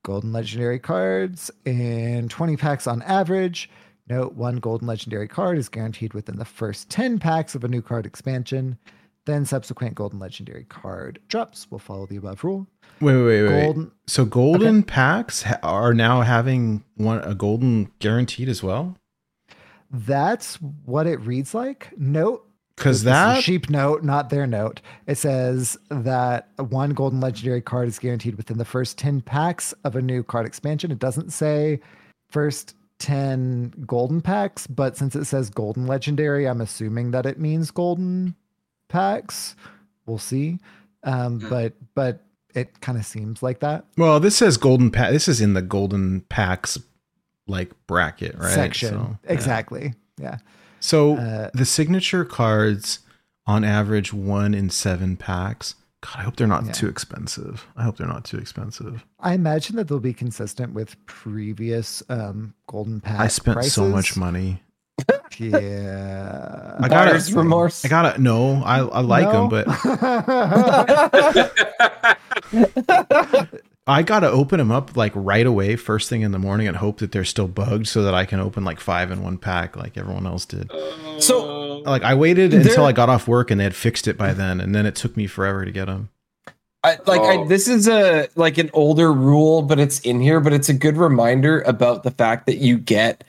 Golden 0.03 0.31
legendary 0.31 0.79
cards 0.79 1.51
in 1.65 2.29
20 2.29 2.55
packs 2.55 2.87
on 2.87 3.01
average. 3.01 3.69
Note 4.07 4.33
one 4.33 4.57
golden 4.57 4.87
legendary 4.87 5.27
card 5.27 5.57
is 5.57 5.69
guaranteed 5.69 6.13
within 6.13 6.37
the 6.37 6.45
first 6.45 6.89
10 6.89 7.19
packs 7.19 7.53
of 7.53 7.63
a 7.63 7.69
new 7.69 7.81
card 7.81 8.05
expansion. 8.05 8.77
Then 9.25 9.45
subsequent 9.45 9.95
golden 9.95 10.19
legendary 10.19 10.65
card 10.65 11.19
drops 11.29 11.71
will 11.71 11.79
follow 11.79 12.05
the 12.05 12.17
above 12.17 12.43
rule. 12.43 12.67
Wait, 12.99 13.15
wait, 13.15 13.43
wait, 13.43 13.75
wait. 13.75 13.87
So 14.07 14.25
golden 14.25 14.83
packs 14.83 15.43
ha- 15.43 15.59
are 15.63 15.93
now 15.93 16.21
having 16.21 16.83
one 16.95 17.19
a 17.19 17.33
golden 17.33 17.91
guaranteed 17.99 18.49
as 18.49 18.61
well. 18.61 18.97
That's 19.89 20.55
what 20.55 21.07
it 21.07 21.19
reads 21.21 21.53
like. 21.53 21.89
Note 21.97 22.45
Because 22.75 23.03
This 23.03 23.13
is 23.13 23.19
a 23.19 23.33
that 23.35 23.43
sheep 23.43 23.69
note, 23.69 24.03
not 24.03 24.29
their 24.29 24.47
note. 24.47 24.81
It 25.07 25.17
says 25.17 25.77
that 25.89 26.49
one 26.57 26.91
golden 26.91 27.19
legendary 27.21 27.61
card 27.61 27.87
is 27.87 27.99
guaranteed 27.99 28.35
within 28.35 28.57
the 28.57 28.65
first 28.65 28.97
10 28.97 29.21
packs 29.21 29.73
of 29.83 29.95
a 29.95 30.01
new 30.01 30.23
card 30.23 30.45
expansion. 30.45 30.91
It 30.91 30.99
doesn't 30.99 31.31
say 31.31 31.79
first 32.29 32.75
10 32.99 33.83
golden 33.85 34.21
packs, 34.21 34.65
but 34.65 34.97
since 34.97 35.15
it 35.15 35.25
says 35.25 35.49
golden 35.49 35.85
legendary, 35.85 36.47
I'm 36.47 36.61
assuming 36.61 37.11
that 37.11 37.25
it 37.25 37.39
means 37.39 37.69
golden 37.69 38.35
packs. 38.93 39.55
We'll 40.05 40.17
see. 40.19 40.59
Um, 41.03 41.39
but 41.49 41.73
but 41.95 42.23
it 42.55 42.79
kind 42.79 42.97
of 42.97 43.05
seems 43.05 43.43
like 43.43 43.59
that 43.59 43.83
well, 43.97 44.19
this 44.21 44.37
says 44.37 44.55
golden 44.57 44.89
pack. 44.91 45.11
This 45.11 45.27
is 45.27 45.41
in 45.41 45.53
the 45.53 45.61
golden 45.61 46.21
packs 46.29 46.77
like 47.47 47.71
bracket, 47.87 48.37
right? 48.37 48.53
section. 48.53 48.89
So, 48.93 49.17
yeah. 49.25 49.33
exactly. 49.33 49.93
Yeah. 50.17 50.37
So 50.79 51.17
Uh, 51.17 51.49
the 51.53 51.65
signature 51.65 52.23
cards 52.23 52.99
on 53.45 53.63
average 53.65 54.13
one 54.13 54.53
in 54.53 54.69
seven 54.69 55.17
packs. 55.17 55.75
God, 56.01 56.15
I 56.19 56.23
hope 56.23 56.35
they're 56.35 56.47
not 56.47 56.65
Yeah. 56.65 56.71
too 56.73 56.87
expensive. 56.89 57.65
I 57.75 57.83
hope 57.83 57.97
they're 57.97 58.07
not 58.07 58.25
too 58.25 58.37
expensive. 58.37 59.05
I 59.19 59.33
imagine 59.33 59.75
that 59.77 59.87
they'll 59.87 59.99
be 60.01 60.13
consistent 60.13 60.73
with 60.73 60.95
previous 61.05 62.03
um, 62.09 62.53
golden 62.67 62.99
pack. 63.01 63.19
I 63.19 63.27
spent 63.27 63.63
so 63.65 63.87
much 63.87 64.15
money. 64.17 64.61
Yeah. 65.39 66.75
I 66.79 66.87
gotta- 66.89 67.11
Buyer's 67.11 67.33
remorse. 67.33 67.83
I 67.85 67.87
gotta 67.87 68.21
no, 68.21 68.61
I 68.63 68.79
I 68.79 68.99
like 69.01 69.25
No. 69.31 69.47
them, 69.47 69.49
but 69.49 69.67
I 73.85 74.01
gotta 74.01 74.29
open 74.31 74.59
them 74.59 74.71
up 74.71 74.95
like 74.95 75.11
right 75.15 75.45
away, 75.45 75.75
first 75.75 76.07
thing 76.09 76.21
in 76.21 76.31
the 76.31 76.39
morning, 76.39 76.67
and 76.69 76.77
hope 76.77 76.99
that 76.99 77.11
they're 77.11 77.25
still 77.25 77.49
bugged, 77.49 77.87
so 77.87 78.03
that 78.03 78.13
I 78.13 78.25
can 78.25 78.39
open 78.39 78.63
like 78.63 78.79
five 78.79 79.11
in 79.11 79.21
one 79.21 79.37
pack, 79.37 79.75
like 79.75 79.97
everyone 79.97 80.25
else 80.25 80.45
did. 80.45 80.71
So 81.19 81.81
uh, 81.85 81.89
Like 81.91 82.03
I 82.03 82.13
waited 82.15 82.51
There- 82.51 82.61
until 82.61 82.85
I 82.85 82.93
got 82.93 83.09
off 83.09 83.27
work 83.27 83.51
and 83.51 83.59
they 83.59 83.65
had 83.65 83.75
fixed 83.75 84.07
it 84.07 84.17
by 84.17 84.33
then, 84.33 84.61
and 84.61 84.73
then 84.73 84.85
it 84.85 84.95
took 84.95 85.17
me 85.17 85.27
forever 85.27 85.65
to 85.65 85.71
get 85.71 85.85
them. 85.87 86.09
I, 86.85 86.97
like 87.05 87.21
Oh. 87.21 87.43
I, 87.43 87.47
this 87.47 87.67
is 87.67 87.87
a 87.87 88.27
like 88.35 88.57
an 88.57 88.69
older 88.73 89.11
rule, 89.11 89.61
but 89.63 89.79
it's 89.79 89.99
in 90.01 90.19
here. 90.21 90.39
But 90.39 90.53
it's 90.53 90.69
a 90.69 90.73
good 90.73 90.95
reminder 90.97 91.61
about 91.61 92.03
the 92.03 92.11
fact 92.11 92.45
that 92.45 92.57
you 92.57 92.77
get 92.77 93.23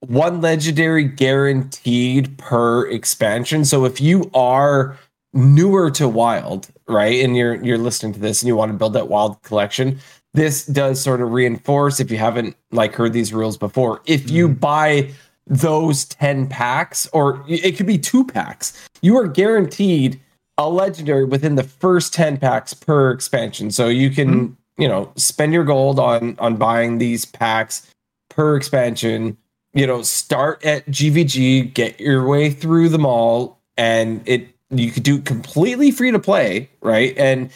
one 0.00 0.40
legendary 0.40 1.04
guaranteed 1.04 2.36
per 2.38 2.86
expansion. 2.88 3.64
So 3.64 3.84
if 3.84 4.00
you 4.00 4.30
are 4.34 4.96
newer 5.32 5.90
to 5.92 6.08
Wild, 6.08 6.68
right, 6.86 7.22
and 7.22 7.36
you're 7.36 7.62
you're 7.64 7.78
listening 7.78 8.12
to 8.14 8.20
this 8.20 8.42
and 8.42 8.48
you 8.48 8.56
want 8.56 8.72
to 8.72 8.78
build 8.78 8.92
that 8.94 9.08
Wild 9.08 9.42
collection, 9.42 9.98
this 10.34 10.66
does 10.66 11.00
sort 11.00 11.20
of 11.20 11.32
reinforce 11.32 12.00
if 12.00 12.10
you 12.10 12.18
haven't 12.18 12.56
like 12.70 12.94
heard 12.94 13.12
these 13.12 13.32
rules 13.32 13.56
before. 13.56 14.02
If 14.06 14.30
you 14.30 14.48
mm-hmm. 14.48 14.58
buy 14.58 15.10
those 15.46 16.04
10 16.06 16.48
packs 16.48 17.08
or 17.12 17.44
it 17.48 17.76
could 17.76 17.86
be 17.86 17.98
two 17.98 18.24
packs, 18.24 18.88
you 19.00 19.16
are 19.16 19.26
guaranteed 19.26 20.20
a 20.58 20.68
legendary 20.68 21.24
within 21.24 21.54
the 21.54 21.62
first 21.62 22.12
10 22.12 22.36
packs 22.36 22.74
per 22.74 23.10
expansion. 23.10 23.70
So 23.70 23.88
you 23.88 24.10
can, 24.10 24.28
mm-hmm. 24.28 24.82
you 24.82 24.88
know, 24.88 25.10
spend 25.16 25.52
your 25.52 25.64
gold 25.64 25.98
on 25.98 26.36
on 26.38 26.56
buying 26.56 26.98
these 26.98 27.24
packs 27.24 27.90
per 28.28 28.56
expansion. 28.56 29.36
You 29.78 29.86
know, 29.86 30.02
start 30.02 30.64
at 30.64 30.86
GVG, 30.86 31.72
get 31.72 32.00
your 32.00 32.26
way 32.26 32.50
through 32.50 32.88
them 32.88 33.06
all, 33.06 33.60
and 33.76 34.26
it 34.26 34.48
you 34.70 34.90
could 34.90 35.04
do 35.04 35.20
completely 35.20 35.92
free 35.92 36.10
to 36.10 36.18
play, 36.18 36.68
right? 36.80 37.16
And 37.16 37.50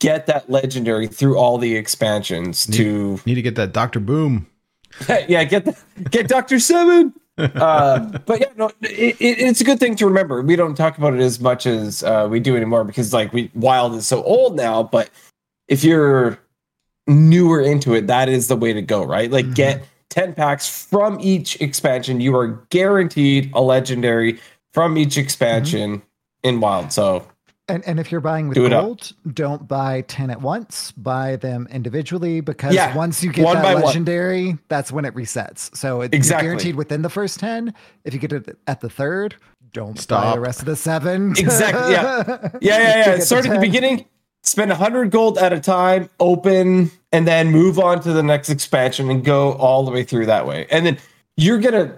get 0.00 0.26
that 0.26 0.50
legendary 0.50 1.06
through 1.06 1.38
all 1.38 1.58
the 1.58 1.76
expansions 1.76 2.66
to 2.66 3.20
Need 3.24 3.36
to 3.36 3.42
get 3.42 3.54
that 3.54 3.72
Doctor 3.72 4.00
Boom. 4.00 4.48
yeah, 5.28 5.44
get 5.44 5.64
the, 5.64 5.76
get 6.10 6.26
Doctor 6.26 6.58
Seven. 6.58 7.14
uh, 7.38 8.00
but 8.26 8.40
yeah, 8.40 8.48
no, 8.56 8.70
it, 8.82 9.16
it, 9.20 9.38
it's 9.38 9.60
a 9.60 9.64
good 9.64 9.78
thing 9.78 9.94
to 9.94 10.06
remember. 10.06 10.42
We 10.42 10.56
don't 10.56 10.74
talk 10.74 10.98
about 10.98 11.14
it 11.14 11.20
as 11.20 11.38
much 11.38 11.66
as 11.66 12.02
uh, 12.02 12.26
we 12.28 12.40
do 12.40 12.56
anymore 12.56 12.82
because 12.82 13.12
like 13.12 13.32
we 13.32 13.48
Wild 13.54 13.94
is 13.94 14.08
so 14.08 14.24
old 14.24 14.56
now. 14.56 14.82
But 14.82 15.08
if 15.68 15.84
you're 15.84 16.36
newer 17.06 17.60
into 17.60 17.94
it, 17.94 18.08
that 18.08 18.28
is 18.28 18.48
the 18.48 18.56
way 18.56 18.72
to 18.72 18.82
go, 18.82 19.04
right? 19.04 19.30
Like 19.30 19.54
get 19.54 19.84
ten 20.10 20.34
packs 20.34 20.68
from 20.68 21.18
each 21.20 21.60
expansion. 21.60 22.20
You 22.20 22.36
are 22.36 22.48
guaranteed 22.70 23.50
a 23.54 23.60
legendary 23.62 24.38
from 24.74 24.98
each 24.98 25.16
expansion 25.16 26.02
in 26.42 26.60
Wild. 26.60 26.92
So 26.92 27.26
And, 27.68 27.82
and 27.86 27.98
if 28.00 28.10
you're 28.12 28.20
buying 28.20 28.48
with 28.48 28.56
Do 28.56 28.66
it 28.66 28.72
up. 28.72 28.84
gold, 28.84 29.12
don't 29.32 29.66
buy 29.68 30.02
10 30.02 30.30
at 30.30 30.40
once. 30.42 30.92
Buy 30.92 31.36
them 31.36 31.66
individually 31.70 32.40
because 32.40 32.74
Yeah, 32.74 32.94
once 32.96 33.22
you 33.22 33.32
get 33.32 33.44
one 33.44 33.56
by 33.56 33.62
that 33.62 33.74
one. 33.74 33.82
legendary, 33.84 34.58
that's 34.68 34.90
when 34.92 35.04
it 35.04 35.14
resets. 35.14 35.74
So 35.76 36.00
it's 36.02 36.14
Exactly. 36.14 36.46
guaranteed 36.46 36.74
within 36.76 37.02
the 37.02 37.10
first 37.10 37.38
10. 37.40 37.72
If 38.04 38.12
you 38.14 38.20
get 38.20 38.32
it 38.32 38.58
at 38.66 38.80
the 38.80 38.90
third, 38.90 39.36
don't 39.72 40.06
buy 40.08 40.32
the 40.34 40.40
rest 40.40 40.60
of 40.60 40.66
the 40.66 40.74
seven. 40.76 41.30
Exactly, 41.38 41.92
yeah. 41.92 42.24
yeah, 42.60 42.78
yeah, 42.78 43.06
yeah. 43.14 43.18
Start 43.20 43.44
at 43.46 43.50
the 43.50 43.54
10. 43.56 43.60
beginning, 43.60 44.04
spend 44.50 44.70
100 44.70 45.10
gold 45.10 45.38
at 45.38 45.52
a 45.52 45.60
time, 45.60 46.10
open, 46.18 46.90
and 47.12 47.26
then 47.26 47.50
move 47.50 47.78
on 47.78 48.00
to 48.02 48.12
the 48.12 48.22
next 48.22 48.50
expansion 48.50 49.10
and 49.10 49.24
go 49.24 49.52
all 49.54 49.84
the 49.84 49.90
way 49.90 50.02
through 50.04 50.26
that 50.26 50.46
way. 50.46 50.66
And 50.70 50.84
then 50.84 50.98
you're 51.36 51.58
gonna 51.58 51.96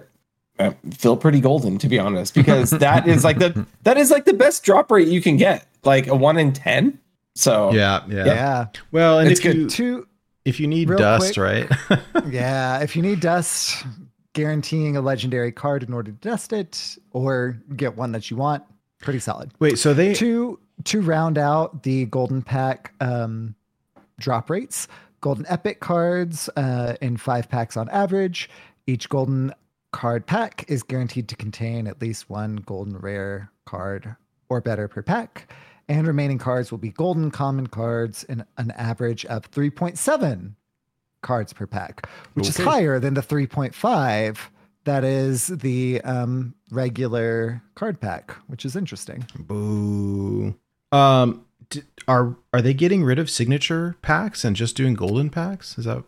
uh, 0.59 0.71
feel 0.91 1.17
pretty 1.17 1.41
golden, 1.41 1.77
to 1.79 1.87
be 1.89 1.99
honest, 1.99 2.33
because 2.33 2.69
that 2.85 3.07
is 3.07 3.23
like 3.23 3.39
the 3.39 3.65
that 3.83 3.97
is 3.97 4.11
like 4.11 4.25
the 4.25 4.33
best 4.33 4.63
drop 4.63 4.91
rate 4.91 5.07
you 5.07 5.21
can 5.21 5.37
get, 5.37 5.67
like 5.83 6.07
a 6.07 6.15
one 6.15 6.37
in 6.37 6.53
ten. 6.53 6.99
So 7.35 7.71
Yeah, 7.73 8.03
yeah. 8.07 8.25
Yeah. 8.25 8.65
Well, 8.91 9.19
and 9.19 9.29
It's 9.31 9.39
if 9.39 9.43
good. 9.43 9.55
you 9.55 9.69
Two, 9.69 10.07
if 10.45 10.59
you 10.59 10.67
need 10.67 10.87
dust, 10.89 11.33
quick. 11.35 11.69
right? 11.89 11.99
yeah. 12.29 12.79
If 12.79 12.95
you 12.95 13.01
need 13.01 13.19
dust, 13.21 13.83
guaranteeing 14.33 14.95
a 14.97 15.01
legendary 15.01 15.51
card 15.51 15.83
in 15.83 15.93
order 15.93 16.11
to 16.11 16.17
dust 16.17 16.53
it 16.53 16.97
or 17.11 17.57
get 17.75 17.97
one 17.97 18.11
that 18.11 18.29
you 18.29 18.37
want, 18.37 18.63
pretty 19.01 19.19
solid. 19.19 19.51
Wait, 19.59 19.79
so 19.79 19.93
they 19.95 20.13
to 20.13 20.59
to 20.85 21.01
round 21.01 21.37
out 21.37 21.83
the 21.83 22.05
golden 22.05 22.41
pack 22.41 22.93
um, 22.99 23.55
drop 24.19 24.49
rates 24.49 24.87
golden 25.23 25.45
epic 25.47 25.79
cards 25.79 26.49
uh, 26.57 26.95
in 27.01 27.15
five 27.15 27.49
packs 27.49 27.77
on 27.77 27.87
average. 27.89 28.49
Each 28.85 29.07
golden 29.07 29.53
card 29.93 30.27
pack 30.27 30.65
is 30.67 30.83
guaranteed 30.83 31.29
to 31.29 31.35
contain 31.37 31.87
at 31.87 32.01
least 32.01 32.29
one 32.29 32.57
golden 32.57 32.97
rare 32.97 33.49
card 33.65 34.17
or 34.49 34.59
better 34.59 34.89
per 34.89 35.01
pack. 35.01 35.49
And 35.87 36.05
remaining 36.05 36.39
cards 36.39 36.71
will 36.71 36.77
be 36.77 36.91
golden 36.91 37.31
common 37.31 37.67
cards 37.67 38.25
in 38.25 38.43
an 38.57 38.71
average 38.71 39.25
of 39.25 39.49
3.7 39.49 40.55
cards 41.21 41.53
per 41.53 41.65
pack 41.65 42.05
which 42.33 42.49
is 42.49 42.57
higher 42.57 42.99
than 42.99 43.13
the 43.13 43.21
3.5 43.21 44.37
that 44.83 45.05
is 45.05 45.47
the 45.47 46.01
um, 46.01 46.53
regular 46.69 47.63
card 47.75 48.01
pack 48.01 48.31
which 48.47 48.65
is 48.65 48.75
interesting. 48.75 49.25
Boo. 49.39 50.53
Um, 50.93 51.45
d- 51.69 51.83
are 52.07 52.35
are 52.53 52.61
they 52.61 52.73
getting 52.73 53.03
rid 53.03 53.19
of 53.19 53.29
signature 53.29 53.95
packs 54.01 54.45
and 54.45 54.55
just 54.55 54.75
doing 54.75 54.93
golden 54.93 55.29
packs? 55.29 55.77
Is 55.77 55.85
that 55.85 56.03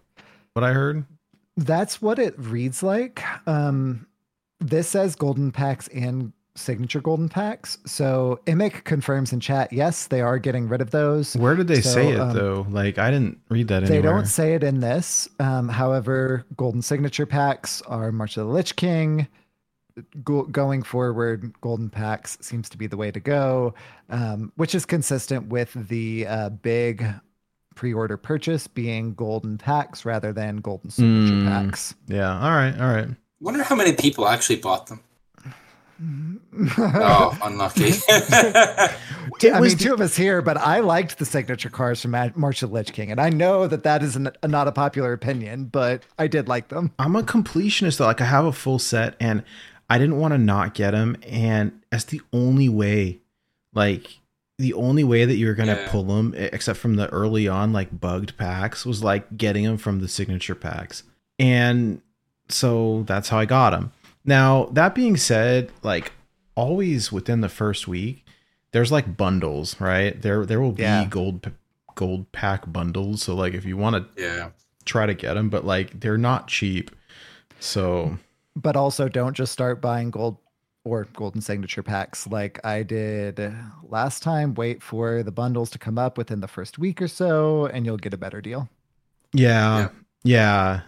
what 0.53 0.63
I 0.63 0.73
heard? 0.73 1.05
That's 1.57 2.01
what 2.01 2.19
it 2.19 2.35
reads 2.37 2.83
like. 2.83 3.23
Um, 3.47 4.07
this 4.59 4.87
says 4.89 5.15
golden 5.15 5.51
packs 5.51 5.87
and 5.89 6.33
signature 6.57 7.01
golden 7.01 7.27
packs. 7.27 7.77
So 7.85 8.39
Imic 8.45 8.83
confirms 8.85 9.33
in 9.33 9.39
chat, 9.41 9.73
yes, 9.73 10.07
they 10.07 10.21
are 10.21 10.39
getting 10.39 10.69
rid 10.69 10.79
of 10.81 10.91
those. 10.91 11.35
Where 11.35 11.55
did 11.55 11.67
they 11.67 11.81
So, 11.81 11.89
say 11.93 12.11
it 12.13 12.19
um, 12.19 12.33
though? 12.33 12.65
Like 12.69 12.97
I 12.97 13.11
didn't 13.11 13.39
read 13.49 13.67
that 13.69 13.85
They 13.85 13.97
anywhere. 13.97 14.13
don't 14.13 14.25
say 14.25 14.53
it 14.53 14.63
in 14.63 14.79
this. 14.79 15.27
Um, 15.39 15.67
however, 15.67 16.45
golden 16.55 16.81
signature 16.81 17.25
packs 17.25 17.81
are 17.83 18.11
March 18.11 18.37
of 18.37 18.47
the 18.47 18.53
Lich 18.53 18.75
King. 18.75 19.27
Go- 20.23 20.43
going 20.43 20.84
forward, 20.84 21.53
golden 21.61 21.89
packs 21.89 22.38
seems 22.41 22.67
to 22.69 22.77
be 22.77 22.85
the 22.88 22.97
way 22.97 23.11
to 23.11 23.19
go, 23.19 23.73
um, 24.09 24.51
which 24.57 24.76
is 24.76 24.85
consistent 24.85 25.47
with 25.47 25.72
the 25.88 26.27
uh, 26.27 26.49
big 26.49 27.05
pre-order 27.76 28.17
purchase 28.17 28.67
being 28.67 29.13
golden 29.13 29.57
packs 29.57 30.03
rather 30.05 30.34
than 30.34 30.57
golden 30.57 30.89
signature 30.89 31.34
Mm. 31.35 31.47
packs. 31.47 31.95
yeah. 32.07 32.34
All 32.39 32.51
right. 32.51 32.77
All 32.80 32.93
right. 32.93 33.07
Wonder 33.39 33.63
how 33.63 33.76
many 33.76 33.93
people 33.93 34.27
actually 34.27 34.57
bought 34.57 34.88
them. 34.88 34.99
Oh, 36.77 37.38
unlucky. 37.43 37.93
I 38.09 39.59
was 39.59 39.72
mean, 39.73 39.77
two 39.77 39.93
of 39.93 40.01
us 40.01 40.15
here, 40.15 40.41
but 40.41 40.57
I 40.57 40.80
liked 40.80 41.17
the 41.19 41.26
signature 41.26 41.69
cars 41.69 42.01
from 42.01 42.11
Ma- 42.11 42.30
March 42.35 42.61
of 42.63 42.69
the 42.69 42.76
Lich 42.76 42.93
King, 42.93 43.11
and 43.11 43.19
I 43.19 43.30
know 43.30 43.67
that 43.67 43.84
that 43.84 44.01
is 44.03 44.15
an, 44.15 44.30
a, 44.43 44.47
not 44.47 44.67
a 44.67 44.72
popular 44.72 45.13
opinion, 45.13 45.65
but 45.65 46.03
I 46.17 46.27
did 46.27 46.47
like 46.47 46.69
them. 46.69 46.91
I'm 46.99 47.15
a 47.15 47.23
completionist 47.23 47.97
though. 47.97 48.05
Like 48.05 48.22
I 48.22 48.26
have 48.26 48.45
a 48.45 48.51
full 48.53 48.80
set 48.80 49.15
and 49.19 49.43
I 49.89 49.97
didn't 49.97 50.17
want 50.19 50.33
to 50.33 50.37
not 50.37 50.73
get 50.73 50.91
them. 50.91 51.17
And 51.27 51.81
that's 51.91 52.05
the 52.05 52.21
only 52.33 52.69
way, 52.69 53.19
like 53.73 54.19
the 54.57 54.73
only 54.73 55.03
way 55.03 55.25
that 55.25 55.35
you 55.35 55.47
were 55.47 55.53
going 55.53 55.69
to 55.69 55.75
Yeah. 55.81 55.89
pull 55.89 56.03
them, 56.03 56.33
except 56.37 56.79
from 56.79 56.95
the 56.95 57.09
early 57.09 57.47
on, 57.47 57.73
like 57.73 57.99
bugged 57.99 58.37
packs 58.37 58.85
was 58.85 59.03
like 59.03 59.37
getting 59.37 59.65
them 59.65 59.77
from 59.77 59.99
the 59.99 60.07
signature 60.07 60.55
packs. 60.55 61.03
And 61.37 62.01
so 62.49 63.03
that's 63.05 63.29
how 63.29 63.39
I 63.39 63.45
got 63.45 63.71
them. 63.71 63.91
Now, 64.23 64.65
that 64.71 64.95
being 64.95 65.17
said, 65.17 65.71
like 65.83 66.13
always 66.55 67.11
within 67.11 67.41
the 67.41 67.49
first 67.49 67.87
week, 67.87 68.25
there's 68.71 68.91
like 68.91 69.17
bundles, 69.17 69.79
right? 69.79 70.19
There, 70.21 70.45
there 70.45 70.61
will 70.61 70.71
be 70.71 70.83
Yeah. 70.83 71.05
gold, 71.05 71.51
gold 71.95 72.31
pack 72.31 72.71
bundles. 72.71 73.23
So 73.23 73.35
like 73.35 73.53
if 73.53 73.65
you 73.65 73.77
want 73.77 74.15
to 74.15 74.21
yeah. 74.21 74.49
try 74.85 75.05
to 75.05 75.13
get 75.13 75.33
them, 75.35 75.49
but 75.49 75.65
like 75.65 75.99
they're 75.99 76.17
not 76.17 76.47
cheap. 76.47 76.91
So 77.59 78.17
But 78.56 78.76
also, 78.76 79.10
don't 79.10 79.36
just 79.36 79.52
start 79.52 79.82
buying 79.82 80.11
gold 80.11 80.38
or 80.86 81.07
golden 81.14 81.41
signature 81.41 81.84
packs 81.84 82.27
like 82.27 82.64
I 82.64 82.84
did 82.84 83.53
last 83.90 84.23
time. 84.23 84.53
Wait 84.53 84.82
for 84.82 85.23
the 85.23 85.32
bundles 85.32 85.69
to 85.72 85.80
come 85.80 85.98
up 85.98 86.18
within 86.18 86.40
the 86.40 86.48
first 86.48 86.77
week 86.77 87.02
or 87.02 87.07
so, 87.07 87.65
and 87.65 87.86
you'll 87.86 87.98
get 87.98 88.14
a 88.14 88.18
better 88.18 88.40
deal. 88.41 88.69
yeah, 89.34 89.90
yeah. 90.23 90.82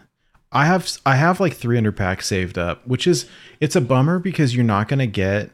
I 0.51 0.65
have 0.65 0.89
I 1.05 1.15
have 1.15 1.39
like 1.39 1.53
300 1.53 1.95
packs 1.97 2.27
saved 2.27 2.57
up, 2.57 2.87
which 2.87 3.05
is 3.05 3.27
it's 3.59 3.75
a 3.75 3.81
bummer 3.81 4.19
because 4.19 4.55
you're 4.55 4.63
not 4.63 4.87
gonna 4.87 5.07
get 5.07 5.51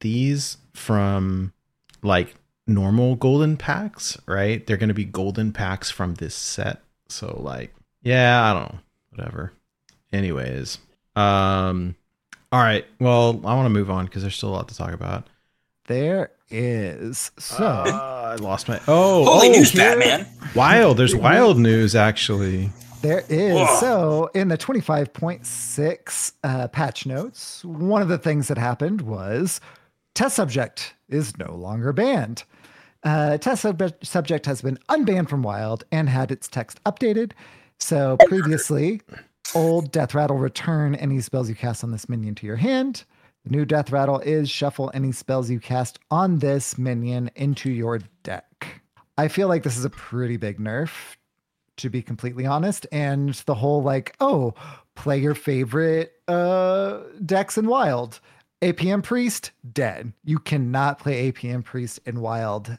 these 0.00 0.58
from 0.72 1.52
like 2.02 2.36
normal 2.66 3.16
golden 3.16 3.56
packs, 3.56 4.16
right? 4.26 4.64
They're 4.64 4.76
gonna 4.76 4.94
be 4.94 5.04
golden 5.04 5.52
packs 5.52 5.90
from 5.90 6.14
this 6.14 6.34
set. 6.34 6.82
So 7.08 7.40
like, 7.42 7.74
yeah, 8.02 8.44
I 8.48 8.52
don't 8.52 8.72
know, 8.72 8.78
whatever. 9.10 9.52
Anyways, 10.12 10.78
um, 11.16 11.96
all 12.52 12.60
right. 12.60 12.86
Well, 13.00 13.40
I 13.44 13.54
want 13.54 13.66
to 13.66 13.70
move 13.70 13.90
on 13.90 14.06
because 14.06 14.22
there's 14.22 14.36
still 14.36 14.50
a 14.50 14.56
lot 14.56 14.68
to 14.68 14.76
talk 14.76 14.92
about. 14.92 15.28
There 15.86 16.30
is 16.50 17.30
so. 17.38 17.64
Uh, 17.64 18.36
I 18.38 18.42
lost 18.42 18.68
my 18.68 18.80
oh 18.88 19.24
Holy 19.24 19.48
oh, 19.48 19.52
news, 19.52 19.70
here- 19.70 19.98
Batman. 19.98 20.26
Wild. 20.54 20.96
There's 20.96 21.14
wild 21.14 21.58
news 21.58 21.94
actually. 21.94 22.70
There 23.02 23.24
is. 23.28 23.56
Ugh. 23.56 23.80
So, 23.80 24.30
in 24.34 24.48
the 24.48 24.58
25.6 24.58 26.32
uh, 26.42 26.68
patch 26.68 27.06
notes, 27.06 27.64
one 27.64 28.02
of 28.02 28.08
the 28.08 28.18
things 28.18 28.48
that 28.48 28.58
happened 28.58 29.02
was 29.02 29.60
test 30.14 30.34
subject 30.34 30.94
is 31.08 31.36
no 31.38 31.54
longer 31.54 31.92
banned. 31.92 32.44
Uh, 33.04 33.38
test 33.38 33.62
subject, 33.62 34.04
subject 34.04 34.46
has 34.46 34.62
been 34.62 34.78
unbanned 34.88 35.28
from 35.28 35.42
Wild 35.42 35.84
and 35.92 36.08
had 36.08 36.32
its 36.32 36.48
text 36.48 36.82
updated. 36.84 37.32
So, 37.78 38.16
previously, 38.26 39.02
old 39.56 39.90
Deathrattle 39.90 40.38
return 40.38 40.94
any 40.96 41.18
spells 41.22 41.48
you 41.48 41.54
cast 41.54 41.82
on 41.82 41.90
this 41.90 42.10
minion 42.10 42.34
to 42.34 42.46
your 42.46 42.56
hand. 42.56 43.04
The 43.44 43.50
new 43.56 43.64
Deathrattle 43.64 44.22
is 44.22 44.50
shuffle 44.50 44.90
any 44.92 45.12
spells 45.12 45.48
you 45.48 45.60
cast 45.60 45.98
on 46.10 46.40
this 46.40 46.76
minion 46.76 47.30
into 47.36 47.70
your 47.70 48.00
deck. 48.22 48.82
I 49.16 49.28
feel 49.28 49.48
like 49.48 49.62
this 49.62 49.78
is 49.78 49.86
a 49.86 49.90
pretty 49.90 50.36
big 50.36 50.58
nerf 50.58 50.90
to 51.78 51.88
be 51.88 52.02
completely 52.02 52.44
honest. 52.44 52.86
And 52.92 53.32
the 53.46 53.54
whole 53.54 53.82
like, 53.82 54.14
oh, 54.20 54.52
play 54.94 55.18
your 55.18 55.34
favorite 55.34 56.12
uh 56.28 57.00
decks 57.24 57.56
in 57.56 57.66
wild. 57.66 58.20
APM 58.60 59.02
Priest, 59.02 59.52
dead. 59.72 60.12
You 60.22 60.38
cannot 60.38 60.98
play 60.98 61.32
APM 61.32 61.64
Priest 61.64 62.00
in 62.04 62.20
wild 62.20 62.76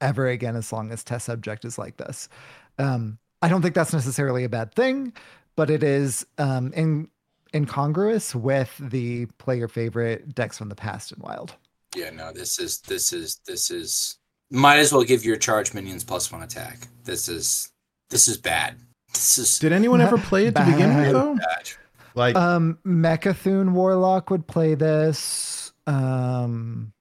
ever 0.00 0.26
again 0.28 0.56
as 0.56 0.72
long 0.72 0.90
as 0.90 1.04
test 1.04 1.26
subject 1.26 1.66
is 1.66 1.76
like 1.76 1.98
this. 1.98 2.30
Um, 2.78 3.18
I 3.42 3.48
don't 3.48 3.60
think 3.60 3.74
that's 3.74 3.92
necessarily 3.92 4.44
a 4.44 4.48
bad 4.48 4.74
thing, 4.74 5.12
but 5.56 5.70
it 5.70 5.82
is 5.82 6.26
um 6.38 6.72
in 6.74 7.08
incongruous 7.54 8.34
with 8.34 8.74
the 8.80 9.26
play 9.38 9.56
your 9.58 9.68
favorite 9.68 10.34
decks 10.34 10.58
from 10.58 10.68
the 10.68 10.74
past 10.74 11.12
in 11.12 11.20
wild. 11.20 11.54
Yeah, 11.96 12.10
no, 12.10 12.32
this 12.32 12.58
is 12.58 12.80
this 12.80 13.12
is 13.12 13.40
this 13.46 13.70
is 13.70 14.18
might 14.50 14.78
as 14.78 14.92
well 14.92 15.04
give 15.04 15.24
your 15.24 15.36
charge 15.36 15.72
minions 15.74 16.04
plus 16.04 16.30
one 16.32 16.42
attack. 16.42 16.88
This 17.04 17.28
is 17.28 17.70
this 18.10 18.28
is 18.28 18.36
bad. 18.36 18.76
This 19.12 19.38
is 19.38 19.58
Did 19.60 19.72
anyone 19.72 20.00
ever 20.00 20.18
play 20.30 20.46
it 20.46 20.54
to 20.56 20.64
begin 20.64 20.96
with 20.96 21.12
though? 21.12 21.34
bad. 21.36 21.70
Like 22.16 22.36
Um 22.36 22.78
Mecha'thun 22.84 23.72
Warlock 23.72 24.30
would 24.30 24.46
play 24.46 24.74
this. 24.74 25.72
Um 25.86 26.92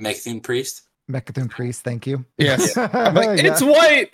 Mecha'thun 0.00 0.42
Priest. 0.42 0.82
Mecha'thun 1.10 1.48
Priest, 1.50 1.82
thank 1.82 2.06
you. 2.06 2.24
Yes. 2.38 2.76
I'm 2.76 3.14
like, 3.14 3.40
Yeah. 3.42 3.52
it's 3.52 3.62
white. 3.62 4.10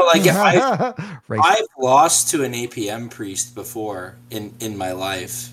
No, 0.00 0.06
like 0.06 0.26
if 0.26 0.34
I. 0.36 0.94
I've 1.42 1.66
lost 1.78 2.30
to 2.30 2.42
an 2.44 2.52
APM 2.52 3.10
priest 3.10 3.54
before 3.54 4.16
in 4.30 4.54
in 4.60 4.76
my 4.76 4.92
life. 4.92 5.50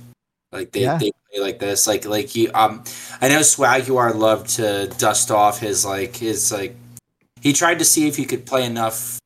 Like 0.51 0.71
they, 0.71 0.81
Yeah. 0.81 0.97
they 0.97 1.11
play 1.31 1.41
like 1.41 1.59
this. 1.59 1.85
Like 1.87 2.05
like 2.05 2.35
you 2.35 2.49
um 2.53 2.83
I 3.21 3.27
know 3.27 3.39
Swaguar 3.41 4.15
loved 4.15 4.49
to 4.55 4.87
dust 4.97 5.29
off 5.31 5.59
his 5.59 5.85
like 5.85 6.15
his 6.15 6.51
like 6.51 6.75
he 7.41 7.53
tried 7.53 7.79
to 7.79 7.85
see 7.85 8.07
if 8.07 8.15
he 8.15 8.25
could 8.25 8.45
play 8.45 8.65
enough 8.65 9.19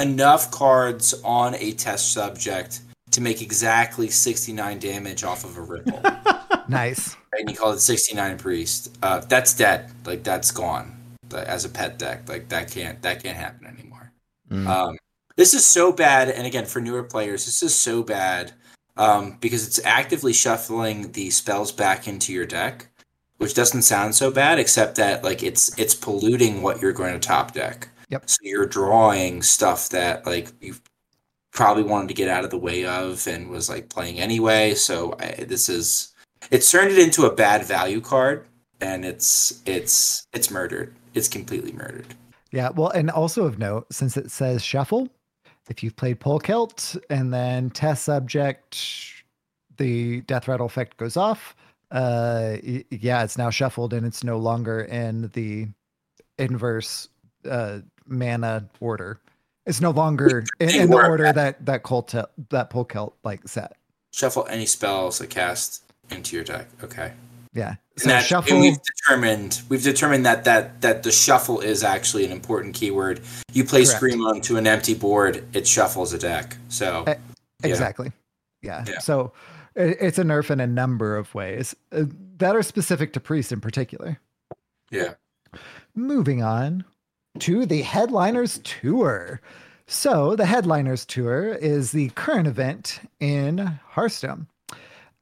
enough 0.00 0.50
cards 0.50 1.14
on 1.24 1.54
a 1.56 1.72
test 1.72 2.12
subject 2.12 2.80
to 3.10 3.20
make 3.22 3.40
exactly 3.40 4.10
69 4.10 4.78
damage 4.78 5.24
off 5.24 5.44
of 5.44 5.56
a 5.56 5.62
ripple. 5.62 6.02
nice. 6.68 7.16
and 7.32 7.48
he 7.48 7.56
called 7.56 7.76
it 7.76 7.80
69 7.80 8.36
priest. 8.38 8.96
Uh 9.02 9.20
that's 9.20 9.54
dead. 9.54 9.90
Like 10.04 10.22
that's 10.22 10.50
gone. 10.50 10.94
As 11.34 11.64
a 11.64 11.68
pet 11.70 11.98
deck. 11.98 12.28
Like 12.28 12.48
that 12.50 12.70
can't 12.70 13.00
that 13.02 13.22
can't 13.22 13.36
happen 13.36 13.66
anymore. 13.66 14.07
Mm. 14.50 14.66
Um, 14.66 14.98
this 15.36 15.54
is 15.54 15.64
so 15.64 15.92
bad, 15.92 16.30
and 16.30 16.46
again 16.46 16.66
for 16.66 16.80
newer 16.80 17.04
players, 17.04 17.44
this 17.44 17.62
is 17.62 17.74
so 17.74 18.02
bad 18.02 18.52
um, 18.96 19.38
because 19.40 19.66
it's 19.66 19.80
actively 19.84 20.32
shuffling 20.32 21.12
the 21.12 21.30
spells 21.30 21.70
back 21.70 22.08
into 22.08 22.32
your 22.32 22.46
deck, 22.46 22.88
which 23.38 23.54
doesn't 23.54 23.82
sound 23.82 24.14
so 24.14 24.30
bad, 24.30 24.58
except 24.58 24.96
that 24.96 25.22
like 25.24 25.42
it's 25.42 25.76
it's 25.78 25.94
polluting 25.94 26.62
what 26.62 26.82
you're 26.82 26.92
going 26.92 27.18
to 27.18 27.20
top 27.20 27.52
deck. 27.52 27.88
Yep. 28.10 28.28
So 28.28 28.38
you're 28.42 28.66
drawing 28.66 29.42
stuff 29.42 29.88
that 29.90 30.26
like 30.26 30.50
you 30.60 30.74
probably 31.52 31.84
wanted 31.84 32.08
to 32.08 32.14
get 32.14 32.28
out 32.28 32.44
of 32.44 32.50
the 32.50 32.58
way 32.58 32.84
of 32.84 33.26
and 33.26 33.48
was 33.48 33.68
like 33.68 33.88
playing 33.88 34.18
anyway. 34.18 34.74
So 34.74 35.16
I, 35.20 35.44
this 35.44 35.68
is 35.68 36.14
it's 36.50 36.70
turned 36.70 36.90
it 36.90 36.98
into 36.98 37.26
a 37.26 37.34
bad 37.34 37.64
value 37.64 38.00
card, 38.00 38.46
and 38.80 39.04
it's 39.04 39.62
it's 39.66 40.26
it's 40.32 40.50
murdered. 40.50 40.94
It's 41.14 41.28
completely 41.28 41.72
murdered. 41.72 42.14
Yeah, 42.50 42.70
well, 42.70 42.90
and 42.90 43.10
also 43.10 43.44
of 43.44 43.58
note, 43.58 43.86
since 43.92 44.16
it 44.16 44.30
says 44.30 44.64
shuffle, 44.64 45.08
if 45.68 45.82
you've 45.82 45.96
played 45.96 46.20
Polkelt 46.20 46.98
and 47.10 47.32
then 47.32 47.70
test 47.70 48.04
subject, 48.04 49.14
the 49.76 50.22
Deathrattle 50.22 50.66
effect 50.66 50.96
goes 50.96 51.16
off. 51.16 51.54
Uh, 51.90 52.56
yeah, 52.90 53.22
it's 53.22 53.38
now 53.38 53.50
shuffled 53.50 53.92
and 53.92 54.06
it's 54.06 54.24
no 54.24 54.38
longer 54.38 54.82
in 54.82 55.30
the 55.34 55.68
inverse 56.38 57.08
uh, 57.48 57.80
mana 58.06 58.68
order. 58.80 59.20
It's 59.66 59.80
no 59.80 59.90
longer 59.90 60.44
in, 60.60 60.70
in 60.70 60.90
the 60.90 60.96
order 60.96 61.32
that 61.32 61.64
that 61.66 61.82
cult 61.82 62.10
that 62.10 62.70
Polkelt 62.70 63.12
like 63.24 63.46
set. 63.46 63.76
Shuffle 64.12 64.46
any 64.48 64.64
spells 64.64 65.18
that 65.18 65.28
cast 65.28 65.84
into 66.10 66.36
your 66.36 66.44
deck. 66.44 66.68
Okay. 66.82 67.12
Yeah, 67.52 67.76
so 67.98 68.08
that- 68.08 68.24
shuffle. 68.24 68.52
and 68.52 68.60
we've 68.62 68.78
determined 68.82 69.62
we've 69.68 69.82
determined 69.82 70.24
that 70.26 70.44
that 70.44 70.80
that 70.80 71.02
the 71.02 71.12
shuffle 71.12 71.60
is 71.60 71.82
actually 71.84 72.24
an 72.24 72.32
important 72.32 72.74
keyword. 72.74 73.20
You 73.52 73.64
play 73.64 73.84
Correct. 73.84 73.96
Scream 73.96 74.24
onto 74.24 74.56
an 74.56 74.66
empty 74.66 74.94
board, 74.94 75.44
it 75.52 75.66
shuffles 75.66 76.12
a 76.12 76.18
deck. 76.18 76.56
So 76.68 77.04
yeah. 77.06 77.18
Exactly. 77.62 78.12
Yeah. 78.62 78.84
Yeah. 78.86 78.98
So 79.00 79.32
it, 79.74 79.96
it's 80.00 80.18
a 80.18 80.24
nerf 80.24 80.50
in 80.50 80.60
a 80.60 80.66
number 80.66 81.16
of 81.16 81.34
ways 81.34 81.74
uh, 81.92 82.04
that 82.38 82.54
are 82.54 82.62
specific 82.62 83.12
to 83.14 83.20
Priest 83.20 83.52
in 83.52 83.60
particular. 83.60 84.20
yeah. 84.90 85.14
Moving 85.94 86.42
on 86.42 86.84
to 87.40 87.66
the 87.66 87.82
Headliners 87.82 88.60
Tour. 88.62 89.40
So, 89.86 90.36
the 90.36 90.46
Headliners 90.46 91.06
Tour 91.06 91.54
is 91.54 91.92
the 91.92 92.10
current 92.10 92.46
event 92.46 93.00
in 93.20 93.58
Hearthstone. 93.88 94.46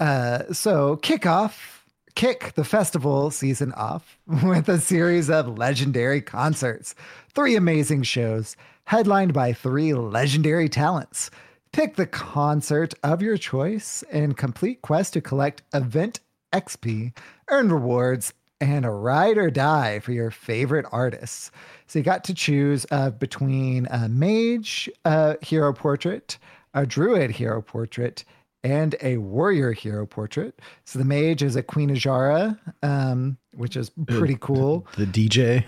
Uh, 0.00 0.52
so, 0.52 0.96
kick 0.96 1.24
off, 1.24 1.75
kick 2.16 2.55
the 2.55 2.64
festival 2.64 3.30
season 3.30 3.72
off 3.74 4.18
with 4.43 4.68
a 4.68 4.80
series 4.80 5.30
of 5.30 5.59
legendary 5.59 6.20
concerts. 6.20 6.94
Three 7.32 7.55
amazing 7.55 8.02
shows, 8.02 8.56
headlined 8.84 9.32
by 9.32 9.52
three 9.52 9.94
legendary 9.94 10.68
talents. 10.68 11.30
Pick 11.72 11.97
the 11.97 12.06
concert 12.06 12.94
of 13.05 13.20
your 13.20 13.36
choice 13.36 14.02
and 14.10 14.36
complete 14.36 14.80
quest 14.80 15.12
to 15.12 15.20
collect 15.20 15.62
event 15.74 16.20
XP, 16.52 17.12
earn 17.51 17.70
rewards, 17.70 18.32
and 18.62 18.86
a 18.86 18.90
ride 18.90 19.36
or 19.36 19.51
die 19.51 19.98
for 19.98 20.12
your 20.12 20.30
favorite 20.30 20.86
artists. 20.90 21.51
So 21.86 21.98
you 21.98 22.02
got 22.02 22.24
to 22.24 22.34
choose 22.34 22.86
uh, 22.90 23.10
between 23.10 23.86
a 23.90 24.09
mage 24.09 24.88
uh, 25.05 25.34
hero 25.43 25.74
portrait, 25.74 26.38
a 26.72 26.86
druid 26.86 27.32
hero 27.32 27.60
portrait, 27.60 28.24
and 28.64 28.94
a 29.02 29.18
warrior 29.18 29.72
hero 29.72 30.06
portrait. 30.06 30.58
So 30.84 30.98
the 30.98 31.04
mage 31.04 31.42
is 31.42 31.56
a 31.56 31.62
Queen 31.62 31.90
Azshara, 31.90 32.58
um, 32.82 33.36
which 33.54 33.76
is 33.76 33.90
pretty 34.06 34.36
cool. 34.40 34.86
the 34.96 35.06
DJ. 35.06 35.64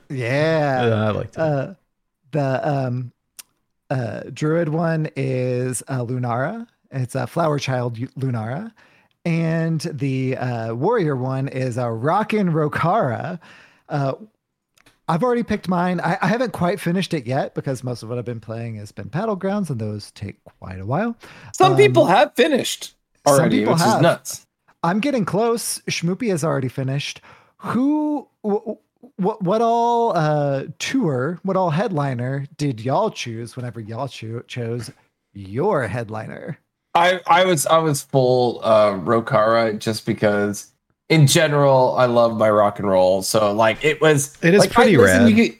Yeah. 0.08 1.06
I 1.08 1.10
like 1.10 1.32
that. 1.32 1.40
Uh, 1.40 1.74
the 2.32 2.68
um, 2.68 3.12
uh, 3.90 4.22
druid 4.32 4.68
one 4.68 5.08
is 5.16 5.82
uh, 5.88 6.04
Lunara. 6.04 6.66
It's 6.90 7.14
a 7.14 7.26
flower 7.26 7.58
child 7.58 7.96
Lunara. 7.96 8.72
And 9.24 9.80
the 9.80 10.36
uh, 10.36 10.74
warrior 10.74 11.16
one 11.16 11.48
is 11.48 11.76
a 11.78 11.90
Rockin' 11.90 12.48
Rokara. 12.48 13.38
I've 15.08 15.22
already 15.22 15.42
picked 15.42 15.68
mine. 15.68 16.00
I, 16.00 16.16
I 16.22 16.26
haven't 16.28 16.52
quite 16.52 16.80
finished 16.80 17.12
it 17.12 17.26
yet 17.26 17.54
because 17.54 17.82
most 17.84 18.02
of 18.02 18.08
what 18.08 18.18
I've 18.18 18.24
been 18.24 18.40
playing 18.40 18.76
has 18.76 18.92
been 18.92 19.10
Battlegrounds, 19.10 19.68
and 19.70 19.80
those 19.80 20.10
take 20.12 20.36
quite 20.44 20.80
a 20.80 20.86
while. 20.86 21.16
Some 21.54 21.72
Um, 21.72 21.78
people 21.78 22.06
have 22.06 22.34
finished 22.34 22.94
some 23.26 23.50
people 23.50 23.74
which 23.74 23.82
have. 23.82 23.96
is 23.96 24.02
nuts. 24.02 24.46
I'm 24.82 25.00
getting 25.00 25.24
close. 25.24 25.78
Schmoopy 25.90 26.28
has 26.30 26.42
already 26.44 26.68
finished. 26.68 27.20
Who, 27.58 28.26
what, 28.42 29.42
what 29.42 29.60
all 29.62 30.16
uh, 30.16 30.64
tour, 30.78 31.38
what 31.42 31.56
all 31.56 31.70
headliner 31.70 32.46
did 32.56 32.80
y'all 32.80 33.10
choose 33.10 33.56
whenever 33.56 33.80
y'all 33.80 34.08
cho- 34.08 34.42
chose 34.48 34.90
your 35.34 35.86
headliner? 35.86 36.58
I 36.94 37.20
I 37.26 37.44
was 37.46 37.64
I 37.66 37.78
was 37.78 38.02
full 38.02 38.60
uh 38.62 38.92
Rokara 38.94 39.78
just 39.78 40.04
because 40.04 40.71
in 41.12 41.26
general 41.26 41.94
I 41.98 42.06
love 42.06 42.36
my 42.36 42.50
rock 42.50 42.78
and 42.78 42.88
roll. 42.88 43.22
So 43.22 43.52
like 43.52 43.84
it 43.84 44.00
was 44.00 44.36
It 44.42 44.54
is 44.54 44.60
like, 44.60 44.70
I 44.70 44.74
pretty 44.74 44.96
listen, 44.96 45.24
rad. 45.24 45.30
you 45.30 45.48
could- 45.50 45.58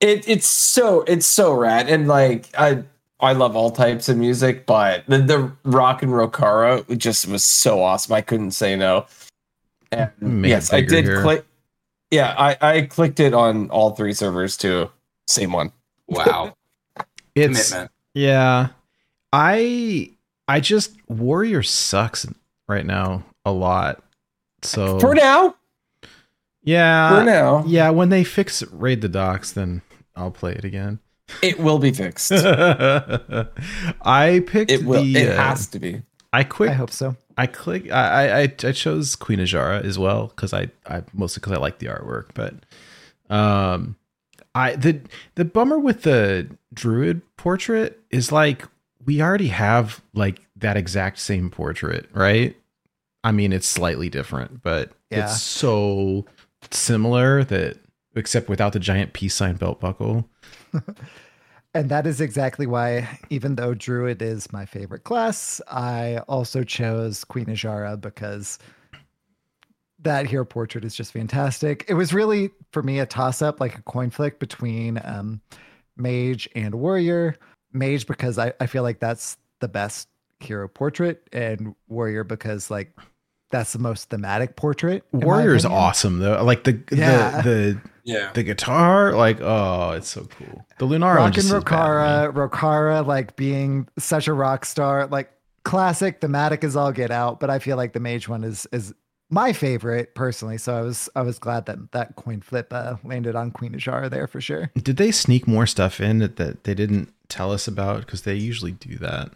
it 0.00 0.28
it's 0.28 0.48
so 0.48 1.02
it's 1.02 1.26
so 1.26 1.52
rad 1.54 1.88
and 1.88 2.08
like 2.08 2.48
I 2.58 2.82
I 3.20 3.34
love 3.34 3.54
all 3.54 3.70
types 3.70 4.08
of 4.08 4.16
music, 4.16 4.66
but 4.66 5.04
the, 5.06 5.18
the 5.18 5.52
rock 5.64 6.02
and 6.02 6.10
Rokara 6.10 6.98
just 6.98 7.28
was 7.28 7.44
so 7.44 7.80
awesome. 7.80 8.12
I 8.14 8.20
couldn't 8.20 8.50
say 8.50 8.74
no. 8.74 9.06
And 9.92 10.10
hmm, 10.18 10.40
Make 10.40 10.48
yes, 10.50 10.72
I 10.72 10.80
did 10.80 11.04
here. 11.04 11.22
click. 11.22 11.44
Yeah, 12.10 12.34
I 12.36 12.56
I 12.60 12.82
clicked 12.82 13.20
it 13.20 13.32
on 13.32 13.70
all 13.70 13.92
three 13.92 14.12
servers 14.12 14.56
too. 14.56 14.90
Same 15.28 15.52
one. 15.52 15.70
Wow. 16.08 16.54
It's 17.36 17.70
Commitment. 17.70 17.90
yeah. 18.12 18.68
I 19.32 20.10
I 20.48 20.60
just 20.60 20.96
Warrior 21.08 21.62
sucks 21.62 22.26
right 22.68 22.84
now 22.84 23.22
a 23.44 23.52
lot. 23.52 24.02
So 24.62 24.98
For 25.00 25.14
now, 25.14 25.56
yeah, 26.62 27.18
for 27.18 27.24
now. 27.24 27.64
yeah. 27.66 27.90
When 27.90 28.08
they 28.10 28.24
fix 28.24 28.62
raid 28.72 29.00
the 29.00 29.08
docks, 29.08 29.52
then 29.52 29.82
I'll 30.14 30.30
play 30.30 30.52
it 30.52 30.64
again. 30.64 31.00
It 31.42 31.58
will 31.58 31.78
be 31.78 31.92
fixed. 31.92 32.30
I 34.02 34.42
picked 34.46 34.70
It 34.70 34.84
will. 34.84 35.02
the. 35.02 35.16
It 35.16 35.28
uh, 35.30 35.42
has 35.42 35.66
to 35.68 35.78
be. 35.78 36.02
I 36.32 36.44
quick. 36.44 36.70
I 36.70 36.74
hope 36.74 36.90
so. 36.90 37.16
I 37.36 37.46
click. 37.46 37.90
I 37.90 38.08
I 38.28 38.38
I 38.40 38.42
I 38.42 38.72
chose 38.72 39.16
Queen 39.16 39.38
Azshara 39.38 39.84
as 39.84 39.98
well 39.98 40.28
because 40.28 40.52
I 40.52 40.68
I 40.86 41.02
mostly 41.12 41.40
because 41.40 41.52
I 41.52 41.60
like 41.60 41.78
the 41.78 41.86
artwork, 41.86 42.26
but 42.34 42.54
um, 43.34 43.96
I 44.54 44.76
the 44.76 45.00
the 45.34 45.44
bummer 45.44 45.78
with 45.78 46.02
the 46.02 46.48
druid 46.72 47.22
portrait 47.36 48.00
is 48.10 48.30
like 48.32 48.66
we 49.04 49.20
already 49.22 49.48
have 49.48 50.02
like 50.14 50.40
that 50.56 50.76
exact 50.76 51.18
same 51.18 51.50
portrait, 51.50 52.08
right? 52.12 52.56
I 53.24 53.32
mean, 53.32 53.52
it's 53.52 53.68
slightly 53.68 54.08
different, 54.08 54.62
but 54.62 54.92
Yeah. 55.10 55.24
it's 55.24 55.40
so 55.40 56.26
similar 56.70 57.44
that 57.44 57.78
except 58.14 58.48
without 58.48 58.72
the 58.72 58.78
giant 58.80 59.12
peace 59.14 59.34
sign 59.34 59.56
belt 59.56 59.80
buckle. 59.80 60.28
And 61.74 61.88
that 61.88 62.06
is 62.06 62.20
exactly 62.20 62.66
why, 62.66 63.18
even 63.30 63.54
though 63.54 63.72
Druid 63.72 64.20
is 64.20 64.52
my 64.52 64.66
favorite 64.66 65.04
class, 65.04 65.58
I 65.68 66.18
also 66.28 66.64
chose 66.64 67.24
Queen 67.24 67.46
Azshara 67.46 67.98
because 67.98 68.58
that 70.00 70.26
hero 70.26 70.44
portrait 70.44 70.84
is 70.84 70.94
just 70.94 71.12
fantastic. 71.12 71.86
It 71.88 71.94
was 71.94 72.12
really, 72.12 72.50
for 72.72 72.82
me, 72.82 72.98
a 72.98 73.06
toss 73.06 73.40
up, 73.40 73.58
like 73.58 73.78
a 73.78 73.82
coin 73.82 74.10
flick 74.10 74.38
between 74.38 75.00
um, 75.04 75.40
Mage 75.96 76.46
and 76.54 76.74
Warrior. 76.74 77.36
Mage 77.72 78.06
because 78.06 78.38
I, 78.38 78.52
I 78.60 78.66
feel 78.66 78.82
like 78.82 79.00
that's 79.00 79.38
the 79.60 79.68
best 79.68 80.08
hero 80.40 80.68
portrait, 80.68 81.26
and 81.32 81.74
Warrior 81.88 82.24
because, 82.24 82.70
like, 82.70 82.92
that's 83.52 83.72
the 83.72 83.78
most 83.78 84.10
thematic 84.10 84.56
portrait. 84.56 85.04
in 85.12 85.20
my 85.20 85.26
Warrior 85.26 85.54
is 85.54 85.64
awesome 85.64 86.18
though. 86.18 86.42
Like 86.42 86.64
the 86.64 86.82
Yeah. 86.90 87.40
the 87.42 87.52
the 87.52 87.80
Yeah. 88.04 88.30
the 88.32 88.42
guitar, 88.42 89.12
like 89.12 89.40
oh, 89.40 89.92
it's 89.92 90.08
so 90.08 90.26
cool. 90.36 90.66
The 90.78 90.86
Lunara 90.86 91.00
one 91.00 91.16
Rock 91.16 91.24
and 91.26 91.34
just 91.34 91.46
is 91.46 91.52
bad. 91.52 91.62
Rokara, 91.62 92.32
Rokara, 92.50 93.06
like 93.06 93.36
being 93.36 93.86
such 93.98 94.26
a 94.26 94.32
rock 94.32 94.64
star, 94.64 95.06
like 95.06 95.30
classic 95.64 96.20
thematic 96.20 96.64
is 96.64 96.74
all 96.74 96.90
get 96.90 97.12
out, 97.12 97.38
but 97.38 97.48
I 97.50 97.60
feel 97.60 97.76
like 97.76 97.92
the 97.92 98.00
mage 98.00 98.28
one 98.28 98.42
is 98.42 98.66
is 98.72 98.92
my 99.30 99.52
favorite 99.52 100.14
personally. 100.14 100.58
So 100.58 100.74
I 100.76 100.80
was 100.82 101.08
I 101.14 101.22
was 101.22 101.38
glad 101.38 101.66
that 101.66 101.92
that 101.92 102.16
coin 102.16 102.40
flip 102.40 102.72
uh, 102.72 102.96
landed 103.04 103.36
on 103.36 103.50
Queen 103.52 103.72
Azshara 103.72 104.10
there 104.10 104.26
for 104.26 104.40
sure. 104.40 104.70
Did 104.76 104.96
they 104.96 105.10
sneak 105.12 105.46
more 105.46 105.66
stuff 105.66 106.00
in 106.00 106.18
that, 106.18 106.36
that 106.36 106.64
they 106.64 106.74
didn't 106.74 107.12
tell 107.28 107.52
us 107.52 107.68
about? 107.68 108.00
Because 108.00 108.22
they 108.22 108.34
usually 108.34 108.72
do 108.72 108.96
that. 108.98 109.30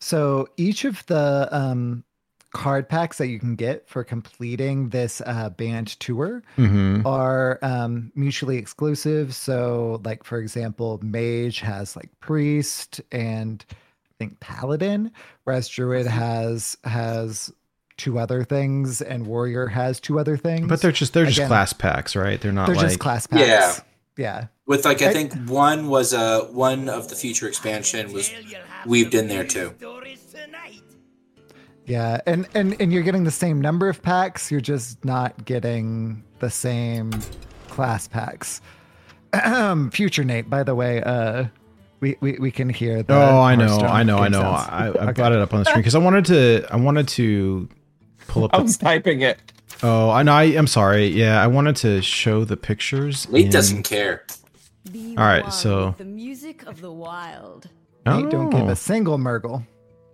So 0.00 0.48
each 0.56 0.84
of 0.84 1.04
the 1.06 1.48
um, 1.50 2.04
card 2.52 2.88
packs 2.88 3.18
that 3.18 3.26
you 3.28 3.38
can 3.38 3.54
get 3.56 3.88
for 3.88 4.02
completing 4.04 4.88
this 4.88 5.20
uh, 5.26 5.50
band 5.50 5.88
tour 6.00 6.42
Mm-hmm. 6.56 7.06
are 7.06 7.58
um, 7.62 8.10
mutually 8.14 8.56
exclusive. 8.56 9.34
So, 9.34 10.00
like 10.04 10.24
for 10.24 10.38
example, 10.38 10.98
Mage 11.02 11.60
has 11.60 11.94
like 11.96 12.08
Priest 12.20 13.00
and 13.12 13.64
I 13.70 13.74
think 14.18 14.40
Paladin, 14.40 15.12
whereas 15.44 15.68
Druid 15.68 16.06
has 16.06 16.76
has 16.84 17.52
two 17.96 18.18
other 18.18 18.44
things, 18.44 19.00
and 19.02 19.26
Warrior 19.26 19.66
has 19.66 20.00
two 20.00 20.18
other 20.18 20.36
things. 20.36 20.68
But 20.68 20.80
they're 20.80 20.90
just 20.92 21.12
they're 21.12 21.26
just 21.26 21.46
class 21.48 21.72
packs, 21.72 22.16
right? 22.16 22.40
They're 22.40 22.52
not 22.52 22.66
they're 22.66 22.76
like 22.76 22.86
just 22.86 22.98
class 23.00 23.26
packs. 23.26 23.46
Yeah. 23.46 23.74
yeah. 24.16 24.46
With 24.66 24.84
like 24.84 25.02
I 25.02 25.10
I- 25.10 25.12
think 25.12 25.34
one 25.48 25.88
was 25.88 26.12
a 26.12 26.40
one 26.50 26.88
of 26.88 27.08
the 27.10 27.14
future 27.16 27.46
expansion 27.46 28.12
was 28.12 28.32
weaved 28.86 29.14
in 29.14 29.28
there 29.28 29.44
too. 29.44 29.74
Yeah, 31.88 32.20
and, 32.26 32.46
and 32.54 32.78
and 32.80 32.92
you're 32.92 33.02
getting 33.02 33.24
the 33.24 33.30
same 33.30 33.60
number 33.60 33.88
of 33.88 34.02
packs. 34.02 34.50
You're 34.50 34.60
just 34.60 35.02
not 35.04 35.44
getting 35.46 36.22
the 36.38 36.50
same 36.50 37.10
class 37.68 38.06
packs. 38.06 38.60
Future 39.92 40.24
Nate, 40.24 40.48
by 40.50 40.62
the 40.62 40.74
way, 40.74 41.02
uh, 41.02 41.44
we, 42.00 42.16
we 42.20 42.32
we 42.38 42.50
can 42.50 42.68
hear. 42.68 43.02
The 43.02 43.14
Oh, 43.14 43.40
I 43.40 43.56
know, 43.56 43.78
I 43.80 44.02
know, 44.02 44.18
I 44.18 44.28
know. 44.28 44.40
sounds. 44.42 44.68
I, 44.70 44.84
I 44.86 44.88
Okay. 44.88 45.12
brought 45.12 45.32
it 45.32 45.38
up 45.40 45.52
on 45.54 45.60
the 45.60 45.64
screen 45.64 45.80
because 45.80 45.94
I 45.94 45.98
wanted 45.98 46.24
to. 46.26 46.64
I 46.70 46.76
wanted 46.76 47.08
to 47.08 47.68
pull 48.26 48.44
up. 48.44 48.50
I 48.54 48.58
The, 48.58 48.62
was 48.64 48.76
typing 48.76 49.22
it. 49.22 49.38
oh, 49.82 50.10
I 50.10 50.22
know. 50.22 50.32
I, 50.32 50.44
I'm 50.44 50.66
sorry. 50.66 51.06
Yeah, 51.06 51.42
I 51.42 51.46
wanted 51.46 51.76
to 51.76 52.02
show 52.02 52.44
the 52.44 52.56
pictures. 52.56 53.28
Lee 53.30 53.44
in- 53.44 53.50
doesn't 53.50 53.82
care. 53.84 54.24
All 54.94 55.24
right, 55.24 55.52
so 55.52 55.94
the 55.98 56.04
music 56.04 56.66
of 56.66 56.80
the 56.80 56.92
wild. 56.92 57.68
Nate, 58.06 58.30
don't 58.30 58.48
give 58.50 58.62
Oh. 58.62 58.68
a 58.70 58.76
single 58.76 59.18
Murgle. 59.18 59.66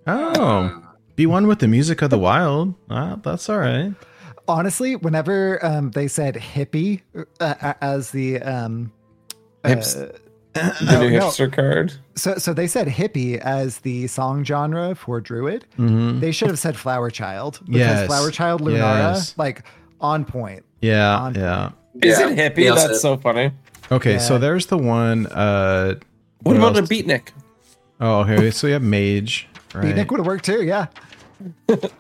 Oh, 0.09 0.83
be 1.17 1.27
one 1.27 1.47
with 1.47 1.59
the 1.61 1.69
music 1.69 2.03
of 2.03 2.11
the 2.11 2.19
wild. 2.19 2.75
Ah, 2.91 3.17
that's 3.23 3.49
all 3.49 3.59
right. 3.59 3.93
Honestly, 4.47 4.97
whenever 4.97 5.65
um, 5.65 5.91
they 5.93 6.07
said 6.09 6.35
hippie 6.35 7.01
uh, 7.41 7.75
as 7.81 8.11
the 8.11 8.41
um, 8.43 8.93
Hips- 9.65 9.97
uh, 9.97 10.13
The 10.55 10.99
new 11.01 11.11
no. 11.19 11.27
hipster 11.29 11.53
card. 11.53 11.95
so 12.15 12.37
so 12.37 12.53
they 12.53 12.67
said 12.69 12.87
hippie 12.87 13.39
as 13.39 13.79
the 13.79 14.07
song 14.07 14.45
genre 14.45 14.95
for 14.95 15.21
Druid. 15.21 15.65
Mhm. 15.79 16.21
They 16.21 16.31
should 16.31 16.49
have 16.49 16.59
said 16.61 16.77
Flower 16.77 17.11
Child 17.11 17.59
because 17.65 17.79
Yes. 17.81 18.07
Flower 18.07 18.31
Child 18.31 18.61
Lunara 18.61 19.15
Yes. 19.15 19.35
like 19.37 19.65
on 20.01 20.25
point. 20.25 20.63
Yeah, 20.81 21.19
On- 21.19 21.35
yeah. 21.35 21.71
Is 22.03 22.19
Yeah. 22.21 22.29
it 22.29 22.39
hippie? 22.39 22.65
Nails 22.65 22.87
That's 22.87 23.01
so 23.01 23.17
funny. 23.17 23.51
Okay, 23.91 24.19
so 24.19 24.39
there's 24.39 24.67
the 24.67 24.79
one. 24.79 25.27
Uh, 25.27 25.95
What, 26.43 26.57
about 26.57 26.77
a 26.77 26.83
beatnik? 26.83 27.29
Oh, 28.01 28.21
okay. 28.21 28.51
So 28.51 28.67
we 28.69 28.73
have 28.73 28.83
mage, 28.83 29.49
right? 29.75 29.85
Beatnik 29.87 30.11
would 30.11 30.19
have 30.21 30.27
worked 30.27 30.45
too. 30.45 30.63
Yeah. 30.63 30.87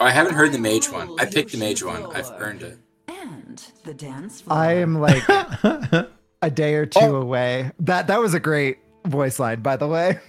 Oh, 0.00 0.06
I 0.06 0.10
haven't 0.10 0.34
heard 0.34 0.50
the 0.52 0.58
mage 0.58 0.90
one. 0.90 1.08
I 1.20 1.24
picked 1.24 1.52
the 1.52 1.58
mage 1.58 1.82
one. 1.84 2.04
I've 2.16 2.28
earned 2.38 2.62
it. 2.62 2.78
And 3.06 3.62
the 3.84 3.94
dance 3.94 4.40
floor. 4.40 4.58
I 4.58 4.72
am 4.74 4.98
like 5.00 5.22
a 6.42 6.50
day 6.52 6.74
or 6.74 6.84
two 6.84 6.98
Oh. 7.00 7.14
away. 7.22 7.70
That 7.78 8.08
that 8.08 8.20
was 8.20 8.34
a 8.34 8.40
great 8.40 8.78
voice 9.06 9.38
line, 9.38 9.60
by 9.62 9.76
the 9.76 9.86
way. 9.86 10.18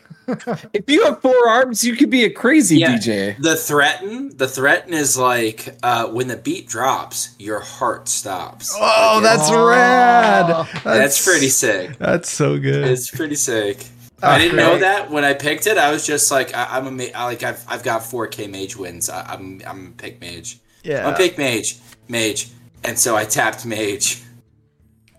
If 0.74 0.90
you 0.90 1.04
have 1.06 1.22
four 1.22 1.48
arms, 1.50 1.84
you 1.84 1.96
could 1.96 2.10
be 2.10 2.24
a 2.26 2.32
crazy 2.32 2.78
Yeah. 2.80 2.96
DJ. 2.98 3.38
The 3.42 3.56
threaten, 3.56 4.36
the 4.36 4.48
threaten 4.48 4.92
is 4.94 5.16
like 5.18 5.76
uh, 5.84 6.08
when 6.08 6.28
the 6.28 6.38
beat 6.38 6.68
drops, 6.68 7.36
your 7.38 7.60
heart 7.60 8.08
stops. 8.08 8.74
Oh, 8.76 9.20
Like, 9.22 9.24
that's 9.24 9.50
it's- 9.50 9.66
rad. 9.68 10.68
that's 10.84 11.24
pretty 11.24 11.50
sick. 11.50 11.98
That's 12.00 12.30
so 12.30 12.58
good. 12.60 12.88
It's 12.88 13.10
pretty 13.12 13.36
sick. 13.36 13.86
I 14.24 14.38
didn't 14.40 14.58
know 14.58 14.78
that 14.80 15.12
when 15.12 15.24
I 15.24 15.34
picked 15.34 15.68
it. 15.68 15.78
I 15.78 15.92
was 15.92 16.06
just 16.06 16.32
like, 16.32 16.54
I, 16.56 16.68
I'm 16.78 16.88
a 16.88 16.92
ma- 16.92 17.04
I, 17.14 17.26
like 17.26 17.44
I've 17.44 17.64
I've 17.68 17.84
got 17.84 18.02
4K 18.02 18.50
mage 18.50 18.76
wins. 18.76 19.10
I, 19.10 19.22
I'm 19.34 19.62
I'm 19.68 19.94
pick 19.98 20.20
mage. 20.22 20.60
Yeah, 20.84 21.08
I'm 21.08 21.16
pick 21.16 21.38
mage, 21.38 21.78
mage, 22.08 22.50
and 22.84 22.98
so 22.98 23.16
I 23.16 23.26
tapped 23.26 23.66
mage. 23.66 24.22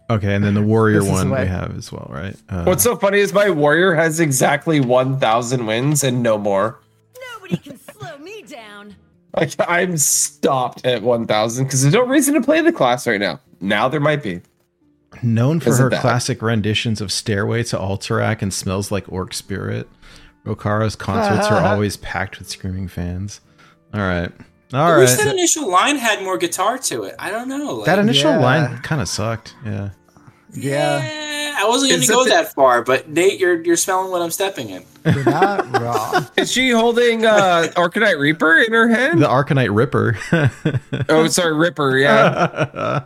Okay, 0.08 0.34
and 0.34 0.44
then 0.44 0.54
the 0.54 0.62
warrior 0.62 1.04
one 1.04 1.28
the 1.28 1.34
way. 1.34 1.42
we 1.42 1.48
have 1.48 1.76
as 1.76 1.90
well, 1.90 2.06
right? 2.08 2.36
Uh, 2.48 2.62
What's 2.64 2.84
so 2.84 2.94
funny 2.94 3.18
is 3.18 3.32
my 3.32 3.50
warrior 3.50 3.92
has 3.92 4.20
exactly 4.20 4.78
1,000 4.78 5.66
wins 5.66 6.04
and 6.04 6.22
no 6.22 6.38
more. 6.38 6.78
Nobody 7.32 7.56
can 7.56 7.76
slow 7.76 8.16
me 8.18 8.42
down. 8.42 8.94
Like 9.36 9.50
I'm 9.58 9.96
stopped 9.96 10.86
at 10.86 11.02
1,000 11.02 11.64
because 11.64 11.82
there's 11.82 11.92
no 11.94 12.06
reason 12.06 12.34
to 12.34 12.40
play 12.40 12.60
the 12.62 12.70
class 12.70 13.04
right 13.08 13.18
now. 13.18 13.40
Now 13.60 13.88
there 13.88 13.98
might 13.98 14.22
be. 14.22 14.42
Known 15.22 15.60
for 15.60 15.70
Isn't 15.70 15.82
her 15.84 15.90
that- 15.90 16.00
classic 16.00 16.42
renditions 16.42 17.00
of 17.00 17.10
"Stairway 17.12 17.62
to 17.64 17.76
Alterac" 17.76 18.42
and 18.42 18.52
"Smells 18.52 18.90
Like 18.90 19.10
Orc 19.10 19.32
Spirit," 19.34 19.88
Rokara's 20.44 20.96
concerts 20.96 21.46
are 21.48 21.60
always 21.72 21.96
packed 21.96 22.38
with 22.38 22.48
screaming 22.48 22.88
fans. 22.88 23.40
All 23.94 24.00
right, 24.00 24.30
all 24.74 24.80
I 24.92 24.98
wish 24.98 25.12
that 25.14 25.26
initial 25.26 25.68
line 25.70 25.96
had 25.96 26.22
more 26.22 26.36
guitar 26.38 26.78
to 26.78 27.04
it. 27.04 27.14
I 27.18 27.30
don't 27.30 27.48
know. 27.48 27.76
Like, 27.76 27.86
That 27.86 27.98
initial 27.98 28.32
Yeah. 28.32 28.38
line 28.40 28.78
kind 28.78 29.00
of 29.00 29.08
sucked. 29.08 29.54
Yeah. 29.64 29.90
Yeah. 30.52 31.54
I 31.58 31.66
wasn't 31.68 31.90
going 31.90 32.02
to 32.02 32.06
go 32.06 32.24
the- 32.24 32.30
that 32.30 32.52
far, 32.54 32.82
but 32.82 33.08
Nate, 33.08 33.40
you're 33.40 33.62
you're 33.62 33.76
smelling 33.76 34.10
what 34.10 34.20
I'm 34.22 34.30
stepping 34.30 34.68
in. 34.70 34.84
You're 35.06 35.24
not 35.24 35.80
wrong. 35.80 36.26
Is 36.36 36.52
she 36.52 36.70
holding 36.70 37.24
uh 37.24 37.68
Arcanite 37.76 38.18
Reaper 38.18 38.58
in 38.58 38.72
her 38.72 38.88
hand? 38.88 39.22
The 39.22 39.26
Arcanite 39.26 39.74
Ripper. 39.74 40.18
oh, 41.08 41.26
sorry, 41.28 41.54
Ripper. 41.54 41.96
Yeah. 41.98 43.04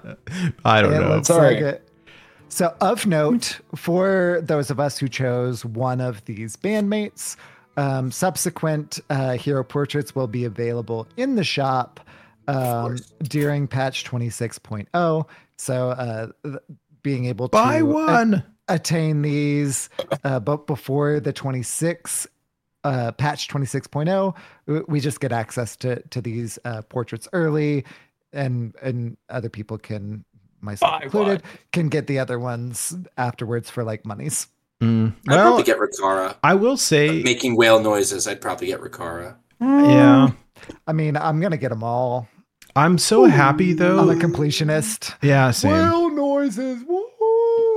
I 0.65 0.83
don't 0.83 0.93
It 0.93 1.01
know. 1.01 1.09
looks 1.17 1.29
Sorry. 1.29 1.55
like 1.55 1.63
it. 1.65 1.89
So, 2.53 2.75
of 2.81 3.07
note, 3.07 3.61
for 3.77 4.41
those 4.43 4.71
of 4.71 4.81
us 4.81 4.99
who 4.99 5.09
chose 5.09 5.65
one 5.65 6.01
of 6.01 6.25
these 6.25 6.57
bandmates, 6.57 7.37
um, 7.77 8.11
subsequent 8.11 8.99
uh, 9.09 9.33
hero 9.35 9.63
portraits 9.65 10.15
will 10.17 10.27
be 10.27 10.45
available 10.45 11.07
in 11.17 11.37
the 11.37 11.45
shop 11.45 12.01
um, 12.49 12.97
during 13.23 13.69
patch 13.69 14.05
26.0. 14.05 15.29
So, 15.57 15.91
uh, 15.91 16.27
th- 16.45 16.57
being 17.03 17.27
able 17.27 17.49
to 17.49 17.53
Buy 17.53 17.77
a- 17.79 17.85
one. 17.85 18.43
attain 18.69 19.23
these, 19.23 19.89
uh, 20.25 20.41
but 20.41 20.67
before 20.67 21.21
the 21.21 21.33
26 21.33 22.27
uh, 22.83 23.13
patch 23.13 23.47
26.0, 23.49 24.35
w- 24.67 24.85
we 24.89 25.01
just 25.01 25.21
get 25.21 25.33
access 25.33 25.77
to 25.77 26.03
to 26.09 26.21
these 26.21 26.59
uh, 26.65 26.83
portraits 26.83 27.29
early, 27.33 27.85
and 28.33 28.75
and 28.83 29.17
other 29.29 29.49
people 29.51 29.79
can, 29.79 30.25
myself 30.61 30.91
Buy 30.99 31.05
included, 31.05 31.43
can 31.73 31.89
get 31.89 32.07
the 32.07 32.19
other 32.19 32.39
ones 32.39 32.97
afterwards 33.17 33.71
for 33.71 33.85
like 33.85 34.05
monies. 34.05 34.47
Mm. 34.83 35.13
I'd 35.29 35.35
Well, 35.35 35.47
probably 35.49 35.65
get 35.65 35.79
Rikara. 35.79 36.37
I 36.43 36.55
will 36.55 36.77
say, 36.77 37.23
Making 37.23 37.57
whale 37.57 37.81
noises, 37.83 38.27
I'd 38.27 38.41
probably 38.41 38.69
get 38.69 38.81
Rikara. 38.81 39.37
yeah. 39.61 40.31
I 40.87 40.93
mean, 40.93 41.17
I'm 41.17 41.41
gonna 41.41 41.57
get 41.57 41.69
them 41.71 41.83
all. 41.83 42.29
I'm 42.77 42.99
so 42.99 43.25
happy 43.25 43.73
though. 43.73 43.99
I'm 43.99 44.11
a 44.11 44.15
completionist. 44.15 45.15
yeah, 45.23 45.51
same. 45.51 45.73
Whale 45.73 46.11
noises. 46.11 46.83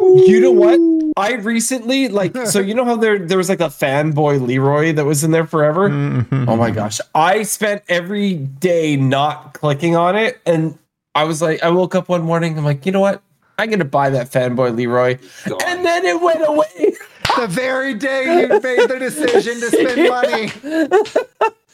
You 0.01 0.39
know 0.41 0.51
what? 0.51 0.79
I 1.17 1.33
recently 1.35 2.09
like 2.09 2.35
so 2.47 2.59
you 2.59 2.73
know 2.73 2.83
how 2.85 2.95
there 2.95 3.17
there 3.19 3.37
was 3.37 3.47
like 3.49 3.61
a 3.61 3.65
fanboy 3.69 4.45
Leroy 4.45 4.91
that 4.93 5.05
was 5.05 5.23
in 5.23 5.31
there 5.31 5.45
forever. 5.47 5.89
Mm-hmm. 5.89 6.49
Oh 6.49 6.55
my 6.57 6.71
gosh. 6.71 6.99
I 7.15 7.43
spent 7.43 7.83
every 7.87 8.33
day 8.35 8.95
not 8.95 9.53
clicking 9.53 9.95
on 9.95 10.15
it. 10.15 10.39
And 10.45 10.77
I 11.15 11.23
was 11.25 11.41
like, 11.41 11.61
I 11.63 11.69
woke 11.69 11.95
up 11.95 12.09
one 12.09 12.23
morning, 12.23 12.57
I'm 12.57 12.63
like, 12.65 12.85
you 12.85 12.91
know 12.91 12.99
what? 12.99 13.21
I'm 13.59 13.69
gonna 13.69 13.85
buy 13.85 14.09
that 14.09 14.31
fanboy 14.31 14.75
Leroy. 14.75 15.17
Gone. 15.47 15.59
And 15.65 15.85
then 15.85 16.05
it 16.05 16.19
went 16.19 16.41
away. 16.47 16.95
the 17.37 17.47
very 17.47 17.93
day 17.93 18.41
you 18.41 18.47
made 18.47 18.89
the 18.89 18.97
decision 18.99 19.59
to 19.59 19.69
spend 19.69 20.09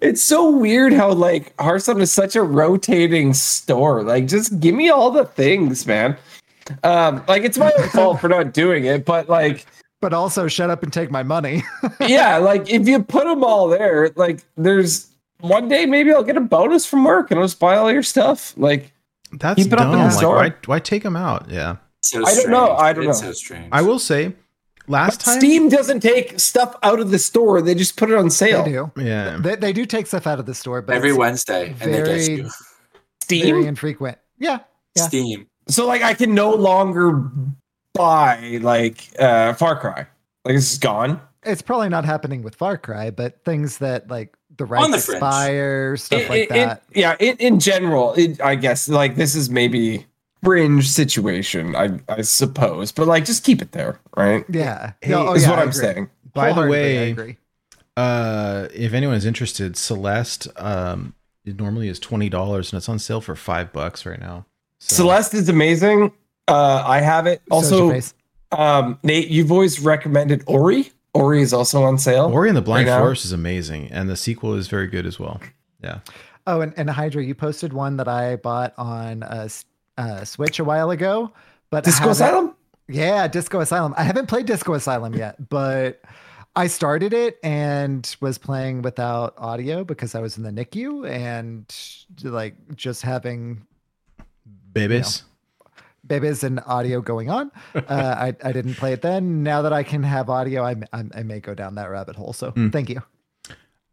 It's 0.00 0.22
so 0.22 0.50
weird 0.50 0.92
how 0.92 1.12
like 1.12 1.54
Hearthstone 1.60 2.00
is 2.00 2.12
such 2.12 2.34
a 2.36 2.42
rotating 2.42 3.34
store. 3.34 4.02
Like 4.02 4.26
just 4.26 4.58
give 4.60 4.74
me 4.74 4.88
all 4.88 5.10
the 5.10 5.24
things, 5.26 5.86
man. 5.86 6.16
Um, 6.82 7.22
like 7.28 7.44
it's 7.44 7.58
my 7.58 7.72
own 7.78 7.88
fault 7.92 8.20
for 8.20 8.28
not 8.28 8.52
doing 8.54 8.84
it, 8.84 9.04
but 9.04 9.28
like 9.28 9.66
But 10.00 10.12
also 10.14 10.48
shut 10.48 10.70
up 10.70 10.82
and 10.82 10.92
take 10.92 11.10
my 11.10 11.22
money. 11.22 11.62
yeah, 12.00 12.36
like 12.38 12.70
if 12.70 12.86
you 12.88 13.02
put 13.02 13.24
them 13.24 13.44
all 13.44 13.68
there, 13.68 14.10
like 14.16 14.44
there's 14.56 15.07
one 15.40 15.68
day 15.68 15.86
maybe 15.86 16.12
I'll 16.12 16.22
get 16.24 16.36
a 16.36 16.40
bonus 16.40 16.86
from 16.86 17.04
work 17.04 17.30
and 17.30 17.38
I'll 17.40 17.46
just 17.46 17.58
buy 17.60 17.76
all 17.76 17.90
your 17.92 18.02
stuff. 18.02 18.54
Like 18.56 18.92
That's 19.32 19.62
Keep 19.62 19.72
it 19.72 19.78
up 19.78 19.86
in 19.86 19.92
dumb. 19.92 19.98
the 20.00 20.04
Like, 20.06 20.12
store. 20.14 20.36
why, 20.36 20.54
why 20.66 20.78
take 20.80 21.02
them 21.02 21.16
out? 21.16 21.48
Yeah. 21.50 21.76
So 22.02 22.24
I 22.26 22.34
don't 22.34 22.50
know. 22.50 22.72
I 22.76 22.92
don't 22.92 23.08
It's 23.08 23.20
know. 23.22 23.28
so 23.28 23.32
strange. 23.32 23.68
I 23.72 23.82
will 23.82 23.98
say, 23.98 24.34
last 24.86 25.20
time. 25.20 25.38
Steam 25.40 25.68
doesn't 25.68 26.00
take 26.00 26.38
stuff 26.40 26.74
out 26.82 27.00
of 27.00 27.10
the 27.10 27.18
store; 27.18 27.60
they 27.60 27.74
just 27.74 27.96
put 27.96 28.08
it 28.10 28.16
on 28.16 28.30
sale. 28.30 28.64
They 28.64 28.70
do. 28.72 28.92
Yeah. 28.96 29.36
They, 29.40 29.56
they 29.56 29.72
do 29.72 29.84
take 29.84 30.06
stuff 30.06 30.26
out 30.26 30.38
of 30.38 30.46
the 30.46 30.54
store, 30.54 30.80
but 30.80 30.94
every 30.96 31.10
it's 31.10 31.18
Wednesday, 31.18 31.74
and 31.80 31.92
they 31.92 31.98
get 31.98 32.06
very- 32.06 32.24
you 32.30 32.36
very 32.42 32.50
Steam, 33.22 33.56
infrequent. 33.66 34.16
Yeah. 34.38 34.60
Yeah. 34.96 35.02
Steam. 35.02 35.46
so 35.68 35.86
like 35.86 36.02
I 36.02 36.14
can 36.14 36.34
no 36.34 36.54
longer 36.54 37.24
buy 37.94 38.58
like 38.62 39.08
uh 39.18 39.52
Far 39.54 39.78
Cry. 39.78 40.06
Like 40.44 40.54
this 40.54 40.72
is 40.72 40.78
gone. 40.78 41.20
It's 41.42 41.62
probably 41.62 41.88
not 41.88 42.04
happening 42.04 42.42
with 42.42 42.54
Far 42.54 42.78
Cry, 42.78 43.10
but 43.10 43.44
things 43.44 43.78
that 43.78 44.08
like 44.08 44.34
the 44.58 44.64
On 44.64 44.70
rights 44.70 45.06
the 45.06 45.12
fringe. 45.18 46.00
stuff 46.00 46.20
It- 46.20 46.28
like 46.28 46.38
it- 46.38 46.50
it- 46.50 46.54
that. 46.54 46.82
yeah, 46.94 47.16
in, 47.18 47.36
in 47.38 47.60
general, 47.60 48.12
it, 48.14 48.40
I 48.42 48.54
guess 48.54 48.88
like 48.88 49.16
this 49.16 49.34
is 49.34 49.48
maybe 49.50 50.06
fringe 50.42 50.88
situation, 50.88 51.74
I 51.74 51.98
I 52.08 52.20
suppose, 52.22 52.92
but 52.92 53.06
like 53.08 53.24
just 53.24 53.42
keep 53.44 53.62
it 53.62 53.72
there, 53.72 53.98
right? 54.16 54.44
yeah. 54.50 54.92
Hey, 55.00 55.10
No, 55.12 55.28
oh, 55.28 55.32
is 55.34 55.42
yeah, 55.44 55.50
what 55.50 55.58
I 55.58 55.62
I'm 55.62 55.68
agree. 55.70 55.80
saying. 55.80 56.10
By 56.34 56.52
the 56.52 56.66
way, 56.68 57.36
uh, 57.96 58.68
if 58.74 58.92
anyone 58.92 59.16
is 59.16 59.24
interested, 59.26 59.76
Celeste, 59.76 60.46
um, 60.56 61.14
it 61.44 61.58
normally 61.58 61.88
is 61.88 61.98
twenty 61.98 62.28
dollars, 62.28 62.72
and 62.72 62.78
it's 62.78 62.88
on 62.88 62.98
sale 62.98 63.20
for 63.20 63.34
five 63.34 63.72
bucks 63.72 64.04
right 64.06 64.20
now. 64.20 64.46
So, 64.80 64.96
Celeste 64.96 65.34
is 65.34 65.48
amazing. 65.48 66.12
Uh, 66.46 66.84
I 66.86 67.00
have 67.00 67.26
it. 67.26 67.42
Also, 67.50 67.90
face. 67.90 68.14
um, 68.52 68.98
Nate, 69.02 69.28
you've 69.28 69.50
always 69.50 69.80
recommended 69.80 70.44
Ori. 70.46 70.92
Ori 71.14 71.40
is 71.42 71.52
also 71.52 71.82
on 71.82 71.98
sale. 71.98 72.26
Ori 72.26 72.48
and 72.48 72.56
the 72.56 72.62
Blind 72.62 72.86
right 72.86 72.94
now. 72.94 73.00
Forest 73.02 73.24
is 73.24 73.32
amazing, 73.32 73.88
and 73.90 74.08
the 74.08 74.16
sequel 74.16 74.54
is 74.54 74.68
very 74.68 74.86
good 74.86 75.06
as 75.06 75.18
well. 75.18 75.40
Yeah. 75.82 76.00
Oh, 76.46 76.60
and, 76.60 76.72
and 76.76 76.88
Hydra, 76.88 77.22
you 77.24 77.34
posted 77.34 77.72
one 77.72 77.96
that 77.98 78.08
I 78.08 78.36
bought 78.36 78.72
on 78.78 79.22
uh, 79.22 79.42
s- 79.44 79.64
uh, 79.96 80.24
Switch 80.24 80.58
a 80.58 80.64
while 80.64 80.90
ago. 80.90 81.32
But 81.70 81.84
Disco 81.84 82.06
Elysium. 82.06 82.54
Yeah, 82.88 83.28
Disco 83.28 83.58
Elysium. 83.58 83.94
I 83.96 84.02
haven't 84.02 84.26
played 84.26 84.46
Disco 84.46 84.72
Elysium 84.72 85.14
yet, 85.14 85.48
but 85.50 86.00
I 86.56 86.66
started 86.66 87.12
it 87.12 87.38
and 87.42 88.16
was 88.20 88.38
playing 88.38 88.82
without 88.82 89.34
audio 89.36 89.84
because 89.84 90.14
I 90.14 90.20
was 90.20 90.38
in 90.38 90.42
the 90.44 90.50
NICU 90.50 91.08
and 91.08 91.66
like 92.24 92.54
just 92.76 93.02
having 93.02 93.66
Babies. 94.72 95.24
Babies 96.08 96.42
and 96.42 96.60
audio 96.66 97.00
going 97.00 97.30
on. 97.30 97.50
Uh, 97.74 98.32
I, 98.32 98.48
I 98.48 98.52
didn't 98.52 98.74
play 98.74 98.92
it 98.92 99.02
then. 99.02 99.42
Now 99.42 99.62
that 99.62 99.72
I 99.72 99.82
can 99.82 100.02
have 100.02 100.28
audio, 100.28 100.64
I, 100.64 100.74
I, 100.92 101.04
I 101.14 101.22
may 101.22 101.38
go 101.40 101.54
down 101.54 101.74
that 101.76 101.90
rabbit 101.90 102.16
hole. 102.16 102.32
So 102.32 102.50
Mm. 102.52 102.72
thank 102.72 102.88
you. 102.90 103.02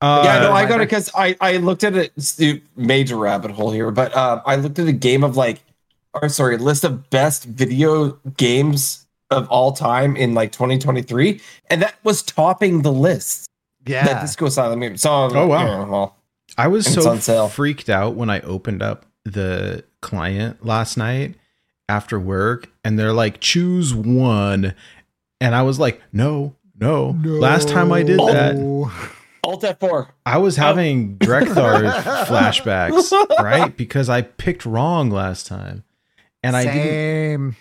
Uh, 0.02 0.22
yeah, 0.26 0.40
no, 0.40 0.52
I 0.52 0.66
got 0.66 0.82
it 0.82 0.90
because 0.90 1.10
I 1.16 1.36
I 1.40 1.58
looked 1.58 1.84
at 1.84 1.96
a 1.96 2.62
major 2.76 3.16
rabbit 3.18 3.52
hole 3.52 3.72
here, 3.72 3.92
but 3.92 4.14
uh, 4.16 4.42
I 4.46 4.56
looked 4.58 4.78
at 4.80 4.88
a 4.88 4.92
game 4.92 5.24
of 5.24 5.38
like, 5.38 5.62
or 6.14 6.28
sorry, 6.30 6.56
a 6.56 6.58
list 6.58 6.84
of 6.84 7.10
best 7.10 7.46
video 7.46 8.12
games 8.38 9.06
of 9.32 9.48
all 9.50 9.72
time 9.72 10.16
in 10.18 10.34
like 10.34 10.52
2023, 10.52 11.40
and 11.70 11.82
that 11.82 11.96
was 12.04 12.22
topping 12.24 12.82
the 12.82 12.92
list. 12.92 13.48
Yeah. 13.88 14.06
That 14.06 14.22
Disco 14.22 14.46
Elysium 14.46 14.80
game. 14.80 14.98
So, 14.98 15.12
Oh, 15.12 15.48
wow. 15.48 15.66
yeah, 15.66 15.86
well, 15.86 16.16
I 16.58 16.68
was 16.68 16.86
so 16.92 17.48
freaked 17.48 17.90
out 17.90 18.16
when 18.16 18.30
I 18.30 18.42
opened 18.42 18.82
up 18.84 19.06
the 19.24 19.84
client 20.02 20.66
last 20.66 20.98
night 20.98 21.36
after 21.90 22.20
work, 22.20 22.70
and 22.84 22.98
they're 22.98 23.14
like, 23.14 23.40
"Choose 23.40 23.94
one," 23.94 24.74
and 25.40 25.56
I 25.56 25.62
was 25.62 25.80
like, 25.80 26.02
"No, 26.12 26.56
no." 26.80 27.18
Last 27.24 27.70
time 27.70 27.91
I 27.91 28.03
did 28.03 28.20
that, 28.20 28.56
No. 28.56 28.91
Alt 29.44 29.62
F4. 29.64 30.07
I 30.26 30.38
was 30.40 30.56
having 30.56 31.18
Drek'Thar 31.18 31.91
flashbacks, 32.26 33.12
right? 33.41 33.76
Because 33.76 34.10
I 34.10 34.24
picked 34.24 34.66
wrong 34.66 35.10
last 35.12 35.45
time, 35.48 35.84
and 36.41 36.56
I 36.56 36.64
didn't. 36.64 37.56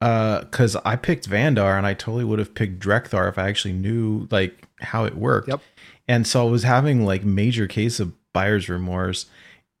Uh, 0.00 0.40
because 0.40 0.76
I 0.84 0.96
picked 0.96 1.28
Vanndar, 1.28 1.76
and 1.76 1.86
I 1.86 1.94
totally 1.94 2.24
would 2.24 2.38
have 2.38 2.54
picked 2.54 2.78
Drek'Thar 2.80 3.28
if 3.28 3.38
I 3.38 3.48
actually 3.48 3.74
knew 3.74 4.28
like 4.30 4.66
how 4.80 5.04
it 5.04 5.16
worked. 5.16 5.48
Yep. 5.48 5.60
And 6.08 6.26
so 6.26 6.46
I 6.46 6.50
was 6.50 6.62
having 6.62 7.04
like 7.04 7.24
major 7.24 7.66
case 7.66 7.98
of 7.98 8.12
buyer's 8.32 8.68
remorse. 8.68 9.26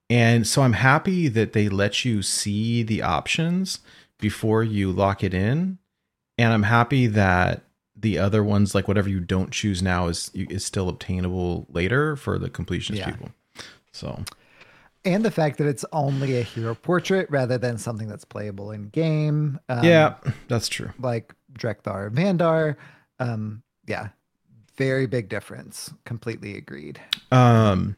And 0.08 0.46
so 0.46 0.62
I'm 0.62 0.74
happy 0.74 1.28
that 1.28 1.52
they 1.52 1.68
let 1.68 2.04
you 2.04 2.22
see 2.22 2.82
the 2.82 3.02
options 3.02 3.80
before 4.18 4.62
you 4.62 4.92
lock 4.92 5.24
it 5.24 5.34
in. 5.34 5.78
And 6.38 6.52
I'm 6.52 6.62
happy 6.64 7.06
that 7.08 7.64
the 7.96 8.18
other 8.18 8.44
ones, 8.44 8.74
like 8.74 8.86
whatever 8.88 9.08
you 9.08 9.20
don't 9.20 9.50
choose 9.50 9.82
now, 9.82 10.06
is 10.08 10.30
is 10.34 10.64
still 10.64 10.88
obtainable 10.88 11.66
later 11.70 12.14
for 12.14 12.38
the 12.38 12.50
completionist 12.50 12.98
Yeah. 12.98 13.10
people. 13.10 13.30
So 13.92 14.22
And 15.04 15.24
the 15.24 15.30
fact 15.30 15.58
that 15.58 15.66
it's 15.66 15.84
only 15.92 16.38
a 16.38 16.42
hero 16.42 16.74
portrait 16.74 17.28
rather 17.30 17.56
than 17.58 17.78
something 17.78 18.06
that's 18.06 18.24
playable 18.24 18.70
in 18.70 18.88
game. 18.90 19.58
Um, 19.68 19.82
yeah, 19.84 20.14
that's 20.48 20.68
true. 20.68 20.90
Like 20.98 21.34
Drek'Thar 21.58 22.10
Vanndar. 22.10 22.76
Um, 23.18 23.62
yeah. 23.86 24.08
Very 24.76 25.06
big 25.06 25.30
difference. 25.30 25.90
Completely 26.04 26.54
agreed. 26.56 27.00
Um, 27.32 27.96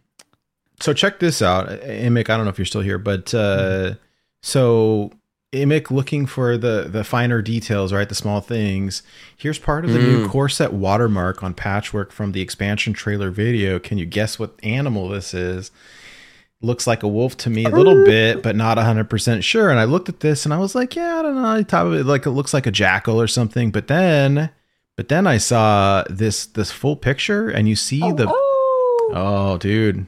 so 0.81 0.93
check 0.93 1.19
this 1.19 1.43
out, 1.43 1.69
Imic. 1.69 2.31
I 2.31 2.37
don't 2.37 2.45
know 2.45 2.51
if 2.51 2.59
you're 2.59 2.65
still 2.67 2.81
here, 2.83 2.99
but 2.99 3.33
uh, 3.35 3.95
so 4.43 5.11
Imic 5.53 5.91
looking 5.91 6.27
for 6.27 6.59
the 6.59 6.89
the 6.91 7.05
finer 7.05 7.41
details, 7.43 7.93
right? 7.93 8.09
The 8.09 8.15
small 8.15 8.41
things. 8.41 9.03
Here's 9.37 9.59
part 9.59 9.85
of 9.85 9.93
the 9.93 9.99
new 9.99 10.29
core 10.29 10.49
set 10.49 10.73
watermark 10.73 11.43
on 11.43 11.55
Patchwork 11.55 12.13
from 12.13 12.33
the 12.33 12.41
expansion 12.43 12.93
trailer 12.93 13.31
video. 13.31 13.79
Can 13.79 13.99
you 13.99 14.07
guess 14.07 14.39
what 14.39 14.55
animal 14.63 15.09
this 15.09 15.33
is? 15.35 15.71
Looks 16.61 16.87
like 16.89 17.03
a 17.05 17.09
wolf 17.09 17.37
to 17.39 17.51
me 17.51 17.65
a 17.65 17.71
little 17.71 18.05
bit, 18.05 18.43
but 18.43 18.57
not 18.57 18.79
100% 18.79 19.45
sure. 19.45 19.71
And 19.71 19.79
I 19.79 19.85
looked 19.85 20.09
at 20.09 20.21
this 20.21 20.45
and 20.45 20.53
I 20.53 20.59
was 20.59 20.75
like, 20.75 20.97
yeah, 20.97 21.19
I 21.21 21.23
don't 21.23 21.41
know. 21.41 21.63
Thought 21.63 21.87
of 21.87 21.93
it 21.95 22.05
like 22.05 22.27
it 22.27 22.31
looks 22.31 22.53
like 22.53 22.67
a 22.67 22.73
jackal 22.73 23.21
or 23.21 23.29
something. 23.29 23.71
But 23.71 23.87
then, 23.87 24.51
but 24.97 25.09
then 25.09 25.27
I 25.27 25.39
saw 25.39 26.03
this 26.11 26.47
this 26.47 26.73
full 26.73 26.97
picture 26.97 27.49
and 27.49 27.69
you 27.69 27.77
see 27.77 28.01
the 28.01 28.27
Oh, 29.15 29.57
dude. 29.59 30.07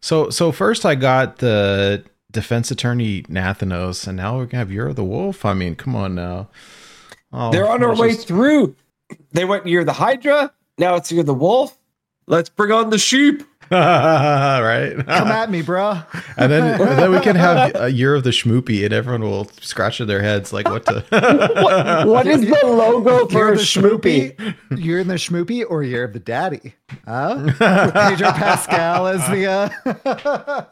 So 0.00 0.30
so 0.30 0.52
first 0.52 0.84
I 0.86 0.94
got 0.94 1.38
the 1.38 2.04
defense 2.30 2.70
attorney 2.70 3.22
Nathanos, 3.22 4.06
and 4.06 4.16
now 4.16 4.36
we're 4.36 4.46
gonna 4.46 4.58
have 4.58 4.72
You're 4.72 4.92
the 4.92 5.04
Wolf. 5.04 5.44
I 5.44 5.54
mean, 5.54 5.74
come 5.74 5.96
on 5.96 6.14
now. 6.14 6.48
Oh, 7.32 7.50
They're 7.50 7.68
on 7.68 7.82
our 7.82 7.94
way 7.96 8.12
just- 8.14 8.28
through. 8.28 8.74
They 9.32 9.44
went, 9.44 9.66
you're 9.66 9.84
the 9.84 9.92
Hydra. 9.92 10.52
Now 10.78 10.96
it's 10.96 11.12
you're 11.12 11.22
the 11.24 11.32
wolf. 11.34 11.78
Let's 12.26 12.48
bring 12.48 12.72
on 12.72 12.90
the 12.90 12.98
sheep. 12.98 13.42
right? 13.70 14.94
Come 15.06 15.28
at 15.28 15.50
me, 15.50 15.62
bro. 15.62 16.00
and 16.36 16.52
then 16.52 16.80
and 16.80 16.98
then 16.98 17.10
we 17.10 17.20
can 17.20 17.36
have 17.36 17.72
a 17.74 17.90
year 17.90 18.14
of 18.14 18.24
the 18.24 18.30
schmoopy, 18.30 18.84
and 18.84 18.92
everyone 18.94 19.22
will 19.22 19.46
scratch 19.60 19.98
their 19.98 20.22
heads 20.22 20.52
like, 20.52 20.68
what 20.68 20.86
to? 20.86 21.04
What, 21.66 22.06
what 22.06 22.26
is 22.26 22.42
the 22.42 22.60
logo 22.66 23.26
for 23.28 23.52
a 23.52 23.56
the 23.56 23.62
schmoopy? 23.62 24.36
schmoopy. 24.36 24.84
You're 24.84 25.00
in 25.00 25.08
the 25.08 25.14
schmoopy 25.14 25.64
or 25.68 25.82
you're 25.82 26.04
of 26.04 26.12
the 26.12 26.20
daddy. 26.20 26.74
Huh? 27.04 27.42
With 27.44 27.58
Pedro 27.58 28.30
Pascal 28.32 29.06
as 29.08 29.26
the 29.28 29.46
uh 29.46 30.66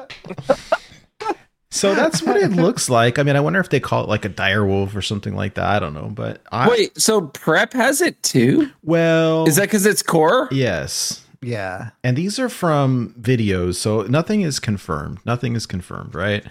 so 1.71 1.93
that's 1.93 2.23
what 2.23 2.37
it 2.37 2.53
looks 2.53 2.89
like. 2.89 3.19
I 3.19 3.25
mean, 3.25 3.35
I 3.35 3.41
wonder 3.41 3.59
if 3.59 3.69
they 3.69 3.81
call 3.81 4.05
it 4.05 4.09
like 4.09 4.25
a 4.25 4.29
dire 4.29 4.65
wolf 4.65 4.95
or 4.95 5.03
something 5.03 5.35
like 5.35 5.55
that. 5.55 5.67
I 5.67 5.81
don't 5.81 5.93
know, 5.93 6.09
but 6.09 6.41
I 6.53 6.69
Wait, 6.69 7.01
so 7.01 7.23
Prep 7.23 7.73
has 7.73 8.01
it 8.01 8.23
too? 8.23 8.71
well, 8.85 9.49
Is 9.49 9.57
that 9.57 9.63
because 9.63 9.85
it's 9.85 10.01
core? 10.03 10.49
yes? 10.53 11.24
Yeah. 11.47 11.91
And 12.03 12.17
these 12.17 12.39
are 12.39 12.49
from 12.49 13.15
videos, 13.21 13.75
so 13.77 14.03
nothing 14.03 14.43
is 14.43 14.59
confirmed. 14.59 15.19
Nothing 15.25 15.57
is 15.57 15.67
confirmed, 15.67 16.15
right? 16.15 16.45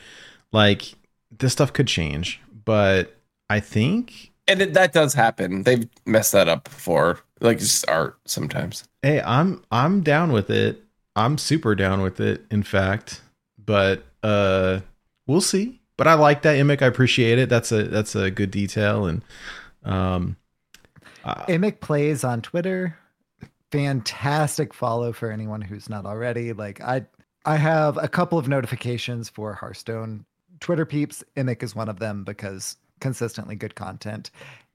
Like 0.52 0.94
this 1.38 1.52
stuff 1.54 1.74
could 1.74 1.88
change, 1.88 2.40
but 2.66 3.16
I 3.50 3.60
think 3.60 4.32
And 4.48 4.62
it, 4.62 4.74
that 4.74 4.94
does 4.94 5.14
happen. 5.14 5.64
They've 5.64 5.88
messed 6.06 6.32
that 6.34 6.48
up 6.48 6.64
before. 6.66 7.20
Like 7.42 7.60
just 7.60 7.88
art 7.90 8.18
sometimes. 8.26 8.84
hey, 9.02 9.22
I'm 9.22 9.64
I'm 9.72 10.02
down 10.02 10.32
with 10.32 10.50
it. 10.50 10.82
I'm 11.16 11.38
super 11.38 11.76
down 11.76 12.02
with 12.02 12.20
it, 12.20 12.46
in 12.52 12.64
fact. 12.64 13.22
But 13.64 14.04
uh 14.24 14.80
we'll 15.28 15.42
see. 15.42 15.82
but 15.98 16.08
I 16.08 16.14
like 16.16 16.42
that 16.44 16.58
Imic. 16.58 16.82
I 16.82 16.86
appreciate 16.88 17.40
it. 17.40 17.50
That's 17.50 17.72
a 17.72 17.84
that's 17.84 18.16
a 18.16 18.32
good 18.32 18.52
detail 18.52 19.06
and 19.06 19.24
um 19.84 20.38
Imic 21.26 21.80
plays 21.80 22.24
on 22.24 22.42
Twitter. 22.42 22.98
Fantastic 23.74 24.72
follow 24.72 25.12
for 25.12 25.32
anyone 25.32 25.60
who's 25.60 25.90
not 25.90 26.06
already. 26.06 26.54
Like 26.54 26.80
I 26.80 27.08
I 27.44 27.58
have 27.58 27.98
a 27.98 28.08
couple 28.08 28.38
of 28.38 28.48
notifications 28.48 29.30
for 29.30 29.56
Hearthstone 29.56 30.26
Twitter 30.60 30.86
peeps. 30.86 31.24
Imic 31.36 31.64
is 31.64 31.76
one 31.76 31.90
of 31.90 31.98
them 31.98 32.24
because 32.24 32.78
consistently 33.00 33.56
good 33.56 33.74
content 33.74 34.30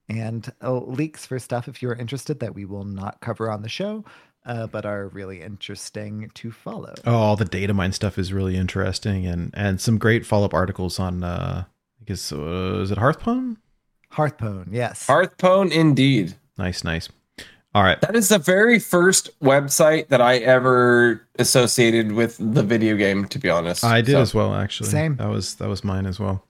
and 0.09 0.53
uh, 0.65 0.79
leaks 0.79 1.25
for 1.25 1.39
stuff 1.39 1.69
if 1.69 1.81
you're 1.81 1.95
interested 1.95 2.41
that 2.41 2.57
we 2.57 2.65
will 2.65 2.83
not 2.83 3.21
cover 3.21 3.49
on 3.49 3.63
the 3.63 3.69
show, 3.69 4.05
uh, 4.47 4.67
but 4.67 4.85
are 4.85 5.07
really 5.11 5.43
interesting 5.43 6.29
to 6.35 6.51
follow. 6.51 6.95
oh, 7.07 7.15
all 7.15 7.37
the 7.37 7.45
data 7.45 7.73
mine 7.73 7.93
stuff 7.93 8.19
is 8.19 8.33
really 8.33 8.57
interesting 8.57 9.27
and 9.27 9.53
and 9.55 9.81
some 9.81 9.99
great 9.99 10.27
follow 10.27 10.47
up 10.47 10.55
articles 10.55 10.99
on 10.99 11.23
uh 11.23 11.63
I 12.01 12.05
guess 12.05 12.33
uh, 12.33 12.81
is 12.83 12.91
it 12.91 12.99
Hearthpwn? 12.99 13.59
Hearthpone, 14.13 14.69
yes. 14.73 15.07
Hearthpone, 15.07 15.71
indeed. 15.71 16.35
Nice, 16.57 16.83
nice. 16.83 17.09
All 17.79 17.85
right. 17.85 18.01
That 18.01 18.17
is 18.17 18.29
the 18.29 18.41
very 18.41 18.81
first 18.81 19.31
website 19.39 20.09
that 20.09 20.21
I 20.21 20.39
ever 20.39 21.25
associated 21.39 22.11
with 22.11 22.37
the 22.41 22.65
video 22.65 22.97
game. 22.97 23.25
To 23.27 23.39
be 23.39 23.49
honest, 23.49 23.85
I 23.85 24.01
did 24.01 24.13
So, 24.15 24.21
as 24.21 24.35
well 24.35 24.53
actually. 24.53 24.89
Same. 24.89 25.15
That 25.15 25.29
was 25.29 25.55
that 25.57 25.69
was 25.69 25.85
mine 25.85 26.05
as 26.05 26.19
well. 26.19 26.45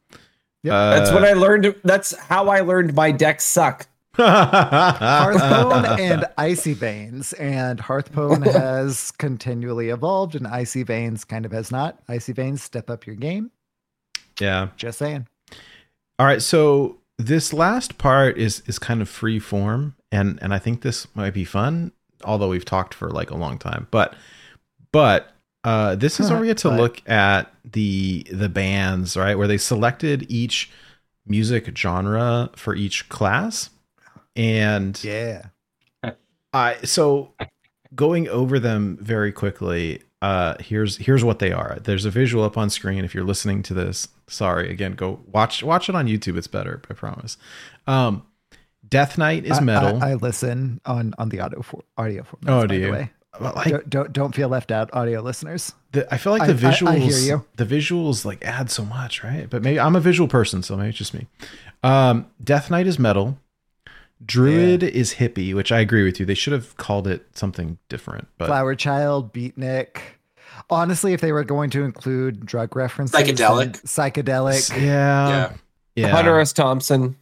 Yep. 0.62 0.72
Uh, 0.72 0.90
That's 0.98 1.10
what 1.12 1.24
I 1.24 1.34
learned. 1.34 1.74
That's 1.84 2.16
how 2.16 2.48
I 2.48 2.60
learned 2.60 2.94
my 2.94 3.10
decks 3.12 3.44
suck. 3.44 3.86
Hearthstone 4.14 5.84
and 6.00 6.24
Icy 6.38 6.72
Veins, 6.72 7.34
and 7.34 7.78
Hearthstone 7.78 8.40
has 8.52 9.10
continually 9.12 9.90
evolved, 9.90 10.34
and 10.34 10.46
Icy 10.46 10.82
Veins 10.82 11.24
kind 11.24 11.44
of 11.44 11.52
has 11.52 11.70
not. 11.70 11.98
Icy 12.08 12.32
Veins, 12.32 12.62
step 12.62 12.88
up 12.88 13.06
your 13.06 13.16
game. 13.16 13.50
yeah. 14.40 14.68
Just 14.76 14.98
saying. 14.98 15.26
All 16.18 16.26
right, 16.26 16.40
so 16.42 16.96
this 17.18 17.52
last 17.52 17.98
part 17.98 18.38
is 18.38 18.62
is 18.66 18.78
kind 18.78 19.02
of 19.02 19.08
free 19.10 19.38
form, 19.38 19.94
and 20.12 20.38
and 20.42 20.52
I 20.54 20.58
think 20.58 20.82
this 20.82 21.06
might 21.14 21.34
be 21.34 21.44
fun. 21.44 21.92
Although 22.24 22.48
we've 22.48 22.64
talked 22.64 22.94
for 22.94 23.10
like 23.10 23.30
a 23.30 23.36
long 23.36 23.58
time, 23.58 23.86
but 23.90 24.14
but 24.92 25.32
uh, 25.64 25.94
this 25.96 26.18
is 26.20 26.30
where 26.30 26.40
we 26.40 26.46
get 26.46 26.58
to 26.58 26.70
look 26.70 27.08
at 27.08 27.52
the 27.64 28.26
the 28.32 28.48
bands, 28.48 29.16
right? 29.16 29.36
Where 29.36 29.46
they 29.48 29.58
selected 29.58 30.30
each 30.30 30.70
music 31.26 31.76
genre 31.76 32.50
for 32.56 32.74
each 32.74 33.08
class, 33.08 33.70
and 34.34 35.02
Yeah. 35.04 35.46
I 36.52 36.76
so 36.84 37.34
going 37.94 38.28
over 38.28 38.58
them 38.58 38.98
very 39.00 39.32
quickly. 39.32 40.02
Uh, 40.20 40.54
here's 40.58 40.96
here's 40.96 41.22
what 41.22 41.38
they 41.38 41.52
are. 41.52 41.78
There's 41.82 42.04
a 42.04 42.10
visual 42.10 42.42
up 42.42 42.56
on 42.56 42.70
screen. 42.70 43.04
If 43.04 43.14
you're 43.14 43.24
listening 43.24 43.62
to 43.64 43.74
this, 43.74 44.08
sorry 44.26 44.70
again. 44.70 44.92
Go 44.92 45.20
watch 45.26 45.62
watch 45.62 45.88
it 45.88 45.94
on 45.94 46.06
YouTube. 46.06 46.36
It's 46.36 46.48
better. 46.48 46.80
I 46.90 46.94
promise. 46.94 47.36
Um, 47.86 48.24
Death 48.88 49.18
Knight 49.18 49.44
is 49.44 49.60
metal. 49.60 50.02
I, 50.02 50.10
I 50.10 50.14
listen 50.14 50.80
on 50.86 51.14
on 51.18 51.28
the 51.28 51.40
audio 51.40 51.62
for 51.62 51.82
audio 51.96 52.22
format. 52.24 52.50
Oh, 52.50 52.60
by 52.62 52.66
do 52.66 52.80
the 52.80 52.86
you? 52.86 52.92
way. 52.92 53.10
Like 53.40 53.68
don't, 53.70 53.90
don't 53.90 54.12
don't 54.12 54.34
feel 54.34 54.48
left 54.48 54.70
out, 54.72 54.90
audio 54.94 55.20
listeners. 55.20 55.72
the, 55.92 56.12
I 56.12 56.16
feel 56.18 56.32
like 56.32 56.42
I- 56.42 56.52
the 56.52 56.66
I- 56.66 56.70
I 56.70 56.72
visuals, 56.74 56.98
hear 56.98 57.18
you. 57.36 57.44
the 57.56 57.64
visuals 57.66 58.24
like 58.24 58.44
add 58.44 58.70
so 58.70 58.84
much, 58.84 59.22
right? 59.22 59.48
But 59.48 59.62
maybe 59.62 59.78
I'm 59.78 59.94
a 59.94 60.00
visual 60.00 60.28
person, 60.28 60.62
so 60.62 60.76
maybe 60.76 60.88
it's 60.88 60.98
just 60.98 61.14
me. 61.14 61.26
Um, 61.84 62.26
Death 62.42 62.70
Knight 62.70 62.86
is 62.86 62.98
metal. 62.98 63.38
Druid 64.24 64.82
is 64.82 65.14
hippie, 65.14 65.54
which 65.54 65.70
I 65.70 65.78
agree 65.78 66.02
with 66.02 66.18
you. 66.18 66.26
They 66.26 66.34
should 66.34 66.52
have 66.52 66.76
called 66.76 67.06
it 67.06 67.24
something 67.36 67.78
different. 67.88 68.26
But 68.36 68.46
Flower 68.46 68.74
Child, 68.74 69.32
Beatnik. 69.32 69.98
Honestly, 70.70 71.12
if 71.12 71.20
they 71.20 71.30
were 71.30 71.44
going 71.44 71.70
to 71.70 71.84
include 71.84 72.44
drug 72.44 72.74
references, 72.74 73.14
Psychedelic. 73.16 73.80
psychedelic. 73.84 74.76
yeah, 74.76 75.28
Yeah. 75.28 75.52
yeah. 75.94 76.08
Hunter 76.08 76.40
S. 76.40 76.52
Thompson. 76.52 77.16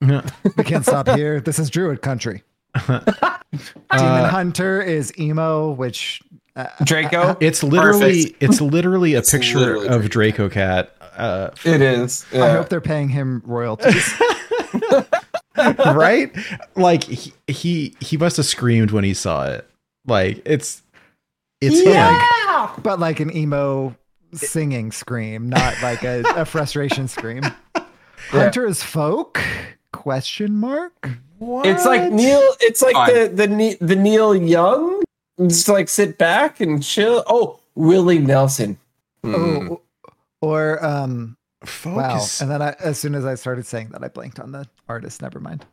We 0.00 0.64
can't 0.64 0.84
stop 0.84 1.08
here. 1.08 1.40
This 1.40 1.58
is 1.58 1.70
Druid 1.70 2.02
country. 2.02 2.42
Demon 2.86 3.02
Uh, 3.90 4.28
Hunter 4.28 4.80
is 4.80 5.12
emo, 5.18 5.72
which 5.72 6.22
uh, 6.56 6.66
Draco. 6.84 7.36
It's 7.40 7.62
literally 7.62 8.24
Perfect. 8.26 8.42
it's 8.42 8.60
literally 8.60 9.14
a 9.14 9.18
It's 9.18 9.30
picture 9.32 9.58
literally 9.58 9.88
of 9.88 10.08
Draco. 10.08 10.48
Draco 10.48 10.48
Cat. 10.48 10.96
Uh, 11.16 11.50
It 11.64 11.80
is. 11.82 12.24
I 12.32 12.50
hope 12.50 12.68
they're 12.68 12.80
paying 12.80 13.08
him 13.08 13.42
royalties. 13.44 14.14
right? 15.86 16.34
Like 16.76 17.04
he, 17.04 17.32
he 17.48 17.94
he 18.00 18.16
must 18.16 18.36
have 18.36 18.46
screamed 18.46 18.90
when 18.92 19.04
he 19.04 19.14
saw 19.14 19.46
it. 19.50 19.68
Like 20.06 20.40
it's 20.46 20.82
it's 21.60 21.80
him. 21.80 22.18
but 22.82 22.98
like 23.00 23.20
an 23.20 23.34
emo 23.36 23.94
singing 24.32 24.92
scream, 24.92 25.48
not 25.48 25.74
like 25.82 26.04
a, 26.04 26.22
a 26.36 26.44
frustration 26.44 27.08
scream. 27.08 27.42
Hunter 28.30 28.66
is 28.66 28.82
folk? 28.82 29.40
Question 29.92 30.56
mark. 30.56 31.08
What? 31.38 31.66
It's 31.66 31.84
like 31.84 32.12
Neil. 32.12 32.40
It's 32.60 32.82
like 32.82 32.94
Fine. 32.94 33.14
the 33.36 33.46
the 33.46 33.78
the 33.80 33.96
Neil 33.96 34.34
Young. 34.34 35.02
Just 35.40 35.68
like 35.68 35.88
sit 35.88 36.18
back 36.18 36.60
and 36.60 36.82
chill. 36.82 37.24
Oh, 37.26 37.60
Willie 37.74 38.18
Nelson. 38.18 38.78
Hmm. 39.24 39.34
Oh, 39.34 39.80
or 40.42 40.84
um, 40.84 41.36
wow. 41.84 42.24
And 42.40 42.50
then 42.50 42.62
I, 42.62 42.74
as 42.80 42.98
soon 42.98 43.14
as 43.14 43.24
I 43.24 43.34
started 43.34 43.66
saying 43.66 43.88
that, 43.90 44.04
I 44.04 44.08
blanked 44.08 44.38
on 44.38 44.52
the 44.52 44.66
artist. 44.88 45.22
Never 45.22 45.40
mind. 45.40 45.64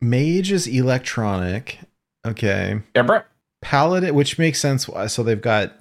Mage 0.00 0.52
is 0.52 0.66
electronic. 0.66 1.78
Okay. 2.26 2.80
Yeah, 2.94 3.02
bro. 3.02 3.22
Paladin, 3.62 4.14
which 4.14 4.38
makes 4.38 4.60
sense. 4.60 4.88
So 5.08 5.22
they've 5.22 5.40
got 5.40 5.72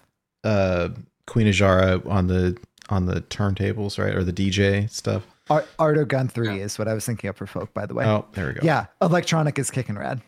uh 0.43 0.89
Queen 1.27 1.47
Azshara 1.47 2.07
on 2.07 2.27
the 2.27 2.57
on 2.89 3.05
the 3.05 3.21
turntables, 3.21 3.97
right, 3.97 4.13
or 4.15 4.23
the 4.23 4.33
DJ 4.33 4.89
stuff. 4.89 5.25
Ar- 5.49 5.65
Arlo 5.79 6.05
Guthrie 6.05 6.61
is 6.61 6.79
what 6.79 6.87
I 6.87 6.93
was 6.93 7.05
thinking 7.05 7.29
of 7.29 7.35
for 7.35 7.45
folk. 7.45 7.73
By 7.73 7.85
the 7.85 7.93
way. 7.93 8.05
Oh, 8.05 8.25
there 8.33 8.47
we 8.47 8.53
go. 8.53 8.61
Yeah, 8.63 8.85
electronic 9.01 9.59
is 9.59 9.69
kicking 9.71 9.95
rad. 9.95 10.21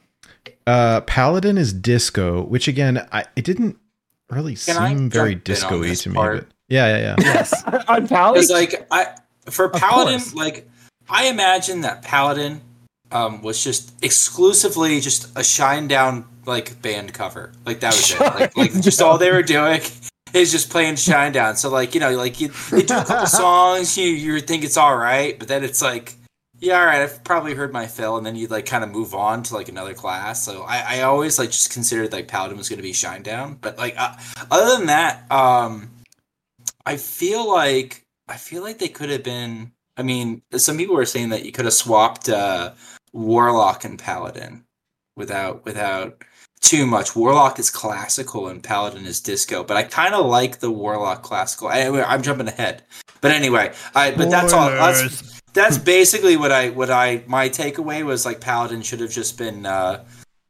Uh, 0.68 1.02
Paladin 1.02 1.58
is 1.58 1.74
disco, 1.74 2.44
which 2.44 2.68
again, 2.68 3.08
I 3.12 3.26
it 3.36 3.46
didn't 3.46 3.78
really 4.30 4.56
Can 4.56 4.98
seem 4.98 5.10
very 5.10 5.36
jump 5.36 5.44
disco-y 5.46 5.88
this 5.88 6.04
to 6.04 6.10
me. 6.10 6.16
But 6.16 6.48
yeah, 6.68 6.98
yeah, 6.98 6.98
yeah. 6.98 7.16
Yes. 7.20 7.64
On 7.88 8.08
Pally. 8.08 8.40
Because 8.40 8.52
like 8.52 8.88
I 8.92 9.16
for 9.50 9.70
Paladin, 9.70 10.22
like 10.34 10.68
I 11.10 11.28
imagine 11.28 11.82
that 11.82 12.02
Paladin 12.02 12.62
um, 13.12 13.42
was 13.42 13.64
just 13.64 13.94
exclusively 14.04 15.00
just 15.00 15.30
a 15.38 15.42
Shinedown 15.42 16.26
like 16.46 16.82
band 16.82 17.14
cover. 17.14 17.54
Like 17.66 17.80
that 17.82 17.94
was 17.94 18.12
it. 18.12 18.20
Like, 18.20 18.58
like 18.58 18.82
just 18.82 19.02
all 19.02 19.18
they 19.18 19.32
were 19.32 19.44
doing 19.44 19.82
is 20.34 20.52
just 20.52 20.70
playing 20.70 20.96
Shinedown. 20.96 21.58
So 21.58 21.70
like 21.70 21.94
you 21.94 22.00
know 22.00 22.12
like 22.12 22.40
you 22.42 22.50
they 22.72 22.84
do 22.84 22.98
a 22.98 23.06
couple 23.06 23.28
songs, 23.28 23.98
you 23.98 24.08
you 24.08 24.40
think 24.42 24.64
it's 24.64 24.78
all 24.78 24.98
right, 24.98 25.38
but 25.38 25.48
then 25.48 25.64
it's 25.64 25.82
like. 25.82 26.16
Yeah, 26.62 26.80
all 26.80 26.86
right. 26.86 27.02
I've 27.02 27.22
probably 27.26 27.54
heard 27.54 27.74
my 27.74 27.86
fill, 27.86 28.16
and 28.16 28.26
then 28.26 28.38
you 28.38 28.48
like 28.48 28.66
kind 28.66 28.82
of 28.82 28.90
move 28.90 29.14
on 29.14 29.44
to 29.44 29.54
like 29.54 29.68
another 29.68 29.94
class. 29.94 30.42
So 30.42 30.64
I, 30.64 31.00
I 31.00 31.02
always 31.02 31.38
like 31.38 31.52
just 31.52 31.70
considered 31.70 32.14
like 32.14 32.30
Paladin 32.30 32.58
was 32.58 32.70
going 32.70 32.78
to 32.78 32.84
be 32.84 32.94
Shinedown, 32.94 33.58
but 33.60 33.78
like 33.78 33.94
uh, 33.98 34.16
other 34.50 34.78
than 34.78 34.88
that, 34.88 35.30
um, 35.30 35.90
I 36.86 36.96
feel 36.96 37.52
like 37.52 38.06
I 38.30 38.38
feel 38.38 38.64
like 38.64 38.80
they 38.80 38.88
could 38.88 39.10
have 39.10 39.22
been. 39.22 39.74
I 39.98 40.04
mean, 40.04 40.42
some 40.56 40.78
people 40.78 40.96
were 40.96 41.06
saying 41.06 41.30
that 41.30 41.44
you 41.46 41.52
could 41.52 41.66
have 41.66 41.74
swapped 41.74 42.30
uh, 42.30 42.74
Warlock 43.12 43.84
and 43.84 44.00
Paladin 44.00 44.64
without 45.16 45.66
without 45.66 46.24
too 46.70 46.86
much. 46.86 47.16
Warlock 47.16 47.60
is 47.60 47.70
classical 47.70 48.48
and 48.48 48.62
Paladin 48.64 49.06
is 49.06 49.20
disco, 49.20 49.64
but 49.64 49.78
I 49.78 49.84
kind 49.84 50.14
of 50.14 50.26
like 50.26 50.60
the 50.60 50.72
Warlock 50.72 51.24
classical. 51.24 51.70
Anyway, 51.70 52.04
I'm 52.06 52.22
jumping 52.22 52.48
ahead, 52.48 52.84
but 53.22 53.32
anyway, 53.32 53.74
I 53.94 54.12
but 54.12 54.30
that's 54.30 54.54
all. 54.54 54.70
That's, 54.70 55.42
that's 55.54 55.78
basically 55.78 56.38
what 56.38 56.52
I 56.52 56.70
what 56.70 56.90
I 56.90 57.24
my 57.28 57.50
takeaway 57.50 58.04
was 58.04 58.26
like 58.26 58.42
Paladin 58.42 58.82
should 58.82 59.00
have 59.00 59.12
just 59.12 59.38
been. 59.38 59.66
Uh, 59.66 60.04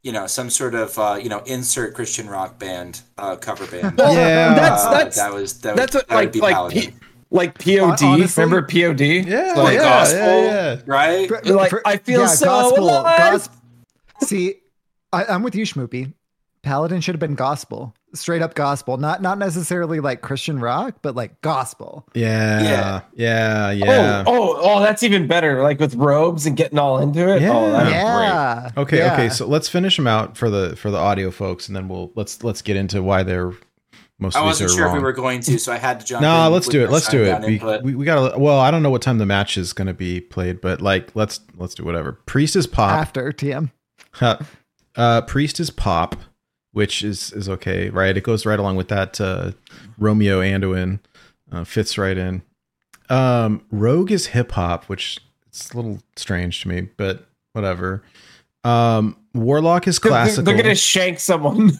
you 0.03 0.11
know, 0.11 0.27
some 0.27 0.51
sort 0.51 0.75
of 0.75 0.97
uh, 0.99 1.17
you 1.19 1.29
know 1.29 1.39
insert 1.47 1.95
Christian 1.95 2.29
rock 2.29 2.59
band 2.59 3.01
uh, 3.17 3.35
cover 3.37 3.65
band. 3.65 3.97
Yeah. 3.97 4.53
That's 4.53 4.83
Uh, 4.83 4.91
that's 4.91 5.17
that 5.17 5.33
was 5.33 5.59
that 5.61 5.75
that's 5.75 5.95
was, 5.95 6.03
what 6.03 6.09
that 6.09 6.15
would 6.15 6.25
like 6.25 6.31
be 6.31 6.39
like 6.41 6.71
P, 6.71 6.93
like 7.31 7.57
POD. 7.57 8.03
Honestly- 8.03 8.43
Remember 8.43 8.61
POD? 8.67 9.01
Yeah, 9.01 9.53
like 9.57 9.73
yeah, 9.73 9.81
gospel, 9.81 10.19
yeah, 10.19 10.73
yeah. 10.75 10.81
right? 10.85 11.45
Like, 11.45 11.73
I 11.85 11.97
feel 11.97 12.27
so 12.27 12.77
alive. 12.77 13.49
See, 14.21 14.61
I, 15.13 15.25
I'm 15.25 15.43
with 15.43 15.55
you, 15.55 15.65
Schmoopy. 15.65 16.13
Paladin 16.63 16.99
should 16.99 17.13
have 17.13 17.19
been 17.19 17.35
gospel, 17.35 17.93
straight 18.15 18.41
up 18.41 18.55
gospel, 18.55 18.97
not 18.97 19.21
not 19.21 19.37
necessarily 19.37 19.99
like 19.99 20.21
Christian 20.21 20.59
rock, 20.59 20.95
but 21.03 21.15
like 21.15 21.39
gospel. 21.41 22.07
Yeah, 22.15 22.63
Yeah. 22.63 23.01
yeah, 23.13 23.67
oh, 23.67 23.71
yeah. 23.71 24.23
Oh, 24.25 24.33
oh, 24.55 24.59
oh, 24.63 24.79
that's 24.79 25.03
even 25.03 25.27
better. 25.27 25.61
Like 25.61 25.79
with 25.79 25.93
robes 25.93 26.47
and 26.47 26.57
getting 26.57 26.79
all 26.79 26.97
into 26.97 27.19
it. 27.29 27.43
Oh, 27.43 27.67
Yeah. 27.67 27.81
great. 27.83 27.93
yeah. 27.93 28.69
Okay, 28.77 28.97
yeah. 28.97 29.13
okay. 29.13 29.29
So 29.29 29.45
let's 29.45 29.69
finish 29.69 29.95
them 29.95 30.07
out 30.07 30.37
for 30.37 30.49
the 30.49 30.75
for 30.75 30.89
the 30.89 30.97
audio 30.97 31.29
folks, 31.29 31.67
and 31.67 31.75
then 31.75 31.87
we'll 31.87 32.11
let's 32.15 32.43
let's 32.43 32.63
get 32.63 32.75
into 32.77 33.03
why 33.03 33.21
they're 33.21 33.51
most 34.17 34.35
I 34.35 34.39
of 34.39 34.45
these 34.45 34.61
wasn't 34.61 34.69
are 34.71 34.73
sure 34.73 34.85
wrong. 34.87 34.95
if 34.95 35.01
we 35.01 35.03
were 35.03 35.13
going 35.13 35.41
to, 35.41 35.59
so 35.59 35.71
I 35.71 35.77
had 35.77 35.99
to 35.99 36.05
jump. 36.07 36.23
no, 36.23 36.47
in 36.47 36.51
let's 36.53 36.67
do 36.67 36.83
it. 36.83 36.89
Let's 36.89 37.09
do 37.09 37.23
it. 37.25 37.41
We, 37.41 37.59
we, 37.83 37.95
we 37.95 38.05
gotta. 38.05 38.39
Well, 38.39 38.57
I 38.59 38.71
don't 38.71 38.81
know 38.81 38.89
what 38.89 39.03
time 39.03 39.19
the 39.19 39.25
match 39.27 39.55
is 39.55 39.71
gonna 39.71 39.93
be 39.93 40.19
played, 40.19 40.61
but 40.61 40.81
like 40.81 41.15
let's 41.15 41.41
let's 41.57 41.75
do 41.75 41.83
whatever. 41.83 42.13
Priest 42.25 42.55
is 42.55 42.65
pop. 42.65 42.89
after 42.91 43.31
TM. 43.31 43.69
Uh, 44.19 44.37
uh, 44.95 45.21
priest 45.21 45.59
is 45.59 45.69
pop, 45.69 46.15
which 46.71 47.03
is 47.03 47.31
is 47.33 47.47
okay, 47.49 47.89
right? 47.89 48.15
It 48.15 48.23
goes 48.23 48.45
right 48.45 48.59
along 48.59 48.75
with 48.75 48.87
that 48.89 49.19
uh, 49.21 49.51
Romeo 49.97 50.41
Anduin, 50.41 50.99
uh, 51.51 51.63
fits 51.63 51.97
right 51.97 52.17
in. 52.17 52.41
Um, 53.09 53.63
Rogue 53.71 54.11
is 54.11 54.27
hip 54.27 54.51
hop, 54.53 54.85
which 54.85 55.19
it's 55.47 55.71
a 55.71 55.77
little 55.77 55.99
strange 56.15 56.61
to 56.61 56.67
me, 56.67 56.89
but 56.97 57.27
whatever. 57.53 58.03
Um, 58.63 59.17
Warlock 59.33 59.87
is 59.87 59.99
They're- 59.99 60.09
classical. 60.11 60.43
They're, 60.45 60.61
gonna 60.61 60.75
shank 60.75 61.19
someone. 61.19 61.73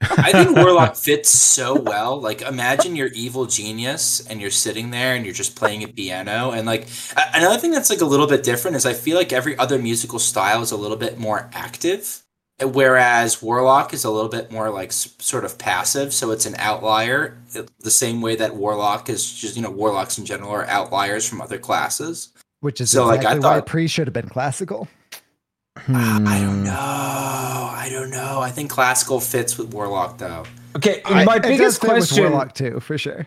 I 0.00 0.30
think 0.30 0.56
Warlock 0.56 0.94
fits 0.94 1.30
so 1.30 1.78
well. 1.80 2.20
Like, 2.20 2.42
imagine 2.42 2.96
you're 2.96 3.08
evil 3.08 3.46
genius 3.46 4.26
and 4.26 4.40
you're 4.40 4.50
sitting 4.50 4.90
there 4.90 5.14
and 5.14 5.24
you're 5.24 5.34
just 5.34 5.56
playing 5.56 5.82
a 5.84 5.88
piano. 5.88 6.50
And 6.52 6.66
like 6.66 6.86
another 7.34 7.58
thing 7.58 7.70
that's 7.70 7.90
like 7.90 8.02
a 8.02 8.04
little 8.04 8.26
bit 8.26 8.42
different 8.42 8.76
is 8.76 8.84
I 8.86 8.92
feel 8.92 9.16
like 9.16 9.32
every 9.32 9.58
other 9.58 9.78
musical 9.78 10.18
style 10.18 10.62
is 10.62 10.70
a 10.70 10.76
little 10.76 10.98
bit 10.98 11.18
more 11.18 11.48
active, 11.54 12.22
whereas 12.62 13.42
Warlock 13.42 13.92
is 13.92 14.04
a 14.04 14.10
little 14.10 14.30
bit 14.30 14.50
more 14.50 14.70
like 14.70 14.88
s- 14.88 15.14
sort 15.18 15.44
of 15.44 15.58
passive. 15.58 16.12
So 16.14 16.30
it's 16.30 16.46
an 16.46 16.54
outlier, 16.58 17.36
it- 17.54 17.70
the 17.80 17.90
same 17.90 18.20
way 18.22 18.36
that 18.36 18.54
Warlock 18.56 19.08
is 19.08 19.30
just 19.30 19.56
you 19.56 19.62
know 19.62 19.70
Warlocks 19.70 20.18
in 20.18 20.24
general 20.24 20.50
are 20.50 20.66
outliers 20.66 21.28
from 21.28 21.40
other 21.40 21.58
classes. 21.58 22.28
Which 22.60 22.80
is 22.80 22.90
So, 22.90 23.04
like, 23.06 23.24
I 23.24 23.38
thought- 23.38 23.66
pre 23.66 23.86
should 23.86 24.06
have 24.06 24.14
been 24.14 24.28
classical. 24.28 24.88
Hmm. 25.78 25.94
I 26.26 26.40
don't 26.40 26.64
know. 26.64 26.72
I 26.72 27.88
don't 27.92 28.10
know. 28.10 28.40
I 28.40 28.50
think 28.50 28.70
classical 28.70 29.20
fits 29.20 29.58
with 29.58 29.72
Warlock 29.74 30.18
though. 30.18 30.44
Okay, 30.74 31.02
I- 31.04 31.24
my 31.24 31.36
It 31.36 31.42
does 31.42 31.50
biggest 31.50 31.80
fit 31.82 31.88
with 31.90 31.98
question. 32.08 32.24
Warlock 32.24 32.54
too, 32.54 32.80
for 32.80 32.96
sure. 32.98 33.26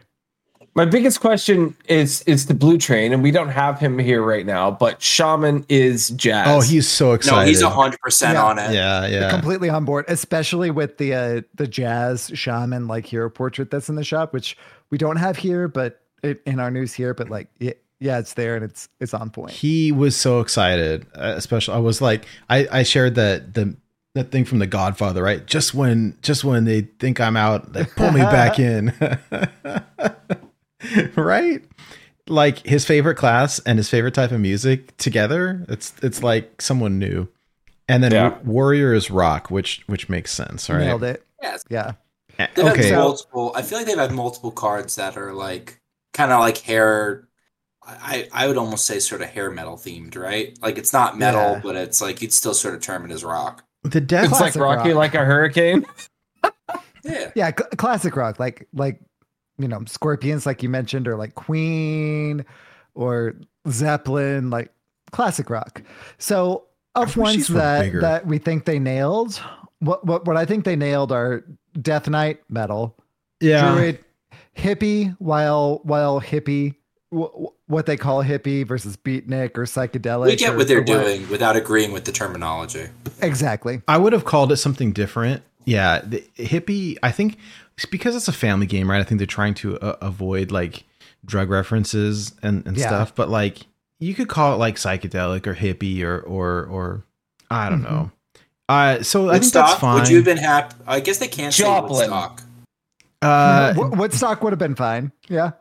My 0.79 0.85
biggest 0.85 1.19
question 1.19 1.75
is 1.89 2.21
is 2.21 2.45
the 2.45 2.53
Blue 2.53 2.77
Train, 2.77 3.11
and 3.11 3.21
we 3.21 3.31
don't 3.31 3.49
have 3.49 3.81
him 3.81 3.99
here 3.99 4.23
right 4.23 4.45
now. 4.45 4.71
But 4.71 5.01
Shaman 5.01 5.65
is 5.67 6.07
jazz. 6.11 6.47
Oh, 6.47 6.61
he's 6.61 6.87
so 6.87 7.11
excited. 7.11 7.41
No, 7.41 7.45
he's 7.45 7.61
hundred 7.61 7.99
percent 7.99 8.35
Yeah. 8.35 8.45
on 8.45 8.59
it. 8.59 8.71
yeah, 8.73 9.05
yeah. 9.05 9.29
Completely 9.29 9.69
on 9.69 9.83
board, 9.83 10.05
especially 10.07 10.71
with 10.71 10.97
the 10.97 11.13
uh, 11.13 11.41
the 11.55 11.67
jazz 11.67 12.31
shaman 12.33 12.87
like 12.87 13.05
hero 13.05 13.29
portrait 13.29 13.71
that's 13.71 13.89
in 13.89 13.95
the 13.95 14.05
shop, 14.05 14.31
which 14.31 14.55
we 14.89 14.97
don't 14.97 15.17
have 15.17 15.35
here, 15.35 15.67
but 15.67 15.99
it, 16.23 16.41
in 16.45 16.61
our 16.61 16.71
news 16.71 16.93
here. 16.93 17.13
But 17.13 17.29
like, 17.29 17.49
yeah, 17.59 17.73
yeah, 17.99 18.19
it's 18.19 18.35
there 18.35 18.55
and 18.55 18.63
it's 18.63 18.87
it's 19.01 19.13
on 19.13 19.31
point. 19.31 19.51
he 19.51 19.91
was 19.91 20.15
so 20.15 20.39
excited 20.39 21.05
uh, 21.15 21.33
especially 21.35 21.75
i 21.75 21.79
was 21.79 22.01
like 22.01 22.23
i 22.49 22.65
i 22.71 22.83
shared 22.83 23.15
that 23.15 23.53
the 23.53 23.75
that 24.15 24.31
thing 24.31 24.45
from 24.45 24.59
the 24.59 24.67
godfather 24.67 25.21
right 25.21 25.45
just 25.45 25.73
when 25.73 26.17
just 26.21 26.45
when 26.45 26.63
they 26.63 26.83
think 26.99 27.19
i'm 27.19 27.35
out 27.35 27.73
they 27.73 27.83
pull 27.83 28.11
me 28.13 28.21
back 28.21 28.57
in 28.59 28.93
right 31.15 31.63
like 32.27 32.59
his 32.65 32.85
favorite 32.85 33.15
class 33.15 33.59
and 33.59 33.77
his 33.79 33.89
favorite 33.89 34.13
type 34.13 34.31
of 34.31 34.39
music 34.39 34.95
together 34.97 35.65
it's 35.67 35.93
it's 36.03 36.21
like 36.23 36.61
someone 36.61 36.99
new 36.99 37.27
and 37.87 38.03
then 38.03 38.11
Yeah. 38.11 38.37
Warrior 38.43 38.93
is 38.93 39.09
rock 39.09 39.49
which 39.49 39.81
which 39.87 40.09
makes 40.09 40.31
sense 40.31 40.69
right 40.69 40.79
Nailed 40.79 41.03
it. 41.03 41.23
Yes. 41.41 41.63
Yeah. 41.69 41.93
Eh, 42.37 42.47
They've 42.55 42.65
okay 42.67 42.89
had 42.89 42.97
multiple. 42.99 43.51
I 43.55 43.61
feel 43.63 43.79
like 43.79 43.87
they've 43.87 43.97
had 43.97 44.11
multiple 44.11 44.51
cards 44.51 44.95
that 44.95 45.17
are 45.17 45.33
like 45.33 45.81
kind 46.13 46.31
of 46.31 46.39
like 46.39 46.57
hair. 46.59 47.27
I 47.85 48.27
I 48.31 48.47
would 48.47 48.57
almost 48.57 48.85
say 48.85 48.99
sort 48.99 49.21
of 49.21 49.29
hair 49.29 49.49
metal 49.49 49.75
themed, 49.75 50.15
right? 50.15 50.57
Like 50.61 50.77
it's 50.77 50.93
not 50.93 51.17
metal, 51.17 51.41
Yeah. 51.53 51.59
but 51.63 51.75
it's 51.75 52.01
like 52.01 52.21
you'd 52.21 52.31
still 52.33 52.53
sort 52.53 52.75
of 52.75 52.81
term 52.81 53.03
it 53.05 53.11
as 53.11 53.23
rock. 53.23 53.63
the 53.83 53.99
death 54.01 54.29
it's 54.31 54.39
like 54.39 54.55
Rocky 54.55 54.89
rock. 54.89 54.97
like 54.97 55.15
a 55.15 55.25
hurricane. 55.25 55.85
Yeah. 57.03 57.31
Yeah, 57.33 57.51
cl- 57.57 57.69
classic 57.77 58.15
rock, 58.17 58.39
like 58.39 58.67
like 58.73 58.99
you 59.59 59.67
know, 59.67 59.83
Scorpions, 59.85 60.45
like 60.45 60.63
you 60.63 60.69
mentioned, 60.69 61.07
or 61.07 61.15
like 61.17 61.35
Queen 61.35 62.45
or 62.95 63.35
Zeppelin, 63.67 64.49
like 64.49 64.71
classic 65.11 65.49
rock. 65.49 65.83
So 66.17 66.63
I 66.95 67.03
of 67.03 67.15
ones 67.17 67.47
that 67.49 67.81
bigger. 67.83 68.01
that 68.01 68.25
we 68.25 68.37
think 68.39 68.65
they 68.65 68.79
nailed, 68.79 69.39
what 69.79 70.05
what 70.05 70.25
what 70.25 70.37
I 70.37 70.45
think 70.45 70.65
they 70.65 70.75
nailed 70.75 71.11
are 71.11 71.43
Death 71.79 72.07
Knight 72.09 72.41
metal, 72.49 72.95
yeah 73.41 73.71
Druid, 73.73 74.03
hippie, 74.57 75.15
while 75.19 75.81
while 75.83 76.19
hippie, 76.21 76.75
wh- 77.13 77.25
wh- 77.27 77.69
what 77.69 77.85
they 77.85 77.95
call 77.97 78.23
hippie 78.23 78.65
versus 78.65 78.97
beatnik 78.97 79.57
or 79.57 79.63
psychedelic. 79.65 80.25
We 80.27 80.35
get 80.35 80.53
or- 80.53 80.57
what 80.57 80.67
they're 80.67 80.79
or 80.79 80.83
doing 80.83 81.29
without 81.29 81.55
agreeing 81.55 81.91
with 81.91 82.05
the 82.05 82.11
terminology. 82.11 82.87
Exactly. 83.21 83.81
I 83.87 83.97
would 83.97 84.13
have 84.13 84.25
called 84.25 84.51
it 84.51 84.57
something 84.57 84.91
different. 84.93 85.43
Yeah, 85.69 86.01
the 86.05 86.23
hippie. 86.37 86.97
I 87.03 87.11
think 87.11 87.37
it's 87.77 87.85
because 87.85 88.15
it's 88.15 88.27
a 88.27 88.33
family 88.33 88.65
game, 88.65 88.89
right? 88.89 88.99
I 88.99 89.03
think 89.03 89.19
they're 89.19 89.25
trying 89.27 89.53
to 89.55 89.77
uh, 89.79 89.97
avoid 90.01 90.51
like 90.51 90.83
drug 91.25 91.49
references 91.49 92.33
and, 92.41 92.65
and 92.65 92.75
Yeah. 92.77 92.87
stuff. 92.87 93.13
But 93.15 93.29
like, 93.29 93.59
you 93.99 94.13
could 94.15 94.27
call 94.29 94.53
it 94.53 94.57
like 94.57 94.75
psychedelic 94.77 95.45
or 95.47 95.53
hippie 95.55 96.01
or 96.03 96.19
or 96.21 96.65
or 96.65 97.03
I 97.51 97.69
don't 97.69 97.83
know. 97.83 98.11
Uh, 98.67 99.01
so 99.03 99.29
I 99.29 99.39
think 99.39 99.51
that's 99.53 99.75
fine. 99.75 99.99
Would 99.99 100.09
you 100.09 100.17
have 100.17 100.25
been 100.25 100.37
happy? 100.37 100.75
I 100.87 100.99
guess 100.99 101.17
they 101.17 101.27
can't 101.27 101.53
Joplin. 101.53 101.95
say 101.95 101.99
Woodstock. 102.09 102.43
uh, 103.21 103.73
Woodstock 103.77 104.43
would 104.43 104.53
have 104.53 104.59
been 104.59 104.75
fine. 104.75 105.11
Yeah. 105.27 105.51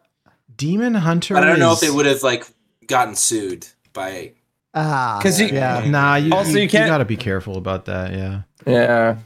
Demon 0.57 0.95
Hunter. 0.95 1.35
But 1.35 1.45
I 1.45 1.47
don't 1.47 1.59
know 1.59 1.73
if 1.73 1.83
is- 1.83 1.89
they 1.89 1.91
would 1.91 2.07
have 2.07 2.23
like 2.23 2.45
gotten 2.87 3.15
sued 3.15 3.67
by. 3.93 4.33
Ah, 4.75 5.19
'Cause 5.23 5.41
you- 5.41 5.47
yeah. 5.49 5.83
Nah, 5.89 6.17
you, 6.17 6.33
Also, 6.33 6.51
you, 6.51 6.57
you 6.57 6.63
you 6.65 6.69
can't- 6.69 6.87
got 6.89 6.99
to 6.99 7.05
be 7.07 7.17
careful 7.17 7.57
about 7.57 7.87
that. 7.87 8.13
Yeah. 8.13 8.43
Yeah. 8.67 9.17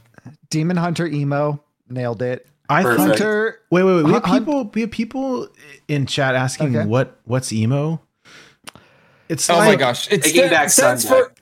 Demon 0.53 0.77
Hunter 0.77 1.07
emo 1.07 1.59
nailed 1.89 2.21
it. 2.21 2.47
I 2.69 2.83
Perfect. 2.83 2.99
Hunter, 3.01 3.59
Wait, 3.71 3.83
wait, 3.83 3.95
wait. 3.95 4.05
We 4.05 4.11
have 4.13 4.23
Hun- 4.23 4.31
Hun- 4.31 4.39
people. 4.45 4.71
We 4.73 4.81
have 4.81 4.91
people 4.91 5.47
in 5.87 6.05
chat 6.05 6.35
asking 6.35 6.77
Okay. 6.77 6.87
what 6.87 7.19
what's 7.25 7.51
emo. 7.51 7.99
It's 9.29 9.49
Oh 9.49 9.57
like, 9.57 9.67
my 9.69 9.75
gosh! 9.75 10.07
It's 10.11 10.27
Taking 10.27 10.43
sta- 10.45 10.49
back 10.51 10.69
stands 10.69 11.05
for. 11.07 11.33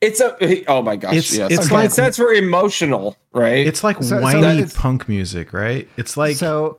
It's 0.00 0.20
a. 0.20 0.64
Oh 0.66 0.82
my 0.82 0.96
gosh! 0.96 1.14
It's- 1.14 1.36
yes. 1.36 1.50
it's 1.50 1.66
Okay, 1.66 1.74
like- 1.74 1.86
it 1.86 1.92
stands 1.92 2.16
for 2.18 2.32
emotional, 2.32 3.16
right? 3.32 3.66
It's 3.66 3.82
like 3.82 3.96
So- 3.96 4.02
so 4.18 4.20
whiny 4.20 4.58
it's- 4.58 4.76
punk 4.76 5.08
music, 5.08 5.52
right? 5.52 5.88
It's 5.96 6.16
like 6.16 6.36
so 6.36 6.78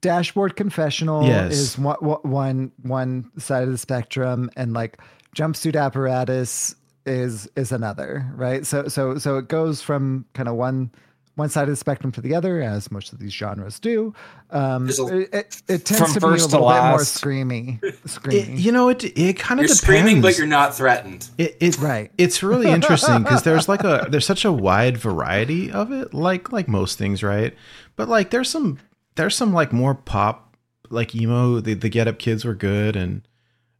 Dashboard 0.00 0.56
Confessional 0.56 1.24
Yes. 1.26 1.52
is 1.52 1.78
one, 1.78 1.96
one 1.96 2.72
one 2.82 3.30
side 3.38 3.62
of 3.64 3.70
the 3.70 3.78
spectrum, 3.78 4.50
and 4.56 4.72
like 4.74 4.98
Jumpsuit 5.36 5.74
Apparatus 5.80 6.76
is 7.06 7.48
is 7.56 7.72
another, 7.72 8.30
right? 8.36 8.64
So 8.66 8.86
so 8.88 9.18
so 9.18 9.38
it 9.38 9.48
goes 9.48 9.80
from 9.82 10.24
kind 10.34 10.48
of 10.48 10.54
one 10.56 10.90
one 11.36 11.48
side 11.48 11.64
of 11.64 11.70
the 11.70 11.76
spectrum 11.76 12.12
to 12.12 12.20
the 12.20 12.34
other, 12.34 12.60
as 12.62 12.90
most 12.92 13.12
of 13.12 13.18
these 13.18 13.32
genres 13.32 13.80
do. 13.80 14.14
Um, 14.50 14.88
a- 14.88 15.16
it, 15.18 15.28
it, 15.34 15.62
it 15.68 15.84
tends 15.84 16.14
to 16.14 16.20
be 16.20 16.26
a 16.26 16.30
first 16.30 16.50
to 16.50 16.56
little 16.58 16.68
bit 16.68 16.82
more 16.82 16.98
last. 16.98 17.20
screamy, 17.22 17.82
it, 17.82 18.02
screamy. 18.04 18.58
you 18.58 18.70
know, 18.70 18.88
it 18.88 19.02
it 19.18 19.38
kind 19.38 19.58
of 19.58 19.64
You're 19.64 19.74
depends. 19.74 19.80
screaming, 19.80 20.20
but 20.22 20.38
you're 20.38 20.46
not 20.46 20.74
threatened. 20.76 21.28
It, 21.38 21.56
it 21.60 21.78
Right. 21.78 22.12
It's 22.18 22.42
really 22.42 22.68
interesting 22.70 23.22
because 23.24 23.42
there's 23.44 23.68
like 23.68 23.82
a 23.82 24.06
there's 24.08 24.26
such 24.26 24.44
a 24.44 24.52
wide 24.52 24.96
variety 24.96 25.72
of 25.72 25.90
it, 25.92 26.14
like 26.14 26.52
like 26.52 26.68
most 26.68 26.98
things, 26.98 27.22
right? 27.22 27.54
But 27.96 28.08
like 28.08 28.30
there's 28.30 28.48
some 28.48 28.78
there's 29.16 29.34
some 29.36 29.52
like 29.52 29.72
more 29.72 29.94
pop 29.94 30.56
like 30.90 31.14
emo. 31.16 31.58
The 31.60 31.74
the 31.74 31.88
Get 31.88 32.06
Up 32.06 32.18
Kids 32.18 32.44
were 32.44 32.54
good, 32.54 32.94
and 32.94 33.22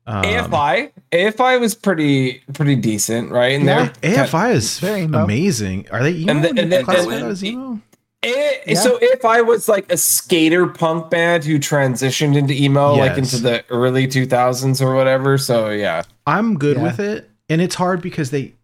um, 0.07 0.23
AFI. 0.25 0.91
AFI 1.13 1.61
was 1.61 1.75
pretty 1.75 2.43
pretty 2.53 2.77
decent, 2.77 3.31
right? 3.31 3.53
And 3.55 3.65
yeah, 3.65 3.93
they're 4.01 4.25
AFI 4.27 4.53
is 4.55 4.81
They're 4.81 4.99
emo. 4.99 5.25
amazing. 5.25 5.87
Are 5.91 6.03
they 6.03 6.13
emo? 6.13 6.33
And 6.33 6.45
the- 6.45 6.49
And 6.51 6.59
and 6.59 6.73
the- 6.73 6.79
and- 6.79 6.87
that 6.89 7.23
as 7.23 7.45
emo? 7.45 7.81
A- 8.23 8.61
Yeah. 8.67 8.75
So 8.81 8.99
AFI 8.99 9.47
was 9.47 9.69
like 9.69 9.91
a 9.93 9.97
skater 9.99 10.67
punk 10.67 11.11
band 11.11 11.45
who 11.45 11.59
transitioned 11.59 12.37
into 12.37 12.55
emo, 12.55 12.95
like 12.95 13.19
into 13.19 13.37
the 13.39 13.65
early 13.71 14.07
2000s 14.07 14.81
or 14.81 14.95
whatever. 14.95 15.37
So 15.39 15.69
yeah, 15.71 16.03
I'm 16.27 16.57
good 16.59 16.77
Yeah. 16.79 16.83
with 16.83 17.01
it, 17.01 17.31
and 17.51 17.61
it's 17.61 17.75
hard 17.75 18.01
because 18.01 18.31
they, 18.31 18.55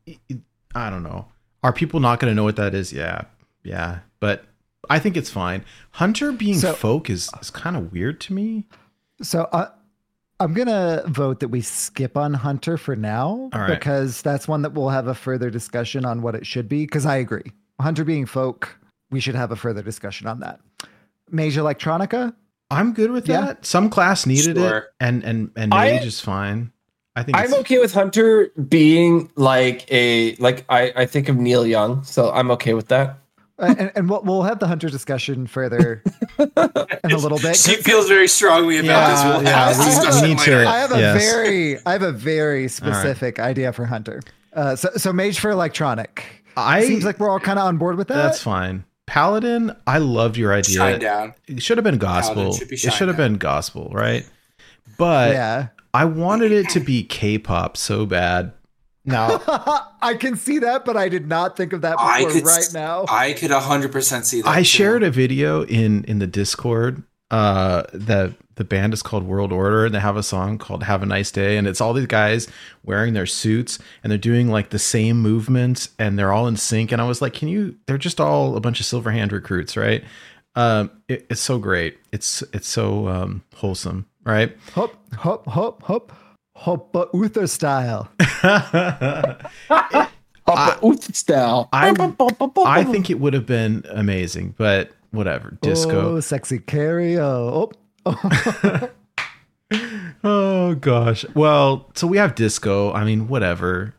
I 0.74 0.88
don't 0.88 1.02
know, 1.02 1.26
are 1.62 1.72
people 1.74 2.00
not 2.00 2.20
going 2.20 2.30
to 2.30 2.34
know 2.34 2.44
what 2.44 2.56
that 2.56 2.74
is? 2.74 2.90
Yeah, 2.92 3.22
yeah, 3.62 3.98
but 4.18 4.44
I 4.88 4.98
think 4.98 5.16
it's 5.18 5.28
fine. 5.30 5.62
Hunter 5.92 6.32
being 6.32 6.58
So- 6.58 6.72
folk 6.72 7.10
is 7.10 7.30
is 7.42 7.50
kind 7.50 7.76
of 7.76 7.92
weird 7.92 8.18
to 8.22 8.32
me. 8.32 8.64
So 9.22 9.42
uh, 9.52 9.68
I'm 10.40 10.54
gonna 10.54 11.02
vote 11.06 11.40
that 11.40 11.48
we 11.48 11.60
skip 11.60 12.16
on 12.16 12.32
Hunter 12.34 12.76
for 12.78 12.96
now 12.96 13.50
All 13.52 13.60
right. 13.60 13.68
because 13.68 14.22
that's 14.22 14.48
one 14.48 14.62
that 14.62 14.72
we'll 14.72 14.88
have 14.88 15.06
a 15.06 15.14
further 15.14 15.50
discussion 15.50 16.04
on 16.06 16.22
what 16.22 16.34
it 16.34 16.46
should 16.46 16.68
be. 16.68 16.84
Because 16.86 17.04
I 17.06 17.16
agree, 17.16 17.52
Hunter 17.80 18.04
being 18.04 18.24
folk, 18.26 18.76
we 19.10 19.20
should 19.20 19.34
have 19.34 19.52
a 19.52 19.56
further 19.56 19.82
discussion 19.82 20.26
on 20.26 20.40
that. 20.40 20.60
Mage 21.30 21.56
Electronica, 21.56 22.34
I'm 22.70 22.92
good 22.94 23.10
with 23.10 23.28
Yeah. 23.28 23.42
that. 23.42 23.66
Some 23.66 23.90
class 23.90 24.24
needed 24.26 24.56
it, 24.56 24.60
Sure. 24.68 24.86
and 24.98 25.22
and 25.24 25.50
and 25.56 25.74
I- 25.74 25.92
mage 25.92 26.06
is 26.06 26.20
fine. 26.20 26.72
I 27.16 27.22
think 27.24 27.36
I'm 27.36 27.52
okay 27.54 27.78
with 27.78 27.92
Hunter 27.92 28.50
being 28.68 29.30
like 29.36 29.84
a 29.92 30.36
like 30.36 30.64
I 30.68 30.92
I 30.96 31.06
think 31.06 31.28
of 31.28 31.36
Neil 31.36 31.66
Young, 31.66 32.02
so 32.04 32.32
I'm 32.32 32.50
okay 32.52 32.72
with 32.72 32.88
that. 32.88 33.18
Uh, 33.60 33.74
and, 33.78 33.92
and 33.94 34.10
we'll, 34.10 34.22
we'll 34.22 34.42
have 34.42 34.58
the 34.58 34.66
Hunter 34.66 34.88
discussion 34.88 35.46
further 35.46 36.02
in 36.38 36.50
a 36.56 37.16
little 37.18 37.38
bit. 37.38 37.56
She 37.56 37.76
feels 37.76 38.08
very 38.08 38.28
strongly 38.28 38.78
about 38.78 39.10
this. 39.10 39.24
We'll 39.24 39.42
Yeah, 39.44 39.68
have 39.68 39.76
this 39.76 39.78
we- 39.78 39.84
we 39.92 40.06
discussion 40.06 40.28
need 40.28 40.38
to- 40.38 40.68
I 40.68 40.78
have 40.78 40.92
a 40.92 40.98
Yes. 40.98 41.22
very, 41.22 41.78
I 41.86 41.92
have 41.92 42.02
a 42.02 42.12
very 42.12 42.68
specific 42.68 43.38
idea 43.38 43.72
for 43.72 43.84
Hunter. 43.84 44.20
Uh, 44.52 44.74
so, 44.76 44.90
so 44.96 45.12
Mage 45.12 45.38
for 45.38 45.50
Electronic. 45.50 46.24
I 46.56 46.84
Seems 46.84 47.04
like 47.04 47.20
we're 47.20 47.30
all 47.30 47.38
kind 47.40 47.58
of 47.58 47.66
on 47.66 47.76
board 47.76 47.96
with 47.96 48.08
that. 48.08 48.16
that's 48.16 48.42
fine. 48.42 48.84
Paladin, 49.06 49.74
I 49.86 49.98
loved 49.98 50.36
your 50.36 50.52
idea. 50.52 50.76
Shine 50.76 50.98
down. 51.00 51.34
It 51.46 51.62
should 51.62 51.78
have 51.78 51.84
been 51.84 51.98
gospel. 51.98 52.52
Should 52.54 52.68
be 52.68 52.74
it 52.76 52.78
should 52.78 53.08
have 53.08 53.16
down. 53.16 53.32
been 53.32 53.38
gospel, 53.38 53.90
right? 53.92 54.28
But 54.98 55.32
yeah. 55.32 55.68
I 55.94 56.04
wanted 56.04 56.52
it 56.52 56.68
to 56.70 56.80
be 56.80 57.02
K-pop 57.02 57.76
so 57.76 58.06
bad. 58.06 58.52
Now, 59.10 59.40
I 60.02 60.14
can 60.14 60.36
see 60.36 60.60
that, 60.60 60.84
but 60.84 60.96
I 60.96 61.08
did 61.08 61.26
not 61.26 61.56
think 61.56 61.72
of 61.72 61.82
that 61.82 61.96
I 61.98 62.24
before 62.24 62.32
could 62.32 62.46
right 62.46 62.70
now. 62.72 63.04
I 63.08 63.32
could 63.32 63.50
100% 63.50 64.24
see 64.24 64.42
that. 64.42 64.48
I 64.48 64.58
too. 64.58 64.64
shared 64.64 65.02
a 65.02 65.10
video 65.10 65.64
in 65.64 66.04
in 66.04 66.18
the 66.18 66.26
Discord, 66.26 67.02
uh, 67.30 67.84
the 67.92 68.34
the 68.56 68.64
band 68.64 68.92
is 68.92 69.02
called 69.02 69.22
World 69.22 69.52
Order, 69.52 69.86
and 69.86 69.94
they 69.94 70.00
have 70.00 70.16
a 70.16 70.22
song 70.22 70.58
called 70.58 70.82
"Have 70.82 71.02
a 71.02 71.06
Nice 71.06 71.30
Day," 71.30 71.56
and 71.56 71.66
it's 71.66 71.80
all 71.80 71.92
these 71.92 72.06
guys 72.06 72.48
wearing 72.84 73.14
their 73.14 73.26
suits 73.26 73.78
and 74.02 74.10
they're 74.10 74.18
doing 74.18 74.48
like 74.48 74.70
the 74.70 74.78
same 74.78 75.20
movements, 75.20 75.90
and 75.98 76.18
they're 76.18 76.32
all 76.32 76.46
in 76.48 76.56
sync. 76.56 76.92
And 76.92 77.00
I 77.00 77.06
was 77.06 77.22
like, 77.22 77.32
"Can 77.32 77.48
you?" 77.48 77.76
They're 77.86 77.98
just 77.98 78.20
all 78.20 78.56
a 78.56 78.60
bunch 78.60 78.80
of 78.80 78.86
Silverhand 78.86 79.32
recruits, 79.32 79.76
right? 79.76 80.04
Um, 80.56 80.90
it, 81.08 81.26
it's 81.30 81.40
so 81.40 81.58
great. 81.58 81.98
It's 82.12 82.42
it's 82.52 82.68
so 82.68 83.08
um, 83.08 83.44
wholesome, 83.54 84.06
right? 84.24 84.56
Hop, 84.74 84.92
hop, 85.14 85.46
hop, 85.46 85.82
hop, 85.84 86.12
hop, 86.60 86.92
but 86.92 87.10
Uther 87.14 87.46
style. 87.46 88.08
Ooth 90.84 91.14
style. 91.14 91.68
I 91.72 91.90
I 92.64 92.84
think 92.84 93.10
it 93.10 93.20
would 93.20 93.34
have 93.34 93.46
been 93.46 93.84
amazing, 93.90 94.54
but 94.58 94.90
whatever. 95.10 95.56
Disco. 95.62 96.16
Oh, 96.16 96.20
sexy 96.20 96.58
Carrie. 96.58 97.18
Oh, 97.18 97.70
oh. 98.06 98.88
Oh 100.24 100.74
gosh. 100.74 101.24
Well, 101.34 101.88
so 101.94 102.06
we 102.08 102.16
have 102.18 102.34
disco. 102.34 102.92
I 102.92 103.04
mean, 103.04 103.28
whatever. 103.28 103.94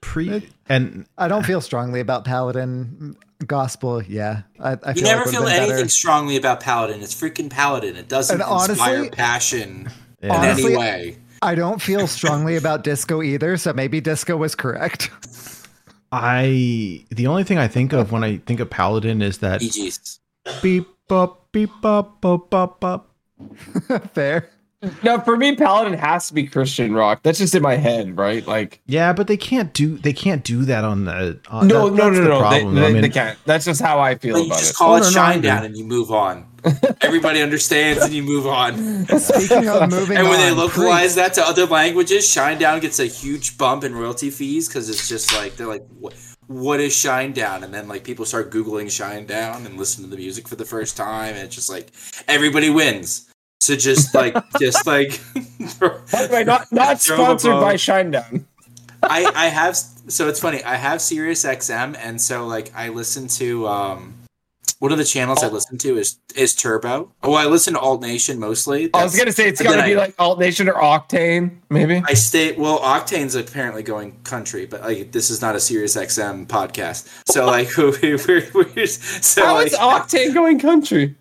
Pre 0.00 0.48
and 0.68 1.06
I 1.18 1.28
don't 1.28 1.44
feel 1.44 1.60
strongly 1.60 2.00
about 2.00 2.24
Paladin 2.24 3.14
gospel. 3.46 4.02
Yeah, 4.02 4.42
I, 4.58 4.72
I 4.82 4.88
You 4.88 4.94
feel 4.94 5.02
never 5.04 5.16
like 5.18 5.26
would've 5.26 5.30
feel 5.32 5.42
been 5.44 5.52
anything 5.52 5.76
better. 5.76 5.88
strongly 5.90 6.36
about 6.36 6.60
Paladin. 6.60 7.02
It's 7.02 7.14
freaking 7.14 7.50
Paladin. 7.50 7.96
It 7.96 8.08
doesn't 8.08 8.34
And 8.34 8.42
honestly- 8.42 8.72
inspire 8.72 9.10
passion 9.10 9.90
in 10.22 10.30
Honestly, 10.30 10.64
any 10.74 10.76
way. 10.76 11.16
I 11.44 11.54
don't 11.54 11.80
feel 11.80 12.06
strongly 12.06 12.56
about 12.56 12.82
disco 12.84 13.22
either. 13.22 13.56
So 13.56 13.72
maybe 13.72 14.00
disco 14.00 14.36
was 14.36 14.54
correct. 14.54 15.10
I 16.12 17.04
the 17.10 17.26
only 17.26 17.44
thing 17.44 17.58
I 17.58 17.68
think 17.68 17.92
of 17.92 18.12
when 18.12 18.22
I 18.24 18.38
think 18.38 18.60
of 18.60 18.70
Paladin 18.70 19.20
is 19.22 19.38
that 19.38 19.60
GG's. 19.60 20.20
beep 20.62 20.86
bop 21.08 21.50
beep 21.52 21.70
bop 21.82 22.20
bop 22.20 22.50
bop 22.50 22.80
bop. 22.80 23.10
Fair. 24.14 24.48
No, 25.02 25.18
for 25.20 25.36
me, 25.38 25.56
Paladin 25.56 25.94
has 25.98 26.28
to 26.28 26.34
be 26.34 26.46
Christian 26.46 26.92
rock. 26.92 27.22
That's 27.22 27.38
just 27.38 27.54
in 27.54 27.62
my 27.62 27.76
head, 27.76 28.18
right? 28.18 28.46
Like, 28.46 28.82
Yeah, 28.86 29.14
but 29.14 29.28
they 29.28 29.36
can't 29.38 29.72
do 29.72 29.96
they 29.98 30.12
can't 30.12 30.44
do 30.44 30.64
that 30.66 30.84
on 30.84 31.06
the 31.06 31.40
on, 31.48 31.66
no, 31.68 31.88
that- 31.88 31.96
no, 31.96 32.10
that's 32.10 32.18
no, 32.18 32.22
the 32.22 32.28
no. 32.28 32.50
They, 32.50 32.80
they, 32.80 32.86
I 32.86 32.92
mean, 32.92 33.02
they 33.02 33.08
can't. 33.08 33.38
That's 33.46 33.64
just 33.64 33.80
how 33.80 33.98
I 33.98 34.14
feel 34.16 34.34
But 34.34 34.40
you 34.40 34.46
about 34.46 34.58
just 34.58 34.70
it. 34.72 34.76
call 34.76 34.92
Oh, 34.92 34.96
it 34.96 35.00
no, 35.00 35.06
no, 35.06 35.10
shine 35.10 35.38
agree. 35.38 35.48
down 35.48 35.64
and 35.64 35.76
you 35.76 35.84
move 35.84 36.10
on. 36.12 36.46
Everybody 37.00 37.42
understands 37.42 38.02
and 38.02 38.12
you 38.12 38.22
move 38.22 38.46
on. 38.46 39.06
Speaking 39.18 39.68
of 39.68 39.90
moving 39.90 40.16
And 40.16 40.28
when 40.28 40.38
they 40.40 40.50
on, 40.50 40.56
localize 40.56 41.14
that 41.16 41.34
to 41.34 41.46
other 41.46 41.66
languages, 41.66 42.24
Shinedown 42.24 42.80
gets 42.80 42.98
a 42.98 43.06
huge 43.06 43.58
bump 43.58 43.84
in 43.84 43.94
royalty 43.94 44.30
fees 44.30 44.68
because 44.68 44.88
it's 44.88 45.08
just 45.08 45.34
like 45.34 45.56
they're 45.56 45.66
like, 45.66 45.86
what, 45.98 46.14
what 46.46 46.80
is 46.80 46.92
Shinedown? 46.92 47.62
And 47.62 47.72
then 47.72 47.88
like 47.88 48.04
people 48.04 48.24
start 48.24 48.50
googling 48.50 48.86
Shinedown 48.86 49.66
and 49.66 49.76
listen 49.76 50.04
to 50.04 50.10
the 50.10 50.16
music 50.16 50.48
for 50.48 50.56
the 50.56 50.64
first 50.64 50.96
time, 50.96 51.34
and 51.34 51.44
it's 51.44 51.54
just 51.54 51.70
like 51.70 51.90
everybody 52.28 52.70
wins. 52.70 53.30
So 53.60 53.76
just 53.76 54.14
like, 54.14 54.36
just 54.58 54.86
like, 54.86 55.20
By 55.80 56.26
the 56.26 56.28
way, 56.30 56.44
not 56.44 56.66
not 56.72 57.00
sponsored 57.00 57.60
by 57.60 57.74
Shinedown. 57.74 58.44
I 59.02 59.30
I 59.34 59.46
have 59.46 59.76
so 59.76 60.28
it's 60.28 60.40
funny. 60.40 60.62
I 60.64 60.76
have 60.76 61.00
Sirius 61.00 61.44
XM, 61.44 61.96
and 61.98 62.20
so 62.20 62.46
like 62.46 62.72
I 62.74 62.88
listen 62.88 63.28
to 63.28 63.66
um. 63.68 64.14
One 64.80 64.92
of 64.92 64.98
the 64.98 65.04
channels 65.04 65.42
I 65.42 65.48
listen 65.48 65.78
to 65.78 65.96
is 65.96 66.18
is 66.34 66.54
Turbo. 66.54 67.12
Oh, 67.22 67.34
I 67.34 67.46
listen 67.46 67.74
to 67.74 67.80
Alt 67.80 68.02
Nation 68.02 68.38
mostly. 68.38 68.90
I 68.92 69.04
was 69.04 69.16
gonna 69.16 69.32
say 69.32 69.48
it's 69.48 69.62
gotta 69.62 69.82
be 69.82 69.94
I- 69.94 69.98
like 69.98 70.14
Alt 70.18 70.38
Nation 70.38 70.68
or 70.68 70.74
Octane, 70.74 71.58
maybe. 71.70 72.02
I 72.06 72.14
stay 72.14 72.52
well. 72.52 72.80
Octane's 72.80 73.34
apparently 73.34 73.82
going 73.82 74.20
country, 74.24 74.66
but 74.66 74.82
like 74.82 75.12
this 75.12 75.30
is 75.30 75.40
not 75.40 75.54
a 75.54 75.60
Sirius 75.60 75.96
XM 75.96 76.46
podcast. 76.46 77.08
So 77.30 77.46
like 77.54 77.74
we're, 77.78 78.18
we're, 78.26 78.66
we're 78.74 78.86
so 78.86 79.44
How 79.44 79.54
like, 79.54 79.68
is 79.68 79.74
Octane 79.74 80.34
going 80.34 80.58
country? 80.58 81.14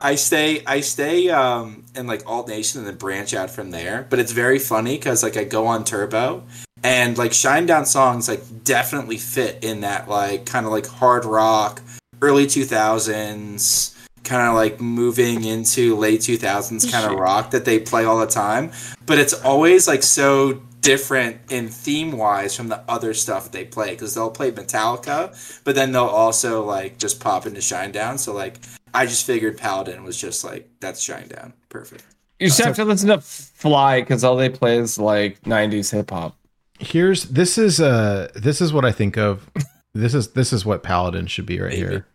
I 0.00 0.14
stay 0.14 0.62
I 0.64 0.80
stay 0.80 1.28
um 1.30 1.84
in 1.94 2.06
like 2.06 2.22
Alt 2.26 2.48
Nation 2.48 2.80
and 2.80 2.86
then 2.88 2.96
branch 2.96 3.34
out 3.34 3.50
from 3.50 3.70
there. 3.70 4.06
But 4.08 4.18
it's 4.18 4.32
very 4.32 4.58
funny 4.58 4.96
because 4.96 5.22
like 5.22 5.36
I 5.36 5.44
go 5.44 5.66
on 5.66 5.84
Turbo 5.84 6.44
and 6.82 7.18
like 7.18 7.32
Shinedown 7.32 7.86
songs 7.86 8.28
like 8.28 8.64
definitely 8.64 9.16
fit 9.16 9.64
in 9.64 9.80
that 9.80 10.08
like 10.08 10.46
kind 10.46 10.66
of 10.66 10.72
like 10.72 10.86
hard 10.86 11.24
rock 11.24 11.82
early 12.20 12.46
two 12.46 12.64
thousands 12.64 13.94
kind 14.28 14.46
of 14.46 14.54
like 14.54 14.80
moving 14.80 15.44
into 15.44 15.96
late 15.96 16.20
2000s 16.20 16.90
kind 16.92 17.10
of 17.10 17.18
rock 17.18 17.50
that 17.50 17.64
they 17.64 17.78
play 17.78 18.04
all 18.04 18.18
the 18.18 18.26
time. 18.26 18.70
But 19.06 19.18
it's 19.18 19.32
always 19.32 19.88
like 19.88 20.02
so 20.02 20.62
different 20.80 21.38
in 21.50 21.68
theme 21.68 22.12
wise 22.12 22.54
from 22.54 22.68
the 22.68 22.82
other 22.88 23.14
stuff 23.14 23.50
they 23.50 23.64
play 23.64 23.90
because 23.90 24.14
they'll 24.14 24.30
play 24.30 24.50
metallica 24.52 25.60
but 25.64 25.74
then 25.74 25.90
they'll 25.90 26.04
also 26.04 26.64
like 26.64 26.98
just 26.98 27.20
pop 27.20 27.46
into 27.46 27.60
shinedown. 27.60 28.18
So 28.18 28.32
like 28.32 28.58
i 28.94 29.04
just 29.04 29.26
figured 29.26 29.58
paladin 29.58 30.04
was 30.04 30.20
just 30.20 30.44
like 30.44 30.68
that's 30.80 31.06
shinedown. 31.06 31.52
Perfect. 31.68 32.04
You 32.38 32.48
just 32.48 32.60
have 32.60 32.76
to 32.76 32.84
listen 32.84 33.08
to 33.08 33.20
Fly 33.20 34.00
because 34.00 34.22
all 34.22 34.36
they 34.36 34.48
play 34.48 34.78
is 34.78 34.98
like 34.98 35.40
'90s 35.42 35.90
hip 35.90 36.10
hop. 36.10 36.36
here's 36.78 37.24
this 37.24 37.58
is 37.58 37.80
uh 37.80 38.30
this 38.34 38.60
is 38.60 38.72
what 38.72 38.84
I 38.84 38.92
think 38.92 39.16
of. 39.16 39.50
This 39.94 40.14
is 40.14 40.28
this 40.32 40.52
is 40.52 40.64
what 40.64 40.82
Paladin 40.82 41.26
should 41.26 41.46
be 41.46 41.60
right 41.60 41.72
here. 41.72 42.06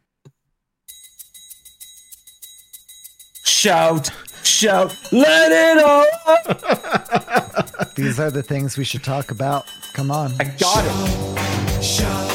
Shout, 3.45 4.09
shout, 4.43 4.95
let 5.11 5.51
it 5.51 5.83
all. 5.83 6.05
out. 6.27 7.95
These 7.95 8.19
are 8.19 8.31
the 8.31 8.43
things 8.43 8.77
we 8.77 8.83
should 8.83 9.03
talk 9.03 9.31
about. 9.31 9.65
Come 9.93 10.11
on. 10.11 10.33
I 10.39 10.45
got 10.45 10.83
it. 10.85 11.83
shout, 11.83 12.29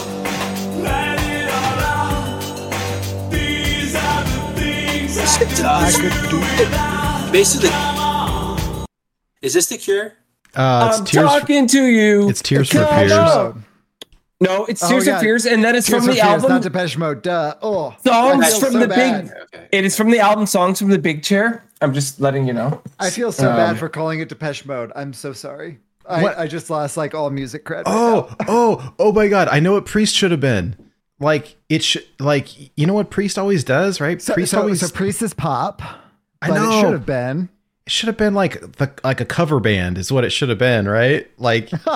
Let 0.78 1.19
it. 1.19 1.48
Shout. 5.27 5.59
It 6.60 7.32
Basically 7.32 7.69
is 9.43 9.55
this 9.55 9.66
the 9.69 9.77
cure 9.78 10.15
Uh, 10.55 10.89
it's 10.90 10.98
I'm 11.01 11.05
tears. 11.05 11.24
talking 11.27 11.66
to 11.69 11.85
you. 11.85 12.28
It's 12.28 12.43
Tears 12.43 12.69
for 12.70 12.78
Come 12.85 12.89
Fears. 13.09 13.12
on. 13.12 13.65
No, 14.40 14.65
it's 14.66 14.82
Oh, 14.85 14.89
Tears 14.89 15.06
yeah. 15.06 15.16
of 15.16 15.20
Fears, 15.20 15.47
and 15.47 15.65
then 15.65 15.74
it's 15.74 15.86
Tears 15.89 15.98
from 16.05 16.06
the 16.15 16.20
Fears, 16.20 16.24
album 16.27 16.51
not 16.51 16.62
Depeche 16.62 16.97
Mode. 16.97 17.23
Duh. 17.23 17.55
Oh, 17.60 17.94
songs 18.06 18.59
from 18.59 18.73
so 18.73 18.78
the 18.78 18.89
bad. 18.89 19.24
big. 19.24 19.32
okay 19.55 19.69
It 19.73 19.85
is 19.85 19.97
from 19.97 20.10
the 20.10 20.20
album 20.20 20.47
songs 20.47 20.78
from 20.78 20.90
the 20.90 20.98
Big 20.98 21.23
Chair. 21.24 21.65
I'm 21.81 21.93
just 21.93 22.20
letting 22.20 22.47
you 22.47 22.52
know. 22.52 22.81
I 23.01 23.10
feel 23.10 23.32
so 23.32 23.48
Um, 23.51 23.56
bad 23.56 23.78
for 23.78 23.89
calling 23.89 24.20
it 24.20 24.28
Depeche 24.28 24.65
Mode. 24.65 24.93
I'm 24.94 25.12
so 25.12 25.32
sorry. 25.32 25.78
I, 26.09 26.23
What? 26.23 26.39
I 26.39 26.47
just 26.47 26.70
lost 26.70 26.97
like 26.97 27.15
all 27.15 27.31
music 27.31 27.65
credit. 27.65 27.85
Oh, 27.89 28.32
oh, 28.48 28.94
oh 28.98 29.12
my 29.12 29.28
god. 29.28 29.48
I 29.48 29.60
know 29.60 29.73
what 29.74 29.86
Priest 29.86 30.15
should 30.15 30.31
have 30.31 30.40
been. 30.40 30.77
Like 31.20 31.56
it 31.69 31.82
should 31.82 32.05
like 32.20 32.48
you 32.78 32.86
know 32.86 32.94
what 32.94 33.10
Priest 33.10 33.39
always 33.39 33.65
does, 33.65 34.01
right? 34.01 34.23
so, 34.23 34.35
Priest 34.35 34.52
so, 34.52 34.60
always 34.60 34.81
so 34.81 34.89
Priest 34.89 35.20
is 35.20 35.35
pop, 35.35 35.82
I 36.40 36.48
but 36.48 36.55
know. 36.55 36.70
it 36.78 36.81
should 36.81 36.93
have 36.93 37.05
been. 37.06 37.48
it 37.86 37.90
should 37.93 38.06
have 38.06 38.16
been 38.16 38.35
like 38.35 38.60
the 38.77 38.89
like 39.02 39.20
a 39.20 39.24
cover 39.24 39.59
band 39.59 39.98
is 39.98 40.12
what 40.12 40.24
it 40.24 40.31
should 40.31 40.48
have 40.48 40.59
been, 40.59 40.86
right? 40.89 41.28
Like 41.36 41.70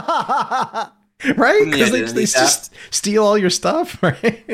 right? 1.36 1.64
Because 1.64 1.90
they, 1.90 2.02
they 2.02 2.24
just 2.24 2.72
steal 2.90 3.24
all 3.24 3.38
your 3.38 3.50
stuff, 3.50 4.02
right? 4.02 4.44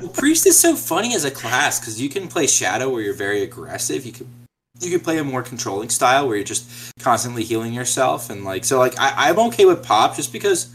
Well, 0.00 0.08
Priest 0.10 0.46
is 0.46 0.58
so 0.58 0.74
funny 0.76 1.14
as 1.14 1.24
a 1.24 1.30
class 1.30 1.78
because 1.80 2.00
you 2.00 2.08
can 2.08 2.28
play 2.28 2.46
Shadow 2.46 2.88
where 2.90 3.02
you're 3.02 3.14
very 3.14 3.42
aggressive. 3.42 4.04
You 4.06 4.12
can 4.12 4.28
you 4.80 4.90
can 4.90 5.00
play 5.00 5.18
a 5.18 5.24
more 5.24 5.42
controlling 5.42 5.90
style 5.90 6.26
where 6.26 6.36
you're 6.36 6.44
just 6.44 6.92
constantly 7.00 7.44
healing 7.44 7.74
yourself 7.74 8.30
and 8.30 8.44
like 8.44 8.64
so 8.64 8.78
like 8.78 8.98
I, 8.98 9.28
I'm 9.28 9.38
okay 9.48 9.66
with 9.66 9.82
pop 9.84 10.16
just 10.16 10.32
because 10.32 10.74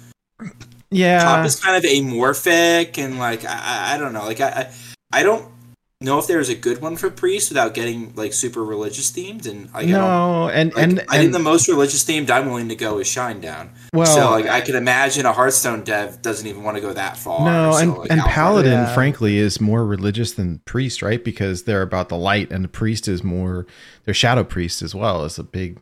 yeah. 0.92 1.24
pop 1.24 1.46
is 1.46 1.60
kind 1.60 1.76
of 1.76 1.90
amorphic 1.90 3.00
and 3.00 3.18
like 3.18 3.44
I, 3.46 3.50
I- 3.54 3.96
I 3.96 3.98
don't 3.98 4.14
know 4.14 4.24
like 4.26 4.42
I, 4.42 4.50
I 4.50 4.74
I 5.12 5.24
don't 5.24 5.50
know 6.02 6.20
if 6.20 6.28
there's 6.28 6.50
a 6.50 6.56
good 6.56 6.82
one 6.82 6.98
for 6.98 7.10
Priest 7.10 7.50
without 7.50 7.74
getting 7.74 8.14
like 8.16 8.34
super 8.34 8.64
religious 8.64 9.10
themed 9.12 9.50
and 9.50 9.70
I 9.74 9.84
don't, 9.84 9.92
no, 9.92 10.50
and 10.50 10.74
like, 10.74 10.84
and, 10.84 11.02
I 11.10 11.18
think 11.20 11.32
the 11.32 11.40
most 11.40 11.68
religious 11.70 12.04
themed 12.04 12.30
I'm 12.30 12.48
willing 12.48 12.68
to 12.70 12.76
go 12.76 13.00
is 13.00 13.08
Shinedown. 13.08 13.70
Well- 13.94 14.06
so 14.06 14.30
like 14.32 14.46
I 14.48 14.60
can 14.62 14.76
imagine 14.76 15.26
a 15.26 15.32
Hearthstone 15.32 15.84
dev 15.84 16.22
doesn't 16.22 16.46
even 16.48 16.64
want 16.64 16.76
to 16.78 16.82
go 16.82 16.92
that 16.94 17.16
far. 17.18 17.46
no, 17.46 17.72
so, 17.72 17.78
and 17.78 17.98
like, 17.98 18.12
and 18.12 18.22
Paladin, 18.22 18.72
Yeah. 18.74 18.94
frankly, 18.94 19.38
is 19.38 19.62
more 19.62 19.86
religious 19.86 20.34
than 20.34 20.60
Priest, 20.66 21.02
right? 21.02 21.24
Because 21.24 21.64
they're 21.64 21.82
about 21.82 22.10
the 22.10 22.18
light, 22.18 22.52
and 22.52 22.64
the 22.64 22.68
Priest 22.70 23.08
is 23.08 23.24
more. 23.24 23.66
They're 24.04 24.14
Shadow 24.14 24.44
Priest 24.44 24.82
as 24.82 24.94
well. 24.94 25.24
Is 25.24 25.40
a 25.40 25.44
big, 25.44 25.80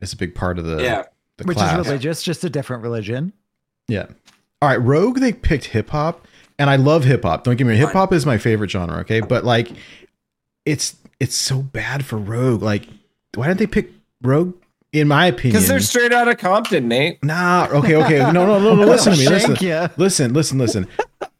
is 0.00 0.12
a 0.12 0.16
big 0.16 0.34
part 0.34 0.58
of 0.58 0.66
the 0.66 0.82
Yeah. 0.82 1.04
the 1.38 1.44
Which 1.44 1.56
class. 1.56 1.80
is 1.80 1.86
religious, 1.86 2.22
just 2.22 2.44
a 2.44 2.50
different 2.50 2.82
religion. 2.82 3.32
Yeah. 3.88 4.06
All 4.62 4.68
right, 4.68 4.80
Rogue. 4.80 5.18
They 5.18 5.32
picked 5.32 5.64
hip 5.66 5.88
hop, 5.90 6.26
and 6.60 6.68
I 6.70 6.76
love 6.76 7.04
hip 7.04 7.22
hop. 7.22 7.42
Don't 7.44 7.56
get 7.56 7.66
me 7.66 7.72
wrong. 7.72 7.80
Hip 7.80 7.92
hop 7.92 8.12
is 8.12 8.26
my 8.26 8.38
favorite 8.38 8.70
genre. 8.70 8.98
Okay, 9.00 9.20
but 9.20 9.44
like, 9.44 9.70
it's 10.66 10.94
it's 11.18 11.34
so 11.34 11.62
bad 11.62 12.04
for 12.04 12.18
Rogue. 12.18 12.62
Like, 12.62 12.86
why 13.34 13.48
didn't 13.48 13.58
they 13.58 13.66
pick 13.66 13.90
Rogue? 14.22 14.54
In 14.92 15.06
my 15.06 15.26
opinion, 15.26 15.52
Because 15.52 15.68
they're 15.68 15.78
straight 15.80 16.12
out 16.12 16.26
of 16.26 16.38
Compton, 16.38 16.88
Nate. 16.88 17.22
Nah, 17.22 17.68
okay, 17.70 17.94
okay. 17.94 18.18
No, 18.18 18.44
no, 18.44 18.58
no, 18.58 18.74
no. 18.74 18.86
Listen 18.86 19.12
to 19.12 19.18
me. 19.20 19.28
Listen, 19.28 19.56
ya. 19.60 19.86
listen, 19.96 20.32
listen, 20.34 20.58
listen. 20.58 20.88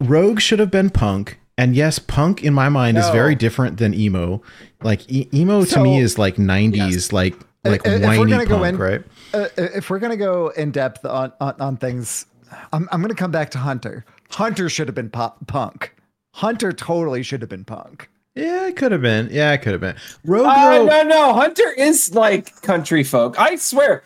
Rogue 0.00 0.40
should 0.40 0.60
have 0.60 0.70
been 0.70 0.88
punk. 0.88 1.40
And 1.58 1.74
yes, 1.74 1.98
punk 1.98 2.42
in 2.44 2.54
my 2.54 2.68
mind 2.68 2.96
is 2.96 3.10
very 3.10 3.34
different 3.34 3.76
than 3.76 3.92
emo. 3.92 4.40
Like 4.82 5.10
e- 5.12 5.28
emo 5.34 5.64
to 5.64 5.82
me 5.82 5.98
is 5.98 6.16
like 6.16 6.36
90s 6.36 7.12
like 7.12 7.34
uh, 7.64 7.70
like 7.70 7.86
uh, 7.86 7.90
if 7.90 8.00
we're 8.02 8.06
whiny 8.06 8.46
go 8.46 8.58
punk, 8.58 8.66
in- 8.66 8.76
right? 8.78 9.02
Uh, 9.34 9.36
uh, 9.36 9.48
if 9.56 9.90
we're 9.90 9.98
gonna 9.98 10.16
go 10.16 10.48
in 10.48 10.70
depth 10.70 11.04
on 11.04 11.32
on, 11.40 11.54
on 11.60 11.76
things, 11.76 12.24
I'm 12.72 12.88
I'm 12.90 13.02
gonna 13.02 13.14
come 13.14 13.30
back 13.30 13.50
to 13.50 13.58
Hunter. 13.58 14.06
Hunter 14.30 14.68
should 14.68 14.88
have 14.88 14.94
been 14.94 15.10
pop 15.10 15.46
punk. 15.46 15.94
Hunter 16.34 16.72
totally 16.72 17.22
should 17.22 17.40
have 17.42 17.50
been 17.50 17.64
punk. 17.64 18.08
Yeah, 18.36 18.68
it 18.68 18.76
could 18.76 18.92
have 18.92 19.02
been. 19.02 19.28
Yeah, 19.32 19.52
it 19.52 19.58
could 19.58 19.72
have 19.72 19.80
been. 19.80 19.96
Rogue 20.24 20.46
Uh, 20.46 20.70
though- 20.78 20.86
no, 20.86 21.02
no. 21.02 21.32
Hunter 21.34 21.70
is 21.76 22.14
like 22.14 22.62
country 22.62 23.02
folk. 23.02 23.38
I 23.38 23.56
swear. 23.56 24.04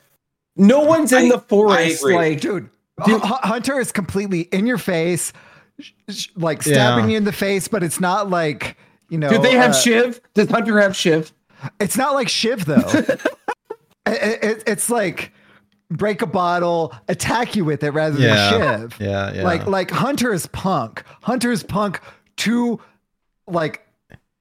No 0.56 0.80
one's 0.80 1.12
in 1.12 1.26
I- 1.26 1.28
the 1.30 1.38
forest. 1.40 2.02
Like, 2.04 2.40
dude. 2.40 2.70
Dude. 3.04 3.20
Hunter 3.22 3.78
is 3.80 3.90
completely 3.92 4.42
in 4.52 4.66
your 4.66 4.78
face, 4.78 5.32
sh- 5.80 5.90
sh- 6.08 6.28
like 6.36 6.62
stabbing 6.62 7.06
Yeah. 7.06 7.10
you 7.10 7.16
in 7.18 7.24
the 7.24 7.32
face, 7.32 7.66
but 7.68 7.82
it's 7.82 8.00
not 8.00 8.30
like 8.30 8.76
you 9.10 9.18
know. 9.18 9.28
do 9.28 9.38
they 9.38 9.52
have 9.56 9.72
uh, 9.72 9.74
Shiv? 9.74 10.20
Does 10.34 10.48
Hunter 10.48 10.80
have 10.80 10.94
Shiv? 10.96 11.32
It's 11.80 11.96
not 11.96 12.14
like 12.14 12.28
Shiv 12.28 12.64
though. 12.66 12.88
It- 14.06 14.44
it- 14.44 14.62
it's 14.66 14.88
like 14.90 15.32
break 15.96 16.22
a 16.22 16.26
bottle, 16.26 16.94
attack 17.08 17.56
you 17.56 17.64
with 17.64 17.82
it 17.82 17.90
rather 17.92 18.18
Yeah. 18.20 18.58
than 18.58 18.90
Shiv. 18.90 19.00
Yeah, 19.00 19.32
yeah. 19.32 19.42
Like 19.44 19.66
like 19.66 19.90
Hunter 19.90 20.32
is 20.32 20.46
punk. 20.48 21.02
Hunter 21.22 21.50
is 21.52 21.62
punk 21.62 22.00
to 22.38 22.80
like 23.46 23.86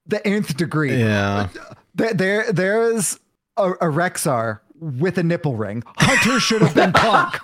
the 0.06 0.26
nth 0.28 0.56
degree. 0.58 0.98
yeah. 0.98 1.48
There 1.96 2.14
there, 2.14 2.52
there 2.52 2.92
is 2.92 3.20
a, 3.58 3.72
a 3.72 3.86
Rexxar 3.86 4.60
with 4.80 5.18
a 5.18 5.24
nipple 5.24 5.56
ring. 5.56 5.84
Hunter 5.98 6.40
should 6.40 6.62
have 6.62 6.74
been 6.76 6.92
punk. 6.94 7.36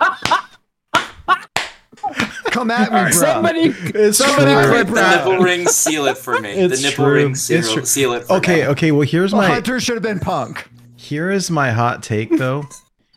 Come 2.50 2.70
at 2.70 2.92
me, 2.92 3.00
bro. 3.02 3.10
Somebody, 3.12 3.60
It's 3.60 4.18
somebody 4.18 4.52
true. 4.52 4.72
clip 4.84 4.86
The 4.88 5.16
nipple 5.16 5.38
ring, 5.44 5.68
seal 5.68 6.06
it 6.06 6.18
for 6.18 6.40
me. 6.40 6.50
It's 6.50 6.80
the 6.82 6.88
nipple 6.88 7.04
true. 7.04 7.14
ring, 7.14 7.30
It's 7.32 7.42
seal, 7.42 7.62
true. 7.62 7.84
seal 7.84 8.12
it 8.14 8.24
for 8.26 8.34
Okay, 8.34 8.62
me. 8.62 8.66
okay. 8.68 8.90
Well, 8.92 9.06
here's 9.06 9.32
my 9.32 9.46
Hunter 9.46 9.78
should 9.78 9.94
have 9.94 10.02
been 10.02 10.18
punk. 10.18 10.66
here 10.96 11.30
is 11.30 11.50
my 11.50 11.70
hot 11.70 12.02
take 12.02 12.36
though. 12.38 12.64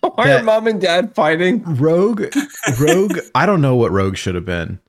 Why 0.15 0.27
that- 0.27 0.41
are 0.41 0.43
mom 0.43 0.67
and 0.67 0.79
dad 0.81 1.15
fighting? 1.15 1.63
Rogue, 1.63 2.23
Rogue. 2.79 3.17
I 3.35 3.45
don't 3.45 3.61
know 3.61 3.75
what 3.75 3.91
Rogue 3.91 4.17
should 4.17 4.35
have 4.35 4.45
been, 4.45 4.79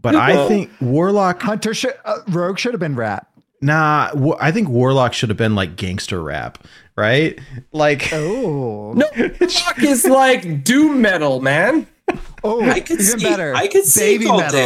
but 0.00 0.14
I 0.16 0.48
think 0.48 0.70
Warlock. 0.80 1.40
Hunter 1.42 1.72
should 1.74 1.94
uh, 2.04 2.18
Rogue 2.28 2.58
should 2.58 2.72
have 2.72 2.80
been 2.80 2.96
rap. 2.96 3.28
Nah, 3.62 4.10
Wa- 4.14 4.36
I 4.40 4.52
think 4.52 4.68
Warlock 4.68 5.12
should 5.14 5.28
have 5.30 5.38
been 5.38 5.54
like 5.54 5.76
gangster 5.76 6.22
rap, 6.22 6.58
right? 6.96 7.38
Like, 7.72 8.12
Oh, 8.12 8.92
No, 8.96 9.06
Rock 9.16 9.82
is 9.82 10.04
like 10.04 10.62
doom 10.62 11.00
metal, 11.00 11.40
man. 11.40 11.86
oh, 12.44 12.62
I 12.68 12.80
could 12.80 13.00
even 13.00 13.18
see, 13.18 13.24
better. 13.24 13.54
I 13.56 13.66
could 13.68 13.84
see 13.84 14.18
Baby 14.18 14.26
Paul 14.26 14.38
metal. 14.40 14.60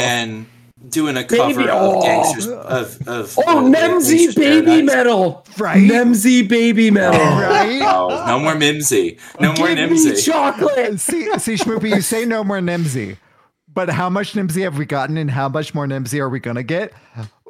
Dan 0.81 0.89
doing 0.89 1.17
a 1.17 1.25
cover 1.25 1.55
Baby- 1.55 1.69
of 1.69 1.77
oh. 1.81 2.03
gangsters 2.03 2.47
of 2.49 3.09
of 3.09 3.39
Oh, 3.47 3.59
of 3.59 3.65
Nemsy 3.73 4.35
baby 4.35 4.65
Paradise. 4.67 4.85
metal. 4.87 5.47
Right? 5.59 5.91
Nemsy 5.91 6.49
baby 6.49 6.91
metal. 6.91 7.21
right? 7.21 7.81
Oh, 7.83 8.25
no 8.27 8.39
more 8.41 8.55
Mimsy. 8.55 9.19
No 9.39 9.53
more 9.55 9.69
Give 9.75 9.91
me 9.91 9.97
Nemsy. 9.97 10.25
chocolate. 10.25 10.99
see, 11.01 11.31
see, 11.39 11.55
Schmoopy, 11.55 11.91
you 11.91 12.01
say 12.01 12.25
no 12.25 12.43
more 12.45 12.59
Nemsy, 12.61 13.17
but 13.73 13.89
how 13.91 14.09
much 14.09 14.33
Nemsy 14.33 14.63
have 14.63 14.79
we 14.79 14.85
gotten, 14.87 15.17
and 15.17 15.31
how 15.31 15.49
much 15.49 15.75
more 15.75 15.87
Nemsy 15.87 16.19
are 16.19 16.29
we 16.29 16.41
gonna 16.41 16.63
get? 16.63 16.93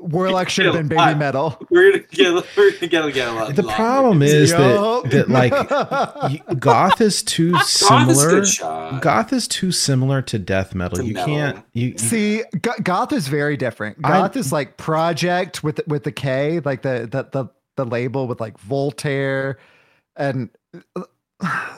Warlock 0.00 0.48
should 0.48 0.66
have 0.66 0.74
been 0.74 0.88
baby 0.88 1.00
I- 1.00 1.14
metal. 1.14 1.56
We're 1.70 1.92
gonna 1.92 2.04
get 2.10 2.32
we're 2.56 2.70
gonna 2.70 2.86
get, 2.88 3.14
get 3.14 3.28
a 3.28 3.32
lot. 3.32 3.54
the 3.54 3.62
lot 3.62 3.76
problem 3.76 4.22
is 4.22 4.50
Yo. 4.50 5.02
that 5.02 5.10
that 5.10 5.28
like 5.28 6.60
goth 6.60 7.00
is 7.00 7.22
too 7.22 7.54
is 7.60 7.66
similar. 7.68 8.30
good 8.30 8.46
shot. 8.48 9.02
Goth 9.02 9.32
is 9.32 9.46
too 9.46 9.70
similar 9.72 10.22
to 10.22 10.38
death 10.38 10.74
metal. 10.74 10.98
To 10.98 11.04
you 11.04 11.14
metal. 11.14 11.34
can't. 11.34 11.64
You, 11.72 11.88
you 11.88 11.98
See, 11.98 12.42
Go- 12.62 12.74
Goth 12.82 13.12
is 13.12 13.28
very 13.28 13.56
different. 13.56 13.98
I- 14.04 14.08
Goth 14.08 14.36
is 14.36 14.52
like 14.52 14.76
Projekt 14.76 15.62
with 15.62 15.80
with 15.86 16.04
the 16.04 16.12
K, 16.12 16.60
like 16.60 16.82
the 16.82 17.08
the 17.10 17.28
the, 17.30 17.48
the 17.76 17.84
label 17.84 18.26
with 18.26 18.40
like 18.40 18.58
Voltaire, 18.58 19.58
and 20.16 20.50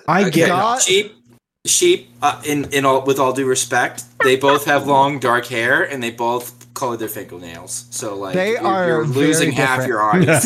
I 0.09 0.31
get. 0.31 0.49
God- 0.49 0.83
sheep. 0.83 1.17
Sheep. 1.65 2.09
Uh, 2.21 2.43
in 2.45 2.65
in 2.73 2.85
all 2.85 3.05
with 3.05 3.21
all 3.21 3.33
due 3.33 3.47
respect, 3.47 4.03
they 4.25 4.35
both 4.37 4.65
have 4.65 4.87
long 4.89 5.21
dark 5.21 5.47
hair 5.47 5.83
and 5.85 6.03
they 6.03 6.11
both 6.11 6.62
color 6.75 6.97
their 6.97 7.09
fingernails. 7.09 7.87
So 7.91 8.17
like 8.17 8.35
They 8.35 8.53
you're, 8.53 8.67
are 8.67 8.87
you're 8.89 9.07
losing 9.07 9.55
very 9.55 9.67
half 9.67 9.87
your 9.87 10.03
audience. 10.09 10.43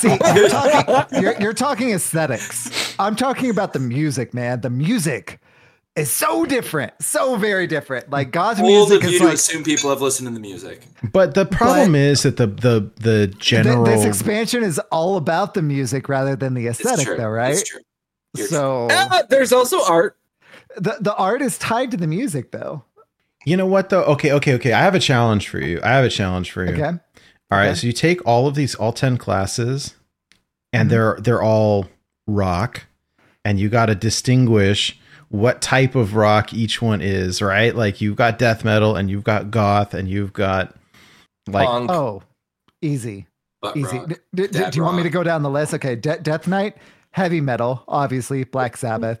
See, 0.00 0.08
you're 0.34 0.48
talking, 0.48 1.22
you're, 1.22 1.40
you're 1.40 1.52
talking 1.54 1.90
aesthetics. 1.92 2.94
I'm 2.98 3.16
talking 3.16 3.50
about 3.50 3.72
the 3.72 3.78
music, 3.80 4.34
man. 4.34 4.60
The 4.62 4.70
music 4.70 5.38
is 5.96 6.10
so 6.10 6.44
different, 6.44 6.92
so 7.00 7.36
very 7.36 7.66
different. 7.68 8.10
Like 8.10 8.32
God's 8.32 8.60
Bold 8.60 8.88
music 8.90 9.04
of 9.04 9.10
you 9.10 9.14
is 9.16 9.20
to 9.20 9.24
like 9.26 9.34
assume 9.34 9.62
people 9.62 9.90
have 9.90 10.00
listened 10.00 10.26
to 10.28 10.34
the 10.34 10.40
music. 10.40 10.82
But 11.12 11.34
the 11.34 11.46
problem 11.46 11.94
is 11.94 12.24
that 12.24 12.36
the 12.36 12.48
the 12.48 12.90
the 12.96 13.26
th- 13.28 13.38
general. 13.38 13.84
this 13.84 14.04
expansion 14.04 14.64
is 14.64 14.78
all 14.90 15.16
about 15.16 15.54
the 15.54 15.62
music 15.62 16.08
rather 16.08 16.34
than 16.34 16.54
the 16.54 16.66
It's 16.66 16.80
aesthetic, 16.80 17.06
true. 17.06 17.16
though, 17.16 17.28
right? 17.28 17.52
It's 17.52 17.68
true. 17.68 17.80
You're 18.36 18.48
So 18.48 18.88
Ah, 18.90 19.22
there's 19.30 19.52
also 19.52 19.84
art. 19.84 20.16
the 20.76 20.96
the 21.00 21.14
art 21.14 21.40
is 21.42 21.58
tied 21.58 21.92
to 21.92 21.96
the 21.96 22.08
music, 22.08 22.50
though. 22.50 22.82
You 23.44 23.56
know 23.56 23.66
what 23.66 23.90
though? 23.90 24.04
Okay, 24.04 24.32
okay, 24.32 24.54
okay. 24.54 24.72
I 24.72 24.80
have 24.80 24.94
a 24.94 25.00
challenge 25.00 25.48
for 25.48 25.58
you. 25.58 25.80
I 25.82 25.88
have 25.90 26.04
a 26.04 26.08
challenge 26.10 26.50
for 26.50 26.64
you. 26.64 26.72
Okay, 26.72 26.84
All 27.50 27.58
right, 27.58 27.68
Okay. 27.68 27.74
so 27.74 27.86
you 27.86 27.92
take 27.92 28.24
all 28.26 28.46
of 28.46 28.54
these 28.54 28.74
all 28.74 28.92
10 28.92 29.16
classes 29.18 29.94
and 30.72 30.88
Mhm. 30.88 30.90
they're 30.90 31.16
they're 31.20 31.42
all 31.42 31.86
rock 32.26 32.84
and 33.44 33.60
you 33.60 33.68
got 33.68 33.86
to 33.86 33.94
distinguish 33.94 34.98
what 35.28 35.60
type 35.60 35.94
of 35.94 36.14
rock 36.14 36.52
each 36.54 36.80
one 36.80 37.00
is, 37.00 37.42
right? 37.42 37.74
Like 37.74 38.00
you've 38.00 38.16
got 38.16 38.38
death 38.38 38.64
metal 38.64 38.96
and 38.96 39.10
you've 39.10 39.24
got 39.24 39.50
goth 39.50 39.92
and 39.94 40.08
you've 40.08 40.32
got 40.32 40.74
like 41.48 41.66
Punk. 41.66 41.90
oh, 41.90 42.22
easy. 42.80 43.26
butt 43.60 43.76
Easy. 43.76 44.00
D- 44.06 44.14
d- 44.34 44.46
do 44.48 44.70
you 44.74 44.82
want 44.84 44.96
me 44.96 45.02
to 45.02 45.10
go 45.10 45.22
down 45.22 45.42
the 45.42 45.50
list? 45.50 45.74
Okay, 45.74 45.96
De- 45.96 46.18
Death 46.18 46.46
Knight, 46.46 46.76
heavy 47.12 47.40
metal, 47.40 47.82
obviously 47.88 48.44
Black 48.44 48.76
Sabbath, 48.76 49.20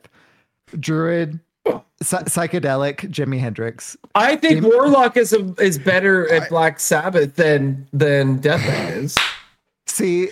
Druid, 0.78 1.40
psy- 1.66 2.22
psychedelic, 2.24 2.96
Jimi 3.10 3.38
Hendrix. 3.38 3.96
I 4.14 4.36
think 4.36 4.62
Dem- 4.62 4.70
Warlock 4.70 5.16
is 5.16 5.32
a, 5.32 5.54
is 5.60 5.78
better 5.78 6.30
at 6.32 6.48
Black 6.48 6.80
Sabbath 6.80 7.36
than 7.36 7.86
than 7.92 8.38
Death 8.38 8.64
is. 8.92 9.16
See, 9.86 10.28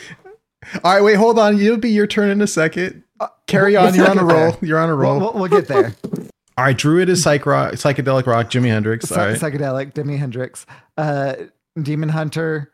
All 0.85 0.95
right, 0.95 1.03
wait, 1.03 1.17
hold 1.17 1.39
on. 1.39 1.61
It'll 1.61 1.77
be 1.77 1.91
your 1.91 2.07
turn 2.07 2.31
in 2.31 2.41
a 2.41 2.47
second. 2.47 3.03
Carry 3.47 3.77
on. 3.77 3.95
You're 3.95 4.09
on 4.11 4.19
a 4.19 4.25
roll. 4.25 4.57
You're 4.63 4.79
on 4.79 4.89
a 4.89 4.95
roll. 4.95 5.19
we'll, 5.21 5.33
we'll, 5.33 5.41
we'll 5.43 5.61
get 5.61 5.69
there. 5.69 5.95
All 6.59 6.65
right, 6.67 6.77
Druid 6.77 7.09
is 7.09 7.23
psych 7.23 7.47
rock, 7.47 7.73
psychedelic 7.75 8.27
rock, 8.27 8.51
Jimi 8.51 8.69
Hendrix. 8.69 9.11
All 9.11 9.19
right. 9.19 9.35
Psychedelic, 9.39 9.95
Jimi 9.95 10.19
Hendrix, 10.19 10.67
uh, 10.99 11.35
Demon 11.81 12.11
Hunter, 12.11 12.71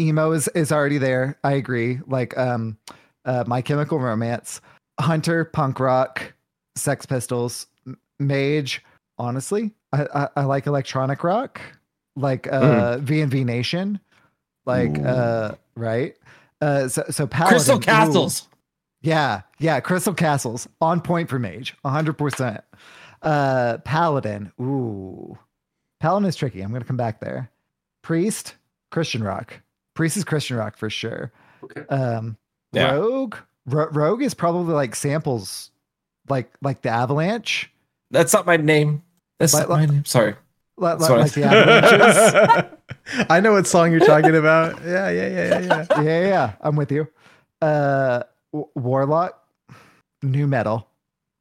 emo 0.00 0.32
is 0.32 0.48
is 0.48 0.70
already 0.70 0.98
there. 0.98 1.38
I 1.42 1.52
agree. 1.52 2.00
Like 2.06 2.36
um, 2.36 2.76
uh, 3.24 3.44
My 3.46 3.62
Chemical 3.62 3.98
Romance, 3.98 4.60
Hunter, 5.00 5.44
punk 5.46 5.80
rock, 5.80 6.34
Sex 6.76 7.06
Pistols, 7.06 7.66
M- 7.70 7.71
Mage. 8.18 8.82
Honestly, 9.18 9.72
I, 9.92 10.06
I, 10.14 10.28
I 10.36 10.44
like 10.44 10.66
electronic 10.66 11.22
rock, 11.22 11.60
like 12.16 12.50
uh, 12.52 12.98
VNV 12.98 13.44
Nation, 13.44 14.00
like 14.66 14.98
uh, 14.98 15.54
right. 15.76 16.16
Uh, 16.60 16.88
so 16.88 17.04
so 17.10 17.26
Paladin, 17.26 17.56
Crystal 17.56 17.76
ooh. 17.76 17.80
Castles. 17.80 18.48
Yeah, 19.02 19.42
yeah, 19.58 19.80
Crystal 19.80 20.14
Castles 20.14 20.68
on 20.80 21.00
point 21.00 21.28
for 21.28 21.38
Mage, 21.38 21.74
hundred 21.84 22.14
percent. 22.14 22.62
Uh, 23.20 23.78
Paladin, 23.78 24.50
ooh, 24.60 25.38
Paladin 26.00 26.28
is 26.28 26.36
tricky. 26.36 26.60
I'm 26.62 26.72
gonna 26.72 26.84
come 26.84 26.96
back 26.96 27.20
there. 27.20 27.50
Priest, 28.02 28.54
Christian 28.90 29.22
rock. 29.22 29.60
Priest 29.94 30.16
is 30.16 30.24
Christian 30.24 30.56
rock 30.56 30.76
for 30.76 30.88
sure. 30.90 31.32
Okay. 31.64 31.82
Um, 31.88 32.36
Yeah. 32.72 32.92
Rogue, 32.92 33.36
Ro- 33.66 33.90
Rogue 33.92 34.22
is 34.22 34.34
probably 34.34 34.74
like 34.74 34.94
samples, 34.96 35.70
like 36.28 36.50
like 36.62 36.82
the 36.82 36.88
Avalanche, 36.90 37.71
That's 38.12 38.32
not 38.32 38.46
my 38.46 38.56
name. 38.56 39.02
That's 39.40 39.54
Like- 39.54 39.68
not 39.68 39.78
my 39.80 39.86
name. 39.86 40.04
Sorry. 40.04 40.36
like, 40.76 40.98
That's 40.98 41.10
I 41.10 41.16
like 41.16 41.32
the 41.32 42.68
I 43.30 43.40
know 43.40 43.52
what 43.52 43.66
song 43.66 43.90
you're 43.90 44.00
talking 44.06 44.36
about. 44.36 44.78
Yeah, 44.84 45.08
yeah, 45.10 45.28
yeah, 45.28 45.44
yeah, 45.48 45.60
yeah. 45.60 45.86
yeah, 45.96 46.02
yeah, 46.02 46.26
yeah, 46.28 46.52
I'm 46.60 46.76
with 46.76 46.92
you. 46.92 47.08
Uh, 47.60 48.22
Warlock, 48.74 49.42
nu 50.22 50.46
metal. 50.46 50.86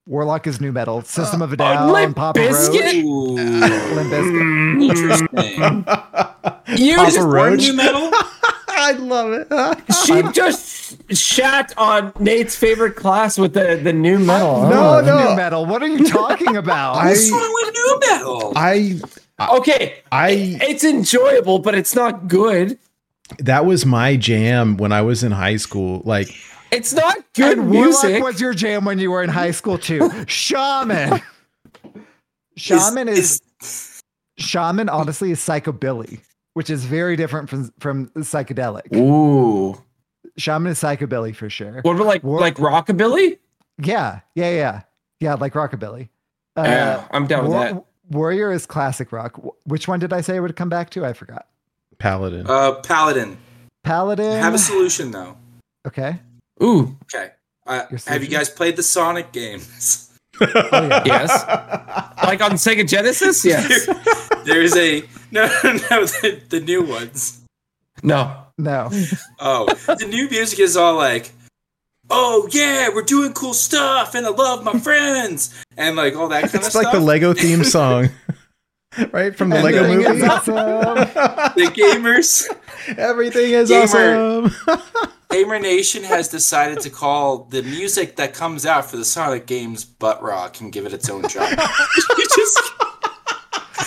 Warlock 0.08 0.48
is 0.48 0.60
nu 0.60 0.72
metal. 0.72 1.02
System 1.04 1.42
of 1.42 1.54
a 1.54 1.58
Down, 1.58 1.90
Uh, 1.90 1.94
Limp 1.94 2.16
Papa 2.16 2.40
Bizkit? 2.40 2.82
Roach, 2.82 2.96
Ooh, 3.06 3.36
Limp 3.96 4.12
Bizkit. 4.12 4.82
interesting. 4.90 5.86
You 6.78 6.96
Papa 6.96 7.12
just, 7.12 7.20
Roach. 7.28 7.62
Nu 7.62 7.74
metal? 7.74 8.12
I 8.82 8.92
love 8.94 9.32
it. 9.34 9.94
she 10.06 10.22
just 10.34 11.16
shat 11.16 11.74
on 11.78 12.12
Nate's 12.20 12.56
favorite 12.56 12.96
class 12.96 13.38
with 13.38 13.54
the, 13.54 13.80
the 13.82 13.94
nu 13.94 14.18
metal. 14.20 14.68
No, 14.70 14.98
Oh. 14.98 15.02
no. 15.02 15.30
Nu 15.30 15.36
metal. 15.36 15.66
What 15.66 15.82
are 15.84 15.88
you 15.88 16.06
talking 16.10 16.56
about? 16.58 16.96
I- 16.96 17.10
What's 17.10 17.32
wrong 17.32 17.52
with 17.54 17.74
nu 17.76 18.00
metal? 18.10 18.54
I 18.56 19.00
Okay, 19.58 19.96
I 20.12 20.58
it's 20.62 20.84
enjoyable, 20.84 21.60
but 21.60 21.74
it's 21.76 21.96
not 21.96 22.28
good. 22.28 22.78
that 23.40 23.66
was 23.66 23.86
my 23.86 24.16
jam 24.16 24.78
when 24.78 24.92
I 24.92 25.02
was 25.02 25.24
in 25.24 25.32
high 25.32 25.58
school. 25.58 26.02
Like 26.06 26.28
It's 26.72 26.94
not 26.94 27.18
good 27.34 27.58
and 27.58 27.70
music. 27.72 28.10
Warlock 28.22 28.24
was 28.34 28.42
your 28.42 28.54
jam 28.54 28.86
when 28.86 29.00
you 29.00 29.10
were 29.12 29.24
in 29.24 29.30
high 29.30 29.52
school 29.52 29.78
too. 29.78 30.12
Shaman. 30.28 31.22
Shaman 32.58 33.08
is, 33.08 33.42
Shaman. 34.38 34.90
Honestly, 34.90 35.32
is 35.32 35.40
psychobilly, 35.40 36.20
which 36.54 36.70
is 36.70 36.86
very 36.86 37.16
different 37.16 37.50
from 37.50 37.74
from 37.80 38.08
psychedelic. 38.18 38.94
Ooh. 38.96 39.82
Shaman 40.38 40.72
is 40.72 40.80
psychobilly 40.82 41.36
for 41.36 41.50
sure. 41.50 41.82
What 41.82 41.96
about 41.96 42.08
like 42.08 42.24
War- 42.24 42.40
like 42.40 42.56
rockabilly? 42.56 43.38
Yeah, 43.78 44.20
yeah, 44.36 44.52
yeah, 44.52 44.82
yeah. 45.20 45.34
Like 45.36 45.54
rockabilly. 45.54 46.10
Uh, 46.58 46.64
yeah, 46.64 47.08
I'm 47.12 47.28
down 47.28 47.44
with 47.44 47.54
that. 47.54 47.84
Warrior 48.10 48.52
is 48.52 48.66
classic 48.66 49.12
rock. 49.12 49.40
Which 49.66 49.88
one 49.88 50.00
did 50.00 50.12
I 50.14 50.22
say 50.22 50.36
I 50.36 50.40
would 50.40 50.56
come 50.56 50.70
back 50.70 50.90
to? 50.92 51.06
I 51.06 51.14
forgot. 51.14 51.48
Paladin. 51.98 52.46
Uh, 52.48 52.74
Paladin. 52.82 53.38
Paladin. 53.84 54.42
Have 54.42 54.54
a 54.54 54.58
solution 54.60 55.12
though. 55.12 55.38
okay. 55.88 56.20
Ooh, 56.62 56.98
Okay. 57.14 57.32
Uh, 57.68 57.84
have 58.08 58.24
you 58.24 58.30
guys 58.30 58.50
played 58.50 58.76
the 58.76 58.84
Sonic 58.84 59.32
games? 59.32 60.08
Oh, 60.44 60.48
yeah. 60.88 61.04
yes. 61.06 61.30
like 62.24 62.42
on 62.42 62.52
Sega 62.54 62.88
Genesis? 62.88 63.46
Yes. 63.46 63.88
There's 64.46 64.76
a 64.76 65.04
no, 65.34 65.48
no, 65.64 66.06
the, 66.06 66.42
the 66.50 66.60
new 66.60 66.84
ones. 66.84 67.42
No. 68.04 68.38
No. 68.58 68.90
Oh, 69.40 69.66
the 69.88 70.06
new 70.08 70.30
music 70.30 70.60
is 70.60 70.78
all 70.78 70.96
like, 70.96 71.32
"Oh 72.12 72.48
yeah, 72.52 72.90
we're 72.94 73.02
doing 73.02 73.34
cool 73.34 73.54
stuff, 73.56 74.14
and 74.14 74.26
I 74.26 74.30
love 74.30 74.64
my 74.64 74.78
friends," 74.80 75.52
and 75.78 75.96
like 75.96 76.16
all 76.16 76.28
that 76.30 76.42
kind 76.44 76.56
of 76.56 76.62
It's 76.62 76.70
stuff. 76.70 76.84
It's 76.84 76.86
like 76.86 76.94
the 76.94 77.00
Lego 77.00 77.34
theme 77.34 77.64
song, 77.64 78.10
right 79.12 79.36
from 79.36 79.50
the 79.50 79.56
And 79.56 79.66
Lego 79.66 79.84
everything 79.84 80.14
movie. 80.14 80.28
awesome. 80.28 80.54
the 80.56 81.72
gamers. 81.74 82.46
Everything 83.00 83.52
is 83.54 83.70
Gamer. 83.70 84.46
awesome. 84.68 84.82
Gamer 85.32 85.60
Nation 85.60 86.04
has 86.04 86.28
decided 86.28 86.82
to 86.82 86.90
call 86.90 87.46
the 87.46 87.64
music 87.64 88.18
that 88.18 88.34
comes 88.34 88.66
out 88.66 88.86
for 88.92 88.98
the 88.98 89.06
Sonic 89.06 89.46
games 89.48 89.86
butt 89.86 90.22
rock 90.22 90.60
and 90.60 90.72
give 90.74 90.86
it 90.86 90.92
its 90.94 91.10
own 91.10 91.28
genre. 91.30 91.50
you 92.18 92.28
just, 92.36 92.62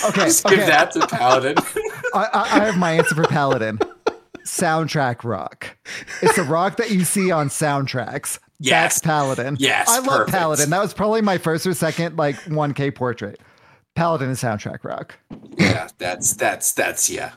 Okay. 0.09 0.25
just 0.25 0.47
okay. 0.47 0.57
give 0.57 0.67
that 0.67 0.93
to 0.93 1.07
Paladin. 1.07 1.57
I, 2.15 2.29
I, 2.33 2.41
I 2.41 2.65
have 2.65 2.77
my 2.77 2.93
answer 2.93 3.15
for 3.15 3.25
Paladin. 3.25 3.79
Soundtrack 4.45 5.25
rock. 5.25 5.77
It's 6.23 6.37
a 6.39 6.45
rock 6.45 6.77
that 6.77 6.91
you 6.91 7.05
see 7.05 7.31
on 7.31 7.49
soundtracks. 7.49 8.39
Yes. 8.61 8.95
That's 8.95 8.99
Paladin. 9.01 9.57
Yes, 9.59 9.89
I 9.89 9.99
love 9.99 10.07
perfect. 10.07 10.31
Paladin. 10.37 10.71
That 10.71 10.81
was 10.81 10.95
probably 10.95 11.23
my 11.23 11.39
first 11.39 11.67
or 11.67 11.75
second 11.75 12.17
like 12.17 12.37
1K 12.45 12.95
portrait. 12.95 13.41
Paladin 13.95 14.31
is 14.31 14.43
soundtrack 14.43 14.85
rock. 14.85 15.19
yeah, 15.57 15.89
that's 15.99 16.35
that's 16.35 16.73
that's 16.73 17.09
yeah. 17.09 17.33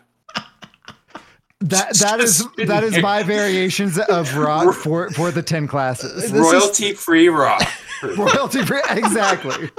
That 1.59 1.95
that 1.99 2.19
is 2.19 2.45
that 2.57 2.83
is 2.83 3.01
my 3.01 3.23
variations 3.23 3.99
of 3.99 4.35
rock 4.35 4.73
for 4.75 5.09
for 5.11 5.31
the 5.31 5.41
10 5.41 5.67
classes. 5.67 6.31
Royalty 6.31 6.93
free 6.93 7.29
rock. 7.29 7.63
Royalty 8.17 8.63
free 8.63 8.81
exactly. 8.89 9.69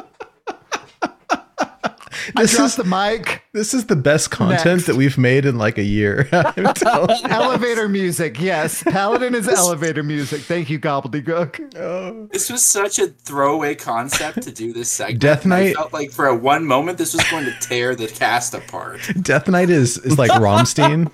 I 2.36 2.43
This 2.43 2.59
is 2.59 2.77
the 2.77 2.85
mic. 2.85 3.43
this 3.53 3.74
is 3.74 3.86
the 3.86 3.97
best 3.97 4.31
content 4.31 4.65
Next. 4.65 4.86
that 4.86 4.97
we've 4.97 5.19
made 5.19 5.45
in 5.45 5.59
like 5.59 5.78
a 5.78 5.82
year. 5.82 6.28
I'm. 6.32 6.66
Elevator 7.31 7.89
music. 7.89 8.40
Yes. 8.40 8.82
Paladin 8.82 9.35
is 9.35 9.49
elevator 9.49 10.03
music. 10.03 10.40
Thank 10.43 10.70
you, 10.70 10.78
Gobbledygook. 10.78 11.77
Oh. 11.77 12.28
This 12.32 12.51
was 12.51 12.65
such 12.65 12.99
a 12.99 13.09
throwaway 13.09 13.74
concept 13.74 14.43
to 14.43 14.53
do 14.53 14.73
this 14.73 14.90
segment. 14.90 15.20
Death 15.20 15.47
I 15.47 15.49
Knight- 15.49 15.74
felt 15.77 15.93
like 15.93 16.11
for 16.11 16.27
a 16.27 16.35
one 16.36 16.65
moment 16.65 16.99
this 16.99 17.15
was 17.15 17.24
going 17.31 17.45
to 17.45 17.53
tear 17.61 17.95
the 17.95 18.07
cast 18.09 18.55
apart. 18.55 19.01
Death 19.23 19.49
Knight 19.49 19.70
is 19.70 19.99
is 19.99 20.19
like 20.19 20.31
Rammstein. 20.32 21.11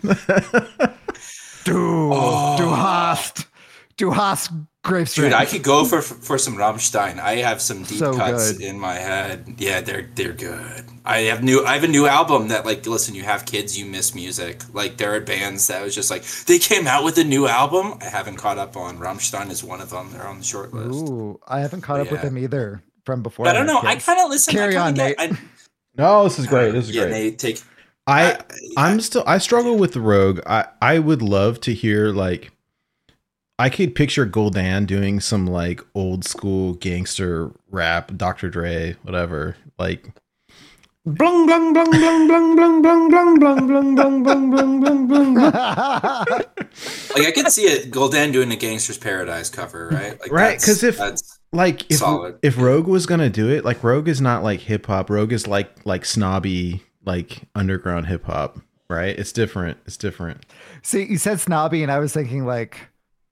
Du, 1.64 2.10
oh. 2.12 2.56
du 2.58 2.68
hast, 2.74 3.46
du 3.96 4.10
hast 4.10 4.50
grave 4.84 5.12
Dude, 5.12 5.32
I 5.32 5.44
could 5.46 5.62
go 5.64 5.84
for 5.84 6.00
for 6.00 6.38
some 6.38 6.56
Rammstein. 6.56 7.18
I 7.18 7.36
have 7.36 7.60
some 7.60 7.82
deep 7.82 7.98
So 7.98 8.14
cuts 8.14 8.52
good. 8.52 8.60
in 8.62 8.78
my 8.78 8.94
head. 8.94 9.54
Yeah, 9.58 9.80
they're 9.80 10.08
they're 10.14 10.32
good. 10.32 10.84
I 11.04 11.18
have 11.22 11.42
new 11.42 11.64
I 11.64 11.74
have 11.74 11.84
a 11.84 11.88
new 11.88 12.06
album 12.06 12.48
that 12.48 12.64
like 12.64 12.86
listen, 12.86 13.14
you 13.14 13.24
have 13.24 13.44
kids, 13.46 13.76
you 13.78 13.86
miss 13.86 14.14
music. 14.14 14.62
Like 14.72 14.96
there 14.98 15.14
are 15.14 15.20
bands 15.20 15.66
that 15.66 15.82
was 15.82 15.94
just 15.94 16.10
like 16.10 16.22
they 16.46 16.58
came 16.58 16.86
out 16.86 17.02
with 17.02 17.18
a 17.18 17.24
new 17.24 17.48
album. 17.48 17.98
I 18.00 18.04
haven't 18.04 18.36
caught 18.36 18.58
up 18.58 18.76
on. 18.76 18.98
Rammstein 18.98 19.50
is 19.50 19.64
one 19.64 19.80
of 19.80 19.90
them. 19.90 20.10
They're 20.12 20.26
on 20.26 20.38
the 20.38 20.44
short 20.44 20.72
list. 20.72 21.10
Ooh, 21.10 21.40
I 21.48 21.60
haven't 21.60 21.80
caught 21.80 22.00
up 22.00 22.10
with 22.12 22.22
them 22.22 22.38
either 22.38 22.82
from 23.04 23.22
before. 23.22 23.48
I 23.48 23.52
don't 23.52 23.66
know. 23.66 23.80
had 23.80 23.96
I 23.96 24.00
kind 24.00 24.20
of 24.20 24.30
listen. 24.30 24.52
Carry 24.54 24.76
on, 24.76 24.94
kinda 24.94 25.08
Nate. 25.08 25.16
I, 25.18 25.38
no, 25.96 26.24
this 26.24 26.38
is 26.38 26.46
great. 26.46 26.72
This 26.72 26.88
is 26.88 26.94
yeah, 26.94 27.02
great. 27.04 27.12
Nate, 27.12 27.38
take. 27.38 27.60
I 28.06 28.32
I- 28.32 28.38
I'm 28.76 29.00
still 29.00 29.24
I 29.26 29.38
struggle 29.38 29.76
with 29.78 29.92
the 29.94 30.00
Rogue. 30.00 30.40
I 30.46 30.66
I 30.82 30.98
would 30.98 31.22
love 31.22 31.60
to 31.62 31.72
hear 31.74 32.08
like 32.12 32.52
I 33.58 33.68
could 33.70 33.94
picture 33.94 34.26
Goldan 34.26 34.86
doing 34.86 35.20
some 35.20 35.46
like 35.46 35.80
old 35.94 36.24
school 36.24 36.74
gangster 36.74 37.52
rap, 37.70 38.12
Dr. 38.16 38.48
Dre, 38.50 38.96
whatever. 39.02 39.56
Like 39.78 40.08
Blung 41.06 41.46
blung 41.46 41.72
blung 41.74 41.90
blung 41.90 42.26
blung 42.26 42.56
blung 42.56 42.82
blung 42.82 43.10
blung 43.10 43.38
blung 43.38 43.66
blung 43.68 44.22
blung 44.24 44.50
blung 44.50 44.80
blung 44.80 45.06
blung 45.06 45.34
blung. 45.34 45.34
Like 45.34 47.26
I 47.26 47.30
could 47.34 47.52
see 47.52 47.64
it. 47.64 47.90
Golden 47.90 48.32
doing 48.32 48.50
a 48.50 48.56
Gangster's 48.56 48.96
Paradise 48.98 49.50
cover, 49.50 49.88
right? 49.92 50.18
Like 50.20 50.32
Right, 50.32 50.58
'cause 50.58 50.82
if- 50.82 50.98
like 51.52 51.88
if 51.90 51.98
Solid. 51.98 52.38
if 52.42 52.58
Rogue 52.58 52.86
was 52.88 53.04
gonna 53.06 53.28
do 53.30 53.50
it, 53.50 53.64
like 53.64 53.84
Rogue 53.84 54.08
is 54.08 54.20
not 54.20 54.42
like 54.42 54.60
hip 54.60 54.86
hop. 54.86 55.10
Rogue 55.10 55.32
is 55.32 55.46
like 55.46 55.70
like 55.84 56.04
snobby, 56.06 56.82
like 57.04 57.42
underground 57.54 58.06
hip 58.06 58.24
hop, 58.24 58.58
right? 58.88 59.16
It's 59.16 59.30
different. 59.30 59.76
It's 59.86 59.96
different. 59.98 60.44
See, 60.82 61.04
you 61.04 61.18
said 61.18 61.38
snobby, 61.38 61.82
and 61.82 61.92
I 61.92 61.98
was 62.00 62.12
thinking 62.14 62.46
like 62.46 62.78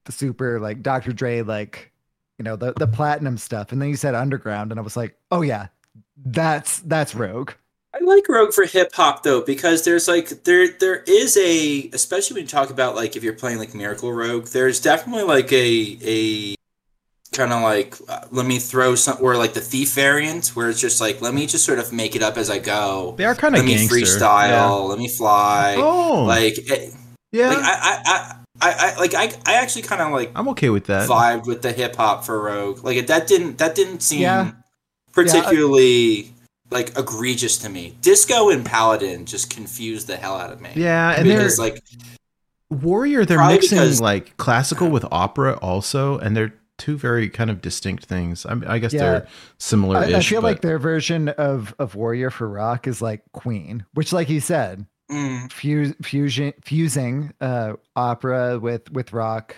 the 0.04 0.12
super 0.12 0.60
like 0.60 0.82
Dr. 0.82 1.12
Dre, 1.12 1.42
like 1.42 1.92
you 2.38 2.44
know 2.44 2.56
the 2.56 2.72
the 2.76 2.86
platinum 2.86 3.38
stuff, 3.38 3.72
and 3.72 3.80
then 3.80 3.88
you 3.88 3.96
said 3.96 4.14
underground, 4.14 4.70
and 4.72 4.80
I 4.80 4.82
was 4.82 4.96
like, 4.96 5.16
oh 5.30 5.42
yeah, 5.42 5.68
that's 6.24 6.80
that's 6.80 7.14
Rogue. 7.14 7.52
I 7.94 8.02
like 8.04 8.26
Rogue 8.28 8.52
for 8.54 8.64
hip 8.64 8.90
hop 8.94 9.22
though 9.22 9.42
because 9.42 9.84
there's 9.84 10.08
like 10.08 10.44
there 10.44 10.68
there 10.80 11.02
is 11.06 11.36
a 11.36 11.90
especially 11.92 12.36
when 12.36 12.44
you 12.44 12.48
talk 12.48 12.70
about 12.70 12.94
like 12.94 13.16
if 13.16 13.22
you're 13.22 13.34
playing 13.34 13.58
like 13.58 13.74
Miracle 13.74 14.12
Rogue, 14.12 14.46
there's 14.48 14.80
definitely 14.80 15.24
like 15.24 15.52
a 15.52 15.98
a 16.02 16.54
kind 17.32 17.52
of 17.52 17.62
like 17.62 17.94
uh, 18.08 18.26
let 18.30 18.46
me 18.46 18.58
throw 18.58 18.94
some 18.94 19.18
or 19.20 19.36
like 19.36 19.52
the 19.54 19.60
thief 19.60 19.92
variant 19.92 20.48
where 20.48 20.70
it's 20.70 20.80
just 20.80 21.00
like 21.00 21.20
let 21.20 21.34
me 21.34 21.46
just 21.46 21.64
sort 21.66 21.78
of 21.78 21.92
make 21.92 22.16
it 22.16 22.22
up 22.22 22.36
as 22.38 22.48
I 22.50 22.58
go. 22.58 23.14
They 23.18 23.24
are 23.24 23.34
kind 23.34 23.54
of 23.54 23.58
Let 23.58 23.64
of 23.74 23.80
me 23.80 23.88
gangster. 23.88 23.96
freestyle. 23.96 24.48
Yeah. 24.48 24.70
Let 24.70 24.98
me 24.98 25.08
fly. 25.08 25.76
Oh, 25.78 26.24
Like, 26.24 26.58
it, 26.58 26.94
yeah. 27.30 27.48
like 27.48 27.58
I, 27.58 27.72
I, 27.72 28.02
I, 28.06 28.36
I, 28.62 28.92
I 28.94 29.00
like 29.00 29.14
I, 29.14 29.32
I 29.44 29.54
actually 29.54 29.82
kind 29.82 30.00
of 30.00 30.12
like 30.12 30.30
I'm 30.34 30.48
okay 30.50 30.70
with 30.70 30.86
that. 30.86 31.08
vibed 31.08 31.46
with 31.46 31.62
the 31.62 31.72
hip 31.72 31.96
hop 31.96 32.24
for 32.24 32.40
Rogue. 32.40 32.84
Like 32.84 33.06
that 33.08 33.26
didn't 33.26 33.58
that 33.58 33.74
didn't 33.74 34.00
seem 34.02 34.20
Yeah. 34.20 34.52
particularly 35.12 36.32
like 36.70 36.96
egregious 36.96 37.58
to 37.58 37.68
me. 37.68 37.94
Disco 38.00 38.50
and 38.50 38.64
Paladin 38.64 39.26
just 39.26 39.50
confused 39.50 40.06
the 40.06 40.16
hell 40.16 40.36
out 40.36 40.52
of 40.52 40.60
me. 40.60 40.70
Yeah, 40.74 41.10
and 41.16 41.28
they're 41.28 41.48
like 41.58 41.82
Warrior, 42.70 43.24
they're 43.26 43.46
mixing 43.46 43.78
because- 43.78 44.00
like 44.00 44.36
classical 44.38 44.88
with 44.90 45.04
opera 45.10 45.54
also, 45.60 46.18
and 46.18 46.36
they're 46.36 46.54
two 46.78 46.96
very 46.96 47.28
kind 47.28 47.50
of 47.50 47.60
distinct 47.60 48.06
things. 48.06 48.46
I, 48.46 48.54
mean, 48.54 48.68
I 48.68 48.78
guess 48.78 48.92
Yeah. 48.94 49.00
they're 49.00 49.26
similar. 49.58 49.98
I, 49.98 50.14
I 50.14 50.20
feel 50.20 50.40
like 50.40 50.62
their 50.62 50.78
version 50.78 51.28
of 51.28 51.74
of 51.78 51.94
Warrior 51.94 52.30
for 52.30 52.48
Rock 52.48 52.86
is 52.86 53.02
like 53.02 53.22
Queen, 53.32 53.84
which, 53.92 54.12
like 54.12 54.30
you 54.30 54.40
said, 54.40 54.86
mm, 55.12 55.52
fuse, 55.52 55.94
fusion 56.02 56.52
fusing 56.64 57.32
uh, 57.40 57.74
opera 57.96 58.58
with 58.58 58.90
with 58.92 59.12
rock, 59.12 59.54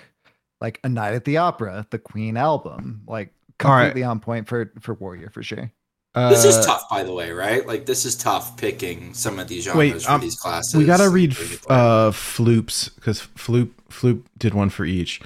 like 0.60 0.81
a 0.85 0.89
Night 0.89 1.14
at 1.14 1.24
the 1.24 1.36
Opera, 1.39 1.86
the 1.90 1.98
Queen 1.98 2.36
album, 2.36 3.02
like 3.06 3.32
All 3.64 3.70
right. 3.70 3.85
completely 3.86 4.05
on 4.05 4.20
point 4.20 4.48
for 4.48 4.72
for 4.81 4.94
Warrior 4.94 5.31
for 5.31 5.43
sure. 5.43 5.70
this 6.14 6.44
is 6.44 6.56
Uh, 6.56 6.62
tough, 6.64 6.89
by 6.90 7.02
the 7.05 7.12
way, 7.12 7.31
right? 7.32 7.66
Like 7.66 7.86
this 7.86 8.05
is 8.05 8.14
tough 8.16 8.56
picking 8.56 9.14
some 9.14 9.39
of 9.39 9.48
these 9.48 9.64
genres 9.64 9.78
Wait, 9.78 10.02
for 10.02 10.12
um, 10.12 10.20
these 10.20 10.36
classes. 10.36 10.74
We 10.74 10.85
gotta 10.85 11.09
read 11.09 11.35
bring 11.35 11.52
it 11.52 11.59
forward. 11.60 11.81
uh, 11.81 12.10
Floops 12.12 12.94
because 12.94 13.20
Floop 13.20 13.70
Floop 13.90 14.24
did 14.39 14.55
one 14.55 14.70
for 14.70 14.85
each 14.85 15.20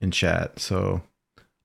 in 0.00 0.10
chat. 0.10 0.58
So, 0.60 1.02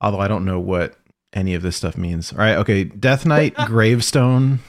although 0.01 0.19
I 0.19 0.27
don't 0.27 0.45
know 0.45 0.59
what 0.59 0.95
any 1.34 1.55
of 1.55 1.61
this 1.63 1.75
stuff 1.77 1.97
means. 1.97 2.31
All 2.31 2.39
right, 2.39 2.57
okay. 2.57 2.84
Death 2.85 3.25
Knight, 3.25 3.55
Gravestone, 3.65 4.59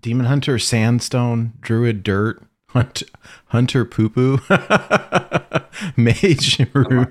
Demon 0.00 0.26
Hunter, 0.26 0.58
Sandstone, 0.58 1.52
Druid, 1.60 2.02
Dirt, 2.02 2.42
Hunt, 2.70 3.02
Hunter, 3.46 3.84
Poo 3.84 4.08
Poo, 4.08 4.38
Mage, 5.96 6.58
Ru- 6.74 7.06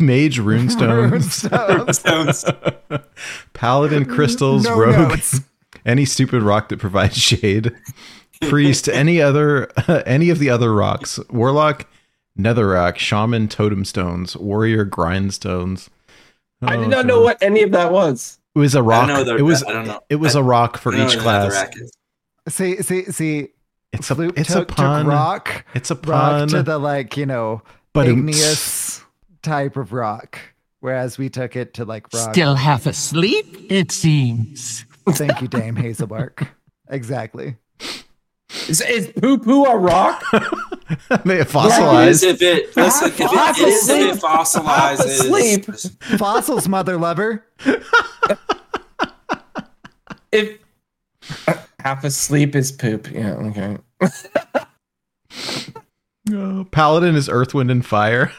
Mage, 0.00 0.38
Runestones, 0.38 1.48
Runestones. 1.50 3.04
Paladin, 3.52 4.04
Crystals, 4.06 4.64
No 4.64 4.78
Rogue, 4.78 4.96
notes. 5.10 5.40
any 5.86 6.04
stupid 6.04 6.42
rock 6.42 6.68
that 6.68 6.78
provides 6.78 7.16
shade. 7.18 7.72
Priest, 8.42 8.88
any 8.88 9.20
other, 9.20 9.70
any 10.06 10.30
of 10.30 10.38
the 10.38 10.50
other 10.50 10.72
rocks. 10.74 11.18
Warlock, 11.30 11.86
Netherrack, 12.38 12.96
Shaman, 12.96 13.48
Totem 13.48 13.84
Stones, 13.84 14.36
Warrior, 14.36 14.86
Grindstones. 14.86 15.88
I 16.62 16.76
Oh, 16.76 16.80
did 16.80 16.88
not 16.90 17.06
know 17.06 17.20
what 17.20 17.42
any 17.42 17.62
of 17.62 17.72
that 17.72 17.92
was. 17.92 18.38
it 18.54 18.58
was. 18.60 18.74
a 18.76 18.82
rock. 18.82 19.08
don't 19.08 19.16
know. 19.18 19.24
The, 19.24 19.36
it 19.36 19.42
was. 19.42 19.64
I 19.64 19.72
don't 19.72 19.86
know. 19.86 20.00
It 20.08 20.16
was 20.16 20.36
I, 20.36 20.40
a 20.40 20.42
rock 20.42 20.78
for 20.78 20.92
I 20.92 20.96
don't 20.98 21.06
know 21.08 21.12
each 21.12 21.18
class. 21.18 21.64
See, 22.48 22.76
see, 22.82 23.04
see. 23.06 23.48
It's 23.92 24.10
a. 24.10 24.14
Floop 24.14 24.38
It's 24.38 24.52
took, 24.52 24.70
a 24.70 24.74
pun. 24.74 25.06
Rock, 25.06 25.64
It's 25.74 25.90
a 25.90 25.94
rock 25.94 26.04
pun. 26.04 26.48
to 26.48 26.62
the 26.62 26.78
like 26.78 27.16
you 27.16 27.26
know 27.26 27.62
But 27.92 28.08
igneous 28.08 29.04
type 29.42 29.76
of 29.76 29.92
rock, 29.92 30.38
whereas 30.80 31.18
we 31.18 31.28
took 31.28 31.56
it 31.56 31.74
to 31.74 31.84
like 31.84 32.12
rock. 32.12 32.32
Still 32.32 32.54
half 32.54 32.86
asleep, 32.86 33.70
it 33.70 33.90
seems. 33.92 34.86
Thank 35.10 35.42
you, 35.42 35.48
Dame 35.48 35.76
Hazelbark. 35.76 36.48
exactly. 36.88 37.56
Is, 38.68 38.80
is 38.82 39.12
poo 39.20 39.38
poo 39.38 39.64
a 39.64 39.76
rock? 39.76 40.22
They 41.24 41.38
It 41.38 41.46
is 41.46 41.52
fossilized. 41.52 42.22
if 42.22 42.42
it 42.42 42.76
listen, 42.76 43.08
if 43.08 43.20
it, 43.20 43.30
it 43.32 43.68
is 43.68 43.88
if 43.88 44.16
it 44.16 44.20
fossilizes. 44.22 44.98
Asleep. 44.98 45.64
Fossils, 46.18 46.68
mother 46.68 46.98
lover. 46.98 47.46
if 50.30 50.58
half 51.82 52.04
asleep 52.04 52.54
is 52.54 52.70
poop. 52.72 53.10
Yeah, 53.10 53.32
okay. 53.34 53.78
Oh, 56.30 56.66
Paladin 56.70 57.16
is 57.16 57.28
Earth, 57.28 57.54
Wind, 57.54 57.70
and 57.70 57.84
Fire. 57.84 58.28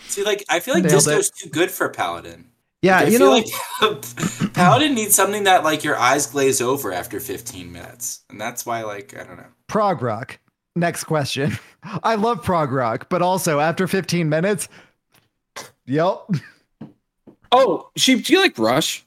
See, 0.00 0.24
like 0.24 0.44
I 0.48 0.60
feel 0.60 0.74
like 0.74 0.84
Nailed 0.84 1.04
disco's 1.04 1.30
too 1.30 1.48
good 1.50 1.70
for 1.70 1.88
paladin. 1.88 2.46
yeah, 2.82 2.98
I 3.00 3.04
you 3.04 3.18
feel 3.18 3.26
know, 3.26 3.32
like 3.32 3.46
paladin 4.54 4.94
needs 4.94 5.14
something 5.14 5.44
that 5.44 5.64
like 5.64 5.84
your 5.84 5.96
eyes 5.98 6.26
glaze 6.26 6.60
over 6.60 6.92
after 6.92 7.20
15 7.20 7.70
minutes, 7.72 8.20
and 8.30 8.40
that's 8.40 8.64
why 8.66 8.82
like 8.82 9.16
I 9.18 9.24
don't 9.24 9.36
know. 9.36 9.46
Prog 9.68 10.02
rock. 10.02 10.38
Next 10.74 11.04
question. 11.04 11.58
I 12.02 12.16
love 12.16 12.42
prog 12.42 12.70
rock, 12.72 13.08
but 13.08 13.22
also 13.22 13.60
after 13.60 13.86
15 13.86 14.28
minutes, 14.28 14.68
yep. 15.86 16.28
Oh, 17.50 17.88
sheep, 17.96 18.24
do 18.26 18.32
you 18.34 18.40
like 18.40 18.58
Rush? 18.58 19.04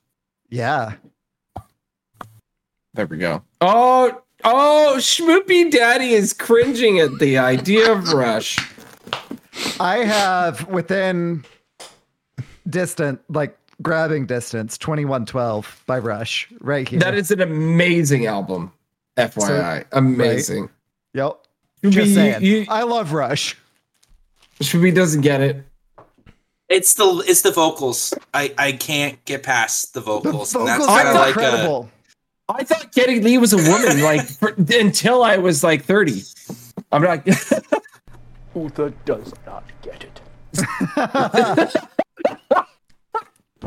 Yeah. 0.50 0.94
There 3.00 3.08
we 3.08 3.16
go. 3.18 3.42
Oh, 3.62 4.22
oh, 4.44 4.96
Schmoopy 4.98 5.72
Daddy 5.72 6.10
is 6.12 6.34
cringing 6.34 7.00
at 7.00 7.18
the 7.20 7.38
idea 7.38 7.94
of 7.94 8.12
Rush. 8.12 8.58
I 9.80 10.00
have 10.00 10.68
within 10.68 11.46
distant, 12.70 13.22
like 13.30 13.58
grabbing 13.82 14.26
distance, 14.26 14.78
2112 14.78 15.82
by 15.86 15.98
Rush 16.00 16.50
right 16.60 16.90
here. 16.90 17.00
That 17.00 17.16
is 17.16 17.32
an 17.32 17.40
amazing 17.40 18.26
album. 18.26 18.74
FYI, 19.16 19.86
amazing. 19.94 20.68
Yep. 21.14 21.38
Schmoopy, 21.82 21.92
Just 21.92 22.08
you- 22.10 22.16
saying. 22.16 22.44
you- 22.44 22.66
I 22.68 22.84
love 22.84 23.14
Rush. 23.14 23.56
Schmoopy 24.60 24.94
doesn't 24.94 25.22
get 25.22 25.40
it. 25.40 25.64
It's 26.68 26.96
the 26.96 27.24
it's 27.26 27.44
the 27.44 27.52
vocals. 27.52 28.14
I 28.34 28.54
I 28.58 28.74
can't 28.74 29.24
get 29.24 29.44
past 29.44 29.94
the 29.94 30.02
The 30.02 30.06
vocals. 30.06 30.52
vocals 30.52 30.56
and 30.56 30.68
that's 30.68 30.84
are 30.84 30.98
kind 30.98 31.08
of 31.08 31.16
like 31.16 31.24
a, 31.24 31.30
incredible. 31.30 31.90
I 32.50 32.64
thought 32.64 32.92
Geddy 32.94 33.22
Lee 33.22 33.38
was 33.38 33.54
a 33.54 33.58
woman, 33.58 34.02
like 34.02 34.26
for, 34.28 34.56
until 34.58 35.22
I 35.24 35.38
was 35.38 35.64
like 35.64 35.84
thirty. 35.84 36.24
I'm 36.92 37.04
like, 37.04 37.26
Uther 38.56 38.90
does 39.06 39.34
not 39.46 39.64
get 39.84 40.04
it. 40.04 40.22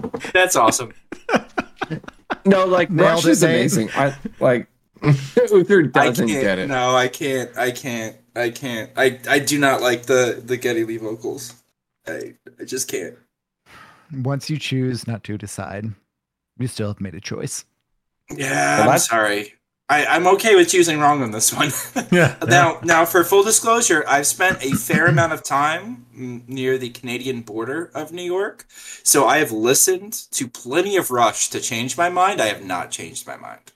that's 0.33 0.57
awesome. 0.57 0.93
no, 2.45 2.67
like 2.67 2.91
Nailed 2.91 3.25
Rush 3.25 3.25
it, 3.27 3.31
is 3.31 3.43
Nate. 3.43 3.51
amazing. 3.55 3.91
I 3.95 4.17
like 4.41 4.67
Uther 5.03 5.81
I 5.95 6.07
doesn't 6.07 6.29
can't, 6.29 6.43
get 6.43 6.59
it. 6.59 6.67
No, 6.67 6.97
I 6.97 7.07
can't. 7.09 7.57
I 7.57 7.71
can't. 7.71 8.17
I 8.35 8.51
can't. 8.51 8.91
I 8.97 9.21
I 9.29 9.39
do 9.39 9.59
not 9.59 9.81
like 9.81 10.07
the 10.07 10.43
the 10.45 10.57
Geddy 10.57 10.85
Lee 10.85 10.97
vocals. 10.97 11.55
I 12.07 12.35
I 12.61 12.65
just 12.65 12.89
can't. 12.89 13.15
Once 14.13 14.51
you 14.51 14.59
choose 14.59 15.07
not 15.07 15.23
to 15.25 15.39
decide, 15.39 15.87
you 16.59 16.67
still 16.67 16.89
have 16.89 17.01
made 17.01 17.15
a 17.15 17.21
choice. 17.21 17.65
Yeah, 18.39 18.81
Well, 18.81 18.91
I'm 18.91 18.99
sorry. 18.99 19.55
I, 19.89 20.07
I'm 20.07 20.27
okay 20.29 20.55
with 20.55 20.71
choosing 20.71 20.99
wrong 21.01 21.23
on 21.23 21.33
this 21.33 21.53
one. 21.53 21.71
yeah. 22.11 22.37
now, 22.47 22.79
now 22.83 23.05
for 23.05 23.25
full 23.25 23.43
disclosure, 23.43 24.05
I've 24.09 24.27
spent 24.27 24.65
a 24.65 24.71
fair 24.73 25.07
amount 25.15 25.33
of 25.35 25.43
time 25.43 26.07
near 26.15 26.79
the 26.79 26.89
Canadian 26.91 27.43
border 27.43 27.91
of 27.95 28.11
New 28.13 28.23
York, 28.23 28.65
so 29.03 29.27
I 29.27 29.39
have 29.39 29.53
listened 29.53 30.13
to 30.31 30.49
plenty 30.49 30.97
of 30.97 31.11
Rush 31.11 31.51
to 31.51 31.61
change 31.61 31.99
my 31.99 32.09
mind. 32.09 32.41
I 32.41 32.47
have 32.47 32.65
not 32.65 32.91
changed 32.91 33.27
my 33.27 33.37
mind 33.37 33.73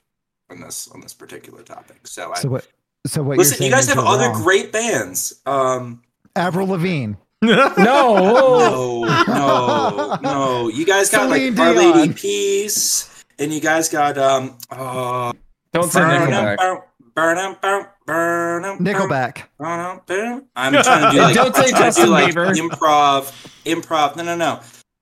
on 0.49 0.61
this 0.61 0.87
on 0.87 1.01
this 1.01 1.13
particular 1.13 1.61
topic. 1.61 2.07
So, 2.07 2.31
I, 2.31 2.39
So 2.39 2.49
what? 2.49 2.67
So 3.05 3.21
what? 3.21 3.37
listen, 3.37 3.63
you 3.63 3.71
guys 3.71 3.87
have 3.87 3.99
other 3.99 4.29
wrong. 4.29 4.41
great 4.43 4.71
bands. 4.71 5.39
Um, 5.45 6.01
Avril 6.35 6.67
Lavigne. 6.67 7.13
No, 7.43 7.73
no, 7.77 9.03
no, 9.27 10.17
no. 10.21 10.67
You 10.69 10.85
guys 10.85 11.09
got 11.11 11.29
Celine 11.29 11.55
like 11.55 11.67
Our 11.67 11.73
Lady 11.75 12.13
Peace, 12.13 13.16
and 13.39 13.53
you 13.53 13.59
guys 13.61 13.89
got 13.89 14.17
um. 14.17 14.57
Uh, 14.69 15.33
don't 15.73 15.91
say 15.91 15.99
Nickelback. 16.01 16.57
burn, 16.57 16.79
burn 17.15 17.37
'em, 17.37 17.55
burn, 17.61 17.85
burn 18.05 18.65
'em, 18.65 18.77
burn. 18.77 18.85
Nickelback. 18.85 19.43
I'm 19.59 19.99
trying 20.83 21.11
to 21.11 21.11
do 21.11 21.21
like, 21.21 21.35
Don't 21.35 21.55
say 21.55 21.63
I'm 21.63 21.69
trying 21.69 21.73
to 21.73 21.79
Justin 21.79 22.05
do 22.05 22.11
like 22.11 22.33
Bieber. 22.33 22.53
improv, 22.69 23.49
improv. 23.65 24.15
No, 24.15 24.23
no, 24.23 24.35
no. 24.35 24.59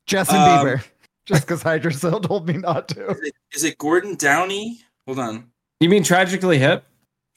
Justin 0.08 0.38
Um, 0.38 0.44
Bieber. 0.50 0.84
Just 1.26 1.42
because 1.48 1.64
Hydralisk 1.64 2.24
told 2.28 2.48
me 2.48 2.54
not 2.54 2.88
to. 2.90 3.08
Is 3.10 3.20
it, 3.22 3.34
is 3.54 3.64
it 3.64 3.78
Gordon 3.80 4.16
Downie? 4.16 4.82
Hold 5.08 5.20
on. 5.20 5.50
You 5.80 5.90
mean 5.90 6.04
tragically 6.04 6.60
hip? 6.60 6.84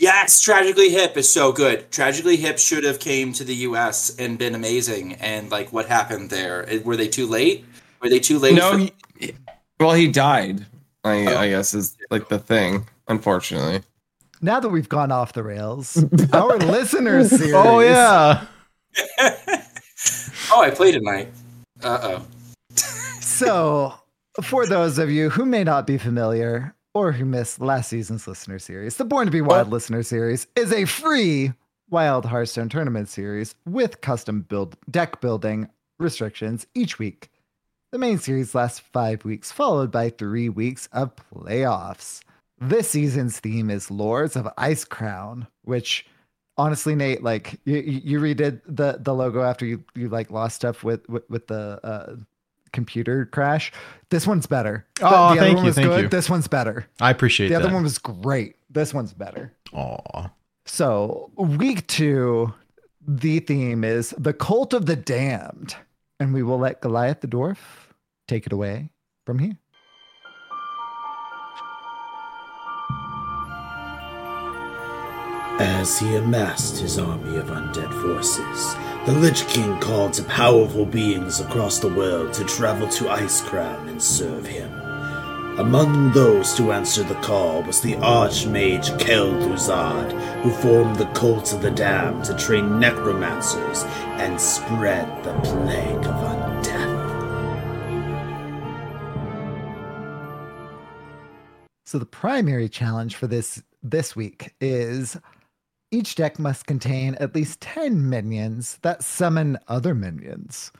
Yes, 0.00 0.40
Tragically 0.40 0.90
Hip 0.90 1.16
is 1.16 1.28
so 1.28 1.50
good. 1.50 1.90
Tragically 1.90 2.36
Hip 2.36 2.58
should 2.60 2.84
have 2.84 3.00
came 3.00 3.32
to 3.32 3.42
the 3.42 3.54
U.S. 3.56 4.14
and 4.16 4.38
been 4.38 4.54
amazing. 4.54 5.14
And 5.14 5.50
like, 5.50 5.72
what 5.72 5.86
happened 5.86 6.30
there? 6.30 6.68
Were 6.84 6.96
they 6.96 7.08
too 7.08 7.26
late? 7.26 7.64
Were 8.00 8.08
they 8.08 8.20
too 8.20 8.38
late? 8.38 8.54
No, 8.54 8.72
for- 8.86 8.92
he, 9.18 9.32
well, 9.80 9.94
he 9.94 10.06
died. 10.06 10.64
I, 11.04 11.26
Oh. 11.26 11.36
I 11.38 11.48
guess 11.50 11.74
is 11.74 11.96
like 12.10 12.28
the 12.28 12.38
thing. 12.38 12.86
Unfortunately, 13.08 13.82
Now 14.42 14.60
that 14.60 14.68
we've 14.68 14.88
gone 14.88 15.10
off 15.12 15.32
the 15.32 15.42
rails, 15.42 16.02
our 16.32 16.56
listeners 16.58 17.30
series. 17.30 17.54
Oh 17.54 17.80
yeah. 17.80 18.44
oh, 20.50 20.60
I 20.60 20.70
played 20.70 20.94
tonight. 20.94 21.32
Uh 21.82 21.98
oh. 22.02 22.26
So, 23.20 23.94
for 24.42 24.66
those 24.66 24.98
of 24.98 25.10
you 25.10 25.30
who 25.30 25.44
may 25.46 25.64
not 25.64 25.86
be 25.86 25.98
familiar 25.98 26.74
or 26.94 27.12
who 27.12 27.24
missed 27.24 27.60
last 27.60 27.88
season's 27.88 28.26
listener 28.26 28.58
series, 28.58 28.96
the 28.96 29.04
Born 29.04 29.26
to 29.26 29.30
Be 29.30 29.40
Wild 29.40 29.70
listener 29.70 30.02
series 30.02 30.46
is 30.56 30.72
a 30.72 30.84
free 30.84 31.52
Wild 31.90 32.24
Hearthstone 32.26 32.68
tournament 32.68 33.08
series 33.08 33.54
with 33.64 34.00
custom 34.00 34.42
build 34.42 34.76
deck 34.90 35.20
building 35.20 35.68
restrictions 35.98 36.66
each 36.74 36.98
week. 36.98 37.30
The 37.90 37.98
main 37.98 38.18
series 38.18 38.54
lasts 38.54 38.80
five 38.80 39.24
weeks, 39.24 39.50
followed 39.50 39.90
by 39.90 40.10
three 40.10 40.50
weeks 40.50 40.88
of 40.92 41.12
playoffs. 41.16 42.20
This 42.60 42.90
season's 42.90 43.40
theme 43.40 43.70
is 43.70 43.90
Lords 43.90 44.36
of 44.36 44.46
Icecrown, 44.58 45.46
which 45.62 46.04
honestly, 46.58 46.94
Nate, 46.94 47.22
like 47.22 47.58
you, 47.64 47.78
you 47.78 48.20
redid 48.20 48.60
the 48.66 48.98
the 49.00 49.14
logo 49.14 49.42
after 49.42 49.64
you 49.64 49.82
you 49.94 50.10
like 50.10 50.30
lost 50.30 50.56
stuff 50.56 50.84
with 50.84 51.08
with, 51.08 51.28
with 51.30 51.46
the 51.46 51.80
uh, 51.82 52.16
computer 52.72 53.24
crash. 53.24 53.72
This 54.10 54.26
one's 54.26 54.46
better. 54.46 54.86
Oh, 55.00 55.10
the, 55.10 55.16
other 55.16 55.40
thank 55.40 55.56
one 55.56 55.64
you, 55.64 55.68
was 55.68 55.74
thank 55.76 55.88
good. 55.88 56.02
you. 56.02 56.08
This 56.08 56.28
one's 56.28 56.48
better. 56.48 56.86
I 57.00 57.10
appreciate 57.10 57.48
that. 57.48 57.54
The 57.54 57.60
that. 57.60 57.66
other 57.68 57.74
one 57.74 57.84
was 57.84 57.96
great. 57.96 58.56
This 58.68 58.92
one's 58.92 59.14
better. 59.14 59.52
Aw. 59.72 60.28
So, 60.66 61.30
week 61.36 61.86
two, 61.86 62.52
the 63.06 63.40
theme 63.40 63.82
is 63.82 64.10
the 64.18 64.34
cult 64.34 64.74
of 64.74 64.84
the 64.84 64.96
damned. 64.96 65.74
And 66.20 66.34
we 66.34 66.42
will 66.42 66.58
let 66.58 66.80
Goliath 66.80 67.20
the 67.20 67.28
dwarf 67.28 67.58
take 68.26 68.46
it 68.46 68.52
away 68.52 68.90
from 69.24 69.38
here. 69.38 69.56
As 75.60 75.98
he 75.98 76.14
amassed 76.14 76.78
his 76.78 76.98
army 76.98 77.36
of 77.36 77.46
undead 77.46 77.92
forces, 78.02 78.74
the 79.06 79.12
Lich 79.12 79.44
King 79.48 79.80
called 79.80 80.12
to 80.14 80.22
powerful 80.24 80.86
beings 80.86 81.40
across 81.40 81.80
the 81.80 81.92
world 81.92 82.32
to 82.34 82.44
travel 82.44 82.88
to 82.90 83.10
Ice 83.10 83.40
Crown 83.40 83.88
and 83.88 84.00
serve 84.00 84.46
him. 84.46 84.77
Among 85.58 86.12
those 86.12 86.54
to 86.54 86.70
answer 86.70 87.02
the 87.02 87.16
call 87.16 87.64
was 87.64 87.80
the 87.80 87.94
Archmage 87.94 88.96
Kel'Thuzad, 89.00 90.12
who 90.42 90.52
formed 90.52 90.94
the 90.94 91.06
Cult 91.06 91.52
of 91.52 91.62
the 91.62 91.70
Damned 91.72 92.24
to 92.26 92.36
train 92.36 92.78
necromancers 92.78 93.82
and 94.20 94.40
spread 94.40 95.08
the 95.24 95.32
plague 95.40 96.06
of 96.06 96.14
undeath. 96.14 97.08
So 101.86 101.98
the 101.98 102.06
primary 102.06 102.68
challenge 102.68 103.16
for 103.16 103.26
this 103.26 103.60
this 103.82 104.14
week 104.14 104.54
is 104.60 105.16
each 105.90 106.14
deck 106.14 106.38
must 106.38 106.66
contain 106.66 107.16
at 107.16 107.34
least 107.34 107.60
10 107.62 108.08
minions 108.08 108.78
that 108.82 109.02
summon 109.02 109.58
other 109.66 109.92
minions 109.92 110.70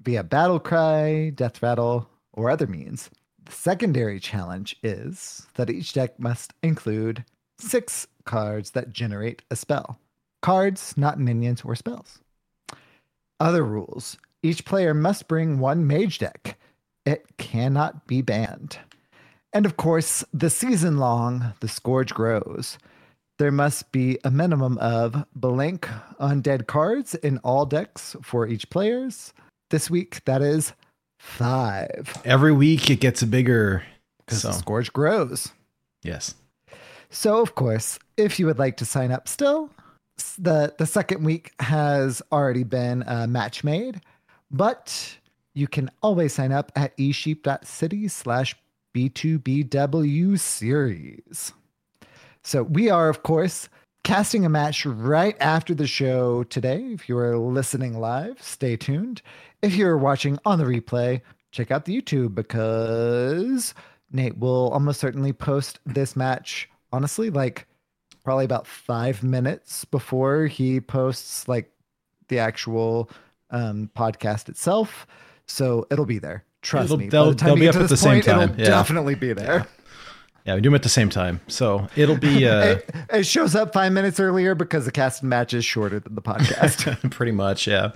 via 0.00 0.24
Battlecry, 0.24 1.36
death 1.36 1.62
rattle, 1.62 2.08
or 2.32 2.48
other 2.48 2.66
means. 2.66 3.10
Secondary 3.52 4.18
challenge 4.18 4.74
is 4.82 5.46
that 5.54 5.70
each 5.70 5.92
deck 5.92 6.18
must 6.18 6.52
include 6.62 7.24
six 7.58 8.06
cards 8.24 8.70
that 8.72 8.90
generate 8.90 9.42
a 9.50 9.56
spell. 9.56 9.98
Cards, 10.40 10.94
not 10.96 11.20
minions 11.20 11.62
or 11.62 11.76
spells. 11.76 12.18
Other 13.38 13.62
rules. 13.62 14.16
Each 14.42 14.64
player 14.64 14.94
must 14.94 15.28
bring 15.28 15.58
one 15.58 15.86
mage 15.86 16.18
deck. 16.18 16.58
It 17.04 17.26
cannot 17.36 18.06
be 18.06 18.22
banned. 18.22 18.78
And 19.52 19.66
of 19.66 19.76
course, 19.76 20.24
the 20.32 20.50
season 20.50 20.96
long, 20.96 21.52
the 21.60 21.68
scourge 21.68 22.14
grows. 22.14 22.78
There 23.38 23.52
must 23.52 23.92
be 23.92 24.18
a 24.24 24.30
minimum 24.30 24.78
of 24.78 25.24
blank 25.34 25.88
undead 26.18 26.66
cards 26.66 27.14
in 27.16 27.38
all 27.38 27.66
decks 27.66 28.16
for 28.22 28.46
each 28.48 28.70
players. 28.70 29.32
This 29.70 29.90
week, 29.90 30.24
that 30.24 30.42
is 30.42 30.72
five. 31.22 32.12
Every 32.24 32.52
week 32.52 32.90
it 32.90 32.96
gets 33.00 33.22
bigger. 33.22 33.84
Because 34.18 34.42
So 34.42 34.48
the 34.48 34.54
scourge 34.54 34.92
grows. 34.92 35.48
yes. 36.02 36.34
So, 37.10 37.42
of 37.42 37.54
course, 37.54 37.98
if 38.16 38.40
you 38.40 38.46
would 38.46 38.58
like 38.58 38.78
to 38.78 38.86
sign 38.86 39.12
up 39.12 39.28
still, 39.28 39.70
the, 40.38 40.74
the 40.78 40.86
second 40.86 41.22
week 41.24 41.52
has 41.60 42.22
already 42.32 42.64
been 42.64 43.02
uh, 43.06 43.26
match 43.28 43.62
made, 43.62 44.00
but 44.50 45.18
you 45.52 45.68
can 45.68 45.90
always 46.02 46.32
sign 46.32 46.52
up 46.52 46.72
at 46.74 46.96
esheep.city 46.96 48.08
slash 48.08 48.56
B2BW 48.94 50.38
series. 50.38 51.52
So, 52.42 52.62
we 52.62 52.88
are, 52.88 53.10
of 53.10 53.22
course, 53.22 53.68
casting 54.04 54.46
a 54.46 54.48
match 54.48 54.86
right 54.86 55.36
after 55.38 55.74
the 55.74 55.86
show 55.86 56.44
today. 56.44 56.80
If 56.94 57.08
you 57.10 57.18
are 57.18 57.36
listening 57.36 58.00
live, 58.00 58.42
stay 58.42 58.76
tuned. 58.76 59.20
If 59.62 59.76
you're 59.76 59.96
watching 59.96 60.38
on 60.44 60.58
the 60.58 60.64
replay, 60.64 61.20
check 61.52 61.70
out 61.70 61.84
the 61.84 62.00
YouTube 62.00 62.34
because 62.34 63.74
Nate 64.10 64.36
will 64.38 64.70
almost 64.70 65.00
certainly 65.00 65.32
post 65.32 65.78
this 65.86 66.16
match, 66.16 66.68
honestly, 66.92 67.30
like 67.30 67.66
probably 68.24 68.44
about 68.44 68.66
five 68.66 69.22
minutes 69.22 69.84
before 69.84 70.46
he 70.46 70.80
posts 70.80 71.46
like 71.48 71.70
the 72.28 72.38
actual 72.38 73.08
um, 73.50 73.90
podcast 73.96 74.48
itself. 74.48 75.06
So 75.46 75.86
it'll 75.90 76.06
be 76.06 76.18
there. 76.18 76.44
Trust 76.62 76.86
It'll- 76.86 76.98
me. 76.98 77.08
They'll- 77.08 77.32
the 77.32 77.44
they'll 77.44 77.56
be 77.56 77.68
up 77.68 77.76
at 77.76 77.88
the 77.88 77.96
same 77.96 78.14
point, 78.22 78.28
it'll 78.28 78.48
time. 78.48 78.58
Yeah. 78.58 78.64
definitely 78.66 79.14
be 79.14 79.32
there. 79.32 79.66
Yeah, 80.44 80.56
we 80.56 80.60
do 80.60 80.70
them 80.70 80.74
at 80.74 80.82
the 80.82 80.88
same 80.88 81.08
time. 81.08 81.40
So 81.46 81.86
it'll 81.94 82.16
be 82.16 82.48
uh, 82.48 82.64
It, 82.64 82.90
it 83.10 83.26
shows 83.26 83.54
up 83.54 83.72
five 83.72 83.92
minutes 83.92 84.18
earlier 84.18 84.56
because 84.56 84.84
the 84.86 84.92
cast 84.92 85.22
match 85.22 85.54
is 85.54 85.64
shorter 85.64 86.00
than 86.00 86.16
the 86.16 86.22
podcast. 86.22 87.10
pretty 87.12 87.30
much, 87.32 87.66
yeah. 87.68 87.92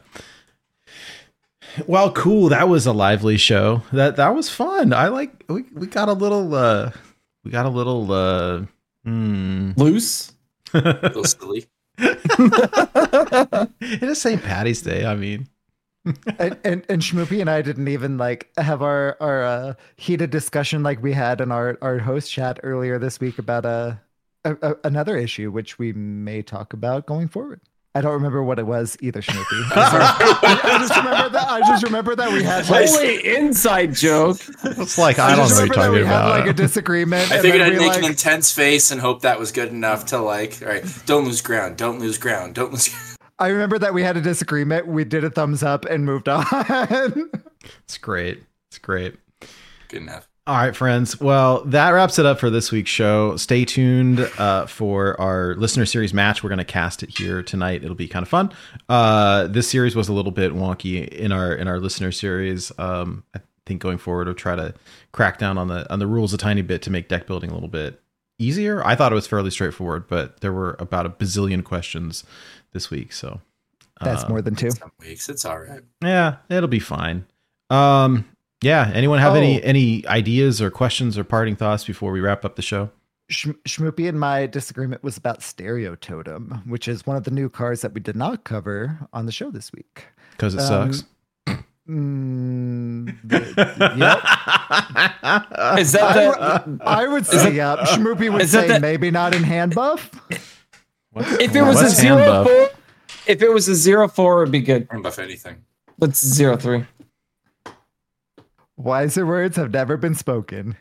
Well, 1.86 2.12
cool. 2.12 2.48
That 2.48 2.68
was 2.68 2.86
a 2.86 2.92
lively 2.92 3.36
show. 3.36 3.82
That 3.92 4.16
that 4.16 4.34
was 4.34 4.48
fun. 4.48 4.92
I 4.92 5.08
like 5.08 5.44
we, 5.48 5.64
we 5.74 5.86
got 5.86 6.08
a 6.08 6.12
little 6.12 6.54
uh 6.54 6.90
we 7.44 7.50
got 7.50 7.66
a 7.66 7.70
little 7.70 8.12
uh 8.12 8.62
hmm. 9.04 9.72
Loose. 9.76 10.32
A 10.74 10.78
little 11.02 11.24
silly. 11.24 11.66
it 11.98 13.70
is 13.80 14.20
St. 14.20 14.42
Patty's 14.42 14.82
Day. 14.82 15.06
I 15.06 15.14
mean, 15.14 15.48
and, 16.38 16.58
and 16.64 16.84
and 16.88 17.02
Schmoopy 17.02 17.40
and 17.40 17.50
I 17.50 17.62
didn't 17.62 17.88
even 17.88 18.18
like 18.18 18.50
have 18.56 18.82
our 18.82 19.16
our 19.20 19.42
uh, 19.44 19.74
heated 19.96 20.30
discussion 20.30 20.82
like 20.82 21.02
we 21.02 21.12
had 21.12 21.40
in 21.40 21.50
our 21.50 21.78
our 21.82 21.98
host 21.98 22.30
chat 22.30 22.60
earlier 22.62 22.98
this 22.98 23.18
week 23.18 23.38
about 23.38 23.64
a, 23.64 24.00
a, 24.44 24.56
a 24.62 24.76
another 24.84 25.16
issue 25.16 25.50
which 25.50 25.78
we 25.78 25.92
may 25.92 26.42
talk 26.42 26.72
about 26.72 27.06
going 27.06 27.28
forward. 27.28 27.60
I 27.96 28.02
don't 28.02 28.12
remember 28.12 28.42
what 28.42 28.58
it 28.58 28.66
was 28.66 28.94
either, 29.00 29.22
Schmoopy. 29.22 29.70
I 29.74 30.76
just 30.80 30.94
remember 30.94 31.30
that 31.30 31.48
I 31.48 31.60
just 31.60 31.82
remember 31.82 32.14
that 32.14 32.30
we 32.30 32.42
had 32.42 32.68
like, 32.68 32.90
Holy 32.90 33.26
inside 33.26 33.94
joke. 33.94 34.36
it's 34.64 34.98
like 34.98 35.18
I, 35.18 35.32
I 35.32 35.36
don't 35.36 35.48
know 35.48 35.54
what 35.54 35.60
you're 35.60 35.62
remember 35.62 35.74
talking 35.74 35.92
we 35.92 36.04
had 36.04 36.28
like 36.28 36.46
a 36.46 36.52
disagreement. 36.52 37.32
I 37.32 37.40
figured 37.40 37.62
I'd 37.62 37.72
we, 37.72 37.78
make 37.78 37.96
an 37.96 38.04
intense 38.04 38.52
face 38.52 38.90
and 38.90 39.00
hope 39.00 39.22
that 39.22 39.38
was 39.38 39.50
good 39.50 39.70
enough 39.70 40.04
to 40.06 40.18
like, 40.18 40.58
all 40.60 40.68
right, 40.68 40.84
don't 41.06 41.24
lose 41.24 41.40
ground, 41.40 41.78
don't 41.78 41.98
lose 41.98 42.18
ground, 42.18 42.54
don't 42.54 42.70
lose. 42.70 42.94
I 43.38 43.48
remember 43.48 43.78
that 43.78 43.94
we 43.94 44.02
had 44.02 44.18
a 44.18 44.20
disagreement. 44.20 44.86
We 44.86 45.04
did 45.04 45.24
a 45.24 45.30
thumbs 45.30 45.62
up 45.62 45.86
and 45.86 46.04
moved 46.04 46.28
on. 46.30 46.44
it's 47.64 47.96
great. 47.96 48.42
It's 48.68 48.78
great. 48.78 49.16
Good 49.88 50.02
enough. 50.02 50.28
All 50.48 50.56
right, 50.56 50.76
friends. 50.76 51.18
Well, 51.18 51.64
that 51.64 51.90
wraps 51.90 52.20
it 52.20 52.26
up 52.26 52.38
for 52.38 52.50
this 52.50 52.70
week's 52.70 52.90
show. 52.90 53.36
Stay 53.36 53.64
tuned 53.64 54.20
uh, 54.38 54.66
for 54.66 55.20
our 55.20 55.56
listener 55.56 55.84
series 55.84 56.14
match. 56.14 56.44
We're 56.44 56.50
going 56.50 56.58
to 56.58 56.64
cast 56.64 57.02
it 57.02 57.18
here 57.18 57.42
tonight. 57.42 57.82
It'll 57.82 57.96
be 57.96 58.06
kind 58.06 58.22
of 58.22 58.28
fun. 58.28 58.52
Uh, 58.88 59.48
this 59.48 59.68
series 59.68 59.96
was 59.96 60.08
a 60.08 60.12
little 60.12 60.30
bit 60.30 60.52
wonky 60.52 61.08
in 61.08 61.32
our 61.32 61.52
in 61.52 61.66
our 61.66 61.80
listener 61.80 62.12
series. 62.12 62.70
Um, 62.78 63.24
I 63.34 63.40
think 63.66 63.82
going 63.82 63.98
forward, 63.98 64.28
we'll 64.28 64.36
try 64.36 64.54
to 64.54 64.72
crack 65.10 65.38
down 65.38 65.58
on 65.58 65.66
the 65.66 65.92
on 65.92 65.98
the 65.98 66.06
rules 66.06 66.32
a 66.32 66.38
tiny 66.38 66.62
bit 66.62 66.80
to 66.82 66.90
make 66.90 67.08
deck 67.08 67.26
building 67.26 67.50
a 67.50 67.54
little 67.54 67.68
bit 67.68 68.00
easier. 68.38 68.86
I 68.86 68.94
thought 68.94 69.10
it 69.10 69.16
was 69.16 69.26
fairly 69.26 69.50
straightforward, 69.50 70.06
but 70.06 70.42
there 70.42 70.52
were 70.52 70.76
about 70.78 71.06
a 71.06 71.10
bazillion 71.10 71.64
questions 71.64 72.22
this 72.72 72.88
week. 72.88 73.12
So 73.12 73.40
That's 74.00 74.22
uh, 74.22 74.28
more 74.28 74.42
than 74.42 74.54
two. 74.54 74.70
Some 74.70 74.92
weeks 75.00 75.28
it's 75.28 75.44
all 75.44 75.58
right. 75.58 75.80
yeah, 76.04 76.36
it'll 76.48 76.68
be 76.68 76.78
fine. 76.78 77.26
Um, 77.68 78.26
yeah. 78.62 78.90
Anyone 78.94 79.18
have 79.18 79.34
any 79.36 79.60
Oh. 79.60 79.64
any 79.64 80.06
ideas 80.06 80.60
or 80.62 80.70
questions 80.70 81.16
or 81.18 81.24
parting 81.24 81.56
thoughts 81.56 81.84
before 81.84 82.12
we 82.12 82.20
wrap 82.20 82.44
up 82.44 82.56
the 82.56 82.62
show? 82.62 82.90
Sh- 83.28 83.48
Schmoopy 83.66 84.08
and 84.08 84.20
my 84.20 84.46
disagreement 84.46 85.02
was 85.02 85.16
about 85.16 85.42
Stereo 85.42 85.96
Totem, 85.96 86.62
which 86.66 86.86
is 86.86 87.04
one 87.06 87.16
of 87.16 87.24
the 87.24 87.30
new 87.32 87.48
cars 87.48 87.80
that 87.80 87.92
we 87.92 88.00
did 88.00 88.14
not 88.16 88.44
cover 88.44 88.98
on 89.12 89.26
the 89.26 89.32
show 89.32 89.50
this 89.50 89.72
week. 89.72 90.04
Because 90.32 90.54
it 90.54 90.60
Um, 90.60 90.92
sucks. 90.92 91.04
Mm, 91.88 93.16
the- 93.24 93.38
yep. 93.96 95.78
Is 95.78 95.92
that 95.92 96.02
I, 96.02 96.12
the 96.14 96.58
w- 96.60 96.78
I 96.84 97.06
would 97.08 97.26
say 97.26 97.54
yep. 97.54 97.78
Schmoopy 97.80 98.32
would 98.32 98.42
is 98.42 98.52
that 98.52 98.66
say 98.68 98.74
the- 98.74 98.80
maybe 98.80 99.10
not 99.10 99.34
in 99.34 99.42
hand 99.42 99.74
buff. 99.74 100.10
if 100.30 101.54
it 101.54 101.62
was 101.62 101.80
a 101.80 101.84
What's 101.84 101.98
hand 101.98 102.18
zero 102.18 102.18
buff? 102.18 102.46
four? 102.46 102.68
If 103.26 103.42
it 103.42 103.50
was 103.52 103.68
a 103.68 103.74
zero 103.74 104.08
four, 104.08 104.42
it'd 104.42 104.52
be 104.52 104.60
good. 104.60 104.88
Don't 104.88 105.02
buff 105.02 105.18
anything. 105.18 105.56
But 105.98 106.14
zero 106.14 106.56
three. 106.56 106.84
Wiser 108.76 109.24
words 109.26 109.56
have 109.56 109.72
never 109.72 109.96
been 109.96 110.14
spoken. 110.14 110.76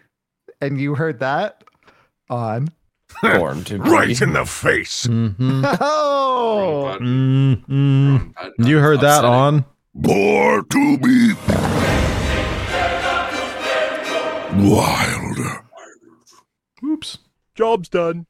And 0.62 0.80
you 0.80 0.96
heard 0.96 1.20
that 1.20 1.64
on. 2.30 2.70
Born. 3.22 3.64
Right 3.70 4.20
in 4.22 4.34
the 4.34 4.46
face. 4.46 5.08
Mm-hmm. 5.08 5.64
Oh! 5.82 6.98
Mm-hmm. 7.00 8.16
wrong. 8.18 8.36
You 8.60 8.80
heard 8.80 9.00
that 9.02 9.20
Upsetting. 9.24 9.30
on? 9.32 9.66
Bore 9.94 10.64
to 10.64 10.98
be 10.98 11.34
wild. 14.70 15.38
Oops. 16.84 17.18
Job's 17.56 17.90
done. 17.90 18.26